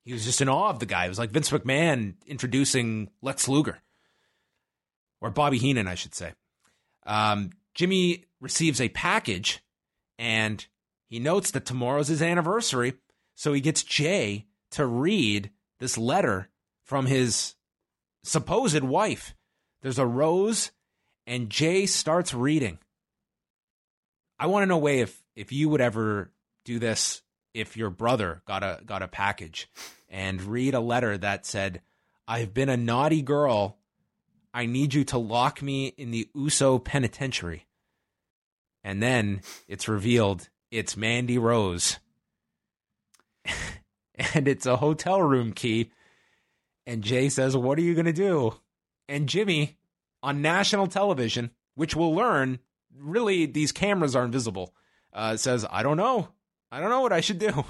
he 0.05 0.13
was 0.13 0.25
just 0.25 0.41
in 0.41 0.49
awe 0.49 0.71
of 0.71 0.79
the 0.79 0.87
guy. 0.87 1.05
It 1.05 1.09
was 1.09 1.19
like 1.19 1.31
Vince 1.31 1.51
McMahon 1.51 2.15
introducing 2.27 3.11
Lex 3.23 3.49
Luger. 3.49 3.79
Or 5.21 5.31
Bobby 5.31 5.59
Heenan, 5.59 5.87
I 5.87 5.95
should 5.95 6.15
say. 6.15 6.33
Um, 7.05 7.51
Jimmy 7.75 8.25
receives 8.41 8.81
a 8.81 8.89
package 8.89 9.63
and 10.19 10.67
he 11.09 11.19
notes 11.19 11.51
that 11.51 11.67
tomorrow's 11.67 12.09
his 12.09 12.23
anniversary. 12.23 12.95
So 13.35 13.53
he 13.53 13.61
gets 13.61 13.83
Jay 13.83 14.47
to 14.73 14.87
read 14.87 15.51
this 15.79 15.99
letter 15.99 16.49
from 16.85 17.07
his 17.07 17.55
supposed 18.23 18.83
wife. 18.83 19.35
There's 19.83 19.99
a 19.99 20.07
rose, 20.07 20.71
and 21.27 21.51
Jay 21.51 21.87
starts 21.87 22.35
reading. 22.35 22.79
I 24.39 24.47
want 24.47 24.63
to 24.63 24.67
know 24.67 24.79
way 24.79 25.01
if 25.01 25.23
if 25.35 25.53
you 25.53 25.69
would 25.69 25.81
ever 25.81 26.31
do 26.65 26.79
this 26.79 27.23
if 27.55 27.77
your 27.77 27.91
brother 27.91 28.43
got 28.47 28.63
a 28.63 28.81
got 28.85 29.03
a 29.03 29.09
package 29.09 29.71
and 30.09 30.43
read 30.43 30.75
a 30.75 30.81
letter 30.81 31.17
that 31.19 31.47
said, 31.47 31.83
"I've 32.27 32.55
been 32.55 32.69
a 32.69 32.77
naughty 32.77 33.23
girl. 33.23 33.79
I 34.53 34.67
need 34.67 34.95
you 34.95 35.05
to 35.05 35.19
lock 35.19 35.63
me 35.63 35.89
in 35.89 36.11
the 36.11 36.29
Uso 36.35 36.79
penitentiary." 36.79 37.67
And 38.83 39.03
then 39.03 39.43
it's 39.69 39.89
revealed 39.89 40.49
it's 40.71 40.97
Mandy 40.97 41.39
Rose. 41.39 41.99
and 44.35 44.49
it's 44.49 44.67
a 44.67 44.77
hotel 44.77 45.23
room 45.23 45.53
key. 45.53 45.91
And 46.87 47.03
Jay 47.03 47.29
says, 47.29 47.57
"What 47.57 47.79
are 47.79 47.83
you 47.83 47.95
going 47.95 48.07
to 48.07 48.13
do?" 48.13 48.55
And 49.09 49.29
Jimmy 49.29 49.79
on 50.23 50.43
national 50.43 50.87
television, 50.87 51.51
which 51.75 51.97
we'll 51.97 52.15
learn 52.15 52.59
really 52.97 53.47
these 53.47 53.73
cameras 53.73 54.15
are 54.15 54.25
invisible, 54.25 54.75
uh, 55.13 55.37
says, 55.37 55.67
I 55.71 55.83
don't 55.83 55.97
know. 55.97 56.29
I 56.71 56.81
don't 56.81 56.91
know 56.91 57.01
what 57.01 57.13
I 57.13 57.21
should 57.21 57.39
do. 57.39 57.65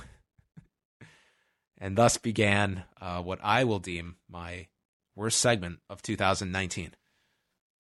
and 1.79 1.97
thus 1.97 2.19
began 2.19 2.85
uh, 3.01 3.23
what 3.23 3.39
I 3.43 3.65
will 3.65 3.79
deem 3.79 4.17
my 4.29 4.67
worst 5.15 5.39
segment 5.39 5.81
of 5.89 6.03
2019. 6.03 6.93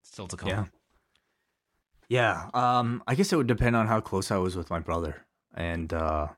Still 0.02 0.28
to 0.28 0.36
come. 0.36 0.48
Yeah. 0.48 0.64
Yeah. 2.08 2.50
Um. 2.54 3.02
I 3.06 3.14
guess 3.14 3.32
it 3.32 3.36
would 3.36 3.46
depend 3.46 3.76
on 3.76 3.86
how 3.86 4.00
close 4.00 4.30
I 4.30 4.38
was 4.38 4.56
with 4.56 4.70
my 4.70 4.78
brother 4.78 5.26
and 5.54 5.92
uh, 5.92 6.28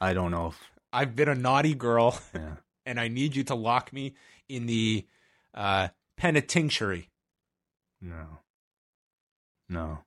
I 0.00 0.14
don't 0.14 0.30
know 0.30 0.48
if 0.48 0.70
I've 0.92 1.14
been 1.14 1.28
a 1.28 1.34
naughty 1.34 1.74
girl, 1.74 2.18
yeah. 2.34 2.56
and 2.86 2.98
I 2.98 3.08
need 3.08 3.36
you 3.36 3.44
to 3.44 3.54
lock 3.54 3.92
me 3.92 4.14
in 4.48 4.66
the 4.66 5.06
uh, 5.54 5.88
penitentiary. 6.16 7.10
no, 8.00 8.38
no. 9.68 9.98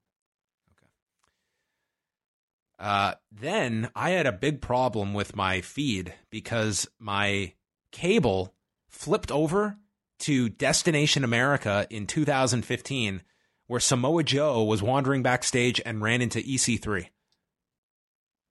Uh, 2.80 3.12
then 3.30 3.90
I 3.94 4.10
had 4.10 4.26
a 4.26 4.32
big 4.32 4.62
problem 4.62 5.12
with 5.12 5.36
my 5.36 5.60
feed 5.60 6.14
because 6.30 6.88
my 6.98 7.52
cable 7.92 8.54
flipped 8.88 9.30
over 9.30 9.76
to 10.20 10.48
Destination 10.48 11.22
America 11.22 11.86
in 11.90 12.06
2015, 12.06 13.22
where 13.66 13.80
Samoa 13.80 14.24
Joe 14.24 14.64
was 14.64 14.82
wandering 14.82 15.22
backstage 15.22 15.80
and 15.84 16.00
ran 16.00 16.22
into 16.22 16.38
EC3. 16.40 17.08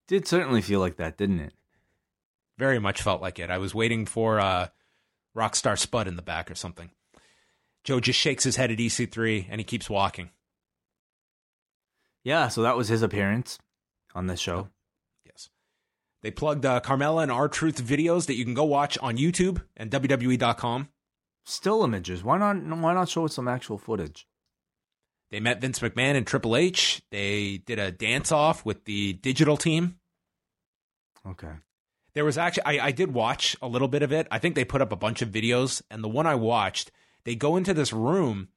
Did 0.08 0.28
certainly 0.28 0.62
feel 0.62 0.80
like 0.80 0.98
that, 0.98 1.18
didn't 1.18 1.40
it? 1.40 1.54
Very 2.60 2.78
much 2.78 3.02
felt 3.02 3.24
like 3.24 3.40
it. 3.40 3.50
I 3.50 3.58
was 3.58 3.74
waiting 3.74 4.06
for 4.06 4.40
uh, 4.40 4.68
Rockstar 5.36 5.78
Spud 5.78 6.08
in 6.08 6.18
the 6.18 6.22
back 6.22 6.52
or 6.52 6.56
something. 6.56 6.92
Joe 7.84 8.00
just 8.00 8.20
shakes 8.20 8.44
his 8.44 8.58
head 8.58 8.70
at 8.70 8.78
EC3 8.78 9.48
and 9.50 9.60
he 9.60 9.66
keeps 9.66 9.90
walking. 9.90 10.30
Yeah, 12.24 12.50
so 12.50 12.62
that 12.62 12.78
was 12.78 12.90
his 12.90 13.02
appearance 13.02 13.58
on 14.16 14.28
this 14.28 14.40
show. 14.40 14.70
Yes. 15.26 15.50
They 16.22 16.32
plugged 16.32 16.66
uh, 16.66 16.82
Carmella 16.82 17.24
and 17.24 17.32
R 17.32 17.48
Truth 17.48 17.84
videos 17.84 18.28
that 18.28 18.36
you 18.36 18.46
can 18.46 18.54
go 18.54 18.66
watch 18.66 18.98
on 19.00 19.18
YouTube 19.18 19.62
and 19.78 19.92
WWE.com. 19.92 20.90
Still 21.46 21.84
images. 21.84 22.24
Why 22.24 22.38
not? 22.38 22.58
Why 22.58 22.94
not 22.94 23.10
show 23.10 23.26
us 23.26 23.34
some 23.34 23.48
actual 23.48 23.78
footage? 23.78 24.28
They 25.32 25.40
met 25.40 25.62
Vince 25.62 25.80
McMahon 25.80 26.16
and 26.16 26.26
Triple 26.26 26.56
H. 26.56 27.02
They 27.12 27.58
did 27.58 27.80
a 27.80 27.92
dance 27.92 28.32
off 28.32 28.66
with 28.66 28.86
the 28.86 29.14
digital 29.14 29.58
team. 29.58 30.00
Okay. 31.26 31.52
There 32.14 32.26
was 32.26 32.38
actually, 32.38 32.66
I, 32.66 32.88
I 32.88 32.92
did 32.92 33.14
watch 33.14 33.56
a 33.62 33.68
little 33.68 33.88
bit 33.88 34.02
of 34.02 34.12
it. 34.12 34.28
I 34.32 34.40
think 34.40 34.56
they 34.56 34.66
put 34.66 34.82
up 34.82 34.92
a 34.92 34.98
bunch 34.98 35.22
of 35.22 35.30
videos, 35.30 35.82
and 35.92 36.04
the 36.04 36.10
one 36.10 36.26
I 36.26 36.36
watched, 36.36 36.92
they 37.24 37.36
go 37.36 37.56
into 37.56 37.74
this 37.74 37.94
room, 37.94 38.50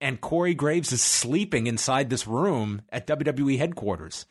and 0.00 0.20
Corey 0.20 0.54
Graves 0.54 0.92
is 0.92 1.02
sleeping 1.02 1.66
inside 1.66 2.10
this 2.10 2.26
room 2.26 2.82
at 2.90 3.06
WWE 3.06 3.56
headquarters. 3.56 4.26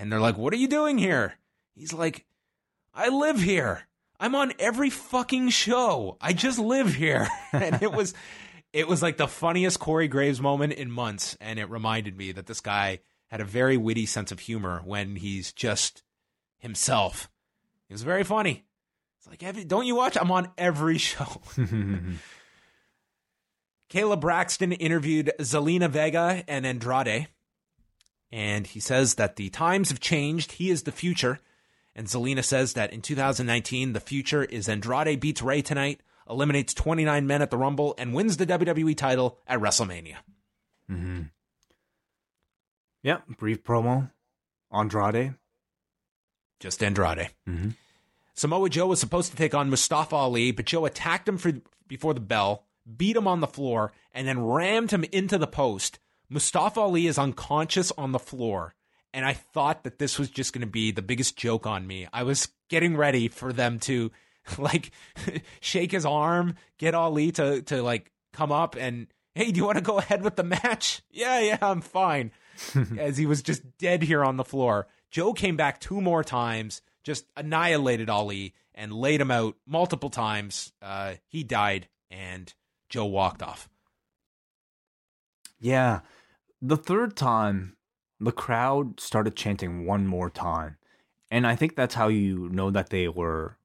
And 0.00 0.10
they're 0.10 0.18
like, 0.18 0.38
What 0.38 0.54
are 0.54 0.56
you 0.56 0.66
doing 0.66 0.96
here? 0.96 1.34
He's 1.74 1.92
like, 1.92 2.24
I 2.94 3.10
live 3.10 3.38
here. 3.40 3.82
I'm 4.18 4.34
on 4.34 4.54
every 4.58 4.88
fucking 4.90 5.50
show. 5.50 6.16
I 6.20 6.32
just 6.32 6.58
live 6.58 6.94
here. 6.94 7.28
and 7.52 7.82
it 7.82 7.92
was 7.92 8.14
it 8.72 8.88
was 8.88 9.02
like 9.02 9.18
the 9.18 9.28
funniest 9.28 9.78
Corey 9.78 10.08
Graves 10.08 10.40
moment 10.40 10.72
in 10.72 10.90
months. 10.90 11.36
And 11.40 11.58
it 11.58 11.68
reminded 11.68 12.16
me 12.16 12.32
that 12.32 12.46
this 12.46 12.62
guy 12.62 13.00
had 13.26 13.42
a 13.42 13.44
very 13.44 13.76
witty 13.76 14.06
sense 14.06 14.32
of 14.32 14.40
humor 14.40 14.80
when 14.84 15.16
he's 15.16 15.52
just 15.52 16.02
himself. 16.58 17.28
It 17.88 17.92
was 17.92 18.02
very 18.02 18.24
funny. 18.24 18.64
It's 19.18 19.28
like, 19.28 19.42
"Have 19.42 19.58
you- 19.58 19.66
don't 19.66 19.84
you 19.86 19.96
watch? 19.96 20.16
I'm 20.18 20.30
on 20.30 20.48
every 20.56 20.96
show. 20.96 21.42
Kayla 23.90 24.18
Braxton 24.20 24.72
interviewed 24.72 25.32
Zelina 25.40 25.90
Vega 25.90 26.42
and 26.48 26.64
Andrade. 26.64 27.28
And 28.32 28.66
he 28.66 28.80
says 28.80 29.14
that 29.16 29.36
the 29.36 29.48
times 29.50 29.88
have 29.88 30.00
changed. 30.00 30.52
He 30.52 30.70
is 30.70 30.84
the 30.84 30.92
future. 30.92 31.40
And 31.94 32.06
Zelina 32.06 32.44
says 32.44 32.74
that 32.74 32.92
in 32.92 33.02
2019, 33.02 33.92
the 33.92 34.00
future 34.00 34.44
is 34.44 34.68
Andrade 34.68 35.18
beats 35.18 35.42
Rey 35.42 35.60
tonight, 35.62 36.00
eliminates 36.28 36.72
29 36.74 37.26
men 37.26 37.42
at 37.42 37.50
the 37.50 37.58
Rumble, 37.58 37.94
and 37.98 38.14
wins 38.14 38.36
the 38.36 38.46
WWE 38.46 38.96
title 38.96 39.38
at 39.46 39.58
WrestleMania. 39.58 40.16
Yep. 43.02 43.22
Brief 43.38 43.64
promo. 43.64 44.10
Andrade. 44.72 45.34
Just 46.60 46.82
Andrade. 46.82 47.30
Mhm. 47.48 47.74
Samoa 48.34 48.68
Joe 48.70 48.86
was 48.86 49.00
supposed 49.00 49.30
to 49.30 49.36
take 49.36 49.54
on 49.54 49.70
Mustafa 49.70 50.14
Ali, 50.14 50.52
but 50.52 50.66
Joe 50.66 50.86
attacked 50.86 51.28
him 51.28 51.38
for, 51.38 51.52
before 51.88 52.14
the 52.14 52.20
bell, 52.20 52.64
beat 52.96 53.16
him 53.16 53.26
on 53.26 53.40
the 53.40 53.46
floor, 53.46 53.92
and 54.12 54.28
then 54.28 54.44
rammed 54.44 54.92
him 54.92 55.04
into 55.04 55.38
the 55.38 55.46
post. 55.46 55.98
Mustafa 56.30 56.80
Ali 56.80 57.08
is 57.08 57.18
unconscious 57.18 57.92
on 57.98 58.12
the 58.12 58.18
floor, 58.18 58.74
and 59.12 59.26
I 59.26 59.32
thought 59.32 59.82
that 59.82 59.98
this 59.98 60.18
was 60.18 60.30
just 60.30 60.52
going 60.52 60.60
to 60.62 60.66
be 60.66 60.92
the 60.92 61.02
biggest 61.02 61.36
joke 61.36 61.66
on 61.66 61.86
me. 61.86 62.06
I 62.12 62.22
was 62.22 62.48
getting 62.68 62.96
ready 62.96 63.28
for 63.28 63.52
them 63.52 63.80
to 63.80 64.12
like 64.58 64.92
shake 65.60 65.92
his 65.92 66.06
arm, 66.06 66.54
get 66.78 66.94
Ali 66.94 67.32
to 67.32 67.62
to 67.62 67.82
like 67.82 68.12
come 68.32 68.52
up 68.52 68.76
and 68.76 69.08
hey, 69.34 69.50
do 69.50 69.58
you 69.58 69.66
want 69.66 69.78
to 69.78 69.82
go 69.82 69.98
ahead 69.98 70.22
with 70.22 70.36
the 70.36 70.44
match? 70.44 71.02
Yeah, 71.10 71.40
yeah, 71.40 71.58
I'm 71.60 71.80
fine. 71.80 72.30
As 72.98 73.16
he 73.18 73.26
was 73.26 73.42
just 73.42 73.78
dead 73.78 74.02
here 74.02 74.24
on 74.24 74.36
the 74.36 74.44
floor. 74.44 74.86
Joe 75.10 75.32
came 75.32 75.56
back 75.56 75.80
two 75.80 76.00
more 76.00 76.22
times, 76.22 76.82
just 77.02 77.26
annihilated 77.36 78.08
Ali 78.08 78.54
and 78.74 78.92
laid 78.92 79.20
him 79.20 79.30
out 79.30 79.56
multiple 79.66 80.08
times. 80.08 80.72
Uh, 80.80 81.14
he 81.26 81.42
died, 81.42 81.88
and 82.10 82.52
Joe 82.88 83.06
walked 83.06 83.42
off. 83.42 83.68
Yeah. 85.60 86.00
The 86.62 86.76
third 86.76 87.16
time, 87.16 87.76
the 88.18 88.32
crowd 88.32 89.00
started 89.00 89.34
chanting 89.34 89.86
one 89.86 90.06
more 90.06 90.28
time. 90.30 90.76
And 91.30 91.46
I 91.46 91.56
think 91.56 91.74
that's 91.74 91.94
how 91.94 92.08
you 92.08 92.48
know 92.50 92.70
that 92.70 92.90
they 92.90 93.08
were 93.08 93.56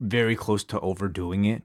very 0.00 0.36
close 0.36 0.62
to 0.64 0.80
overdoing 0.80 1.44
it, 1.44 1.62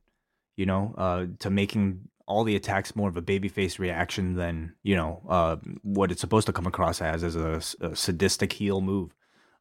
you 0.55 0.65
know, 0.65 0.95
uh, 0.97 1.25
to 1.39 1.49
making 1.49 2.07
all 2.25 2.43
the 2.43 2.55
attacks 2.55 2.95
more 2.95 3.09
of 3.09 3.17
a 3.17 3.21
babyface 3.21 3.77
reaction 3.77 4.35
than, 4.35 4.73
you 4.83 4.95
know, 4.95 5.21
uh, 5.27 5.57
what 5.83 6.11
it's 6.11 6.21
supposed 6.21 6.47
to 6.47 6.53
come 6.53 6.65
across 6.65 7.01
as, 7.01 7.23
as 7.23 7.35
a, 7.35 7.61
a 7.81 7.95
sadistic 7.95 8.53
heel 8.53 8.79
move. 8.79 9.13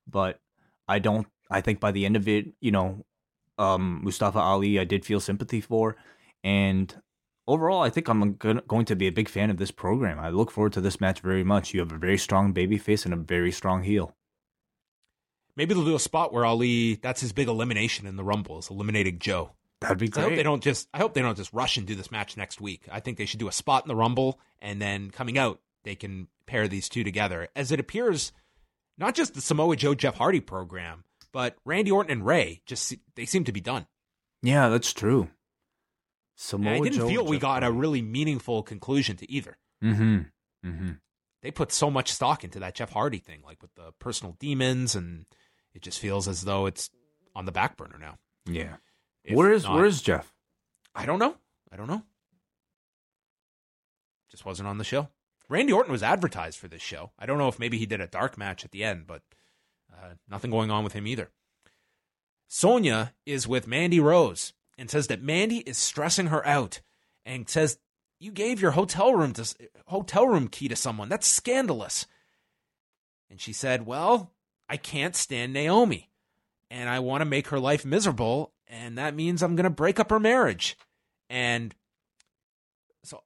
But 0.07 0.41
I 0.89 1.01
don't, 1.01 1.27
I 1.51 1.61
think 1.61 1.81
by 1.81 1.91
the 1.91 2.07
end 2.07 2.17
of 2.17 2.29
it, 2.29 2.47
you 2.61 2.71
know, 2.71 3.05
um, 3.59 4.01
Mustafa 4.05 4.39
Ali, 4.39 4.79
I 4.79 4.85
did 4.85 5.05
feel 5.05 5.21
sympathy 5.21 5.61
for. 5.61 5.97
And 6.45 6.95
overall, 7.47 7.83
I 7.83 7.91
think 7.91 8.09
I'm 8.09 8.35
gonna, 8.35 8.63
be 8.97 9.07
a 9.07 9.13
big 9.13 9.29
fan 9.29 9.51
of 9.51 9.57
this 9.57 9.71
program. 9.71 10.19
I 10.19 10.31
look 10.31 10.51
forward 10.51 10.73
to 10.75 10.81
this 10.81 11.01
match 11.01 11.21
very 11.21 11.45
much. 11.45 11.75
You 11.75 11.81
have 11.81 11.93
a 11.93 11.99
very 11.99 12.19
strong 12.19 12.55
babyface 12.55 13.05
and 13.05 13.15
a 13.15 13.17
very 13.17 13.53
strong 13.53 13.83
heel. 13.83 14.15
Maybe 15.57 15.75
they'll 15.75 15.85
do 15.85 15.95
a 15.95 16.01
spot 16.01 16.33
where 16.33 16.45
Ali, 16.45 16.95
that's 16.95 17.21
his 17.21 17.33
big 17.33 17.49
elimination 17.49 18.07
in 18.07 18.17
the 18.17 18.25
Rumble, 18.25 18.59
is 18.59 18.71
eliminating 18.71 19.19
Joe. 19.19 19.53
That'd 19.81 19.99
be 19.99 20.11
So 20.11 20.21
I 20.21 20.25
hope 20.25 20.37
they 20.37 20.43
don't 20.43 20.63
just 20.63 20.89
I 20.93 20.99
hope 20.99 21.15
they 21.15 21.23
don't 21.23 21.37
just 21.37 21.53
rush 21.53 21.77
and 21.77 21.87
do 21.87 21.95
this 21.95 22.11
match 22.11 22.37
next 22.37 22.61
week. 22.61 22.87
I 22.91 23.01
think 23.01 23.17
they 23.17 23.27
should 23.27 23.41
do 23.41 23.49
a 23.49 23.53
spot 23.53 23.85
in 23.85 23.89
the 23.89 23.97
Rumble 23.97 24.39
and 24.61 24.81
then 24.81 25.11
coming 25.11 25.39
out 25.39 25.61
they 25.85 25.95
can 25.95 26.29
pair 26.47 26.69
these 26.69 26.89
two 26.89 27.03
together. 27.03 27.49
As 27.57 27.73
it 27.73 27.81
appears, 27.81 28.33
not 28.99 29.15
just 29.15 29.35
the 29.35 29.41
Samoa 29.41 29.77
Joe 29.77 29.95
Jeff 29.95 30.17
Hardy 30.17 30.41
program, 30.41 31.05
but 31.33 31.57
Randy 31.65 31.91
Orton 31.91 32.13
and 32.13 32.27
Rey 32.27 32.61
just 32.67 32.95
they 33.15 33.25
seem 33.25 33.45
to 33.45 33.53
be 33.53 33.61
done. 33.61 33.87
yeah, 34.43 34.69
that's 34.69 34.93
true. 34.93 35.29
And 36.41 36.63
Samoa 36.65 36.75
I 36.75 36.81
didn't 36.81 36.99
Joe, 36.99 37.09
feel 37.09 37.27
we 37.27 37.37
Jeff 37.37 37.43
got 37.43 37.65
a 37.65 37.71
really 37.71 38.01
meaningful 38.03 38.63
conclusion 38.63 39.17
to 39.19 39.31
either. 39.31 39.59
Mm-hmm. 39.85 40.19
Mm-hmm. 40.67 40.91
They 41.43 41.51
put 41.51 41.71
so 41.73 41.91
much 41.91 42.11
stock 42.13 42.45
into 42.45 42.61
that 42.61 42.75
Jeff 42.75 42.91
Hardy 42.93 43.19
thing, 43.19 43.43
like 43.45 43.61
with 43.63 43.75
the 43.75 43.93
personal 43.99 44.37
demons, 44.39 44.95
and 44.95 45.27
it 45.75 45.83
just 45.83 45.99
feels 45.99 46.29
as 46.29 46.43
though 46.43 46.67
it's 46.67 46.91
on 47.35 47.45
the 47.45 47.53
back 47.53 47.77
burner 47.77 47.99
now. 47.99 48.17
Yeah. 48.47 48.77
If 49.25 49.37
Where 49.37 49.53
is 49.53 49.65
not- 49.65 49.75
Where 49.75 49.85
is 49.85 50.01
Jeff? 50.03 50.33
I 50.95 51.07
don't 51.07 51.19
know. 51.19 51.37
I 51.71 51.77
don't 51.77 51.87
know. 51.87 52.03
Just 54.31 54.45
wasn't 54.45 54.69
on 54.69 54.79
the 54.79 54.85
show. 54.85 55.09
Randy 55.49 55.73
Orton 55.73 55.93
was 55.93 56.03
advertised 56.03 56.59
for 56.59 56.69
this 56.69 56.83
show. 56.83 57.11
I 57.19 57.27
don't 57.27 57.39
know 57.39 57.49
if 57.49 57.59
maybe 57.59 57.79
he 57.79 57.87
did 57.87 58.01
a 58.01 58.07
dark 58.07 58.39
match 58.39 58.65
at 58.65 58.71
the 58.71 58.85
end, 58.85 59.07
but 59.07 59.23
uh, 59.93 60.15
nothing 60.29 60.51
going 60.51 60.71
on 60.71 60.85
with 60.85 60.93
him 60.93 61.07
either. 61.07 61.31
Sonya 62.49 63.13
is 63.27 63.47
with 63.49 63.67
Mandy 63.67 64.01
Rose 64.01 64.53
and 64.81 64.91
says 64.91 65.09
that 65.09 65.23
Mandy 65.23 65.59
is 65.59 65.77
stressing 65.77 66.29
her 66.29 66.45
out 66.47 66.81
and 67.27 67.49
says 67.49 67.79
you 68.19 68.33
gave 68.33 68.61
your 68.61 68.73
hotel 68.73 69.15
room 69.15 69.35
to 69.35 69.55
hotel 69.87 70.27
room 70.27 70.49
key 70.49 70.69
to 70.69 70.77
someone. 70.77 71.11
That's 71.11 71.27
scandalous. 71.27 72.07
And 73.29 73.41
she 73.41 73.53
said, 73.53 73.87
"Well, 73.87 74.33
I 74.69 74.79
can't 74.79 75.15
stand 75.15 75.53
Naomi 75.53 76.11
and 76.71 76.89
I 76.89 77.01
want 77.01 77.21
to 77.21 77.27
make 77.27 77.49
her 77.49 77.61
life 77.61 77.85
miserable, 77.85 78.53
and 78.67 78.97
that 78.97 79.15
means 79.15 79.43
I'm 79.43 79.55
going 79.55 79.65
to 79.65 79.71
break 79.71 80.01
up 80.01 80.11
her 80.11 80.21
marriage. 80.21 80.79
And 81.29 81.75
so 83.05 83.23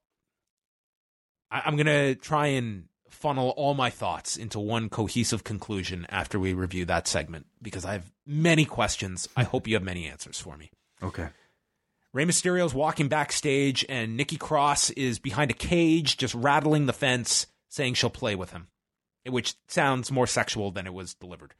I, 1.50 1.62
I'm 1.64 1.76
going 1.76 1.86
to 1.86 2.14
try 2.16 2.48
and 2.48 2.86
funnel 3.10 3.50
all 3.56 3.74
my 3.74 3.90
thoughts 3.90 4.36
into 4.36 4.58
one 4.58 4.88
cohesive 4.88 5.44
conclusion 5.44 6.04
after 6.08 6.40
we 6.40 6.52
review 6.52 6.84
that 6.86 7.06
segment 7.06 7.46
because 7.62 7.84
I 7.84 7.92
have 7.92 8.10
many 8.26 8.64
questions. 8.64 9.28
I 9.36 9.44
hope 9.44 9.68
you 9.68 9.74
have 9.74 9.84
many 9.84 10.06
answers 10.06 10.40
for 10.40 10.56
me. 10.56 10.72
Okay. 11.02 11.28
Rey 12.14 12.24
Mysterio's 12.24 12.72
walking 12.72 13.08
backstage, 13.08 13.84
and 13.88 14.16
Nikki 14.16 14.36
Cross 14.36 14.90
is 14.90 15.18
behind 15.18 15.50
a 15.50 15.54
cage, 15.54 16.16
just 16.16 16.32
rattling 16.32 16.86
the 16.86 16.92
fence, 16.92 17.48
saying 17.68 17.94
she'll 17.94 18.08
play 18.08 18.36
with 18.36 18.52
him, 18.52 18.68
which 19.26 19.56
sounds 19.66 20.12
more 20.12 20.28
sexual 20.28 20.70
than 20.70 20.86
it 20.86 20.94
was 20.94 21.14
delivered. 21.14 21.54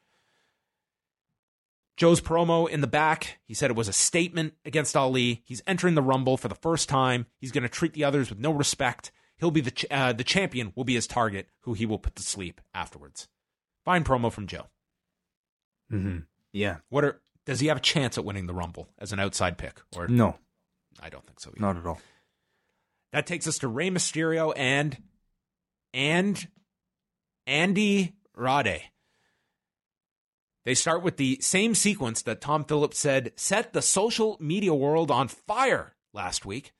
Joe's 1.97 2.21
promo 2.21 2.69
in 2.69 2.83
the 2.83 2.87
back, 2.87 3.39
he 3.47 3.53
said 3.55 3.71
it 3.71 3.77
was 3.77 3.89
a 3.89 3.93
statement 3.93 4.55
against 4.65 4.97
Ali. 4.97 5.43
He's 5.45 5.63
entering 5.67 5.97
the 5.97 6.03
Rumble 6.03 6.37
for 6.37 6.49
the 6.49 6.55
first 6.55 6.89
time. 6.89 7.27
He's 7.41 7.53
going 7.53 7.63
to 7.63 7.69
treat 7.69 7.93
the 7.93 8.05
others 8.05 8.31
with 8.31 8.39
no 8.39 8.53
respect. 8.53 9.11
He'll 9.39 9.51
be 9.51 9.61
the 9.61 9.71
ch- 9.73 9.87
uh, 9.91 10.13
the 10.13 10.25
champion 10.25 10.73
will 10.77 10.85
be 10.85 10.95
his 10.95 11.09
target, 11.09 11.49
who 11.63 11.75
he 11.75 11.85
will 11.87 11.99
put 11.99 12.15
to 12.17 12.23
sleep 12.23 12.61
afterwards. 12.73 13.29
Fine 13.85 14.05
promo 14.05 14.31
from 14.31 14.47
Joe. 14.47 14.67
Mm-hmm. 15.93 16.19
Yeah. 16.53 16.77
What 16.89 17.05
are 17.05 17.21
does 17.45 17.61
he 17.61 17.67
have 17.67 17.77
a 17.77 17.81
chance 17.81 18.17
at 18.17 18.25
winning 18.25 18.47
the 18.47 18.55
Rumble 18.55 18.89
as 18.99 19.13
an 19.13 19.21
outside 19.21 19.59
pick? 19.59 19.81
Or 19.95 20.09
No, 20.09 20.37
I 21.01 21.09
don't 21.09 21.25
think 21.27 21.41
so. 21.41 21.51
Either. 21.51 21.61
not 21.61 21.77
at 21.77 21.87
all. 21.87 22.01
That 23.13 23.27
takes 23.27 23.47
us 23.47 23.59
to 23.59 23.69
Rey 23.69 23.91
Mysterio 23.91 24.53
and 24.57 24.97
and 25.93 26.49
Andy 27.47 28.15
Rade. 28.35 28.83
They 30.65 30.75
start 30.75 31.03
with 31.03 31.19
the 31.19 31.39
same 31.41 31.75
sequence 31.75 32.23
that 32.23 32.41
Tom 32.41 32.65
Phillips 32.65 32.99
said 32.99 33.33
set 33.37 33.73
the 33.73 33.83
social 33.83 34.37
media 34.41 34.75
world 34.75 35.11
on 35.11 35.29
fire 35.29 35.95
last 36.13 36.47
week. 36.47 36.73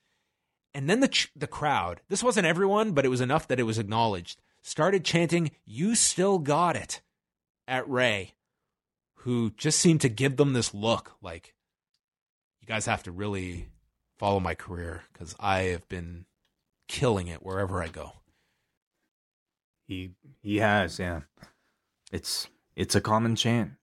And 0.73 0.89
then 0.89 0.99
the 0.99 1.07
ch- 1.07 1.31
the 1.35 1.47
crowd, 1.47 2.01
this 2.09 2.23
wasn't 2.23 2.47
everyone, 2.47 2.91
but 2.91 3.05
it 3.05 3.09
was 3.09 3.21
enough 3.21 3.47
that 3.47 3.59
it 3.59 3.63
was 3.63 3.79
acknowledged, 3.79 4.41
started 4.61 5.05
chanting, 5.05 5.51
"You 5.63 5.95
still 5.95 6.39
got 6.39 6.75
it." 6.75 7.01
at 7.67 7.87
Rey, 7.89 8.35
who 9.19 9.51
just 9.51 9.79
seemed 9.79 10.01
to 10.01 10.09
give 10.09 10.37
them 10.37 10.53
this 10.53 10.73
look 10.73 11.15
like 11.21 11.53
you 12.61 12.67
guys 12.67 12.85
have 12.85 13.03
to 13.03 13.11
really 13.11 13.67
follow 14.17 14.39
my 14.39 14.55
career 14.55 15.03
cuz 15.13 15.35
I 15.39 15.63
have 15.63 15.87
been 15.89 16.25
killing 16.87 17.27
it 17.27 17.43
wherever 17.43 17.81
I 17.81 17.87
go. 17.87 18.13
He 19.87 20.11
he 20.41 20.57
has, 20.57 20.99
yeah. 20.99 21.21
It's 22.11 22.47
it's 22.75 22.95
a 22.95 23.01
common 23.01 23.35
chant. 23.35 23.73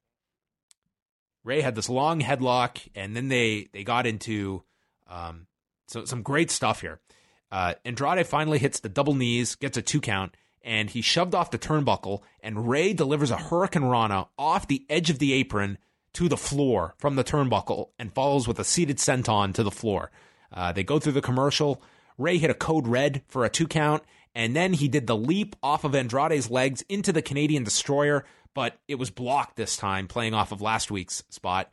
Rey 1.45 1.61
had 1.61 1.75
this 1.75 1.89
long 1.89 2.21
headlock, 2.21 2.89
and 2.95 3.17
then 3.17 3.29
they 3.29 3.69
they 3.73 3.85
got 3.85 4.07
into 4.07 4.63
um, 5.09 5.47
so 5.89 6.05
some 6.05 6.23
great 6.23 6.51
stuff 6.51 6.81
here. 6.81 7.01
Uh, 7.51 7.75
Andrade 7.85 8.27
finally 8.27 8.59
hits 8.59 8.81
the 8.81 8.89
double 8.89 9.15
knees, 9.15 9.57
gets 9.57 9.77
a 9.77 9.83
two 9.83 10.01
count, 10.01 10.37
and 10.63 10.89
he 10.91 11.03
shoved 11.03 11.35
off 11.35 11.51
the 11.51 11.59
turnbuckle. 11.59 12.23
And 12.43 12.69
Rey 12.69 12.93
delivers 12.93 13.31
a 13.31 13.37
hurricanrana 13.37 14.29
off 14.39 14.67
the 14.67 14.87
edge 14.89 15.11
of 15.11 15.19
the 15.19 15.33
apron 15.35 15.79
to 16.15 16.29
the 16.29 16.37
floor 16.37 16.95
from 16.99 17.17
the 17.17 17.25
turnbuckle, 17.25 17.89
and 17.99 18.13
follows 18.13 18.47
with 18.47 18.59
a 18.59 18.65
seated 18.65 18.99
senton 18.99 19.55
to 19.55 19.63
the 19.63 19.71
floor. 19.71 20.11
Uh, 20.53 20.73
they 20.73 20.85
go 20.85 20.99
through 20.99 21.13
the 21.13 21.23
commercial. 21.23 21.83
Rey 22.19 22.39
hit 22.39 22.51
a 22.51 22.55
code 22.55 22.87
red 22.87 23.23
for 23.29 23.45
a 23.45 23.51
two 23.51 23.67
count, 23.67 24.03
and 24.35 24.55
then 24.55 24.75
he 24.75 24.89
did 24.89 25.07
the 25.07 25.17
leap 25.17 25.57
off 25.63 25.85
of 25.85 25.95
Andrade's 25.95 26.51
legs 26.51 26.83
into 26.89 27.13
the 27.13 27.23
Canadian 27.23 27.65
Destroyer, 27.65 28.25
but 28.55 28.79
it 28.87 28.97
was 28.97 29.11
blocked 29.11 29.57
this 29.57 29.77
time, 29.77 30.09
playing 30.09 30.35
off 30.35 30.53
of 30.53 30.61
last 30.61 30.91
week's 30.91 31.25
spot. 31.31 31.71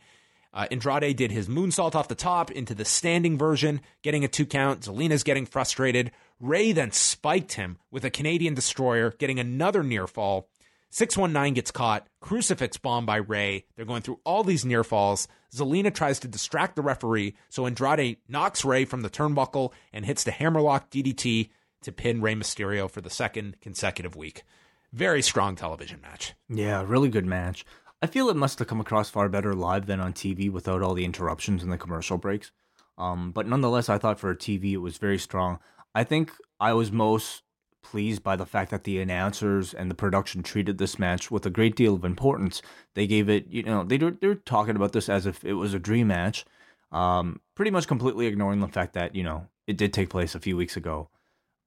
Uh, 0.53 0.67
Andrade 0.71 1.15
did 1.15 1.31
his 1.31 1.47
moonsault 1.47 1.93
off 1.93 2.07
the 2.07 2.15
top 2.15 2.49
into 2.49 2.73
the 2.73 2.85
standing 2.85 3.37
version, 3.37 3.81
getting 4.01 4.23
a 4.23 4.27
two 4.27 4.45
count. 4.45 4.81
Zelina's 4.81 5.23
getting 5.23 5.45
frustrated. 5.45 6.11
Rey 6.39 6.71
then 6.71 6.91
spiked 6.91 7.53
him 7.53 7.77
with 7.91 8.03
a 8.03 8.09
Canadian 8.09 8.55
Destroyer, 8.55 9.13
getting 9.19 9.39
another 9.39 9.83
near 9.83 10.07
fall. 10.07 10.49
619 10.91 11.53
gets 11.53 11.71
caught, 11.71 12.07
crucifix 12.19 12.77
bomb 12.77 13.05
by 13.05 13.17
Rey. 13.17 13.65
They're 13.75 13.85
going 13.85 14.01
through 14.01 14.19
all 14.23 14.43
these 14.43 14.65
near 14.65 14.83
falls. 14.83 15.27
Zelina 15.53 15.93
tries 15.93 16.19
to 16.19 16.27
distract 16.27 16.75
the 16.75 16.81
referee, 16.81 17.35
so 17.49 17.65
Andrade 17.65 18.17
knocks 18.27 18.65
Rey 18.65 18.85
from 18.85 19.01
the 19.01 19.09
turnbuckle 19.09 19.71
and 19.93 20.05
hits 20.05 20.23
the 20.23 20.31
hammerlock 20.31 20.89
DDT 20.89 21.49
to 21.83 21.91
pin 21.91 22.21
Rey 22.21 22.35
Mysterio 22.35 22.89
for 22.89 23.01
the 23.01 23.09
second 23.09 23.57
consecutive 23.61 24.15
week. 24.15 24.43
Very 24.91 25.21
strong 25.21 25.55
television 25.55 26.01
match. 26.01 26.33
Yeah, 26.49 26.83
really 26.85 27.09
good 27.09 27.25
match. 27.25 27.63
I 28.01 28.07
feel 28.07 28.29
it 28.29 28.35
must 28.35 28.59
have 28.59 28.67
come 28.67 28.81
across 28.81 29.09
far 29.09 29.29
better 29.29 29.53
live 29.53 29.85
than 29.85 29.99
on 29.99 30.13
TV 30.13 30.51
without 30.51 30.81
all 30.81 30.93
the 30.93 31.05
interruptions 31.05 31.61
and 31.61 31.71
the 31.71 31.77
commercial 31.77 32.17
breaks. 32.17 32.51
Um, 32.97 33.31
but 33.31 33.47
nonetheless, 33.47 33.89
I 33.89 33.97
thought 33.97 34.19
for 34.19 34.33
TV 34.33 34.73
it 34.73 34.77
was 34.77 34.97
very 34.97 35.17
strong. 35.17 35.59
I 35.93 36.03
think 36.03 36.31
I 36.59 36.73
was 36.73 36.91
most 36.91 37.43
pleased 37.81 38.23
by 38.23 38.35
the 38.35 38.45
fact 38.45 38.71
that 38.71 38.83
the 38.83 38.99
announcers 38.99 39.73
and 39.73 39.89
the 39.89 39.95
production 39.95 40.43
treated 40.43 40.77
this 40.77 40.99
match 40.99 41.31
with 41.31 41.45
a 41.45 41.49
great 41.49 41.75
deal 41.75 41.95
of 41.95 42.05
importance. 42.05 42.61
They 42.93 43.07
gave 43.07 43.29
it, 43.29 43.47
you 43.49 43.63
know, 43.63 43.83
they 43.83 43.97
they're 43.97 44.35
talking 44.35 44.75
about 44.75 44.91
this 44.91 45.09
as 45.09 45.25
if 45.25 45.43
it 45.43 45.53
was 45.53 45.73
a 45.73 45.79
dream 45.79 46.07
match, 46.07 46.45
um, 46.91 47.39
pretty 47.55 47.71
much 47.71 47.87
completely 47.87 48.27
ignoring 48.27 48.59
the 48.59 48.67
fact 48.67 48.93
that, 48.93 49.15
you 49.15 49.23
know, 49.23 49.47
it 49.67 49.77
did 49.77 49.93
take 49.93 50.09
place 50.09 50.35
a 50.35 50.39
few 50.39 50.57
weeks 50.57 50.75
ago. 50.77 51.09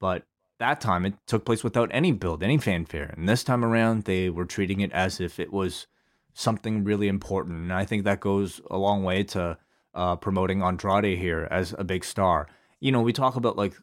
But 0.01 0.25
that 0.59 0.81
time 0.81 1.07
it 1.07 1.15
took 1.27 1.45
place 1.45 1.65
without 1.65 1.91
any 1.93 2.13
build, 2.13 2.43
any 2.43 2.59
fanfare. 2.59 3.15
And 3.17 3.29
this 3.29 3.45
time 3.45 3.65
around, 3.65 4.05
they 4.05 4.31
were 4.31 4.45
treating 4.45 4.81
it 4.81 4.93
as 4.93 5.21
if 5.21 5.41
it 5.41 5.53
was 5.53 5.87
something 6.35 6.85
really 6.85 7.09
important. 7.09 7.57
And 7.57 7.73
I 7.73 7.85
think 7.85 8.05
that 8.05 8.21
goes 8.21 8.61
a 8.71 8.77
long 8.77 9.03
way 9.03 9.23
to 9.25 9.59
uh, 9.95 10.17
promoting 10.17 10.63
Andrade 10.63 11.19
here 11.19 11.49
as 11.51 11.75
a 11.79 11.85
big 11.85 12.05
star. 12.05 12.49
You 12.81 12.93
know, 12.93 13.03
we 13.03 13.13
talk 13.13 13.37
about 13.37 13.57
like 13.57 13.75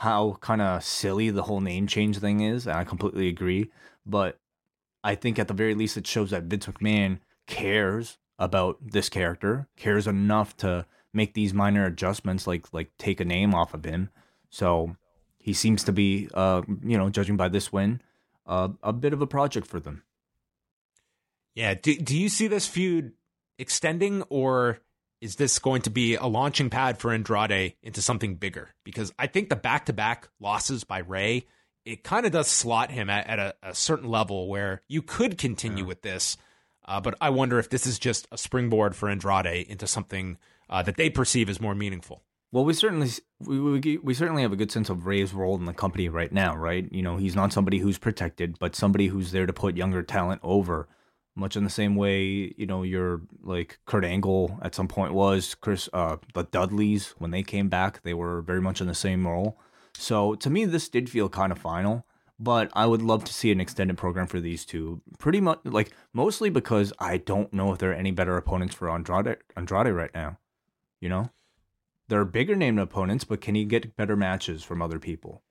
how 0.00 0.38
kind 0.40 0.62
of 0.62 0.82
silly 0.82 1.28
the 1.28 1.42
whole 1.42 1.60
name 1.60 1.86
change 1.86 2.16
thing 2.18 2.40
is, 2.40 2.66
and 2.66 2.74
I 2.74 2.84
completely 2.84 3.28
agree. 3.28 3.70
But 4.06 4.38
I 5.04 5.14
think 5.14 5.38
at 5.38 5.46
the 5.46 5.52
very 5.52 5.74
least, 5.74 5.98
it 5.98 6.06
shows 6.06 6.30
that 6.30 6.44
Vince 6.44 6.66
McMahon 6.66 7.18
cares 7.46 8.16
about 8.38 8.78
this 8.80 9.10
character, 9.10 9.68
cares 9.76 10.06
enough 10.06 10.56
to 10.56 10.86
make 11.12 11.34
these 11.34 11.52
minor 11.52 11.84
adjustments, 11.84 12.46
like 12.46 12.72
like 12.72 12.90
take 12.96 13.20
a 13.20 13.26
name 13.26 13.54
off 13.54 13.74
of 13.74 13.84
him. 13.84 14.08
So 14.48 14.96
he 15.36 15.52
seems 15.52 15.84
to 15.84 15.92
be, 15.92 16.30
uh, 16.32 16.62
you 16.82 16.96
know, 16.96 17.10
judging 17.10 17.36
by 17.36 17.50
this 17.50 17.70
win, 17.70 18.00
uh, 18.46 18.68
a 18.82 18.94
bit 18.94 19.12
of 19.12 19.20
a 19.20 19.26
project 19.26 19.66
for 19.66 19.80
them. 19.80 20.02
Yeah. 21.54 21.74
Do, 21.74 21.94
do 21.94 22.16
you 22.16 22.30
see 22.30 22.48
this 22.48 22.66
feud 22.66 23.12
extending, 23.58 24.22
or 24.30 24.78
is 25.20 25.36
this 25.36 25.58
going 25.58 25.82
to 25.82 25.90
be 25.90 26.14
a 26.14 26.26
launching 26.26 26.70
pad 26.70 26.98
for 26.98 27.12
Andrade 27.12 27.74
into 27.82 28.00
something 28.00 28.36
bigger? 28.36 28.70
Because 28.84 29.12
I 29.18 29.26
think 29.26 29.48
the 29.48 29.56
back 29.56 29.86
to 29.86 29.92
back 29.92 30.28
losses 30.40 30.84
by 30.84 30.98
Rey, 30.98 31.46
it 31.84 32.02
kind 32.02 32.26
of 32.26 32.32
does 32.32 32.48
slot 32.48 32.90
him 32.90 33.10
at, 33.10 33.26
at 33.26 33.38
a, 33.38 33.54
a, 33.62 33.74
certain 33.74 34.08
level 34.08 34.48
where 34.48 34.82
you 34.88 35.02
could 35.02 35.38
continue 35.38 35.84
yeah. 35.84 35.88
with 35.88 36.02
this. 36.02 36.36
Uh, 36.86 37.00
but 37.00 37.14
I 37.20 37.30
wonder 37.30 37.58
if 37.58 37.68
this 37.68 37.86
is 37.86 37.98
just 37.98 38.26
a 38.32 38.38
springboard 38.38 38.96
for 38.96 39.08
Andrade 39.08 39.66
into 39.68 39.86
something 39.86 40.38
uh, 40.68 40.82
that 40.82 40.96
they 40.96 41.10
perceive 41.10 41.48
as 41.48 41.60
more 41.60 41.74
meaningful. 41.74 42.22
Well, 42.52 42.64
we 42.64 42.72
certainly 42.72 43.10
we, 43.38 43.60
we 43.60 43.98
we 43.98 44.14
certainly 44.14 44.42
have 44.42 44.52
a 44.52 44.56
good 44.56 44.72
sense 44.72 44.90
of 44.90 45.06
Rey's 45.06 45.32
role 45.32 45.54
in 45.54 45.66
the 45.66 45.72
company 45.72 46.08
right 46.08 46.32
now, 46.32 46.56
right? 46.56 46.90
You 46.90 47.02
know, 47.02 47.16
he's 47.16 47.36
not 47.36 47.52
somebody 47.52 47.78
who's 47.78 47.96
protected, 47.96 48.58
but 48.58 48.74
somebody 48.74 49.06
who's 49.06 49.30
there 49.30 49.46
to 49.46 49.52
put 49.52 49.76
younger 49.76 50.02
talent 50.02 50.40
over 50.42 50.88
much 51.34 51.56
in 51.56 51.64
the 51.64 51.70
same 51.70 51.96
way 51.96 52.52
you 52.56 52.66
know 52.66 52.82
your 52.82 53.22
like 53.42 53.78
Kurt 53.86 54.04
Angle 54.04 54.58
at 54.62 54.74
some 54.74 54.88
point 54.88 55.14
was 55.14 55.54
Chris 55.54 55.88
uh 55.92 56.16
the 56.34 56.44
Dudleys 56.44 57.14
when 57.18 57.30
they 57.30 57.42
came 57.42 57.68
back 57.68 58.02
they 58.02 58.14
were 58.14 58.42
very 58.42 58.60
much 58.60 58.80
in 58.80 58.86
the 58.86 58.94
same 58.94 59.26
role. 59.26 59.58
So 59.94 60.34
to 60.36 60.50
me 60.50 60.64
this 60.64 60.88
did 60.88 61.08
feel 61.10 61.28
kind 61.28 61.52
of 61.52 61.58
final 61.58 62.06
but 62.38 62.70
I 62.72 62.86
would 62.86 63.02
love 63.02 63.24
to 63.24 63.34
see 63.34 63.52
an 63.52 63.60
extended 63.60 63.98
program 63.98 64.26
for 64.26 64.40
these 64.40 64.64
two. 64.64 65.02
Pretty 65.18 65.40
much 65.40 65.60
like 65.64 65.92
mostly 66.12 66.50
because 66.50 66.92
I 66.98 67.18
don't 67.18 67.52
know 67.52 67.72
if 67.72 67.78
there 67.78 67.90
are 67.90 67.94
any 67.94 68.10
better 68.10 68.36
opponents 68.36 68.74
for 68.74 68.90
Andrade 68.90 69.36
Andrade 69.56 69.94
right 69.94 70.14
now 70.14 70.38
you 71.00 71.08
know? 71.08 71.30
There 72.08 72.20
are 72.20 72.26
bigger 72.26 72.56
named 72.56 72.80
opponents 72.80 73.24
but 73.24 73.40
can 73.40 73.54
he 73.54 73.64
get 73.64 73.96
better 73.96 74.16
matches 74.16 74.62
from 74.62 74.82
other 74.82 74.98
people? 74.98 75.42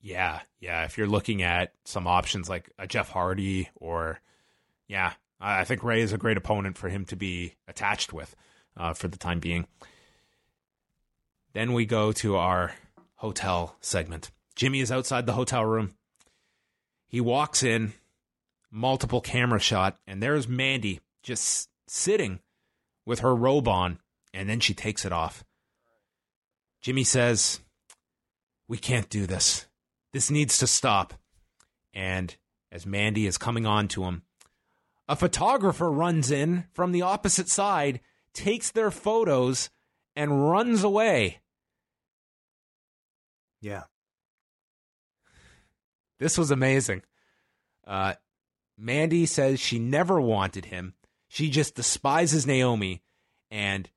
Yeah 0.00 0.40
yeah 0.60 0.84
if 0.84 0.96
you're 0.96 1.06
looking 1.06 1.42
at 1.42 1.74
some 1.84 2.06
options 2.06 2.48
like 2.48 2.70
a 2.78 2.86
Jeff 2.86 3.10
Hardy 3.10 3.68
or 3.74 4.20
yeah, 4.90 5.12
I 5.40 5.62
think 5.62 5.84
Rey 5.84 6.00
is 6.00 6.12
a 6.12 6.18
great 6.18 6.36
opponent 6.36 6.76
for 6.76 6.88
him 6.88 7.04
to 7.06 7.16
be 7.16 7.54
attached 7.68 8.12
with 8.12 8.34
uh, 8.76 8.92
for 8.92 9.06
the 9.06 9.16
time 9.16 9.38
being. 9.38 9.68
Then 11.52 11.74
we 11.74 11.86
go 11.86 12.10
to 12.10 12.34
our 12.34 12.72
hotel 13.14 13.76
segment. 13.80 14.32
Jimmy 14.56 14.80
is 14.80 14.90
outside 14.90 15.26
the 15.26 15.34
hotel 15.34 15.64
room. 15.64 15.94
He 17.06 17.20
walks 17.20 17.62
in, 17.62 17.92
multiple 18.68 19.20
camera 19.20 19.60
shot, 19.60 19.96
and 20.08 20.20
there's 20.20 20.48
Mandy 20.48 21.00
just 21.22 21.68
sitting 21.86 22.40
with 23.06 23.20
her 23.20 23.34
robe 23.34 23.68
on, 23.68 24.00
and 24.34 24.48
then 24.48 24.58
she 24.58 24.74
takes 24.74 25.04
it 25.04 25.12
off. 25.12 25.44
Jimmy 26.80 27.04
says, 27.04 27.60
We 28.66 28.76
can't 28.76 29.08
do 29.08 29.26
this. 29.26 29.66
This 30.12 30.32
needs 30.32 30.58
to 30.58 30.66
stop. 30.66 31.14
And 31.94 32.34
as 32.72 32.84
Mandy 32.84 33.28
is 33.28 33.38
coming 33.38 33.66
on 33.66 33.86
to 33.88 34.02
him, 34.04 34.22
a 35.10 35.16
photographer 35.16 35.90
runs 35.90 36.30
in 36.30 36.66
from 36.72 36.92
the 36.92 37.02
opposite 37.02 37.48
side, 37.48 37.98
takes 38.32 38.70
their 38.70 38.92
photos, 38.92 39.68
and 40.14 40.48
runs 40.48 40.84
away. 40.84 41.40
Yeah. 43.60 43.82
This 46.20 46.38
was 46.38 46.52
amazing. 46.52 47.02
Uh, 47.84 48.14
Mandy 48.78 49.26
says 49.26 49.58
she 49.58 49.80
never 49.80 50.20
wanted 50.20 50.66
him. 50.66 50.94
She 51.26 51.50
just 51.50 51.74
despises 51.74 52.46
Naomi 52.46 53.02
and 53.50 53.90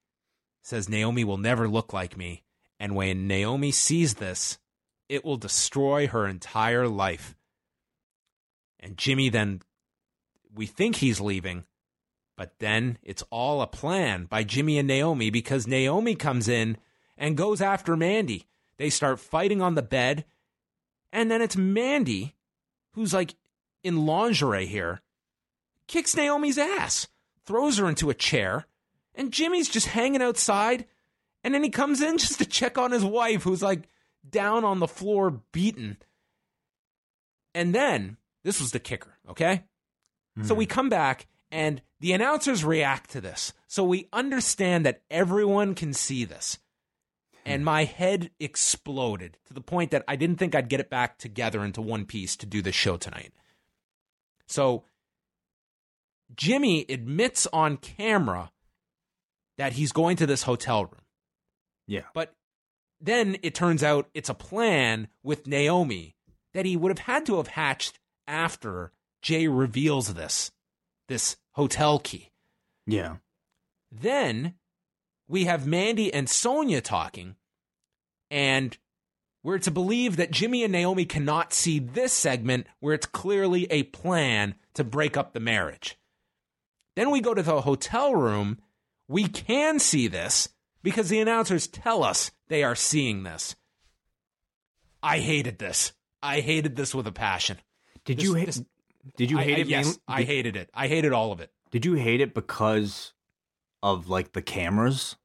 says 0.63 0.89
Naomi 0.89 1.23
will 1.23 1.37
never 1.37 1.67
look 1.67 1.93
like 1.93 2.17
me. 2.17 2.41
And 2.79 2.95
when 2.95 3.27
Naomi 3.27 3.69
sees 3.69 4.15
this, 4.15 4.57
it 5.09 5.23
will 5.23 5.37
destroy 5.37 6.07
her 6.07 6.25
entire 6.25 6.87
life. 6.87 7.35
And 8.79 8.97
Jimmy 8.97 9.29
then 9.29 9.61
we 10.53 10.65
think 10.65 10.97
he's 10.97 11.19
leaving, 11.19 11.65
but 12.37 12.59
then 12.59 12.97
it's 13.03 13.23
all 13.29 13.61
a 13.61 13.67
plan 13.67 14.25
by 14.25 14.43
Jimmy 14.43 14.77
and 14.77 14.87
Naomi 14.87 15.29
because 15.29 15.67
Naomi 15.67 16.15
comes 16.15 16.47
in 16.47 16.77
and 17.17 17.37
goes 17.37 17.61
after 17.61 17.95
Mandy. 17.95 18.47
They 18.77 18.89
start 18.89 19.19
fighting 19.19 19.61
on 19.61 19.75
the 19.75 19.81
bed, 19.81 20.25
and 21.11 21.29
then 21.29 21.41
it's 21.41 21.55
Mandy 21.55 22.35
who's 22.93 23.13
like 23.13 23.35
in 23.83 24.05
lingerie 24.05 24.65
here, 24.65 25.01
kicks 25.87 26.15
Naomi's 26.15 26.57
ass, 26.57 27.07
throws 27.45 27.77
her 27.77 27.89
into 27.89 28.09
a 28.09 28.15
chair, 28.15 28.65
and 29.15 29.33
Jimmy's 29.33 29.69
just 29.69 29.87
hanging 29.87 30.21
outside. 30.21 30.85
And 31.43 31.53
then 31.53 31.63
he 31.63 31.69
comes 31.69 32.01
in 32.01 32.17
just 32.19 32.39
to 32.39 32.45
check 32.45 32.77
on 32.77 32.91
his 32.91 33.03
wife, 33.03 33.43
who's 33.43 33.61
like 33.61 33.89
down 34.27 34.63
on 34.63 34.79
the 34.79 34.87
floor, 34.87 35.41
beaten. 35.51 35.97
And 37.53 37.75
then, 37.75 38.17
this 38.43 38.59
was 38.59 38.71
the 38.71 38.79
kicker, 38.79 39.17
okay? 39.29 39.65
So 40.41 40.55
we 40.55 40.65
hmm. 40.65 40.71
come 40.71 40.89
back, 40.89 41.27
and 41.51 41.81
the 41.99 42.13
announcers 42.13 42.65
react 42.65 43.11
to 43.11 43.21
this. 43.21 43.53
So 43.67 43.83
we 43.83 44.07
understand 44.11 44.85
that 44.85 45.01
everyone 45.11 45.75
can 45.75 45.93
see 45.93 46.25
this. 46.25 46.57
Hmm. 47.43 47.51
And 47.51 47.65
my 47.65 47.83
head 47.83 48.31
exploded 48.39 49.37
to 49.45 49.53
the 49.53 49.61
point 49.61 49.91
that 49.91 50.03
I 50.07 50.15
didn't 50.15 50.37
think 50.37 50.55
I'd 50.55 50.69
get 50.69 50.79
it 50.79 50.89
back 50.89 51.17
together 51.17 51.63
into 51.63 51.81
one 51.81 52.05
piece 52.05 52.35
to 52.37 52.45
do 52.45 52.61
this 52.61 52.75
show 52.75 52.97
tonight. 52.97 53.33
So 54.47 54.83
Jimmy 56.35 56.85
admits 56.89 57.47
on 57.53 57.77
camera 57.77 58.51
that 59.57 59.73
he's 59.73 59.91
going 59.91 60.17
to 60.17 60.25
this 60.25 60.43
hotel 60.43 60.85
room. 60.85 61.01
Yeah. 61.87 62.03
But 62.13 62.33
then 62.99 63.37
it 63.43 63.53
turns 63.53 63.83
out 63.83 64.09
it's 64.13 64.29
a 64.29 64.33
plan 64.33 65.09
with 65.21 65.47
Naomi 65.47 66.15
that 66.53 66.65
he 66.65 66.77
would 66.77 66.89
have 66.89 67.05
had 67.05 67.25
to 67.27 67.37
have 67.37 67.47
hatched 67.47 67.99
after 68.27 68.93
Jay 69.23 69.47
reveals 69.47 70.13
this, 70.13 70.51
this 71.07 71.37
hotel 71.53 71.97
key. 71.97 72.29
Yeah. 72.85 73.15
Then 73.89 74.55
we 75.27 75.45
have 75.45 75.65
Mandy 75.65 76.13
and 76.13 76.29
Sonya 76.29 76.81
talking, 76.81 77.35
and 78.29 78.77
we're 79.41 79.59
to 79.59 79.71
believe 79.71 80.17
that 80.17 80.31
Jimmy 80.31 80.63
and 80.63 80.73
Naomi 80.73 81.05
cannot 81.05 81.53
see 81.53 81.79
this 81.79 82.11
segment 82.13 82.67
where 82.81 82.93
it's 82.93 83.05
clearly 83.05 83.65
a 83.71 83.83
plan 83.83 84.55
to 84.73 84.83
break 84.83 85.15
up 85.17 85.33
the 85.33 85.39
marriage. 85.39 85.97
Then 86.95 87.09
we 87.09 87.21
go 87.21 87.33
to 87.33 87.41
the 87.41 87.61
hotel 87.61 88.13
room. 88.13 88.59
We 89.07 89.27
can 89.27 89.79
see 89.79 90.07
this 90.07 90.49
because 90.83 91.09
the 91.09 91.19
announcers 91.19 91.67
tell 91.67 92.03
us 92.03 92.31
they 92.49 92.63
are 92.63 92.75
seeing 92.75 93.23
this. 93.23 93.55
I 95.01 95.19
hated 95.19 95.59
this. 95.59 95.93
I 96.21 96.39
hated 96.41 96.75
this 96.75 96.93
with 96.93 97.07
a 97.07 97.11
passion. 97.11 97.57
Did 98.05 98.17
This- 98.17 98.23
you 98.25 98.33
hate? 98.35 98.45
this- 98.47 98.63
did 99.17 99.31
you 99.31 99.37
hate 99.37 99.57
I- 99.57 99.61
it? 99.61 99.67
Yes, 99.67 99.85
mainly- 99.85 99.99
I 100.07 100.23
hated 100.23 100.55
it. 100.55 100.69
I 100.73 100.87
hated 100.87 101.13
all 101.13 101.31
of 101.31 101.39
it. 101.39 101.51
Did 101.71 101.85
you 101.85 101.93
hate 101.95 102.21
it 102.21 102.33
because 102.33 103.13
of 103.81 104.07
like 104.07 104.33
the 104.33 104.41
cameras? 104.41 105.15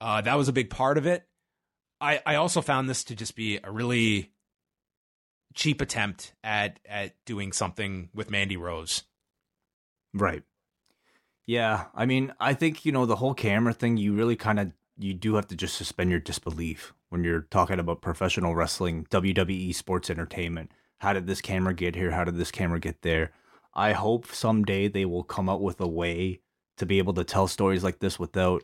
Uh, 0.00 0.20
that 0.20 0.34
was 0.36 0.48
a 0.48 0.52
big 0.52 0.68
part 0.70 0.98
of 0.98 1.06
it. 1.06 1.26
I, 2.00 2.20
I 2.26 2.34
also 2.34 2.60
found 2.60 2.88
this 2.90 3.04
to 3.04 3.14
just 3.14 3.36
be 3.36 3.60
a 3.62 3.70
really 3.70 4.32
cheap 5.54 5.80
attempt 5.80 6.34
at 6.42 6.80
at 6.88 7.14
doing 7.24 7.52
something 7.52 8.08
with 8.14 8.30
Mandy 8.30 8.56
Rose. 8.56 9.04
Right. 10.12 10.42
Yeah, 11.46 11.86
I 11.94 12.06
mean, 12.06 12.32
I 12.40 12.54
think 12.54 12.84
you 12.84 12.92
know 12.92 13.06
the 13.06 13.16
whole 13.16 13.34
camera 13.34 13.72
thing. 13.72 13.96
You 13.96 14.12
really 14.14 14.36
kind 14.36 14.58
of 14.58 14.72
you 14.98 15.14
do 15.14 15.34
have 15.36 15.46
to 15.48 15.56
just 15.56 15.76
suspend 15.76 16.10
your 16.10 16.20
disbelief 16.20 16.92
when 17.10 17.22
you're 17.24 17.42
talking 17.50 17.78
about 17.78 18.02
professional 18.02 18.54
wrestling, 18.54 19.06
WWE 19.10 19.74
sports 19.74 20.10
entertainment. 20.10 20.70
How 21.02 21.12
did 21.12 21.26
this 21.26 21.40
camera 21.40 21.74
get 21.74 21.96
here? 21.96 22.12
How 22.12 22.22
did 22.22 22.36
this 22.36 22.52
camera 22.52 22.78
get 22.78 23.02
there? 23.02 23.32
I 23.74 23.90
hope 23.90 24.28
someday 24.28 24.86
they 24.86 25.04
will 25.04 25.24
come 25.24 25.48
up 25.48 25.58
with 25.60 25.80
a 25.80 25.88
way 25.88 26.42
to 26.76 26.86
be 26.86 26.98
able 26.98 27.12
to 27.14 27.24
tell 27.24 27.48
stories 27.48 27.82
like 27.82 27.98
this 27.98 28.20
without, 28.20 28.62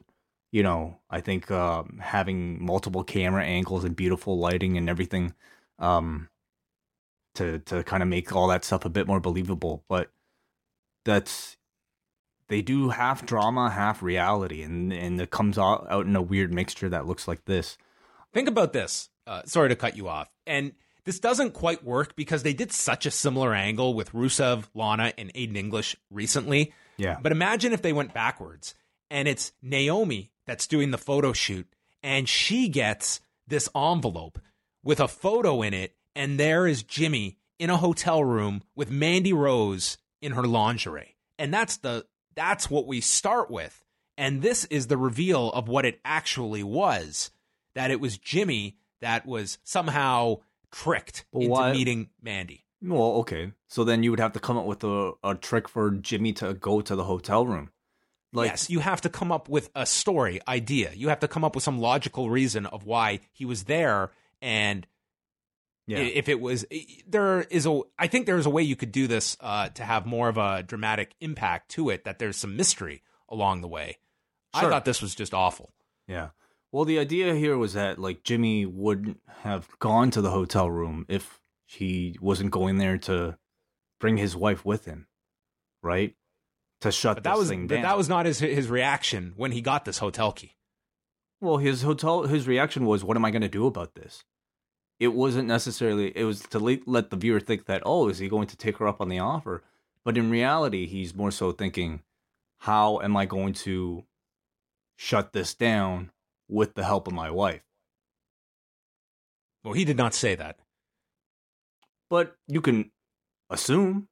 you 0.53 0.63
know, 0.63 1.01
I 1.11 1.21
think 1.21 1.51
um, 1.51 1.99
having 2.01 2.65
multiple 2.65 3.03
camera 3.03 3.45
angles 3.45 3.83
and 3.83 3.97
beautiful 3.97 4.39
lighting 4.39 4.79
and 4.79 4.89
everything, 4.89 5.35
um, 5.81 6.29
to 7.35 7.59
to 7.59 7.83
kind 7.83 8.05
of 8.05 8.09
make 8.09 8.33
all 8.33 8.47
that 8.47 8.65
stuff 8.65 8.85
a 8.85 8.89
bit 8.89 9.09
more 9.09 9.19
believable. 9.19 9.83
But 9.89 10.13
that's 11.05 11.57
they 12.47 12.63
do 12.63 12.91
half 12.91 13.27
drama, 13.27 13.69
half 13.69 14.01
reality, 14.01 14.63
and 14.63 14.93
and 14.93 15.21
it 15.21 15.31
comes 15.31 15.59
out, 15.59 15.89
out 15.91 16.07
in 16.07 16.15
a 16.15 16.23
weird 16.23 16.55
mixture 16.55 16.89
that 16.89 17.05
looks 17.05 17.27
like 17.27 17.47
this. 17.47 17.77
Think 18.33 18.47
about 18.47 18.73
this. 18.73 19.09
Uh, 19.27 19.43
sorry 19.45 19.71
to 19.71 19.77
cut 19.77 19.97
you 19.97 20.07
off. 20.07 20.31
And 20.47 20.75
this 21.09 21.21
doesn't 21.21 21.55
quite 21.55 21.83
work 21.83 22.15
because 22.17 22.43
they 22.43 22.53
did 22.53 22.71
such 22.71 23.07
a 23.07 23.11
similar 23.11 23.55
angle 23.55 23.95
with 23.95 24.13
Rusev, 24.13 24.65
Lana, 24.75 25.15
and 25.17 25.33
Aiden 25.33 25.57
English 25.57 25.97
recently. 26.11 26.75
Yeah. 26.99 27.17
But 27.23 27.33
imagine 27.33 27.73
if 27.73 27.81
they 27.81 27.95
went 27.95 28.13
backwards 28.13 28.75
and 29.11 29.27
it's 29.27 29.53
Naomi 29.63 30.33
that's 30.45 30.67
doing 30.67 30.91
the 30.91 30.99
photo 30.99 31.33
shoot 31.33 31.67
and 32.03 32.29
she 32.29 32.69
gets 32.69 33.23
this 33.47 33.71
envelope 33.75 34.39
with 34.85 35.01
a 35.01 35.09
photo 35.09 35.63
in 35.63 35.73
it 35.73 35.97
and 36.15 36.39
there 36.39 36.67
is 36.67 36.83
Jimmy 36.83 37.39
in 37.59 37.71
a 37.71 37.79
hotel 37.79 38.23
room 38.23 38.63
with 38.77 38.91
Mandy 38.91 39.33
Rose 39.33 39.97
in 40.21 40.33
her 40.33 40.45
lingerie. 40.45 41.17
And 41.39 41.55
that's 41.55 41.79
the 41.79 42.05
that's 42.35 42.69
what 42.69 42.87
we 42.87 43.01
start 43.01 43.51
with. 43.51 43.83
And 44.19 44.43
this 44.43 44.67
is 44.67 44.89
the 44.89 44.99
reveal 44.99 45.53
of 45.53 45.69
what 45.69 45.87
it 45.87 46.01
actually 46.05 46.65
was 46.65 47.31
that 47.73 47.91
it 47.91 47.99
was 47.99 48.19
Jimmy 48.19 48.77
that 49.01 49.25
was 49.25 49.57
somehow 49.65 50.41
tricked 50.73 51.25
But 51.33 51.41
into 51.41 51.53
why- 51.53 51.73
meeting 51.73 52.11
Mandy. 52.23 52.65
Well, 52.81 53.15
okay. 53.21 53.53
So 53.67 53.83
then 53.83 54.03
you 54.03 54.11
would 54.11 54.21
have 54.21 54.35
to 54.35 54.41
come 54.41 54.57
up 54.57 54.65
with 54.65 54.85
a, 54.85 55.13
a 55.25 55.35
trick 55.35 55.69
for 55.69 55.91
Jimmy 55.91 56.33
to 56.35 56.55
go 56.55 56.81
to 56.81 56.95
the 56.95 57.05
hotel 57.05 57.45
room. 57.45 57.71
Like, 58.33 58.51
yes, 58.51 58.71
you 58.71 58.81
have 58.81 59.01
to 59.01 59.09
come 59.09 59.33
up 59.33 59.49
with 59.49 59.71
a 59.75 59.85
story 59.87 60.41
idea. 60.47 60.93
You 60.95 61.09
have 61.09 61.21
to 61.21 61.29
come 61.29 61.45
up 61.45 61.55
with 61.55 61.65
some 61.65 61.81
logical 61.81 62.31
reason 62.31 62.67
of 62.67 62.85
why 62.85 63.21
he 63.33 63.45
was 63.45 63.65
there. 63.65 64.13
And 64.41 64.87
yeah. 65.87 65.99
if 65.99 66.29
it 66.29 66.41
was, 66.41 66.67
there 67.07 67.41
is 67.41 67.67
a, 67.67 67.81
I 67.99 68.07
think 68.07 68.27
there's 68.27 68.47
a 68.47 68.51
way 68.51 68.63
you 68.63 68.77
could 68.77 68.93
do 68.93 69.07
this 69.07 69.37
uh, 69.41 69.71
to 69.71 69.83
have 69.83 70.07
more 70.07 70.29
of 70.29 70.37
a 70.37 70.63
dramatic 70.63 71.15
impact 71.21 71.71
to 71.73 71.89
it. 71.91 72.05
That 72.05 72.19
there's 72.19 72.37
some 72.37 72.55
mystery 72.55 73.03
along 73.29 73.63
the 73.63 73.69
way. 73.69 73.97
I 74.55 74.69
thought 74.69 74.85
this 74.85 75.03
was 75.03 75.15
just 75.15 75.35
awful. 75.35 75.73
Yeah. 76.07 76.29
Well, 76.73 76.85
the 76.85 76.99
idea 76.99 77.35
here 77.35 77.57
was 77.57 77.73
that 77.75 77.99
like 77.99 78.23
Jimmy 78.25 78.67
wouldn't 78.67 79.21
have 79.43 79.69
gone 79.79 80.11
to 80.11 80.21
the 80.21 80.31
hotel 80.31 80.71
room 80.71 81.07
if 81.09 81.41
he 81.67 82.17
wasn't 82.21 82.51
going 82.51 82.77
there 82.79 82.99
to 82.99 83.39
bring 84.01 84.17
his 84.19 84.37
wife 84.37 84.65
with 84.65 84.85
him, 84.85 85.07
right? 85.83 86.15
To 86.83 86.93
shut 86.93 87.17
But 87.17 87.25
this 87.25 87.33
that 87.33 87.39
was, 87.39 87.49
thing 87.49 87.67
but 87.67 87.75
down. 87.77 87.83
that 87.85 87.97
was 87.97 88.09
not 88.09 88.27
his 88.27 88.39
his 88.41 88.69
reaction 88.69 89.33
when 89.37 89.53
he 89.53 89.61
got 89.61 89.85
this 89.85 89.99
hotel 89.99 90.31
key. 90.33 90.57
well, 91.41 91.57
his 91.57 91.83
hotel 91.83 92.25
his 92.25 92.47
reaction 92.47 92.85
was, 92.85 93.03
"What 93.03 93.17
am 93.17 93.25
I 93.25 93.31
going 93.31 93.43
to 93.43 93.49
do 93.49 93.67
about 93.67 93.95
this?" 93.95 94.25
It 95.01 95.09
wasn't 95.15 95.49
necessarily. 95.49 96.13
It 96.17 96.25
was 96.25 96.41
to 96.41 96.59
le- 96.59 96.79
let 96.87 97.11
the 97.11 97.17
viewer 97.17 97.41
think 97.41 97.67
that, 97.67 97.83
oh, 97.87 98.09
is 98.09 98.19
he 98.19 98.29
going 98.29 98.49
to 98.49 98.57
take 98.57 98.77
her 98.79 98.87
up 98.89 99.01
on 99.01 99.09
the 99.09 99.21
offer? 99.21 99.63
But 100.05 100.19
in 100.19 100.29
reality, 100.31 100.87
he's 100.87 101.15
more 101.15 101.31
so 101.31 101.53
thinking, 101.53 102.03
how 102.59 103.01
am 103.01 103.17
I 103.17 103.25
going 103.25 103.53
to 103.55 104.05
shut 104.97 105.33
this 105.33 105.55
down 105.55 106.11
with 106.49 106.75
the 106.75 106.85
help 106.85 107.07
of 107.07 107.13
my 107.15 107.31
wife? 107.31 107.63
Well, 109.65 109.75
he 109.75 109.85
did 109.85 109.97
not 109.97 110.15
say 110.15 110.35
that. 110.35 110.59
But 112.11 112.37
you 112.47 112.61
can 112.61 112.91
assume. 113.51 114.09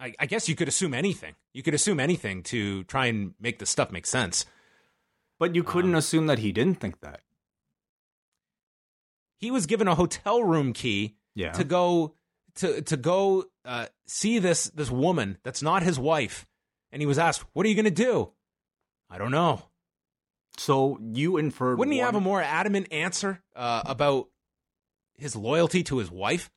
I, 0.00 0.14
I 0.20 0.26
guess 0.26 0.48
you 0.48 0.54
could 0.54 0.68
assume 0.68 0.94
anything. 0.94 1.34
You 1.52 1.62
could 1.62 1.74
assume 1.74 1.98
anything 1.98 2.42
to 2.44 2.84
try 2.84 3.06
and 3.06 3.34
make 3.40 3.58
the 3.58 3.66
stuff 3.66 3.90
make 3.90 4.06
sense. 4.06 4.46
But 5.40 5.54
you 5.56 5.64
couldn't 5.64 5.92
Um, 5.92 5.96
assume 5.98 6.26
that 6.28 6.38
he 6.38 6.52
didn't 6.52 6.76
think 6.80 7.00
that. 7.00 7.20
He 9.38 9.50
was 9.50 9.66
given 9.66 9.88
a 9.88 9.94
hotel 9.94 10.42
room 10.42 10.72
key 10.72 11.16
Yeah. 11.34 11.52
to 11.52 11.64
go 11.64 12.14
to 12.56 12.82
to 12.82 12.96
go 12.96 13.44
uh, 13.64 13.86
see 14.06 14.38
this 14.40 14.64
this 14.70 14.90
woman 14.90 15.38
that's 15.44 15.62
not 15.62 15.82
his 15.82 15.98
wife, 15.98 16.46
and 16.90 17.00
he 17.02 17.06
was 17.06 17.18
asked, 17.18 17.42
"What 17.52 17.64
are 17.66 17.68
you 17.68 17.74
going 17.76 17.84
to 17.84 17.90
do?" 17.90 18.32
I 19.10 19.18
don't 19.18 19.30
know. 19.30 19.62
so 20.56 20.98
you 21.12 21.36
inferred. 21.36 21.78
Wouldn't 21.78 21.94
he 21.94 22.00
have 22.00 22.14
a 22.14 22.20
more 22.20 22.42
adamant 22.42 22.92
answer 22.92 23.42
uh, 23.56 23.82
about 23.86 24.28
his 25.16 25.34
loyalty 25.36 25.82
to 25.84 25.98
his 25.98 26.10
wife? 26.10 26.50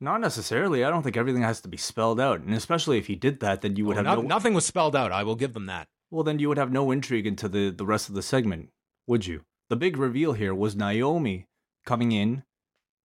Not 0.00 0.20
necessarily. 0.20 0.84
I 0.84 0.90
don't 0.90 1.02
think 1.02 1.16
everything 1.16 1.42
has 1.42 1.60
to 1.62 1.68
be 1.68 1.76
spelled 1.76 2.20
out, 2.20 2.40
and 2.40 2.54
especially 2.54 2.98
if 2.98 3.06
he 3.08 3.16
did 3.16 3.40
that, 3.40 3.62
then 3.62 3.76
you 3.76 3.84
would 3.86 3.94
Oh, 3.96 4.04
have 4.04 4.04
no- 4.04 4.22
no. 4.22 4.28
nothing 4.28 4.54
was 4.54 4.64
spelled 4.66 4.94
out. 4.96 5.10
I 5.12 5.22
will 5.24 5.34
give 5.36 5.54
them 5.54 5.66
that. 5.66 5.88
Well, 6.10 6.22
then 6.24 6.38
you 6.38 6.48
would 6.48 6.58
have 6.58 6.72
no 6.72 6.90
intrigue 6.90 7.26
into 7.26 7.48
the 7.48 7.70
the 7.70 7.84
rest 7.86 8.08
of 8.08 8.14
the 8.14 8.22
segment, 8.22 8.70
would 9.06 9.26
you? 9.26 9.44
The 9.68 9.76
big 9.76 9.96
reveal 9.98 10.32
here 10.32 10.54
was 10.54 10.74
Naomi 10.76 11.46
coming 11.84 12.12
in 12.12 12.44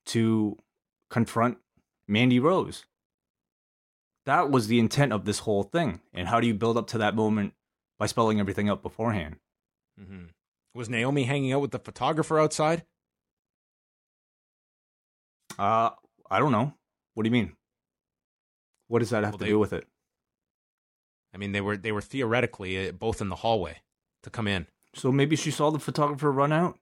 to 0.08 0.58
confront 1.10 1.58
Mandy 2.08 2.40
Rose. 2.40 2.86
That 4.26 4.50
was 4.50 4.68
the 4.68 4.80
intent 4.80 5.12
of 5.12 5.26
this 5.26 5.40
whole 5.40 5.64
thing. 5.64 6.00
And 6.14 6.28
how 6.30 6.40
do 6.40 6.48
you 6.48 6.54
build 6.54 6.78
up 6.78 6.88
to 6.88 6.98
that 7.00 7.16
moment 7.16 7.54
by 8.04 8.08
spelling 8.08 8.38
everything 8.42 8.68
out 8.68 8.82
beforehand? 8.84 9.38
hmm 9.98 10.26
Was 10.76 10.90
Naomi 10.90 11.24
hanging 11.24 11.54
out 11.54 11.62
with 11.62 11.72
the 11.72 11.80
photographer 11.80 12.38
outside? 12.38 12.84
Uh, 15.58 15.92
I 16.30 16.40
don't 16.40 16.52
know. 16.52 16.74
What 17.14 17.24
do 17.24 17.28
you 17.30 17.32
mean? 17.32 17.54
What 18.90 19.00
does 19.00 19.12
that 19.12 19.24
have 19.24 19.34
Well, 19.34 19.38
to 19.38 19.44
they- 19.46 19.52
do 19.52 19.60
with 19.60 19.72
it? 19.72 19.88
I 21.34 21.38
mean, 21.38 21.54
they 21.54 21.62
were 21.62 21.78
they 21.78 21.94
were 21.94 22.02
theoretically 22.02 22.90
uh, 22.90 22.92
both 22.92 23.22
in 23.22 23.30
the 23.30 23.38
hallway 23.38 23.78
to 24.24 24.30
come 24.30 24.48
in. 24.50 24.68
So 24.94 25.10
maybe 25.12 25.36
she 25.38 25.50
saw 25.50 25.72
the 25.72 25.80
photographer 25.80 26.30
run 26.32 26.52
out. 26.52 26.78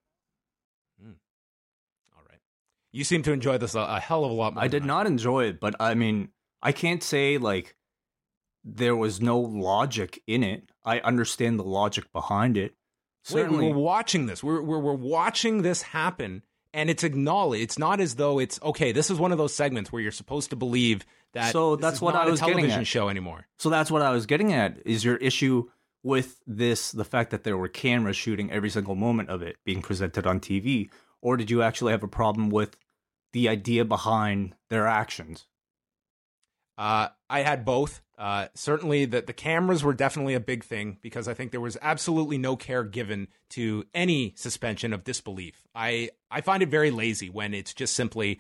All 1.01 2.23
right. 2.29 2.39
You 2.91 3.03
seem 3.03 3.21
to 3.23 3.31
enjoy 3.31 3.59
this 3.59 3.75
a, 3.75 3.81
a 3.81 3.99
hell 3.99 4.25
of 4.25 4.31
a 4.31 4.33
lot 4.33 4.55
more. 4.55 4.63
I 4.63 4.67
did 4.67 4.83
not 4.85 5.05
enjoy 5.05 5.45
it, 5.45 5.59
but 5.59 5.75
I 5.79 5.93
mean, 5.93 6.29
I 6.63 6.71
can't 6.71 7.03
say 7.03 7.37
like 7.37 7.75
there 8.63 8.95
was 8.95 9.21
no 9.21 9.39
logic 9.39 10.21
in 10.27 10.43
it. 10.43 10.69
I 10.85 10.99
understand 10.99 11.59
the 11.59 11.63
logic 11.63 12.11
behind 12.11 12.57
it. 12.57 12.71
Wait, 12.71 13.41
Certainly, 13.41 13.71
we're 13.71 13.77
watching 13.77 14.25
this. 14.25 14.43
We're, 14.43 14.61
we're 14.61 14.79
we're 14.79 14.93
watching 14.93 15.61
this 15.61 15.81
happen, 15.83 16.43
and 16.73 16.89
it's 16.89 17.03
acknowledged. 17.03 17.63
It's 17.63 17.79
not 17.79 17.99
as 17.99 18.15
though 18.15 18.39
it's 18.39 18.59
okay. 18.61 18.91
This 18.91 19.11
is 19.11 19.19
one 19.19 19.31
of 19.31 19.37
those 19.37 19.53
segments 19.53 19.91
where 19.91 20.01
you're 20.01 20.11
supposed 20.11 20.49
to 20.51 20.55
believe 20.55 21.05
that. 21.33 21.51
So 21.51 21.75
that's 21.75 22.01
what 22.01 22.15
not 22.15 22.27
I 22.27 22.31
was 22.31 22.39
a 22.41 22.45
getting 22.45 22.57
television 22.57 22.81
at. 22.81 22.87
show 22.87 23.09
anymore. 23.09 23.47
So 23.59 23.69
that's 23.69 23.91
what 23.91 24.01
I 24.01 24.11
was 24.11 24.25
getting 24.25 24.53
at. 24.53 24.79
Is 24.85 25.03
your 25.03 25.17
issue 25.17 25.69
with 26.03 26.39
this 26.47 26.91
the 26.91 27.05
fact 27.05 27.29
that 27.29 27.43
there 27.43 27.57
were 27.57 27.67
cameras 27.67 28.17
shooting 28.17 28.51
every 28.51 28.71
single 28.71 28.95
moment 28.95 29.29
of 29.29 29.43
it 29.43 29.57
being 29.65 29.81
presented 29.83 30.25
on 30.25 30.39
TV, 30.39 30.89
or 31.21 31.37
did 31.37 31.51
you 31.51 31.61
actually 31.61 31.91
have 31.91 32.03
a 32.03 32.07
problem 32.07 32.49
with 32.49 32.75
the 33.33 33.47
idea 33.49 33.85
behind 33.85 34.55
their 34.69 34.87
actions? 34.87 35.45
Uh, 36.77 37.09
I 37.29 37.41
had 37.41 37.63
both. 37.65 38.01
Uh, 38.21 38.47
certainly, 38.53 39.05
the, 39.05 39.19
the 39.23 39.33
cameras 39.33 39.83
were 39.83 39.95
definitely 39.95 40.35
a 40.35 40.39
big 40.39 40.63
thing 40.63 40.99
because 41.01 41.27
I 41.27 41.33
think 41.33 41.49
there 41.49 41.59
was 41.59 41.75
absolutely 41.81 42.37
no 42.37 42.55
care 42.55 42.83
given 42.83 43.29
to 43.49 43.83
any 43.95 44.33
suspension 44.37 44.93
of 44.93 45.03
disbelief. 45.03 45.63
I, 45.73 46.11
I 46.29 46.41
find 46.41 46.61
it 46.61 46.69
very 46.69 46.91
lazy 46.91 47.31
when 47.31 47.55
it's 47.55 47.73
just 47.73 47.95
simply, 47.95 48.39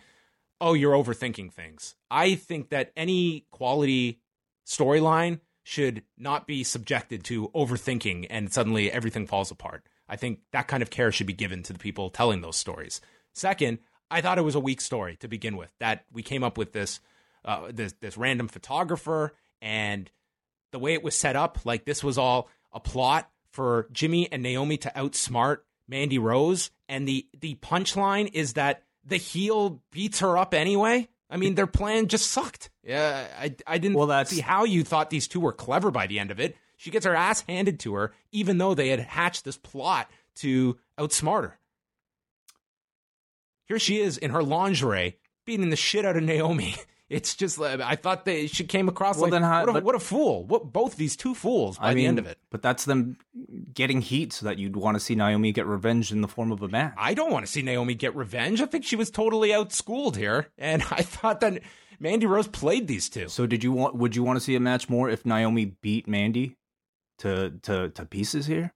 oh, 0.61 0.73
you're 0.73 0.93
overthinking 0.93 1.51
things. 1.51 1.95
I 2.11 2.35
think 2.35 2.69
that 2.69 2.91
any 2.95 3.47
quality 3.49 4.19
storyline 4.67 5.39
should 5.63 6.03
not 6.15 6.45
be 6.45 6.63
subjected 6.63 7.23
to 7.23 7.47
overthinking 7.49 8.27
and 8.29 8.53
suddenly 8.53 8.91
everything 8.91 9.25
falls 9.25 9.49
apart. 9.49 9.87
I 10.07 10.15
think 10.15 10.41
that 10.51 10.67
kind 10.67 10.83
of 10.83 10.91
care 10.91 11.11
should 11.11 11.25
be 11.25 11.33
given 11.33 11.63
to 11.63 11.73
the 11.73 11.79
people 11.79 12.11
telling 12.11 12.41
those 12.41 12.55
stories. 12.55 13.01
Second, 13.33 13.79
I 14.11 14.21
thought 14.21 14.37
it 14.37 14.43
was 14.43 14.53
a 14.53 14.59
weak 14.59 14.79
story 14.79 15.15
to 15.21 15.27
begin 15.27 15.57
with. 15.57 15.73
That 15.79 16.05
we 16.13 16.21
came 16.21 16.43
up 16.43 16.55
with 16.55 16.71
this 16.71 16.99
uh, 17.43 17.71
this 17.71 17.93
this 17.93 18.15
random 18.15 18.47
photographer 18.47 19.33
and 19.61 20.09
the 20.71 20.79
way 20.79 20.93
it 20.93 21.03
was 21.03 21.15
set 21.15 21.35
up, 21.35 21.59
like 21.65 21.85
this 21.85 22.03
was 22.03 22.17
all 22.17 22.49
a 22.73 22.79
plot 22.79 23.29
for 23.51 23.87
Jimmy 23.91 24.31
and 24.31 24.41
Naomi 24.41 24.77
to 24.77 24.91
outsmart 24.95 25.57
Mandy 25.87 26.17
Rose, 26.19 26.71
and 26.87 27.07
the 27.07 27.27
the 27.39 27.55
punchline 27.55 28.29
is 28.33 28.53
that 28.53 28.83
the 29.05 29.17
heel 29.17 29.81
beats 29.91 30.19
her 30.19 30.37
up 30.37 30.53
anyway. 30.53 31.07
I 31.29 31.37
mean, 31.37 31.55
their 31.55 31.67
plan 31.67 32.07
just 32.07 32.29
sucked. 32.31 32.69
Yeah, 32.83 33.27
I 33.37 33.55
I 33.67 33.77
didn't 33.77 33.97
Well, 33.97 34.07
that's- 34.07 34.29
see 34.35 34.41
how 34.41 34.63
you 34.63 34.83
thought 34.83 35.09
these 35.09 35.27
two 35.27 35.39
were 35.39 35.53
clever 35.53 35.91
by 35.91 36.07
the 36.07 36.19
end 36.19 36.31
of 36.31 36.39
it. 36.39 36.55
She 36.77 36.89
gets 36.91 37.05
her 37.05 37.15
ass 37.15 37.41
handed 37.47 37.79
to 37.81 37.93
her, 37.95 38.13
even 38.31 38.57
though 38.57 38.73
they 38.73 38.89
had 38.89 38.99
hatched 39.01 39.43
this 39.45 39.57
plot 39.57 40.09
to 40.37 40.79
outsmart 40.97 41.43
her. 41.43 41.59
Here 43.65 43.79
she 43.79 43.99
is 43.99 44.17
in 44.17 44.31
her 44.31 44.43
lingerie, 44.43 45.17
beating 45.45 45.69
the 45.69 45.75
shit 45.75 46.05
out 46.05 46.17
of 46.17 46.23
Naomi. 46.23 46.75
It's 47.11 47.35
just, 47.35 47.59
I 47.59 47.95
thought 47.97 48.23
they 48.23 48.47
she 48.47 48.63
came 48.63 48.87
across 48.87 49.17
Well, 49.17 49.23
like 49.23 49.31
then 49.31 49.41
how- 49.43 49.59
what, 49.65 49.69
a, 49.69 49.73
but- 49.73 49.83
what 49.83 49.95
a 49.95 49.99
fool. 49.99 50.45
What 50.45 50.71
both 50.71 50.95
these 50.95 51.17
two 51.17 51.35
fools 51.35 51.77
by 51.77 51.93
the 51.93 52.05
end 52.05 52.19
of 52.19 52.25
it. 52.25 52.37
But 52.49 52.61
that's 52.61 52.85
them 52.85 53.17
getting 53.73 53.99
heat 53.99 54.31
so 54.31 54.45
that 54.45 54.57
you'd 54.57 54.77
want 54.77 54.95
to 54.95 54.99
see 55.01 55.13
Naomi 55.15 55.51
get 55.51 55.65
revenge 55.65 56.13
in 56.13 56.21
the 56.21 56.29
form 56.29 56.53
of 56.53 56.61
a 56.61 56.69
match. 56.69 56.93
I 56.97 57.13
don't 57.13 57.29
want 57.31 57.45
to 57.45 57.51
see 57.51 57.61
Naomi 57.61 57.95
get 57.95 58.15
revenge. 58.15 58.61
I 58.61 58.65
think 58.65 58.85
she 58.85 58.95
was 58.95 59.11
totally 59.11 59.49
outschooled 59.49 60.15
here, 60.15 60.47
and 60.57 60.81
I 60.91 61.01
thought 61.01 61.41
that 61.41 61.61
Mandy 61.99 62.27
Rose 62.27 62.47
played 62.47 62.87
these 62.87 63.09
two. 63.09 63.27
So 63.27 63.45
did 63.45 63.61
you 63.61 63.73
want? 63.73 63.95
Would 63.95 64.15
you 64.15 64.23
want 64.23 64.37
to 64.37 64.41
see 64.41 64.55
a 64.55 64.61
match 64.61 64.87
more 64.89 65.09
if 65.09 65.25
Naomi 65.25 65.65
beat 65.65 66.07
Mandy 66.07 66.55
to 67.19 67.51
to 67.63 67.89
to 67.89 68.05
pieces 68.05 68.45
here? 68.45 68.73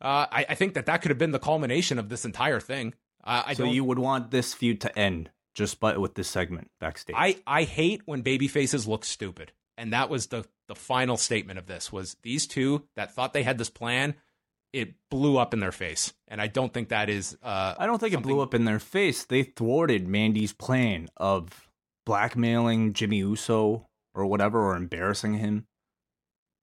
Uh, 0.00 0.26
I, 0.30 0.46
I 0.50 0.54
think 0.54 0.74
that 0.74 0.86
that 0.86 1.02
could 1.02 1.10
have 1.10 1.18
been 1.18 1.32
the 1.32 1.38
culmination 1.38 1.98
of 1.98 2.08
this 2.08 2.24
entire 2.24 2.60
thing. 2.60 2.94
Uh, 3.22 3.42
I 3.46 3.54
so 3.54 3.64
don't. 3.64 3.74
you 3.74 3.84
would 3.84 3.98
want 3.98 4.30
this 4.30 4.52
feud 4.52 4.80
to 4.82 4.98
end 4.98 5.30
just 5.54 5.80
by 5.80 5.96
with 5.96 6.14
this 6.14 6.28
segment 6.28 6.70
backstage. 6.80 7.16
I, 7.18 7.36
I 7.46 7.62
hate 7.62 8.02
when 8.06 8.22
baby 8.22 8.48
faces 8.48 8.86
look 8.86 9.04
stupid. 9.04 9.52
And 9.76 9.92
that 9.92 10.08
was 10.10 10.28
the, 10.28 10.44
the 10.68 10.74
final 10.74 11.16
statement 11.16 11.58
of 11.58 11.66
this 11.66 11.92
was 11.92 12.16
these 12.22 12.46
two 12.46 12.84
that 12.96 13.14
thought 13.14 13.32
they 13.32 13.42
had 13.42 13.58
this 13.58 13.70
plan, 13.70 14.14
it 14.72 14.94
blew 15.10 15.36
up 15.36 15.54
in 15.54 15.60
their 15.60 15.72
face. 15.72 16.12
And 16.28 16.40
I 16.40 16.48
don't 16.48 16.72
think 16.72 16.88
that 16.88 17.08
is 17.08 17.36
uh 17.42 17.74
I 17.78 17.86
don't 17.86 17.98
think 17.98 18.14
it 18.14 18.22
blew 18.22 18.40
up 18.40 18.54
in 18.54 18.64
their 18.64 18.80
face. 18.80 19.24
They 19.24 19.44
thwarted 19.44 20.08
Mandy's 20.08 20.52
plan 20.52 21.08
of 21.16 21.68
blackmailing 22.04 22.92
Jimmy 22.92 23.18
Uso 23.18 23.86
or 24.14 24.26
whatever, 24.26 24.60
or 24.60 24.76
embarrassing 24.76 25.34
him. 25.34 25.66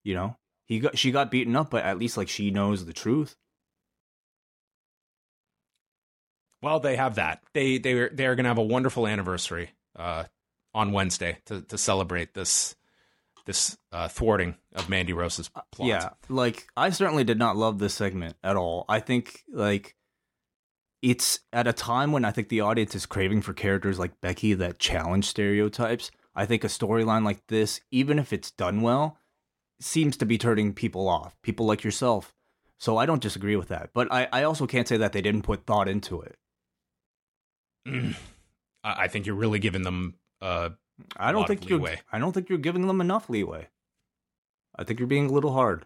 You 0.04 0.16
know, 0.16 0.38
he 0.68 0.80
got 0.80 0.98
she 0.98 1.12
got 1.12 1.32
beaten 1.32 1.56
up, 1.56 1.70
but 1.72 1.84
at 1.84 2.00
least 2.00 2.18
like 2.18 2.30
she 2.30 2.52
knows 2.52 2.86
the 2.86 2.94
truth. 2.94 3.36
Well, 6.62 6.80
they 6.80 6.96
have 6.96 7.16
that. 7.16 7.42
They 7.54 7.78
they 7.78 8.10
they're 8.10 8.36
gonna 8.36 8.50
have 8.50 8.58
a 8.58 8.64
wonderful 8.64 9.08
anniversary 9.08 9.72
uh 9.96 10.26
on 10.74 10.92
Wednesday 10.92 11.38
to, 11.46 11.62
to 11.62 11.78
celebrate 11.78 12.34
this 12.34 12.76
this 13.46 13.78
uh, 13.92 14.08
thwarting 14.08 14.56
of 14.76 14.90
Mandy 14.90 15.14
Rose's 15.14 15.50
plot. 15.50 15.88
Yeah, 15.88 16.10
like 16.30 16.68
I 16.78 16.92
certainly 16.92 17.24
did 17.24 17.40
not 17.40 17.58
love 17.58 17.80
this 17.80 17.94
segment 17.94 18.36
at 18.44 18.56
all. 18.56 18.86
I 18.88 19.00
think 19.00 19.44
like 19.52 19.96
it's 21.02 21.40
at 21.52 21.68
a 21.68 21.74
time 21.74 22.12
when 22.12 22.24
I 22.24 22.32
think 22.32 22.50
the 22.50 22.62
audience 22.62 22.96
is 22.96 23.06
craving 23.06 23.42
for 23.42 23.54
characters 23.54 23.98
like 23.98 24.22
Becky 24.22 24.54
that 24.54 24.80
challenge 24.80 25.26
stereotypes. 25.26 26.12
I 26.36 26.46
think 26.46 26.64
a 26.64 26.68
storyline 26.68 27.26
like 27.26 27.46
this, 27.48 27.82
even 27.92 28.20
if 28.20 28.32
it's 28.32 28.52
done 28.52 28.82
well, 28.82 29.18
seems 29.80 30.16
to 30.18 30.26
be 30.26 30.38
turning 30.38 30.74
people 30.74 31.10
off. 31.10 31.36
People 31.42 31.66
like 31.66 31.84
yourself. 31.84 32.34
So 32.78 32.98
I 32.98 33.06
don't 33.06 33.22
disagree 33.22 33.56
with 33.56 33.68
that. 33.68 33.90
But 33.94 34.12
I, 34.12 34.28
I 34.32 34.44
also 34.44 34.66
can't 34.66 34.88
say 34.88 34.98
that 34.98 35.12
they 35.12 35.22
didn't 35.22 35.42
put 35.44 35.66
thought 35.66 35.88
into 35.88 36.22
it. 36.22 36.38
Mm. 37.88 38.16
I 38.84 39.08
think 39.08 39.26
you're 39.26 39.36
really 39.36 39.60
giving 39.60 39.82
them 39.82 40.16
uh 40.40 40.70
I 41.18 41.32
don't 41.32 41.48
think 41.48 41.68
you're. 41.70 41.88
I 42.12 42.20
don't 42.20 42.32
think 42.32 42.50
you're 42.50 42.58
giving 42.58 42.88
them 42.88 43.02
enough 43.02 43.30
leeway. 43.30 43.68
I 44.76 44.84
think 44.84 45.00
you're 45.00 45.08
being 45.08 45.28
a 45.28 45.34
little 45.34 45.54
hard. 45.54 45.86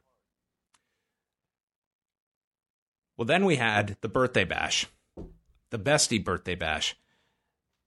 Well, 3.18 3.26
then 3.26 3.46
we 3.46 3.56
had 3.56 3.98
the 4.02 4.10
birthday 4.10 4.44
bash, 4.44 4.88
the 5.72 5.80
bestie 5.80 6.24
birthday 6.24 6.56
bash. 6.56 6.96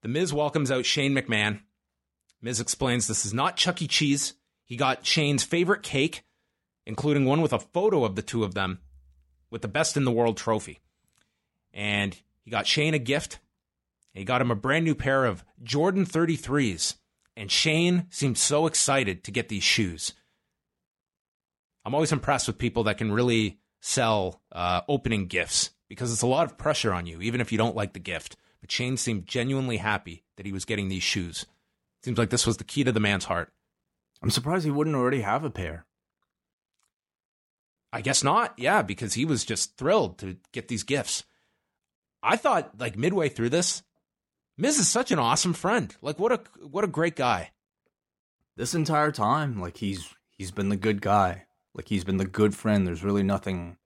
The 0.02 0.08
Miz 0.08 0.32
welcomes 0.32 0.70
out 0.70 0.86
Shane 0.86 1.14
McMahon. 1.14 1.60
Miz 2.40 2.60
explains 2.60 3.06
this 3.06 3.26
is 3.26 3.34
not 3.34 3.56
Chuck 3.56 3.82
E. 3.82 3.88
Cheese. 3.88 4.34
He 4.64 4.76
got 4.76 5.04
Shane's 5.04 5.44
favorite 5.44 5.82
cake, 5.82 6.24
including 6.86 7.24
one 7.24 7.42
with 7.42 7.52
a 7.52 7.58
photo 7.58 8.04
of 8.04 8.14
the 8.14 8.22
two 8.22 8.44
of 8.44 8.54
them 8.54 8.80
with 9.50 9.62
the 9.62 9.68
best 9.68 9.96
in 9.96 10.04
the 10.04 10.12
world 10.12 10.36
trophy. 10.36 10.78
And 11.72 12.16
he 12.42 12.50
got 12.50 12.66
Shane 12.66 12.94
a 12.94 12.98
gift. 12.98 13.38
He 14.18 14.24
got 14.24 14.40
him 14.40 14.50
a 14.50 14.56
brand 14.56 14.84
new 14.84 14.96
pair 14.96 15.24
of 15.24 15.44
Jordan 15.62 16.04
33s. 16.04 16.96
And 17.36 17.52
Shane 17.52 18.06
seemed 18.10 18.36
so 18.36 18.66
excited 18.66 19.22
to 19.22 19.30
get 19.30 19.48
these 19.48 19.62
shoes. 19.62 20.12
I'm 21.84 21.94
always 21.94 22.10
impressed 22.10 22.48
with 22.48 22.58
people 22.58 22.82
that 22.84 22.98
can 22.98 23.12
really 23.12 23.60
sell 23.80 24.42
uh, 24.50 24.80
opening 24.88 25.26
gifts 25.26 25.70
because 25.88 26.12
it's 26.12 26.22
a 26.22 26.26
lot 26.26 26.46
of 26.46 26.58
pressure 26.58 26.92
on 26.92 27.06
you, 27.06 27.20
even 27.20 27.40
if 27.40 27.52
you 27.52 27.58
don't 27.58 27.76
like 27.76 27.92
the 27.92 28.00
gift. 28.00 28.36
But 28.60 28.72
Shane 28.72 28.96
seemed 28.96 29.26
genuinely 29.26 29.76
happy 29.76 30.24
that 30.36 30.46
he 30.46 30.52
was 30.52 30.64
getting 30.64 30.88
these 30.88 31.04
shoes. 31.04 31.46
Seems 32.02 32.18
like 32.18 32.30
this 32.30 32.46
was 32.46 32.56
the 32.56 32.64
key 32.64 32.82
to 32.82 32.90
the 32.90 32.98
man's 32.98 33.26
heart. 33.26 33.52
I'm 34.20 34.30
surprised 34.30 34.64
he 34.64 34.72
wouldn't 34.72 34.96
already 34.96 35.20
have 35.20 35.44
a 35.44 35.50
pair. 35.50 35.86
I 37.92 38.00
guess 38.00 38.24
not. 38.24 38.54
Yeah, 38.58 38.82
because 38.82 39.14
he 39.14 39.24
was 39.24 39.44
just 39.44 39.76
thrilled 39.76 40.18
to 40.18 40.38
get 40.52 40.66
these 40.66 40.82
gifts. 40.82 41.22
I 42.20 42.36
thought 42.36 42.80
like 42.80 42.98
midway 42.98 43.28
through 43.28 43.50
this, 43.50 43.84
Miz 44.58 44.78
is 44.78 44.88
such 44.88 45.12
an 45.12 45.18
awesome 45.18 45.52
friend. 45.54 45.94
Like 46.02 46.18
what 46.18 46.32
a 46.32 46.40
what 46.66 46.84
a 46.84 46.88
great 46.88 47.16
guy. 47.16 47.52
this 48.56 48.74
entire 48.74 49.12
time 49.12 49.60
like 49.60 49.76
he's 49.78 50.12
he's 50.30 50.50
been 50.50 50.68
the 50.68 50.76
good 50.76 51.00
guy 51.00 51.44
like 51.74 51.88
he's 51.88 52.04
been 52.04 52.16
the 52.16 52.26
good 52.26 52.54
friend 52.56 52.86
there's 52.86 53.04
really 53.04 53.22
nothing 53.22 53.76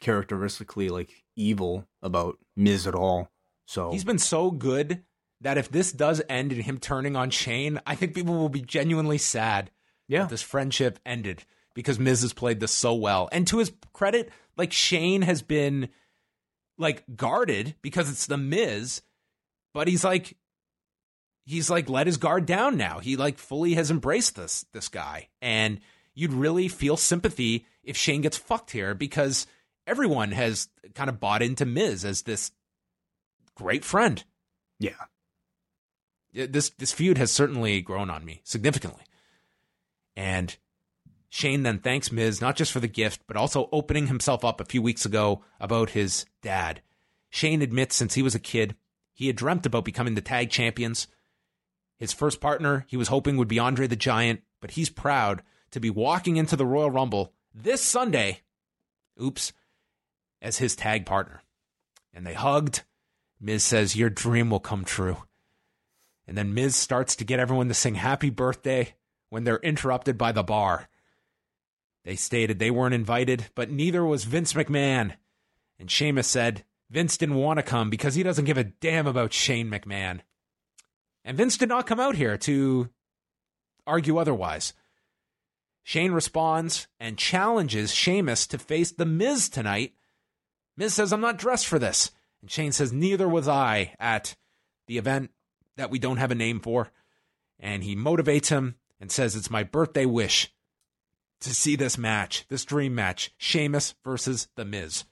characteristically 0.00 0.88
like 0.88 1.24
evil 1.36 1.86
about 2.02 2.38
miz 2.56 2.86
at 2.86 2.94
all 2.94 3.30
so 3.66 3.90
He's 3.90 4.04
been 4.04 4.18
so 4.18 4.50
good 4.50 5.02
that 5.40 5.58
if 5.58 5.70
this 5.70 5.92
does 5.92 6.20
end 6.28 6.52
in 6.52 6.60
him 6.60 6.78
turning 6.78 7.16
on 7.16 7.30
Shane, 7.30 7.80
I 7.86 7.94
think 7.94 8.14
people 8.14 8.34
will 8.36 8.48
be 8.48 8.60
genuinely 8.62 9.18
sad 9.18 9.70
yeah 10.08 10.22
that 10.22 10.30
this 10.30 10.42
friendship 10.42 10.98
ended 11.06 11.44
because 11.74 11.98
Miz 11.98 12.20
has 12.22 12.32
played 12.32 12.60
this 12.60 12.72
so 12.72 12.92
well. 12.94 13.28
And 13.32 13.46
to 13.48 13.58
his 13.58 13.72
credit, 13.92 14.30
like 14.56 14.72
Shane 14.72 15.22
has 15.22 15.40
been 15.42 15.88
like 16.76 17.04
guarded 17.16 17.74
because 17.82 18.10
it's 18.10 18.26
the 18.26 18.36
Miz, 18.36 19.02
but 19.72 19.88
he's 19.88 20.04
like 20.04 20.36
he's 21.44 21.70
like 21.70 21.88
let 21.88 22.06
his 22.06 22.16
guard 22.16 22.46
down 22.46 22.76
now. 22.76 22.98
He 22.98 23.16
like 23.16 23.38
fully 23.38 23.74
has 23.74 23.90
embraced 23.90 24.36
this 24.36 24.64
this 24.72 24.88
guy. 24.88 25.28
And 25.40 25.80
you'd 26.14 26.32
really 26.32 26.68
feel 26.68 26.96
sympathy 26.96 27.66
if 27.82 27.96
Shane 27.96 28.20
gets 28.20 28.36
fucked 28.36 28.70
here 28.70 28.94
because 28.94 29.46
everyone 29.86 30.32
has 30.32 30.68
kind 30.94 31.10
of 31.10 31.20
bought 31.20 31.42
into 31.42 31.64
Miz 31.64 32.04
as 32.04 32.22
this 32.22 32.52
great 33.54 33.84
friend. 33.84 34.22
yeah 36.32 36.48
this 36.48 36.70
this 36.70 36.92
feud 36.92 37.18
has 37.18 37.30
certainly 37.30 37.80
grown 37.80 38.10
on 38.10 38.24
me 38.24 38.40
significantly. 38.44 39.02
And 40.16 40.56
Shane 41.28 41.62
then 41.62 41.78
thanks 41.78 42.12
Miz 42.12 42.40
not 42.40 42.56
just 42.56 42.72
for 42.72 42.80
the 42.80 42.88
gift, 42.88 43.22
but 43.26 43.36
also 43.36 43.68
opening 43.72 44.06
himself 44.06 44.44
up 44.44 44.60
a 44.60 44.64
few 44.64 44.82
weeks 44.82 45.04
ago 45.04 45.44
about 45.60 45.90
his 45.90 46.26
dad. 46.42 46.82
Shane 47.30 47.62
admits 47.62 47.96
since 47.96 48.14
he 48.14 48.22
was 48.22 48.34
a 48.34 48.40
kid, 48.40 48.76
he 49.12 49.26
had 49.26 49.36
dreamt 49.36 49.66
about 49.66 49.84
becoming 49.84 50.14
the 50.14 50.20
tag 50.20 50.50
champions. 50.50 51.06
His 51.98 52.12
first 52.12 52.40
partner, 52.40 52.84
he 52.88 52.96
was 52.96 53.08
hoping 53.08 53.36
would 53.36 53.48
be 53.48 53.58
Andre 53.58 53.86
the 53.86 53.96
Giant, 53.96 54.42
but 54.60 54.72
he's 54.72 54.90
proud 54.90 55.42
to 55.70 55.80
be 55.80 55.90
walking 55.90 56.36
into 56.36 56.56
the 56.56 56.66
Royal 56.66 56.90
Rumble 56.90 57.32
this 57.54 57.82
Sunday, 57.82 58.40
oops, 59.20 59.52
as 60.40 60.58
his 60.58 60.74
tag 60.74 61.06
partner. 61.06 61.42
And 62.12 62.26
they 62.26 62.34
hugged. 62.34 62.82
Miz 63.40 63.64
says, 63.64 63.96
Your 63.96 64.10
dream 64.10 64.50
will 64.50 64.60
come 64.60 64.84
true. 64.84 65.18
And 66.26 66.36
then 66.36 66.54
Miz 66.54 66.76
starts 66.76 67.16
to 67.16 67.24
get 67.24 67.40
everyone 67.40 67.68
to 67.68 67.74
sing 67.74 67.96
happy 67.96 68.30
birthday 68.30 68.94
when 69.28 69.44
they're 69.44 69.56
interrupted 69.58 70.16
by 70.16 70.32
the 70.32 70.42
bar. 70.42 70.88
They 72.04 72.16
stated 72.16 72.58
they 72.58 72.70
weren't 72.70 72.94
invited, 72.94 73.46
but 73.54 73.70
neither 73.70 74.04
was 74.04 74.24
Vince 74.24 74.52
McMahon. 74.52 75.14
And 75.78 75.90
Sheamus 75.90 76.28
said 76.28 76.64
Vince 76.92 77.16
didn't 77.16 77.36
want 77.36 77.56
to 77.58 77.62
come 77.62 77.88
because 77.88 78.14
he 78.14 78.22
doesn't 78.22 78.44
give 78.44 78.58
a 78.58 78.64
damn 78.64 79.06
about 79.06 79.32
Shane 79.32 79.70
McMahon. 79.70 80.20
And 81.24 81.38
Vince 81.38 81.56
did 81.56 81.70
not 81.70 81.86
come 81.86 81.98
out 81.98 82.16
here 82.16 82.36
to 82.36 82.90
argue 83.86 84.18
otherwise. 84.18 84.74
Shane 85.82 86.12
responds 86.12 86.88
and 87.00 87.16
challenges 87.16 87.94
Sheamus 87.94 88.46
to 88.48 88.58
face 88.58 88.92
The 88.92 89.06
Miz 89.06 89.48
tonight. 89.48 89.94
Miz 90.76 90.92
says, 90.92 91.14
I'm 91.14 91.22
not 91.22 91.38
dressed 91.38 91.66
for 91.66 91.78
this. 91.78 92.10
And 92.42 92.50
Shane 92.50 92.72
says, 92.72 92.92
Neither 92.92 93.26
was 93.26 93.48
I 93.48 93.94
at 93.98 94.36
the 94.86 94.98
event 94.98 95.30
that 95.78 95.90
we 95.90 95.98
don't 95.98 96.18
have 96.18 96.30
a 96.30 96.36
name 96.36 96.60
for. 96.60 96.90
And 97.58 97.82
he 97.82 97.96
motivates 97.96 98.50
him 98.50 98.76
and 99.00 99.10
says, 99.10 99.34
It's 99.34 99.50
my 99.50 99.62
birthday 99.62 100.04
wish 100.04 100.52
to 101.40 101.54
see 101.54 101.74
this 101.74 101.96
match, 101.96 102.44
this 102.48 102.66
dream 102.66 102.94
match, 102.94 103.32
Sheamus 103.38 103.94
versus 104.04 104.48
The 104.56 104.66
Miz. 104.66 105.04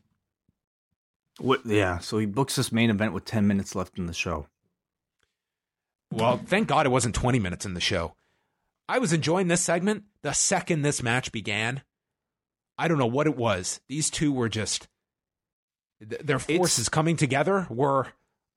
What, 1.40 1.64
yeah, 1.64 1.98
so 1.98 2.18
he 2.18 2.26
books 2.26 2.56
this 2.56 2.70
main 2.70 2.90
event 2.90 3.12
with 3.12 3.24
10 3.24 3.46
minutes 3.46 3.74
left 3.74 3.98
in 3.98 4.06
the 4.06 4.12
show. 4.12 4.46
Well, 6.12 6.38
thank 6.44 6.68
God 6.68 6.86
it 6.86 6.90
wasn't 6.90 7.14
20 7.14 7.38
minutes 7.38 7.64
in 7.64 7.74
the 7.74 7.80
show. 7.80 8.14
I 8.88 8.98
was 8.98 9.12
enjoying 9.12 9.48
this 9.48 9.60
segment 9.60 10.04
the 10.22 10.32
second 10.32 10.82
this 10.82 11.02
match 11.02 11.32
began. 11.32 11.82
I 12.76 12.88
don't 12.88 12.98
know 12.98 13.06
what 13.06 13.26
it 13.26 13.36
was. 13.36 13.80
These 13.88 14.10
two 14.10 14.32
were 14.32 14.48
just 14.48 14.88
their 16.00 16.38
forces 16.38 16.80
it's, 16.80 16.88
coming 16.88 17.16
together 17.16 17.66
were 17.70 18.08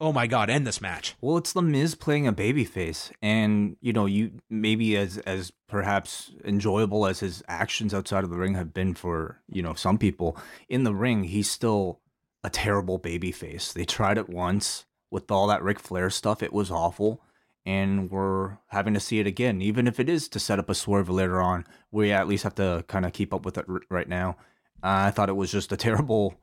oh 0.01 0.11
my 0.11 0.27
god, 0.27 0.49
end 0.49 0.65
this 0.65 0.81
match. 0.81 1.15
Well, 1.21 1.37
it's 1.37 1.53
the 1.53 1.61
Miz 1.61 1.95
playing 1.95 2.27
a 2.27 2.33
babyface, 2.33 3.11
and 3.21 3.77
you 3.79 3.93
know, 3.93 4.05
you 4.05 4.31
maybe 4.49 4.97
as 4.97 5.17
as 5.19 5.51
perhaps 5.67 6.31
enjoyable 6.43 7.05
as 7.05 7.19
his 7.19 7.43
actions 7.47 7.93
outside 7.93 8.23
of 8.23 8.29
the 8.29 8.37
ring 8.37 8.55
have 8.55 8.73
been 8.73 8.95
for 8.95 9.39
you 9.47 9.61
know 9.61 9.73
some 9.73 9.97
people 9.97 10.37
in 10.67 10.83
the 10.83 10.95
ring, 10.95 11.25
he's 11.25 11.49
still 11.49 11.99
a 12.43 12.49
terrible 12.49 12.97
baby 12.97 13.31
face. 13.31 13.71
They 13.73 13.85
tried 13.85 14.17
it 14.17 14.29
once 14.29 14.85
with 15.09 15.31
all 15.31 15.47
that 15.47 15.63
Ric 15.63 15.79
Flair 15.79 16.09
stuff; 16.09 16.43
it 16.43 16.53
was 16.53 16.71
awful 16.71 17.21
and 17.65 18.11
we're 18.11 18.57
having 18.67 18.93
to 18.93 18.99
see 18.99 19.19
it 19.19 19.27
again, 19.27 19.61
even 19.61 19.87
if 19.87 19.99
it 19.99 20.09
is 20.09 20.27
to 20.29 20.39
set 20.39 20.59
up 20.59 20.69
a 20.69 20.75
swerve 20.75 21.09
later 21.09 21.41
on. 21.41 21.65
We 21.91 22.11
at 22.11 22.27
least 22.27 22.43
have 22.43 22.55
to 22.55 22.83
kind 22.87 23.05
of 23.05 23.13
keep 23.13 23.33
up 23.33 23.45
with 23.45 23.57
it 23.57 23.65
right 23.89 24.07
now. 24.07 24.37
Uh, 24.83 25.07
I 25.07 25.11
thought 25.11 25.29
it 25.29 25.35
was 25.35 25.51
just 25.51 25.71
a 25.71 25.77
terrible, 25.77 26.35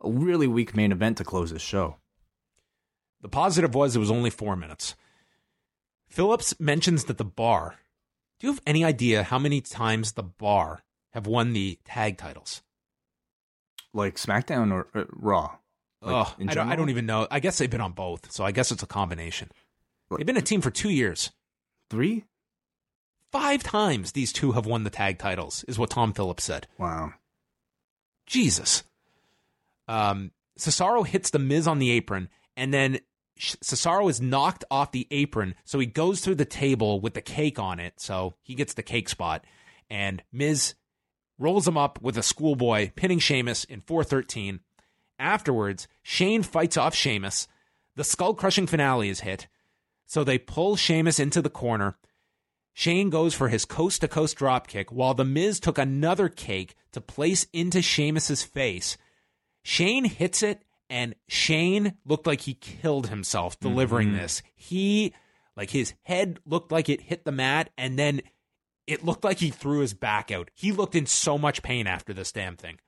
a 0.00 0.10
really 0.10 0.46
weak 0.46 0.74
main 0.74 0.92
event 0.92 1.18
to 1.18 1.24
close 1.24 1.50
this 1.50 1.62
show. 1.62 1.96
The 3.20 3.28
positive 3.28 3.74
was 3.74 3.94
it 3.94 4.00
was 4.00 4.10
only 4.10 4.30
four 4.30 4.56
minutes. 4.56 4.94
Phillips 6.08 6.58
mentions 6.60 7.04
that 7.04 7.18
the 7.18 7.24
bar. 7.24 7.76
Do 8.38 8.46
you 8.46 8.52
have 8.52 8.62
any 8.66 8.84
idea 8.84 9.22
how 9.22 9.38
many 9.38 9.60
times 9.60 10.12
the 10.12 10.22
bar 10.22 10.82
have 11.10 11.26
won 11.26 11.52
the 11.52 11.78
tag 11.84 12.18
titles? 12.18 12.62
Like 13.94 14.16
SmackDown 14.16 14.72
or 14.72 14.88
uh, 14.94 15.04
Raw? 15.10 15.56
Like 16.02 16.26
oh, 16.26 16.34
I 16.48 16.52
don't, 16.52 16.68
I 16.68 16.76
don't 16.76 16.90
even 16.90 17.06
know. 17.06 17.26
I 17.30 17.40
guess 17.40 17.56
they've 17.56 17.70
been 17.70 17.80
on 17.80 17.92
both, 17.92 18.30
so 18.30 18.44
I 18.44 18.52
guess 18.52 18.70
it's 18.70 18.82
a 18.82 18.86
combination. 18.86 19.50
They've 20.14 20.26
been 20.26 20.36
a 20.36 20.42
team 20.42 20.60
for 20.60 20.70
two 20.70 20.90
years. 20.90 21.30
Three? 21.88 22.24
Five 23.32 23.62
times 23.62 24.12
these 24.12 24.32
two 24.32 24.52
have 24.52 24.66
won 24.66 24.84
the 24.84 24.90
tag 24.90 25.18
titles, 25.18 25.64
is 25.66 25.78
what 25.78 25.90
Tom 25.90 26.12
Phillips 26.12 26.44
said. 26.44 26.66
Wow. 26.78 27.14
Jesus. 28.26 28.84
Um, 29.88 30.30
Cesaro 30.58 31.06
hits 31.06 31.30
the 31.30 31.38
Miz 31.38 31.66
on 31.66 31.78
the 31.78 31.90
apron, 31.90 32.28
and 32.56 32.72
then 32.72 33.00
Cesaro 33.38 34.08
is 34.08 34.20
knocked 34.20 34.64
off 34.70 34.92
the 34.92 35.08
apron, 35.10 35.54
so 35.64 35.78
he 35.78 35.86
goes 35.86 36.20
through 36.20 36.36
the 36.36 36.44
table 36.44 37.00
with 37.00 37.14
the 37.14 37.20
cake 37.22 37.58
on 37.58 37.80
it, 37.80 37.94
so 37.96 38.34
he 38.42 38.54
gets 38.54 38.74
the 38.74 38.82
cake 38.82 39.08
spot. 39.08 39.44
And 39.90 40.22
Miz 40.32 40.74
rolls 41.38 41.66
him 41.66 41.76
up 41.76 42.00
with 42.00 42.16
a 42.16 42.22
schoolboy, 42.22 42.90
pinning 42.94 43.18
Sheamus 43.18 43.64
in 43.64 43.80
413. 43.80 44.60
Afterwards, 45.18 45.88
Shane 46.02 46.42
fights 46.42 46.76
off 46.76 46.94
Sheamus. 46.94 47.48
The 47.96 48.04
skull 48.04 48.34
crushing 48.34 48.66
finale 48.66 49.08
is 49.08 49.20
hit. 49.20 49.46
So 50.06 50.24
they 50.24 50.38
pull 50.38 50.76
Sheamus 50.76 51.18
into 51.18 51.40
the 51.40 51.50
corner. 51.50 51.96
Shane 52.72 53.08
goes 53.08 53.34
for 53.34 53.48
his 53.48 53.64
coast 53.64 54.00
to 54.00 54.08
coast 54.08 54.36
drop 54.36 54.66
kick 54.66 54.90
while 54.90 55.14
The 55.14 55.24
Miz 55.24 55.60
took 55.60 55.78
another 55.78 56.28
cake 56.28 56.74
to 56.92 57.00
place 57.00 57.46
into 57.52 57.80
Sheamus's 57.80 58.42
face. 58.42 58.96
Shane 59.62 60.04
hits 60.04 60.42
it, 60.42 60.62
and 60.90 61.14
Shane 61.28 61.94
looked 62.04 62.26
like 62.26 62.42
he 62.42 62.54
killed 62.54 63.08
himself 63.08 63.58
delivering 63.60 64.08
mm-hmm. 64.08 64.18
this. 64.18 64.42
He, 64.54 65.14
like, 65.56 65.70
his 65.70 65.94
head 66.02 66.40
looked 66.44 66.72
like 66.72 66.88
it 66.88 67.00
hit 67.00 67.24
the 67.24 67.32
mat, 67.32 67.70
and 67.78 67.98
then 67.98 68.22
it 68.86 69.04
looked 69.04 69.24
like 69.24 69.38
he 69.38 69.50
threw 69.50 69.80
his 69.80 69.94
back 69.94 70.30
out. 70.30 70.50
He 70.54 70.72
looked 70.72 70.94
in 70.94 71.06
so 71.06 71.38
much 71.38 71.62
pain 71.62 71.86
after 71.86 72.12
this 72.12 72.32
damn 72.32 72.56
thing. 72.56 72.78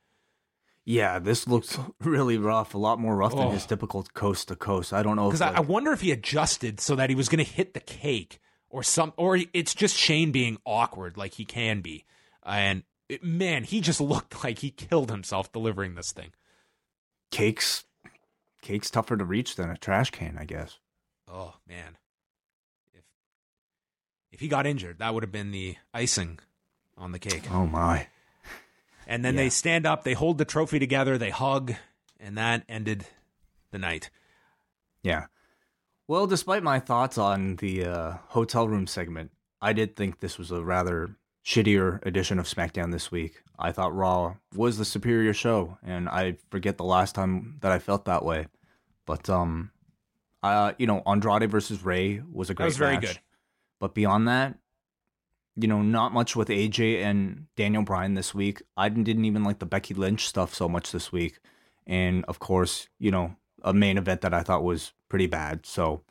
Yeah, 0.84 1.18
this 1.18 1.48
looks 1.48 1.78
really 2.00 2.38
rough. 2.38 2.74
A 2.74 2.78
lot 2.78 3.00
more 3.00 3.16
rough 3.16 3.34
oh. 3.34 3.38
than 3.38 3.50
his 3.50 3.66
typical 3.66 4.04
coast 4.14 4.48
to 4.48 4.56
coast. 4.56 4.92
I 4.92 5.02
don't 5.02 5.16
know 5.16 5.26
because 5.26 5.40
like... 5.40 5.56
I, 5.56 5.60
wonder 5.60 5.92
if 5.92 6.00
he 6.00 6.12
adjusted 6.12 6.80
so 6.80 6.94
that 6.96 7.10
he 7.10 7.16
was 7.16 7.28
going 7.28 7.44
to 7.44 7.50
hit 7.50 7.74
the 7.74 7.80
cake 7.80 8.38
or 8.70 8.82
some, 8.82 9.12
or 9.16 9.38
it's 9.52 9.74
just 9.74 9.96
Shane 9.96 10.32
being 10.32 10.58
awkward 10.64 11.16
like 11.16 11.34
he 11.34 11.44
can 11.44 11.80
be. 11.80 12.04
And 12.44 12.84
it, 13.08 13.24
man, 13.24 13.64
he 13.64 13.80
just 13.80 14.00
looked 14.00 14.44
like 14.44 14.60
he 14.60 14.70
killed 14.70 15.10
himself 15.10 15.52
delivering 15.52 15.96
this 15.96 16.12
thing. 16.12 16.30
Cakes, 17.32 17.84
cakes 18.62 18.90
tougher 18.90 19.16
to 19.16 19.24
reach 19.24 19.56
than 19.56 19.70
a 19.70 19.76
trash 19.76 20.10
can, 20.10 20.36
I 20.38 20.44
guess. 20.44 20.78
Oh 21.28 21.54
man, 21.68 21.96
if 24.36 24.40
he 24.40 24.48
got 24.48 24.66
injured, 24.66 24.98
that 24.98 25.14
would 25.14 25.22
have 25.22 25.32
been 25.32 25.50
the 25.50 25.76
icing 25.94 26.38
on 26.98 27.10
the 27.10 27.18
cake. 27.18 27.50
Oh 27.50 27.66
my. 27.66 28.06
And 29.06 29.24
then 29.24 29.32
yeah. 29.32 29.44
they 29.44 29.48
stand 29.48 29.86
up, 29.86 30.04
they 30.04 30.12
hold 30.12 30.36
the 30.36 30.44
trophy 30.44 30.78
together, 30.78 31.16
they 31.16 31.30
hug, 31.30 31.72
and 32.20 32.36
that 32.36 32.62
ended 32.68 33.06
the 33.70 33.78
night. 33.78 34.10
Yeah. 35.02 35.28
Well, 36.06 36.26
despite 36.26 36.62
my 36.62 36.80
thoughts 36.80 37.16
on 37.16 37.56
the 37.56 37.86
uh, 37.86 38.14
hotel 38.28 38.68
room 38.68 38.86
segment, 38.86 39.30
I 39.62 39.72
did 39.72 39.96
think 39.96 40.20
this 40.20 40.36
was 40.36 40.50
a 40.50 40.62
rather 40.62 41.16
shittier 41.42 42.04
edition 42.04 42.38
of 42.38 42.44
SmackDown 42.44 42.92
this 42.92 43.10
week. 43.10 43.42
I 43.58 43.72
thought 43.72 43.96
Raw 43.96 44.34
was 44.54 44.76
the 44.76 44.84
superior 44.84 45.32
show, 45.32 45.78
and 45.82 46.10
I 46.10 46.36
forget 46.50 46.76
the 46.76 46.84
last 46.84 47.14
time 47.14 47.56
that 47.62 47.72
I 47.72 47.78
felt 47.78 48.04
that 48.04 48.22
way. 48.22 48.48
But 49.06 49.30
um, 49.30 49.70
uh, 50.42 50.74
you 50.76 50.86
know, 50.86 51.02
Andrade 51.06 51.50
versus 51.50 51.82
Rey 51.82 52.20
was 52.30 52.50
a 52.50 52.54
great. 52.54 52.64
That 52.64 52.68
was 52.68 52.76
very 52.76 52.98
good. 52.98 53.18
But 53.80 53.94
beyond 53.94 54.28
that, 54.28 54.58
you 55.56 55.68
know, 55.68 55.82
not 55.82 56.12
much 56.12 56.36
with 56.36 56.48
AJ 56.48 57.02
and 57.02 57.46
Daniel 57.56 57.82
Bryan 57.82 58.14
this 58.14 58.34
week. 58.34 58.62
I 58.76 58.88
didn't 58.88 59.24
even 59.24 59.42
like 59.42 59.58
the 59.58 59.66
Becky 59.66 59.94
Lynch 59.94 60.26
stuff 60.26 60.54
so 60.54 60.68
much 60.68 60.92
this 60.92 61.10
week. 61.10 61.38
And 61.86 62.24
of 62.26 62.38
course, 62.38 62.88
you 62.98 63.10
know, 63.10 63.36
a 63.62 63.72
main 63.72 63.96
event 63.96 64.20
that 64.20 64.34
I 64.34 64.42
thought 64.42 64.62
was 64.62 64.92
pretty 65.08 65.26
bad. 65.26 65.64
So 65.64 66.02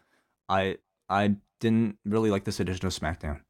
I 0.49 0.77
I 1.09 1.35
didn't 1.59 1.97
really 2.05 2.31
like 2.31 2.43
this 2.43 2.59
edition 2.59 2.87
of 2.87 2.93
SmackDown. 2.93 3.41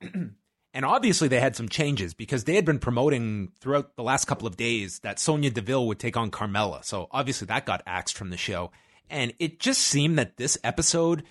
and 0.74 0.84
obviously 0.84 1.28
they 1.28 1.40
had 1.40 1.56
some 1.56 1.68
changes 1.68 2.14
because 2.14 2.44
they 2.44 2.56
had 2.56 2.64
been 2.64 2.78
promoting 2.78 3.52
throughout 3.60 3.96
the 3.96 4.02
last 4.02 4.26
couple 4.26 4.46
of 4.46 4.56
days 4.56 5.00
that 5.00 5.18
Sonya 5.18 5.50
Deville 5.50 5.86
would 5.86 5.98
take 5.98 6.16
on 6.16 6.30
Carmella. 6.30 6.84
So 6.84 7.08
obviously 7.10 7.46
that 7.46 7.66
got 7.66 7.82
axed 7.86 8.16
from 8.16 8.30
the 8.30 8.36
show. 8.36 8.72
And 9.08 9.34
it 9.38 9.58
just 9.60 9.82
seemed 9.82 10.18
that 10.18 10.36
this 10.36 10.56
episode 10.62 11.24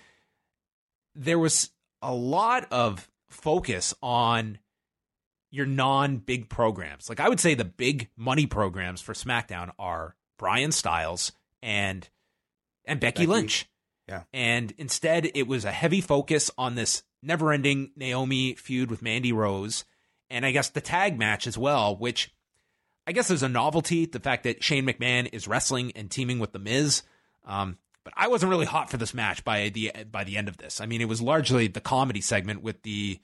there 1.14 1.38
was 1.38 1.70
a 2.02 2.14
lot 2.14 2.66
of 2.70 3.08
focus 3.28 3.94
on 4.02 4.58
your 5.50 5.66
non 5.66 6.18
big 6.18 6.48
programs. 6.48 7.08
Like 7.08 7.20
I 7.20 7.28
would 7.28 7.40
say 7.40 7.54
the 7.54 7.64
big 7.64 8.08
money 8.16 8.46
programs 8.46 9.00
for 9.00 9.12
SmackDown 9.12 9.72
are 9.78 10.16
Bryan 10.38 10.72
Styles 10.72 11.32
and 11.62 12.08
and 12.84 13.00
Becky, 13.00 13.22
Becky. 13.22 13.26
Lynch. 13.26 13.68
Yeah. 14.08 14.22
And 14.32 14.72
instead 14.78 15.30
it 15.34 15.46
was 15.46 15.64
a 15.64 15.72
heavy 15.72 16.00
focus 16.00 16.50
on 16.58 16.74
this 16.74 17.02
never-ending 17.22 17.92
Naomi 17.96 18.54
feud 18.54 18.90
with 18.90 19.02
Mandy 19.02 19.32
Rose 19.32 19.84
and 20.30 20.46
I 20.46 20.52
guess 20.52 20.70
the 20.70 20.80
tag 20.80 21.18
match 21.18 21.46
as 21.46 21.58
well, 21.58 21.96
which 21.96 22.32
I 23.06 23.12
guess 23.12 23.30
is 23.30 23.42
a 23.42 23.48
novelty, 23.48 24.06
the 24.06 24.20
fact 24.20 24.44
that 24.44 24.62
Shane 24.62 24.86
McMahon 24.86 25.28
is 25.32 25.48
wrestling 25.48 25.92
and 25.96 26.10
teaming 26.10 26.38
with 26.38 26.52
the 26.52 26.58
Miz. 26.58 27.02
Um, 27.44 27.78
but 28.04 28.12
I 28.16 28.28
wasn't 28.28 28.50
really 28.50 28.66
hot 28.66 28.90
for 28.90 28.96
this 28.96 29.14
match 29.14 29.44
by 29.44 29.68
the 29.68 29.92
by 30.10 30.24
the 30.24 30.36
end 30.36 30.48
of 30.48 30.56
this. 30.56 30.80
I 30.80 30.86
mean, 30.86 31.00
it 31.00 31.08
was 31.08 31.20
largely 31.20 31.68
the 31.68 31.80
comedy 31.80 32.20
segment 32.20 32.62
with 32.62 32.82
the 32.82 33.18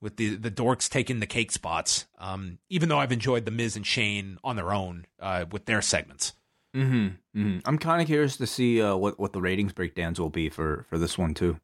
with 0.00 0.16
the 0.16 0.36
the 0.36 0.50
dorks 0.50 0.88
taking 0.88 1.20
the 1.20 1.26
cake 1.26 1.52
spots. 1.52 2.06
Um, 2.18 2.58
even 2.68 2.88
though 2.88 2.98
I've 2.98 3.12
enjoyed 3.12 3.44
the 3.44 3.50
Miz 3.50 3.76
and 3.76 3.86
Shane 3.86 4.38
on 4.42 4.56
their 4.56 4.72
own 4.72 5.06
uh, 5.20 5.44
with 5.50 5.66
their 5.66 5.82
segments. 5.82 6.34
Hmm. 6.74 7.08
Mm-hmm. 7.36 7.58
I'm 7.64 7.78
kind 7.78 8.02
of 8.02 8.06
curious 8.06 8.36
to 8.36 8.46
see 8.46 8.82
uh, 8.82 8.96
what 8.96 9.18
what 9.18 9.32
the 9.32 9.40
ratings 9.40 9.72
breakdowns 9.72 10.20
will 10.20 10.30
be 10.30 10.48
for 10.48 10.84
for 10.88 10.98
this 10.98 11.16
one 11.16 11.34
too. 11.34 11.58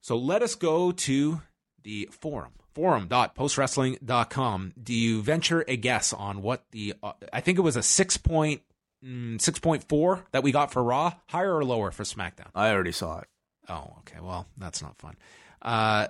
So 0.00 0.16
let 0.16 0.42
us 0.42 0.54
go 0.54 0.90
to 0.92 1.42
the 1.82 2.08
forum 2.10 2.52
forum.postwrestling.com. 2.74 4.72
Do 4.82 4.94
you 4.94 5.22
venture 5.22 5.64
a 5.68 5.76
guess 5.76 6.12
on 6.12 6.42
what 6.42 6.64
the 6.72 6.94
uh, 7.02 7.12
I 7.32 7.40
think 7.40 7.58
it 7.58 7.62
was 7.62 7.76
a 7.76 7.82
6 7.82 8.16
point 8.18 8.62
mm, 9.04 9.36
6.4 9.36 10.24
that 10.32 10.42
we 10.42 10.52
got 10.52 10.72
for 10.72 10.82
Raw, 10.82 11.14
higher 11.28 11.56
or 11.56 11.64
lower 11.64 11.90
for 11.90 12.04
SmackDown? 12.04 12.48
I 12.54 12.70
already 12.70 12.92
saw 12.92 13.20
it. 13.20 13.28
Oh, 13.68 13.96
okay. 14.00 14.20
Well, 14.20 14.46
that's 14.56 14.82
not 14.82 14.98
fun. 14.98 15.16
Uh 15.60 16.08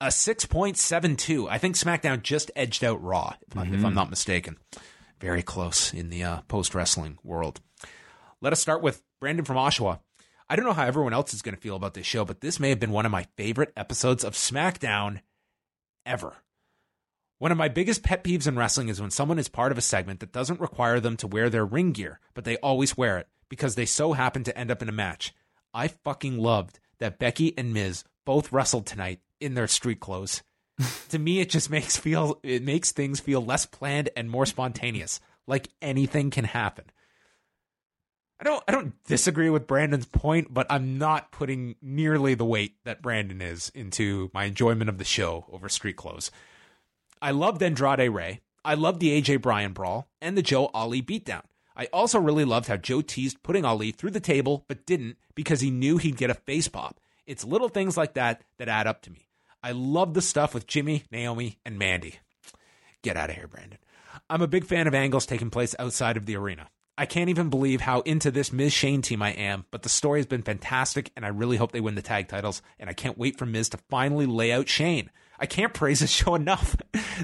a 0.00 0.06
6.72. 0.06 1.48
I 1.50 1.58
think 1.58 1.74
SmackDown 1.76 2.22
just 2.22 2.50
edged 2.54 2.84
out 2.84 3.02
Raw, 3.02 3.34
if, 3.50 3.56
I, 3.56 3.64
if 3.64 3.84
I'm 3.84 3.94
not 3.94 4.10
mistaken. 4.10 4.56
Very 5.20 5.42
close 5.42 5.92
in 5.92 6.10
the 6.10 6.22
uh, 6.22 6.40
post 6.42 6.74
wrestling 6.74 7.18
world. 7.24 7.60
Let 8.40 8.52
us 8.52 8.60
start 8.60 8.82
with 8.82 9.02
Brandon 9.20 9.44
from 9.44 9.56
Oshawa. 9.56 9.98
I 10.48 10.56
don't 10.56 10.64
know 10.64 10.72
how 10.72 10.86
everyone 10.86 11.12
else 11.12 11.34
is 11.34 11.42
going 11.42 11.54
to 11.56 11.60
feel 11.60 11.76
about 11.76 11.94
this 11.94 12.06
show, 12.06 12.24
but 12.24 12.40
this 12.40 12.60
may 12.60 12.68
have 12.70 12.80
been 12.80 12.92
one 12.92 13.04
of 13.06 13.12
my 13.12 13.26
favorite 13.36 13.72
episodes 13.76 14.22
of 14.22 14.34
SmackDown 14.34 15.20
ever. 16.06 16.36
One 17.38 17.52
of 17.52 17.58
my 17.58 17.68
biggest 17.68 18.02
pet 18.02 18.24
peeves 18.24 18.48
in 18.48 18.56
wrestling 18.56 18.88
is 18.88 19.00
when 19.00 19.12
someone 19.12 19.38
is 19.38 19.48
part 19.48 19.70
of 19.70 19.78
a 19.78 19.82
segment 19.82 20.18
that 20.20 20.32
doesn't 20.32 20.60
require 20.60 20.98
them 20.98 21.16
to 21.18 21.28
wear 21.28 21.48
their 21.48 21.64
ring 21.64 21.92
gear, 21.92 22.18
but 22.34 22.44
they 22.44 22.56
always 22.56 22.96
wear 22.96 23.18
it 23.18 23.28
because 23.48 23.76
they 23.76 23.86
so 23.86 24.12
happen 24.12 24.42
to 24.44 24.58
end 24.58 24.72
up 24.72 24.82
in 24.82 24.88
a 24.88 24.92
match. 24.92 25.32
I 25.72 25.88
fucking 25.88 26.38
loved 26.38 26.80
that 26.98 27.20
Becky 27.20 27.56
and 27.56 27.72
Miz 27.72 28.02
both 28.24 28.52
wrestled 28.52 28.86
tonight 28.86 29.20
in 29.40 29.54
their 29.54 29.68
street 29.68 30.00
clothes. 30.00 30.42
to 31.10 31.18
me, 31.18 31.38
it 31.38 31.48
just 31.48 31.70
makes 31.70 31.96
feel 31.96 32.40
it 32.42 32.62
makes 32.62 32.90
things 32.90 33.20
feel 33.20 33.44
less 33.44 33.66
planned 33.66 34.10
and 34.16 34.28
more 34.28 34.46
spontaneous, 34.46 35.20
like 35.46 35.68
anything 35.80 36.30
can 36.30 36.44
happen. 36.44 36.86
I 38.40 38.44
don't 38.44 38.62
I 38.66 38.72
don't 38.72 38.94
disagree 39.04 39.50
with 39.50 39.66
Brandon's 39.66 40.06
point, 40.06 40.52
but 40.52 40.66
I'm 40.70 40.98
not 40.98 41.30
putting 41.30 41.76
nearly 41.80 42.34
the 42.34 42.44
weight 42.44 42.76
that 42.84 43.02
Brandon 43.02 43.40
is 43.40 43.70
into 43.74 44.30
my 44.34 44.44
enjoyment 44.44 44.88
of 44.88 44.98
the 44.98 45.04
show 45.04 45.46
over 45.52 45.68
street 45.68 45.96
clothes. 45.96 46.30
I 47.20 47.30
loved 47.32 47.62
Andrade 47.62 48.12
Rey. 48.12 48.40
I 48.64 48.74
loved 48.74 49.00
the 49.00 49.20
AJ 49.20 49.42
Bryan 49.42 49.72
brawl 49.72 50.08
and 50.20 50.36
the 50.36 50.42
Joe 50.42 50.70
Ali 50.74 51.02
beatdown. 51.02 51.42
I 51.76 51.86
also 51.92 52.18
really 52.18 52.44
loved 52.44 52.66
how 52.68 52.76
Joe 52.76 53.02
teased 53.02 53.42
putting 53.42 53.64
Ali 53.64 53.92
through 53.92 54.10
the 54.10 54.20
table, 54.20 54.64
but 54.68 54.84
didn't 54.84 55.16
because 55.34 55.60
he 55.60 55.70
knew 55.70 55.96
he'd 55.96 56.16
get 56.16 56.30
a 56.30 56.34
face 56.34 56.68
pop. 56.68 57.00
It's 57.26 57.44
little 57.44 57.68
things 57.68 57.96
like 57.96 58.14
that 58.14 58.42
that 58.58 58.68
add 58.68 58.86
up 58.86 59.02
to 59.02 59.10
me. 59.10 59.28
I 59.62 59.72
love 59.72 60.14
the 60.14 60.22
stuff 60.22 60.54
with 60.54 60.66
Jimmy, 60.66 61.04
Naomi, 61.10 61.58
and 61.64 61.78
Mandy. 61.78 62.16
Get 63.02 63.16
out 63.16 63.30
of 63.30 63.36
here, 63.36 63.46
Brandon. 63.46 63.78
I'm 64.28 64.42
a 64.42 64.48
big 64.48 64.64
fan 64.64 64.86
of 64.86 64.94
angles 64.94 65.26
taking 65.26 65.50
place 65.50 65.74
outside 65.78 66.16
of 66.16 66.26
the 66.26 66.36
arena. 66.36 66.68
I 66.96 67.06
can't 67.06 67.30
even 67.30 67.48
believe 67.48 67.80
how 67.80 68.00
into 68.00 68.32
this 68.32 68.52
Miz 68.52 68.72
Shane 68.72 69.02
team 69.02 69.22
I 69.22 69.30
am, 69.30 69.64
but 69.70 69.82
the 69.82 69.88
story 69.88 70.18
has 70.18 70.26
been 70.26 70.42
fantastic, 70.42 71.12
and 71.14 71.24
I 71.24 71.28
really 71.28 71.56
hope 71.56 71.70
they 71.70 71.80
win 71.80 71.94
the 71.94 72.02
tag 72.02 72.26
titles. 72.26 72.60
And 72.78 72.90
I 72.90 72.92
can't 72.92 73.16
wait 73.16 73.38
for 73.38 73.46
Miz 73.46 73.68
to 73.68 73.78
finally 73.88 74.26
lay 74.26 74.52
out 74.52 74.68
Shane. 74.68 75.10
I 75.38 75.46
can't 75.46 75.74
praise 75.74 76.00
this 76.00 76.10
show 76.22 76.34
enough. 76.34 76.76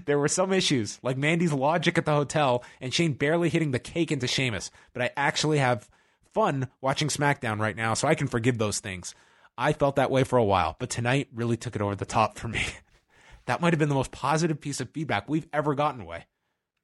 there 0.07 0.19
were 0.19 0.29
some 0.29 0.53
issues, 0.53 0.99
like 1.03 1.17
Mandy's 1.17 1.53
logic 1.53 1.99
at 1.99 2.05
the 2.05 2.15
hotel 2.15 2.65
and 2.81 2.93
Shane 2.93 3.15
barely 3.15 3.49
hitting 3.49 3.71
the 3.71 3.79
cake 3.79 4.13
into 4.13 4.27
Sheamus, 4.27 4.71
but 4.93 5.03
I 5.03 5.11
actually 5.17 5.59
have 5.59 5.89
fun 6.33 6.69
watching 6.81 7.09
SmackDown 7.09 7.61
right 7.61 7.77
now, 7.77 7.95
so 7.95 8.09
I 8.09 8.15
can 8.15 8.27
forgive 8.27 8.59
those 8.59 8.81
things. 8.81 9.15
I 9.57 9.73
felt 9.73 9.97
that 9.97 10.11
way 10.11 10.25
for 10.25 10.37
a 10.37 10.45
while, 10.45 10.77
but 10.79 10.91
tonight 10.91 11.29
really 11.33 11.57
took 11.57 11.77
it 11.77 11.83
over 11.83 11.95
the 11.95 12.05
top 12.05 12.39
for 12.39 12.49
me. 12.49 12.65
that 13.47 13.61
might 13.61 13.73
have 13.73 13.79
been 13.79 13.89
the 13.89 13.95
most 13.95 14.11
positive 14.11 14.61
piece 14.61 14.81
of 14.81 14.91
feedback 14.91 15.29
we've 15.29 15.47
ever 15.53 15.75
gotten 15.75 16.05
Wai. 16.05 16.27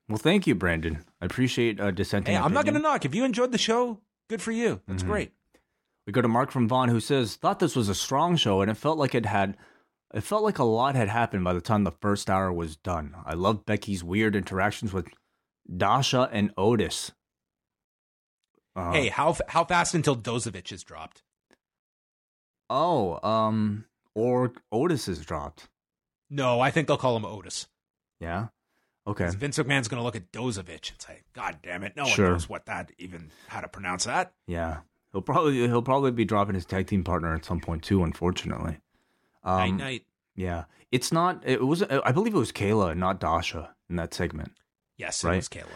Well, 0.09 0.19
thank 0.19 0.47
you, 0.47 0.55
Brandon. 0.55 1.05
I 1.21 1.27
appreciate 1.27 1.81
uh, 1.81 1.93
dissenting. 1.93 2.35
Hey, 2.35 2.41
I'm 2.41 2.53
not 2.53 2.65
going 2.65 2.75
to 2.75 2.81
knock. 2.81 3.05
If 3.05 3.15
you 3.15 3.25
enjoyed 3.25 3.53
the 3.53 3.59
show, 3.59 4.01
good 4.29 4.43
for 4.43 4.51
you. 4.51 4.81
That's 4.89 5.05
great. 5.05 5.33
We 6.07 6.13
go 6.13 6.21
to 6.21 6.29
Mark 6.29 6.51
from 6.51 6.67
Vaughn 6.67 6.89
who 6.89 6.99
says, 6.99 7.37
"Thought 7.37 7.61
this 7.61 7.77
was 7.77 7.89
a 7.89 7.95
strong 7.95 8.35
show, 8.37 8.61
and 8.61 8.71
it 8.71 8.77
felt 8.77 8.99
like 8.99 9.15
it 9.15 9.27
had, 9.27 9.57
it 10.15 10.23
felt 10.23 10.43
like 10.43 10.59
a 10.59 10.65
lot 10.65 10.95
had 10.95 11.09
happened 11.09 11.45
by 11.45 11.53
the 11.53 11.61
time 11.61 11.85
the 11.85 11.91
first 11.93 12.29
hour 12.31 12.53
was 12.53 12.77
done. 12.77 13.15
I 13.25 13.35
loved 13.35 13.65
Becky's 13.67 14.03
weird 14.05 14.35
interactions 14.37 14.93
with 14.93 15.07
Dasha 15.77 16.29
and 16.33 16.53
Otis. 16.57 17.13
Uh, 18.77 18.93
Hey, 18.93 19.09
how 19.09 19.31
f- 19.31 19.41
how 19.49 19.65
fast 19.65 19.95
until 19.95 20.17
Dozovic 20.17 20.73
is 20.73 20.83
dropped? 20.83 21.23
oh, 22.69 23.19
um, 23.29 23.85
or 24.15 24.53
Otis 24.73 25.09
is 25.09 25.25
dropped. 25.25 25.69
No, 26.29 26.61
I 26.61 26.71
think 26.71 26.87
they'll 26.87 26.97
call 26.97 27.17
him 27.17 27.25
Otis. 27.25 27.67
Yeah, 28.21 28.49
Okay. 29.07 29.29
Vince 29.31 29.59
McMahon's 29.59 29.89
going 29.89 29.99
to 29.99 30.05
look 30.05 30.15
at 30.15 30.31
Dozovic 30.31 30.91
and 30.91 31.01
say, 31.01 31.23
"God 31.33 31.59
damn 31.63 31.83
it, 31.83 31.97
no 31.97 32.05
one 32.05 32.13
Sure. 32.13 32.31
knows 32.31 32.49
what 32.49 32.67
that 32.67 32.93
even 32.99 33.33
how 33.49 33.61
to 33.61 33.67
pronounce 33.69 34.05
that." 34.05 34.35
Yeah, 34.47 34.81
he'll 35.13 35.23
probably 35.23 35.55
he'll 35.67 35.83
probably 35.83 36.11
be 36.13 36.25
dropping 36.25 36.55
his 36.55 36.67
tag 36.67 36.87
team 36.87 37.03
partner 37.03 37.35
at 37.35 37.45
some 37.45 37.61
point 37.61 37.83
too. 37.83 38.05
Unfortunately, 38.05 38.79
um, 39.43 39.77
night. 39.77 40.05
yeah, 40.35 40.65
it's 40.91 41.13
not. 41.13 41.43
It 41.45 41.63
was 41.63 41.83
I 41.83 42.13
believe 42.13 42.35
it 42.35 42.39
was 42.39 42.53
Kayla, 42.53 42.97
not 42.97 43.21
Dasha, 43.21 43.75
in 43.89 43.97
that 43.97 44.15
segment. 44.15 44.53
Yes, 44.97 45.25
it 45.25 45.29
right. 45.29 45.37
was 45.37 45.49
Kayla. 45.49 45.69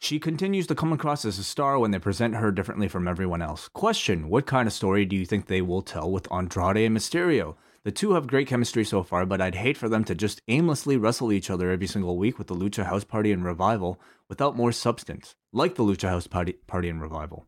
She 0.00 0.20
continues 0.20 0.68
to 0.68 0.76
come 0.76 0.92
across 0.92 1.24
as 1.24 1.40
a 1.40 1.44
star 1.44 1.78
when 1.78 1.90
they 1.90 1.98
present 1.98 2.36
her 2.36 2.52
differently 2.52 2.86
from 2.86 3.08
everyone 3.08 3.42
else. 3.42 3.68
Question 3.68 4.28
What 4.28 4.46
kind 4.46 4.68
of 4.68 4.72
story 4.72 5.04
do 5.04 5.16
you 5.16 5.26
think 5.26 5.46
they 5.46 5.62
will 5.62 5.82
tell 5.82 6.10
with 6.10 6.30
Andrade 6.32 6.86
and 6.86 6.96
Mysterio? 6.96 7.56
The 7.84 7.92
two 7.92 8.12
have 8.12 8.26
great 8.26 8.46
chemistry 8.46 8.84
so 8.84 9.02
far, 9.02 9.24
but 9.24 9.40
I'd 9.40 9.54
hate 9.54 9.76
for 9.76 9.88
them 9.88 10.04
to 10.04 10.14
just 10.14 10.42
aimlessly 10.46 10.96
wrestle 10.96 11.32
each 11.32 11.50
other 11.50 11.70
every 11.70 11.86
single 11.86 12.18
week 12.18 12.38
with 12.38 12.48
the 12.48 12.54
Lucha 12.54 12.84
House 12.84 13.04
Party 13.04 13.32
and 13.32 13.44
Revival 13.44 14.00
without 14.28 14.56
more 14.56 14.72
substance, 14.72 15.34
like 15.52 15.74
the 15.74 15.84
Lucha 15.84 16.08
House 16.08 16.26
Party, 16.26 16.52
Party 16.66 16.88
and 16.88 17.00
Revival. 17.00 17.46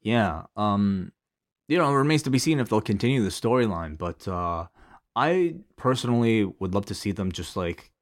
Yeah, 0.00 0.44
um, 0.54 1.12
you 1.68 1.78
know, 1.78 1.90
it 1.90 1.96
remains 1.96 2.22
to 2.24 2.30
be 2.30 2.38
seen 2.38 2.60
if 2.60 2.68
they'll 2.68 2.80
continue 2.80 3.22
the 3.22 3.30
storyline, 3.30 3.98
but 3.98 4.26
uh, 4.28 4.66
I 5.14 5.56
personally 5.76 6.44
would 6.44 6.74
love 6.74 6.86
to 6.86 6.94
see 6.94 7.12
them 7.12 7.32
just 7.32 7.56
like 7.56 7.92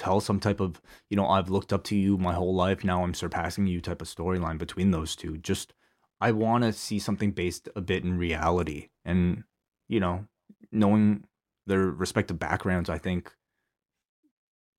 tell 0.00 0.18
some 0.18 0.40
type 0.40 0.60
of 0.60 0.80
you 1.10 1.16
know 1.16 1.26
i've 1.26 1.50
looked 1.50 1.74
up 1.74 1.84
to 1.84 1.94
you 1.94 2.16
my 2.16 2.32
whole 2.32 2.54
life 2.54 2.84
now 2.84 3.02
i'm 3.02 3.12
surpassing 3.12 3.66
you 3.66 3.82
type 3.82 4.00
of 4.00 4.08
storyline 4.08 4.56
between 4.56 4.92
those 4.92 5.14
two. 5.14 5.36
Just 5.36 5.74
i 6.22 6.32
want 6.32 6.64
to 6.64 6.72
see 6.72 6.98
something 6.98 7.32
based 7.32 7.68
a 7.76 7.82
bit 7.82 8.02
in 8.02 8.16
reality 8.16 8.88
and 9.04 9.44
you 9.88 10.00
know 10.00 10.24
knowing 10.72 11.24
their 11.66 11.80
respective 11.80 12.38
backgrounds 12.38 12.88
i 12.88 12.96
think 12.96 13.30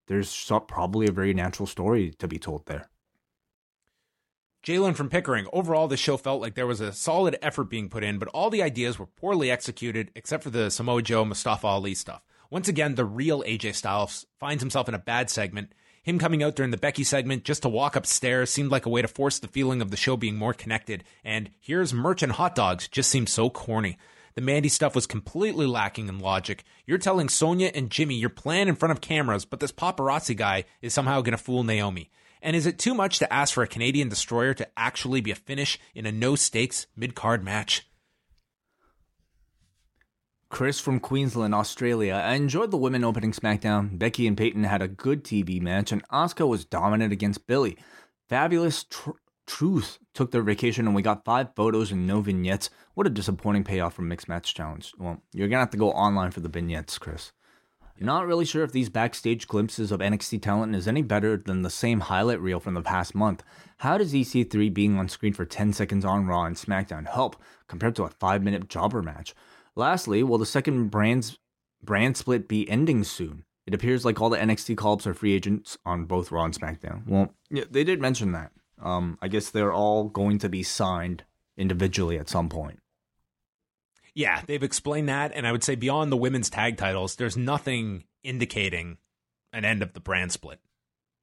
there's 0.08 0.52
probably 0.68 1.08
a 1.08 1.12
very 1.12 1.36
natural 1.36 1.68
story 1.68 2.12
to 2.18 2.28
be 2.28 2.40
told 2.40 2.66
there 2.66 2.90
Jalen 4.64 4.96
from 4.96 5.10
Pickering. 5.10 5.48
Overall, 5.52 5.88
the 5.88 5.98
show 5.98 6.18
felt 6.18 6.40
like 6.40 6.54
there 6.54 6.68
was 6.68 6.82
a 6.82 6.94
solid 6.94 7.36
effort 7.42 7.64
being 7.64 7.90
put 7.90 8.04
in, 8.04 8.20
but 8.20 8.28
all 8.28 8.52
the 8.52 8.62
ideas 8.62 9.00
were 9.00 9.08
poorly 9.08 9.50
executed, 9.50 10.12
except 10.14 10.44
for 10.44 10.52
the 10.52 10.70
Samoa 10.70 11.02
Joe 11.02 11.26
Mustafa 11.26 11.66
Ali 11.66 11.96
stuff. 11.96 12.22
Once 12.52 12.68
again, 12.68 12.94
the 12.94 13.06
real 13.06 13.42
AJ 13.42 13.74
Styles 13.74 14.28
finds 14.40 14.62
himself 14.62 14.88
in 14.88 14.94
a 14.94 15.00
bad 15.00 15.32
segment. 15.32 15.74
Him 16.04 16.20
coming 16.20 16.44
out 16.44 16.56
during 16.56 16.70
the 16.70 16.78
Becky 16.78 17.04
segment 17.04 17.44
just 17.44 17.64
to 17.64 17.70
walk 17.70 17.96
upstairs 17.96 18.52
seemed 18.52 18.70
like 18.70 18.86
a 18.86 18.90
way 18.90 19.02
to 19.02 19.08
force 19.08 19.40
the 19.40 19.48
feeling 19.48 19.82
of 19.82 19.90
the 19.90 19.98
show 19.98 20.16
being 20.16 20.36
more 20.36 20.54
connected. 20.54 21.04
And 21.24 21.50
here's 21.60 21.92
merch 21.92 22.22
and 22.22 22.32
hot 22.32 22.54
dogs 22.54 22.88
just 22.88 23.10
seemed 23.10 23.30
so 23.30 23.50
corny. 23.50 23.98
The 24.36 24.42
Mandy 24.42 24.70
stuff 24.70 24.94
was 24.94 25.08
completely 25.08 25.66
lacking 25.66 26.08
in 26.08 26.20
logic. 26.20 26.64
You're 26.86 27.00
telling 27.00 27.30
Sonya 27.30 27.72
and 27.74 27.90
Jimmy 27.90 28.16
you're 28.16 28.30
playing 28.30 28.68
in 28.68 28.76
front 28.76 28.92
of 28.92 29.02
cameras, 29.02 29.44
but 29.44 29.60
this 29.60 29.72
paparazzi 29.72 30.38
guy 30.38 30.66
is 30.84 30.94
somehow 30.94 31.22
going 31.22 31.36
to 31.36 31.44
fool 31.44 31.64
Naomi. 31.64 32.12
And 32.42 32.56
is 32.56 32.66
it 32.66 32.80
too 32.80 32.94
much 32.94 33.20
to 33.20 33.32
ask 33.32 33.54
for 33.54 33.64
a 33.64 33.68
Canadian 33.68 34.10
destroyer 34.10 34.54
to 34.56 34.68
actually 34.78 35.22
be 35.22 35.32
a 35.32 35.36
finish 35.36 35.80
in 35.94 36.06
a 36.06 36.12
no 36.12 36.36
stakes 36.36 36.88
mid 36.96 37.16
card 37.16 37.44
match? 37.44 37.88
Chris 40.50 40.80
from 40.80 41.00
Queensland, 41.00 41.56
Australia. 41.56 42.14
I 42.14 42.34
enjoyed 42.34 42.72
the 42.72 42.78
women 42.78 43.06
opening 43.06 43.32
SmackDown. 43.32 43.98
Becky 43.98 44.28
and 44.28 44.38
Peyton 44.38 44.66
had 44.66 44.82
a 44.82 44.88
good 44.88 45.24
TV 45.24 45.62
match, 45.62 45.94
and 45.94 46.06
Asuka 46.10 46.46
was 46.46 46.66
dominant 46.66 47.14
against 47.14 47.48
Billie. 47.48 47.78
Fabulous 48.28 48.84
tr- 48.84 49.12
Truth 49.48 50.00
took 50.14 50.32
their 50.32 50.44
vacation, 50.44 50.86
and 50.86 50.96
we 50.96 51.02
got 51.02 51.26
five 51.26 51.56
photos 51.56 51.92
and 51.92 52.08
no 52.08 52.22
vignettes. 52.22 52.70
What 52.94 53.08
a 53.08 53.10
disappointing 53.10 53.66
payoff 53.66 53.94
from 53.94 54.08
Mixed 54.08 54.30
Match 54.30 54.54
Challenge. 54.54 54.94
Well, 54.98 55.22
you're 55.34 55.50
gonna 55.50 55.60
have 55.60 55.72
to 55.72 55.78
go 55.78 55.92
online 55.92 56.32
for 56.32 56.40
the 56.40 56.48
vignettes, 56.48 56.98
Chris. 56.98 57.34
Not 58.02 58.26
really 58.26 58.46
sure 58.46 58.64
if 58.64 58.72
these 58.72 58.90
backstage 58.90 59.48
glimpses 59.48 59.92
of 59.92 60.00
NXT 60.00 60.42
talent 60.42 60.76
is 60.76 60.88
any 60.88 61.04
better 61.04 61.38
than 61.38 61.62
the 61.62 61.70
same 61.70 62.00
highlight 62.00 62.42
reel 62.42 62.60
from 62.60 62.74
the 62.74 62.82
past 62.82 63.14
month. 63.14 63.44
How 63.78 64.00
does 64.00 64.12
EC3 64.12 64.74
being 64.74 64.98
on 64.98 65.08
screen 65.08 65.34
for 65.34 65.46
10 65.46 65.72
seconds 65.74 66.04
on 66.04 66.26
Raw 66.26 66.46
and 66.46 66.56
SmackDown 66.56 67.08
help 67.08 67.36
compared 67.68 67.96
to 67.98 68.04
a 68.04 68.10
5 68.10 68.42
minute 68.42 68.68
jobber 68.70 69.04
match? 69.04 69.36
Lastly, 69.76 70.24
will 70.24 70.40
the 70.40 70.48
second 70.48 70.90
brand's 70.90 71.38
brand 71.84 72.18
split 72.18 72.48
be 72.48 72.68
ending 72.68 73.04
soon? 73.04 73.46
It 73.68 73.76
appears 73.76 74.04
like 74.04 74.20
all 74.20 74.32
the 74.32 74.38
NXT 74.38 74.78
call-ups 74.78 75.06
are 75.06 75.14
free 75.14 75.34
agents 75.34 75.78
on 75.86 76.06
both 76.06 76.32
Raw 76.32 76.46
and 76.46 76.60
SmackDown. 76.60 77.08
Well, 77.08 77.36
yeah, 77.52 77.66
they 77.70 77.84
did 77.84 78.02
mention 78.02 78.32
that. 78.32 78.52
Um, 78.82 79.20
I 79.22 79.28
guess 79.28 79.52
they're 79.52 79.72
all 79.72 80.06
going 80.06 80.40
to 80.40 80.50
be 80.50 80.64
signed 80.64 81.24
individually 81.56 82.18
at 82.18 82.30
some 82.30 82.50
point. 82.50 82.80
Yeah, 84.14 84.42
they've 84.46 84.64
explained 84.64 85.10
that. 85.10 85.32
And 85.34 85.48
I 85.48 85.52
would 85.52 85.64
say 85.64 85.76
beyond 85.76 86.12
the 86.12 86.18
women's 86.18 86.50
tag 86.50 86.78
titles, 86.78 87.16
there's 87.16 87.38
nothing 87.38 88.04
indicating 88.24 88.98
an 89.54 89.66
end 89.66 89.82
of 89.82 89.94
the 89.94 90.00
brand 90.00 90.32
split. 90.32 90.60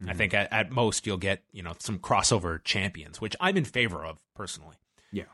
I 0.00 0.04
mm-hmm. 0.04 0.18
think 0.18 0.34
at, 0.34 0.52
at 0.52 0.70
most 0.70 1.06
you'll 1.06 1.16
get, 1.16 1.42
you 1.52 1.62
know, 1.62 1.74
some 1.78 1.98
crossover 1.98 2.62
champions, 2.62 3.20
which 3.20 3.34
I'm 3.40 3.56
in 3.56 3.64
favor 3.64 4.04
of 4.04 4.18
personally. 4.34 4.76
Yeah. 5.12 5.24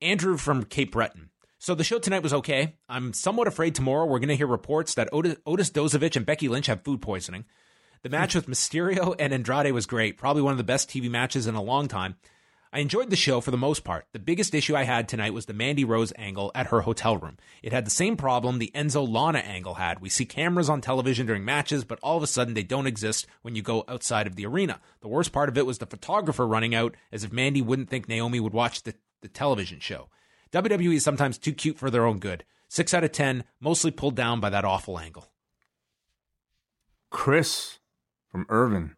Andrew 0.00 0.36
from 0.36 0.64
Cape 0.64 0.92
Breton. 0.92 1.30
So 1.58 1.74
the 1.74 1.84
show 1.84 1.98
tonight 1.98 2.22
was 2.22 2.34
okay. 2.34 2.74
I'm 2.88 3.12
somewhat 3.12 3.46
afraid 3.46 3.74
tomorrow 3.74 4.06
we're 4.06 4.18
going 4.18 4.30
to 4.30 4.36
hear 4.36 4.46
reports 4.46 4.94
that 4.94 5.08
Otis, 5.12 5.36
Otis 5.46 5.70
Dozovic 5.70 6.16
and 6.16 6.26
Becky 6.26 6.48
Lynch 6.48 6.66
have 6.66 6.82
food 6.82 7.00
poisoning. 7.00 7.44
The 8.02 8.08
match 8.08 8.32
hmm. 8.32 8.38
with 8.38 8.48
Mysterio 8.48 9.14
and 9.18 9.32
Andrade 9.32 9.72
was 9.72 9.86
great, 9.86 10.16
probably 10.16 10.42
one 10.42 10.52
of 10.52 10.58
the 10.58 10.64
best 10.64 10.88
TV 10.88 11.08
matches 11.08 11.46
in 11.46 11.54
a 11.54 11.62
long 11.62 11.86
time. 11.86 12.16
I 12.74 12.78
enjoyed 12.78 13.10
the 13.10 13.16
show 13.16 13.42
for 13.42 13.50
the 13.50 13.58
most 13.58 13.84
part. 13.84 14.06
The 14.12 14.18
biggest 14.18 14.54
issue 14.54 14.74
I 14.74 14.84
had 14.84 15.06
tonight 15.06 15.34
was 15.34 15.44
the 15.44 15.52
Mandy 15.52 15.84
Rose 15.84 16.10
angle 16.16 16.50
at 16.54 16.68
her 16.68 16.80
hotel 16.80 17.18
room. 17.18 17.36
It 17.62 17.70
had 17.70 17.84
the 17.84 17.90
same 17.90 18.16
problem 18.16 18.58
the 18.58 18.72
Enzo 18.74 19.06
Lana 19.06 19.40
angle 19.40 19.74
had. 19.74 20.00
We 20.00 20.08
see 20.08 20.24
cameras 20.24 20.70
on 20.70 20.80
television 20.80 21.26
during 21.26 21.44
matches, 21.44 21.84
but 21.84 21.98
all 22.02 22.16
of 22.16 22.22
a 22.22 22.26
sudden 22.26 22.54
they 22.54 22.62
don't 22.62 22.86
exist 22.86 23.26
when 23.42 23.54
you 23.54 23.60
go 23.60 23.84
outside 23.88 24.26
of 24.26 24.36
the 24.36 24.46
arena. 24.46 24.80
The 25.02 25.08
worst 25.08 25.32
part 25.32 25.50
of 25.50 25.58
it 25.58 25.66
was 25.66 25.78
the 25.78 25.86
photographer 25.86 26.46
running 26.46 26.74
out 26.74 26.94
as 27.12 27.24
if 27.24 27.32
Mandy 27.32 27.60
wouldn't 27.60 27.90
think 27.90 28.08
Naomi 28.08 28.40
would 28.40 28.54
watch 28.54 28.84
the, 28.84 28.94
the 29.20 29.28
television 29.28 29.78
show. 29.78 30.08
WWE 30.50 30.94
is 30.94 31.04
sometimes 31.04 31.36
too 31.36 31.52
cute 31.52 31.78
for 31.78 31.90
their 31.90 32.06
own 32.06 32.20
good. 32.20 32.42
Six 32.68 32.94
out 32.94 33.04
of 33.04 33.12
ten, 33.12 33.44
mostly 33.60 33.90
pulled 33.90 34.16
down 34.16 34.40
by 34.40 34.48
that 34.48 34.64
awful 34.64 34.98
angle. 34.98 35.30
Chris 37.10 37.80
from 38.30 38.46
Irvin. 38.48 38.96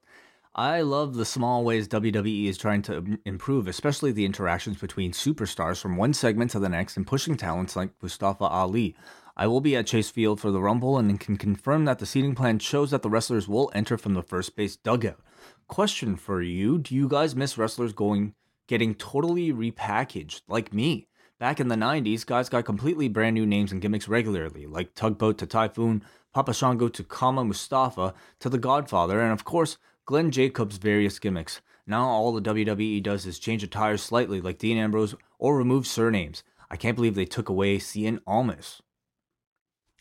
I 0.56 0.82
love 0.82 1.14
the 1.14 1.24
small 1.24 1.64
ways 1.64 1.88
WWE 1.88 2.46
is 2.46 2.56
trying 2.56 2.82
to 2.82 3.18
improve, 3.24 3.66
especially 3.66 4.12
the 4.12 4.24
interactions 4.24 4.78
between 4.78 5.10
superstars 5.10 5.80
from 5.80 5.96
one 5.96 6.12
segment 6.12 6.52
to 6.52 6.60
the 6.60 6.68
next 6.68 6.96
and 6.96 7.04
pushing 7.04 7.36
talents 7.36 7.74
like 7.74 7.90
Mustafa 8.00 8.44
Ali. 8.44 8.94
I 9.36 9.48
will 9.48 9.60
be 9.60 9.74
at 9.74 9.88
Chase 9.88 10.10
Field 10.10 10.40
for 10.40 10.52
the 10.52 10.60
Rumble 10.60 10.96
and 10.96 11.18
can 11.18 11.36
confirm 11.36 11.86
that 11.86 11.98
the 11.98 12.06
seating 12.06 12.36
plan 12.36 12.60
shows 12.60 12.92
that 12.92 13.02
the 13.02 13.10
wrestlers 13.10 13.48
will 13.48 13.72
enter 13.74 13.98
from 13.98 14.14
the 14.14 14.22
first 14.22 14.54
base 14.54 14.76
dugout. 14.76 15.18
Question 15.66 16.14
for 16.14 16.40
you 16.40 16.78
Do 16.78 16.94
you 16.94 17.08
guys 17.08 17.34
miss 17.34 17.58
wrestlers 17.58 17.92
going 17.92 18.34
getting 18.68 18.94
totally 18.94 19.52
repackaged 19.52 20.42
like 20.46 20.72
me? 20.72 21.08
Back 21.40 21.58
in 21.58 21.66
the 21.66 21.74
90s, 21.74 22.24
guys 22.24 22.48
got 22.48 22.64
completely 22.64 23.08
brand 23.08 23.34
new 23.34 23.44
names 23.44 23.72
and 23.72 23.82
gimmicks 23.82 24.06
regularly, 24.06 24.66
like 24.66 24.94
Tugboat 24.94 25.36
to 25.38 25.46
Typhoon, 25.46 26.04
Papa 26.32 26.54
Shango 26.54 26.86
to 26.86 27.02
Kama 27.02 27.44
Mustafa 27.44 28.14
to 28.38 28.48
The 28.48 28.58
Godfather, 28.58 29.20
and 29.20 29.32
of 29.32 29.44
course, 29.44 29.78
Glenn 30.06 30.30
Jacobs' 30.30 30.76
various 30.76 31.18
gimmicks. 31.18 31.60
Now 31.86 32.06
all 32.08 32.32
the 32.32 32.42
WWE 32.42 33.02
does 33.02 33.26
is 33.26 33.38
change 33.38 33.62
attire 33.62 33.96
slightly, 33.96 34.40
like 34.40 34.58
Dean 34.58 34.78
Ambrose, 34.78 35.14
or 35.38 35.56
remove 35.56 35.86
surnames. 35.86 36.42
I 36.70 36.76
can't 36.76 36.96
believe 36.96 37.14
they 37.14 37.24
took 37.26 37.48
away 37.48 37.78
Cien 37.78 38.20
Almas. 38.26 38.82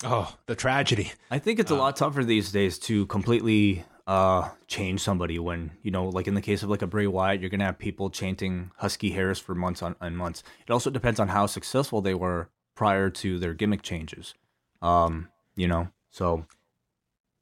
Oh, 0.03 0.35
the 0.47 0.55
tragedy. 0.55 1.11
I 1.29 1.39
think 1.39 1.59
it's 1.59 1.71
a 1.71 1.75
lot 1.75 1.95
tougher 1.95 2.23
these 2.23 2.51
days 2.51 2.79
to 2.79 3.05
completely 3.07 3.85
uh 4.05 4.49
change 4.67 4.99
somebody 4.99 5.39
when 5.39 5.71
you 5.81 5.89
know 5.89 6.09
like 6.09 6.27
in 6.27 6.33
the 6.33 6.41
case 6.41 6.61
of 6.61 6.69
like 6.69 6.81
a 6.81 6.87
Bray 6.87 7.07
Wyatt 7.07 7.39
you're 7.39 7.49
gonna 7.49 7.63
have 7.63 7.79
people 7.79 8.09
chanting 8.09 8.69
Husky 8.75 9.11
Harris 9.11 9.39
for 9.39 9.55
months 9.55 9.81
on 9.81 9.95
and 10.01 10.17
months. 10.17 10.43
It 10.67 10.71
also 10.71 10.89
depends 10.89 11.21
on 11.21 11.29
how 11.29 11.45
successful 11.45 12.01
they 12.01 12.13
were 12.13 12.49
prior 12.75 13.09
to 13.09 13.39
their 13.39 13.53
gimmick 13.53 13.81
changes. 13.81 14.33
Um, 14.81 15.29
you 15.55 15.67
know, 15.67 15.87
so 16.09 16.45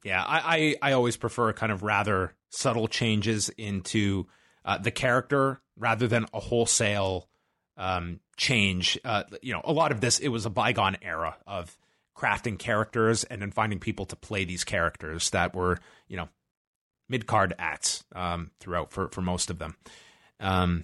Yeah, 0.03 0.23
I, 0.23 0.75
I, 0.81 0.89
I 0.89 0.91
always 0.93 1.17
prefer 1.17 1.51
kind 1.53 1.71
of 1.71 1.81
rather 1.81 2.35
subtle 2.51 2.87
changes 2.87 3.49
into 3.57 4.27
uh, 4.63 4.77
the 4.77 4.91
character 4.91 5.59
rather 5.75 6.07
than 6.07 6.25
a 6.33 6.39
wholesale 6.39 7.27
um, 7.77 8.19
change. 8.37 8.99
Uh, 9.03 9.23
you 9.41 9.51
know, 9.53 9.61
a 9.63 9.73
lot 9.73 9.91
of 9.91 9.99
this 10.01 10.19
it 10.19 10.27
was 10.27 10.45
a 10.45 10.49
bygone 10.51 10.97
era 11.01 11.37
of 11.47 11.75
crafting 12.15 12.59
characters 12.59 13.23
and 13.23 13.41
then 13.41 13.49
finding 13.49 13.79
people 13.79 14.05
to 14.05 14.15
play 14.15 14.45
these 14.45 14.63
characters 14.63 15.31
that 15.31 15.55
were 15.55 15.79
you 16.07 16.17
know 16.17 16.29
mid 17.09 17.25
card 17.25 17.53
acts 17.57 18.03
um, 18.13 18.51
throughout 18.59 18.91
for 18.91 19.07
for 19.09 19.21
most 19.21 19.49
of 19.49 19.57
them. 19.57 19.75
Um, 20.39 20.83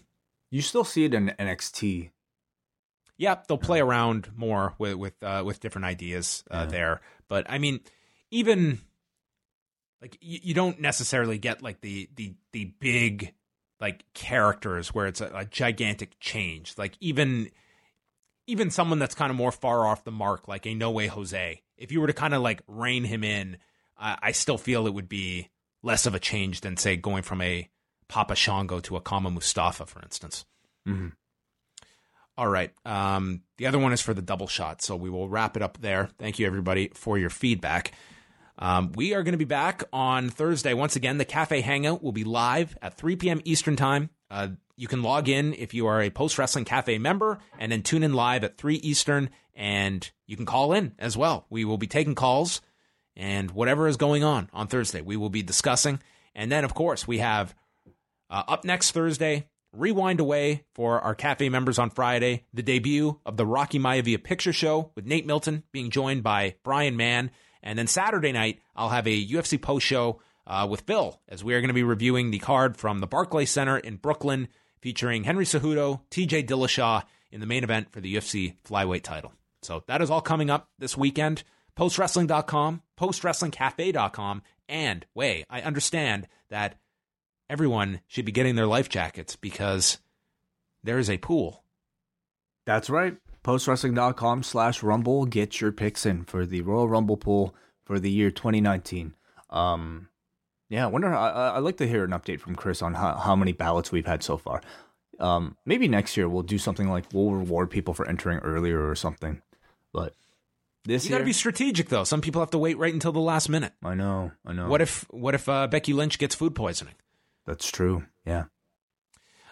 you 0.49 0.61
still 0.61 0.83
see 0.85 1.03
it 1.05 1.13
in 1.13 1.33
NXT. 1.37 2.09
yeah, 3.17 3.35
they'll 3.47 3.57
play 3.57 3.79
around 3.81 4.29
more 4.35 4.73
with 4.79 4.95
with 4.95 5.21
uh, 5.21 5.43
with 5.45 5.59
different 5.59 5.85
ideas 5.85 6.43
uh, 6.49 6.59
Yeah. 6.59 6.65
there. 6.65 7.01
But 7.27 7.45
I 7.49 7.57
mean, 7.57 7.81
even 8.31 8.79
like 10.01 10.17
you, 10.21 10.39
you 10.43 10.53
don't 10.53 10.79
necessarily 10.79 11.37
get 11.37 11.61
like 11.61 11.81
the 11.81 12.09
the 12.15 12.35
the 12.51 12.65
big 12.79 13.33
like 13.79 14.05
characters 14.13 14.93
where 14.93 15.07
it's 15.07 15.21
a, 15.21 15.31
a 15.33 15.45
gigantic 15.45 16.19
change. 16.19 16.73
Like 16.77 16.95
even 16.99 17.51
even 18.47 18.71
someone 18.71 18.99
that's 18.99 19.15
kind 19.15 19.29
of 19.29 19.35
more 19.35 19.51
far 19.51 19.85
off 19.85 20.03
the 20.03 20.11
mark, 20.11 20.47
like 20.47 20.65
a 20.65 20.73
No 20.73 20.91
Way 20.91 21.07
Jose. 21.07 21.61
If 21.77 21.91
you 21.91 22.01
were 22.01 22.07
to 22.07 22.13
kind 22.13 22.33
of 22.33 22.41
like 22.41 22.61
rein 22.67 23.03
him 23.03 23.23
in, 23.23 23.57
I 23.97 24.17
I 24.21 24.31
still 24.31 24.57
feel 24.57 24.87
it 24.87 24.93
would 24.93 25.09
be 25.09 25.49
less 25.83 26.05
of 26.05 26.15
a 26.15 26.19
change 26.19 26.61
than 26.61 26.77
say 26.77 26.95
going 26.95 27.23
from 27.23 27.41
a 27.41 27.69
Papa 28.07 28.35
Shango 28.35 28.79
to 28.81 28.95
a 28.95 29.01
Kama 29.01 29.29
Mustafa, 29.29 29.85
for 29.85 30.01
instance. 30.01 30.45
Mhm. 30.87 31.11
All 32.37 32.47
right. 32.47 32.71
Um, 32.85 33.41
the 33.57 33.65
other 33.65 33.79
one 33.79 33.93
is 33.93 34.01
for 34.01 34.13
the 34.13 34.21
double 34.21 34.47
shot. 34.47 34.81
So 34.83 34.95
we 34.95 35.09
will 35.09 35.27
wrap 35.27 35.57
it 35.57 35.63
up 35.63 35.79
there. 35.81 36.09
Thank 36.19 36.37
you, 36.37 36.45
everybody, 36.45 36.89
for 36.93 37.17
your 37.17 37.31
feedback. 37.31 37.93
Um, 38.57 38.91
we 38.93 39.13
are 39.13 39.23
going 39.23 39.33
to 39.33 39.37
be 39.37 39.45
back 39.45 39.83
on 39.93 40.29
Thursday. 40.29 40.73
Once 40.73 40.95
again, 40.95 41.17
the 41.17 41.25
Cafe 41.25 41.61
Hangout 41.61 42.03
will 42.03 42.11
be 42.11 42.23
live 42.23 42.77
at 42.81 42.97
3 42.97 43.15
p.m. 43.15 43.41
Eastern 43.45 43.75
Time. 43.75 44.09
Uh, 44.29 44.49
you 44.75 44.87
can 44.87 45.01
log 45.01 45.29
in 45.29 45.53
if 45.53 45.73
you 45.73 45.87
are 45.87 46.01
a 46.01 46.09
Post 46.09 46.37
Wrestling 46.37 46.65
Cafe 46.65 46.97
member 46.97 47.39
and 47.59 47.71
then 47.71 47.81
tune 47.81 48.03
in 48.03 48.13
live 48.13 48.43
at 48.43 48.57
3 48.57 48.75
Eastern 48.75 49.29
and 49.55 50.09
you 50.25 50.35
can 50.35 50.45
call 50.45 50.73
in 50.73 50.93
as 50.99 51.17
well. 51.17 51.45
We 51.49 51.65
will 51.65 51.77
be 51.77 51.87
taking 51.87 52.15
calls 52.15 52.61
and 53.15 53.51
whatever 53.51 53.87
is 53.87 53.97
going 53.97 54.23
on 54.23 54.49
on 54.53 54.67
Thursday, 54.67 55.01
we 55.01 55.17
will 55.17 55.29
be 55.29 55.41
discussing. 55.41 55.99
And 56.35 56.51
then, 56.51 56.63
of 56.63 56.75
course, 56.75 57.07
we 57.07 57.17
have 57.17 57.55
uh, 58.29 58.43
up 58.47 58.63
next 58.63 58.91
Thursday, 58.91 59.47
Rewind 59.73 60.19
Away 60.19 60.65
for 60.75 61.01
our 61.01 61.15
cafe 61.15 61.49
members 61.49 61.79
on 61.79 61.89
Friday, 61.89 62.45
the 62.53 62.61
debut 62.61 63.19
of 63.25 63.35
the 63.35 63.45
Rocky 63.45 63.79
Maivia 63.79 64.23
Picture 64.23 64.53
Show 64.53 64.91
with 64.95 65.05
Nate 65.05 65.25
Milton 65.25 65.63
being 65.71 65.89
joined 65.89 66.21
by 66.21 66.55
Brian 66.63 66.95
Mann. 66.95 67.31
And 67.67 67.77
then 67.77 67.87
Saturday 67.87 68.31
night, 68.31 68.61
I'll 68.77 68.87
have 68.87 69.07
a 69.07 69.27
UFC 69.27 69.61
post 69.61 69.85
show 69.85 70.21
uh, 70.47 70.65
with 70.69 70.81
Phil 70.81 71.19
as 71.27 71.43
we 71.43 71.53
are 71.53 71.59
going 71.59 71.67
to 71.67 71.73
be 71.73 71.83
reviewing 71.83 72.31
the 72.31 72.39
card 72.39 72.77
from 72.77 72.99
the 72.99 73.07
Barclays 73.07 73.51
Center 73.51 73.77
in 73.77 73.97
Brooklyn 73.97 74.47
featuring 74.81 75.25
Henry 75.25 75.43
Cejudo, 75.43 75.99
TJ 76.09 76.47
Dillashaw 76.47 77.03
in 77.29 77.41
the 77.41 77.45
main 77.45 77.65
event 77.65 77.91
for 77.91 77.99
the 77.99 78.15
UFC 78.15 78.55
flyweight 78.65 79.03
title. 79.03 79.33
So 79.63 79.83
that 79.87 80.01
is 80.01 80.09
all 80.09 80.21
coming 80.21 80.49
up 80.49 80.69
this 80.79 80.95
weekend. 80.95 81.43
Postwrestling.com, 81.77 82.83
postwrestlingcafe.com, 82.97 84.43
and 84.69 85.05
Wai, 85.13 85.43
I 85.49 85.61
understand 85.61 86.29
that 86.49 86.79
everyone 87.49 87.99
should 88.07 88.23
be 88.23 88.31
getting 88.31 88.55
their 88.55 88.65
life 88.65 88.87
jackets 88.87 89.35
because 89.35 89.97
there 90.85 90.99
is 90.99 91.09
a 91.09 91.17
pool. 91.17 91.65
That's 92.65 92.89
right. 92.89 93.17
Postwrestling.com 93.47 94.43
slash 94.43 94.83
rumble. 94.83 95.25
Get 95.25 95.61
your 95.61 95.71
picks 95.71 96.05
in 96.05 96.25
for 96.25 96.45
the 96.45 96.59
Royal 96.61 96.89
Rumble 96.89 97.15
pool 97.15 97.55
for 97.85 97.97
the 97.97 98.11
year 98.11 98.29
2019. 98.29 99.13
Um, 99.49 100.09
yeah, 100.67 100.83
I 100.83 100.87
wonder. 100.87 101.13
I, 101.13 101.55
I'd 101.55 101.59
like 101.63 101.77
to 101.77 101.87
hear 101.87 102.03
an 102.03 102.11
update 102.11 102.41
from 102.41 102.57
Chris 102.57 102.81
on 102.81 102.93
how, 102.93 103.15
how 103.15 103.37
many 103.37 103.53
ballots 103.53 103.89
we've 103.89 104.05
had 104.05 104.21
so 104.21 104.37
far. 104.37 104.61
Um, 105.17 105.55
maybe 105.65 105.87
next 105.87 106.17
year 106.17 106.27
we'll 106.27 106.43
do 106.43 106.57
something 106.57 106.89
like 106.89 107.05
we'll 107.13 107.31
reward 107.31 107.71
people 107.71 107.93
for 107.93 108.05
entering 108.05 108.39
earlier 108.39 108.85
or 108.85 108.95
something. 108.95 109.41
But 109.93 110.13
this 110.83 111.05
You 111.05 111.11
got 111.11 111.19
to 111.19 111.23
be 111.23 111.31
strategic 111.31 111.87
though. 111.87 112.03
Some 112.03 112.19
people 112.19 112.41
have 112.41 112.51
to 112.51 112.57
wait 112.57 112.77
right 112.77 112.93
until 112.93 113.13
the 113.13 113.19
last 113.21 113.47
minute. 113.47 113.71
I 113.81 113.95
know, 113.95 114.33
I 114.45 114.51
know. 114.51 114.67
What 114.67 114.81
if 114.81 115.05
what 115.09 115.35
if 115.35 115.47
uh, 115.47 115.67
Becky 115.67 115.93
Lynch 115.93 116.19
gets 116.19 116.35
food 116.35 116.53
poisoning? 116.53 116.95
that's 117.45 117.71
true? 117.71 118.03
Yeah. 118.25 118.45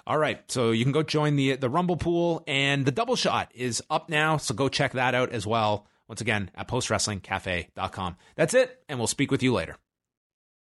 All 0.07 0.17
right, 0.19 0.39
so 0.51 0.69
you 0.69 0.85
can 0.85 0.91
go 0.91 1.01
join 1.01 1.35
the 1.35 1.55
the 1.55 1.69
Rumble 1.69 1.97
pool, 1.97 2.43
and 2.45 2.85
the 2.85 2.91
double 2.91 3.15
shot 3.15 3.51
is 3.55 3.81
up 3.89 4.07
now. 4.09 4.37
So 4.37 4.53
go 4.53 4.69
check 4.69 4.93
that 4.93 5.15
out 5.15 5.31
as 5.31 5.47
well. 5.47 5.87
Once 6.07 6.21
again, 6.21 6.51
at 6.53 6.67
postwrestlingcafe.com. 6.67 8.15
That's 8.35 8.53
it, 8.53 8.83
and 8.87 8.99
we'll 8.99 9.07
speak 9.07 9.31
with 9.31 9.41
you 9.41 9.53
later. 9.53 9.77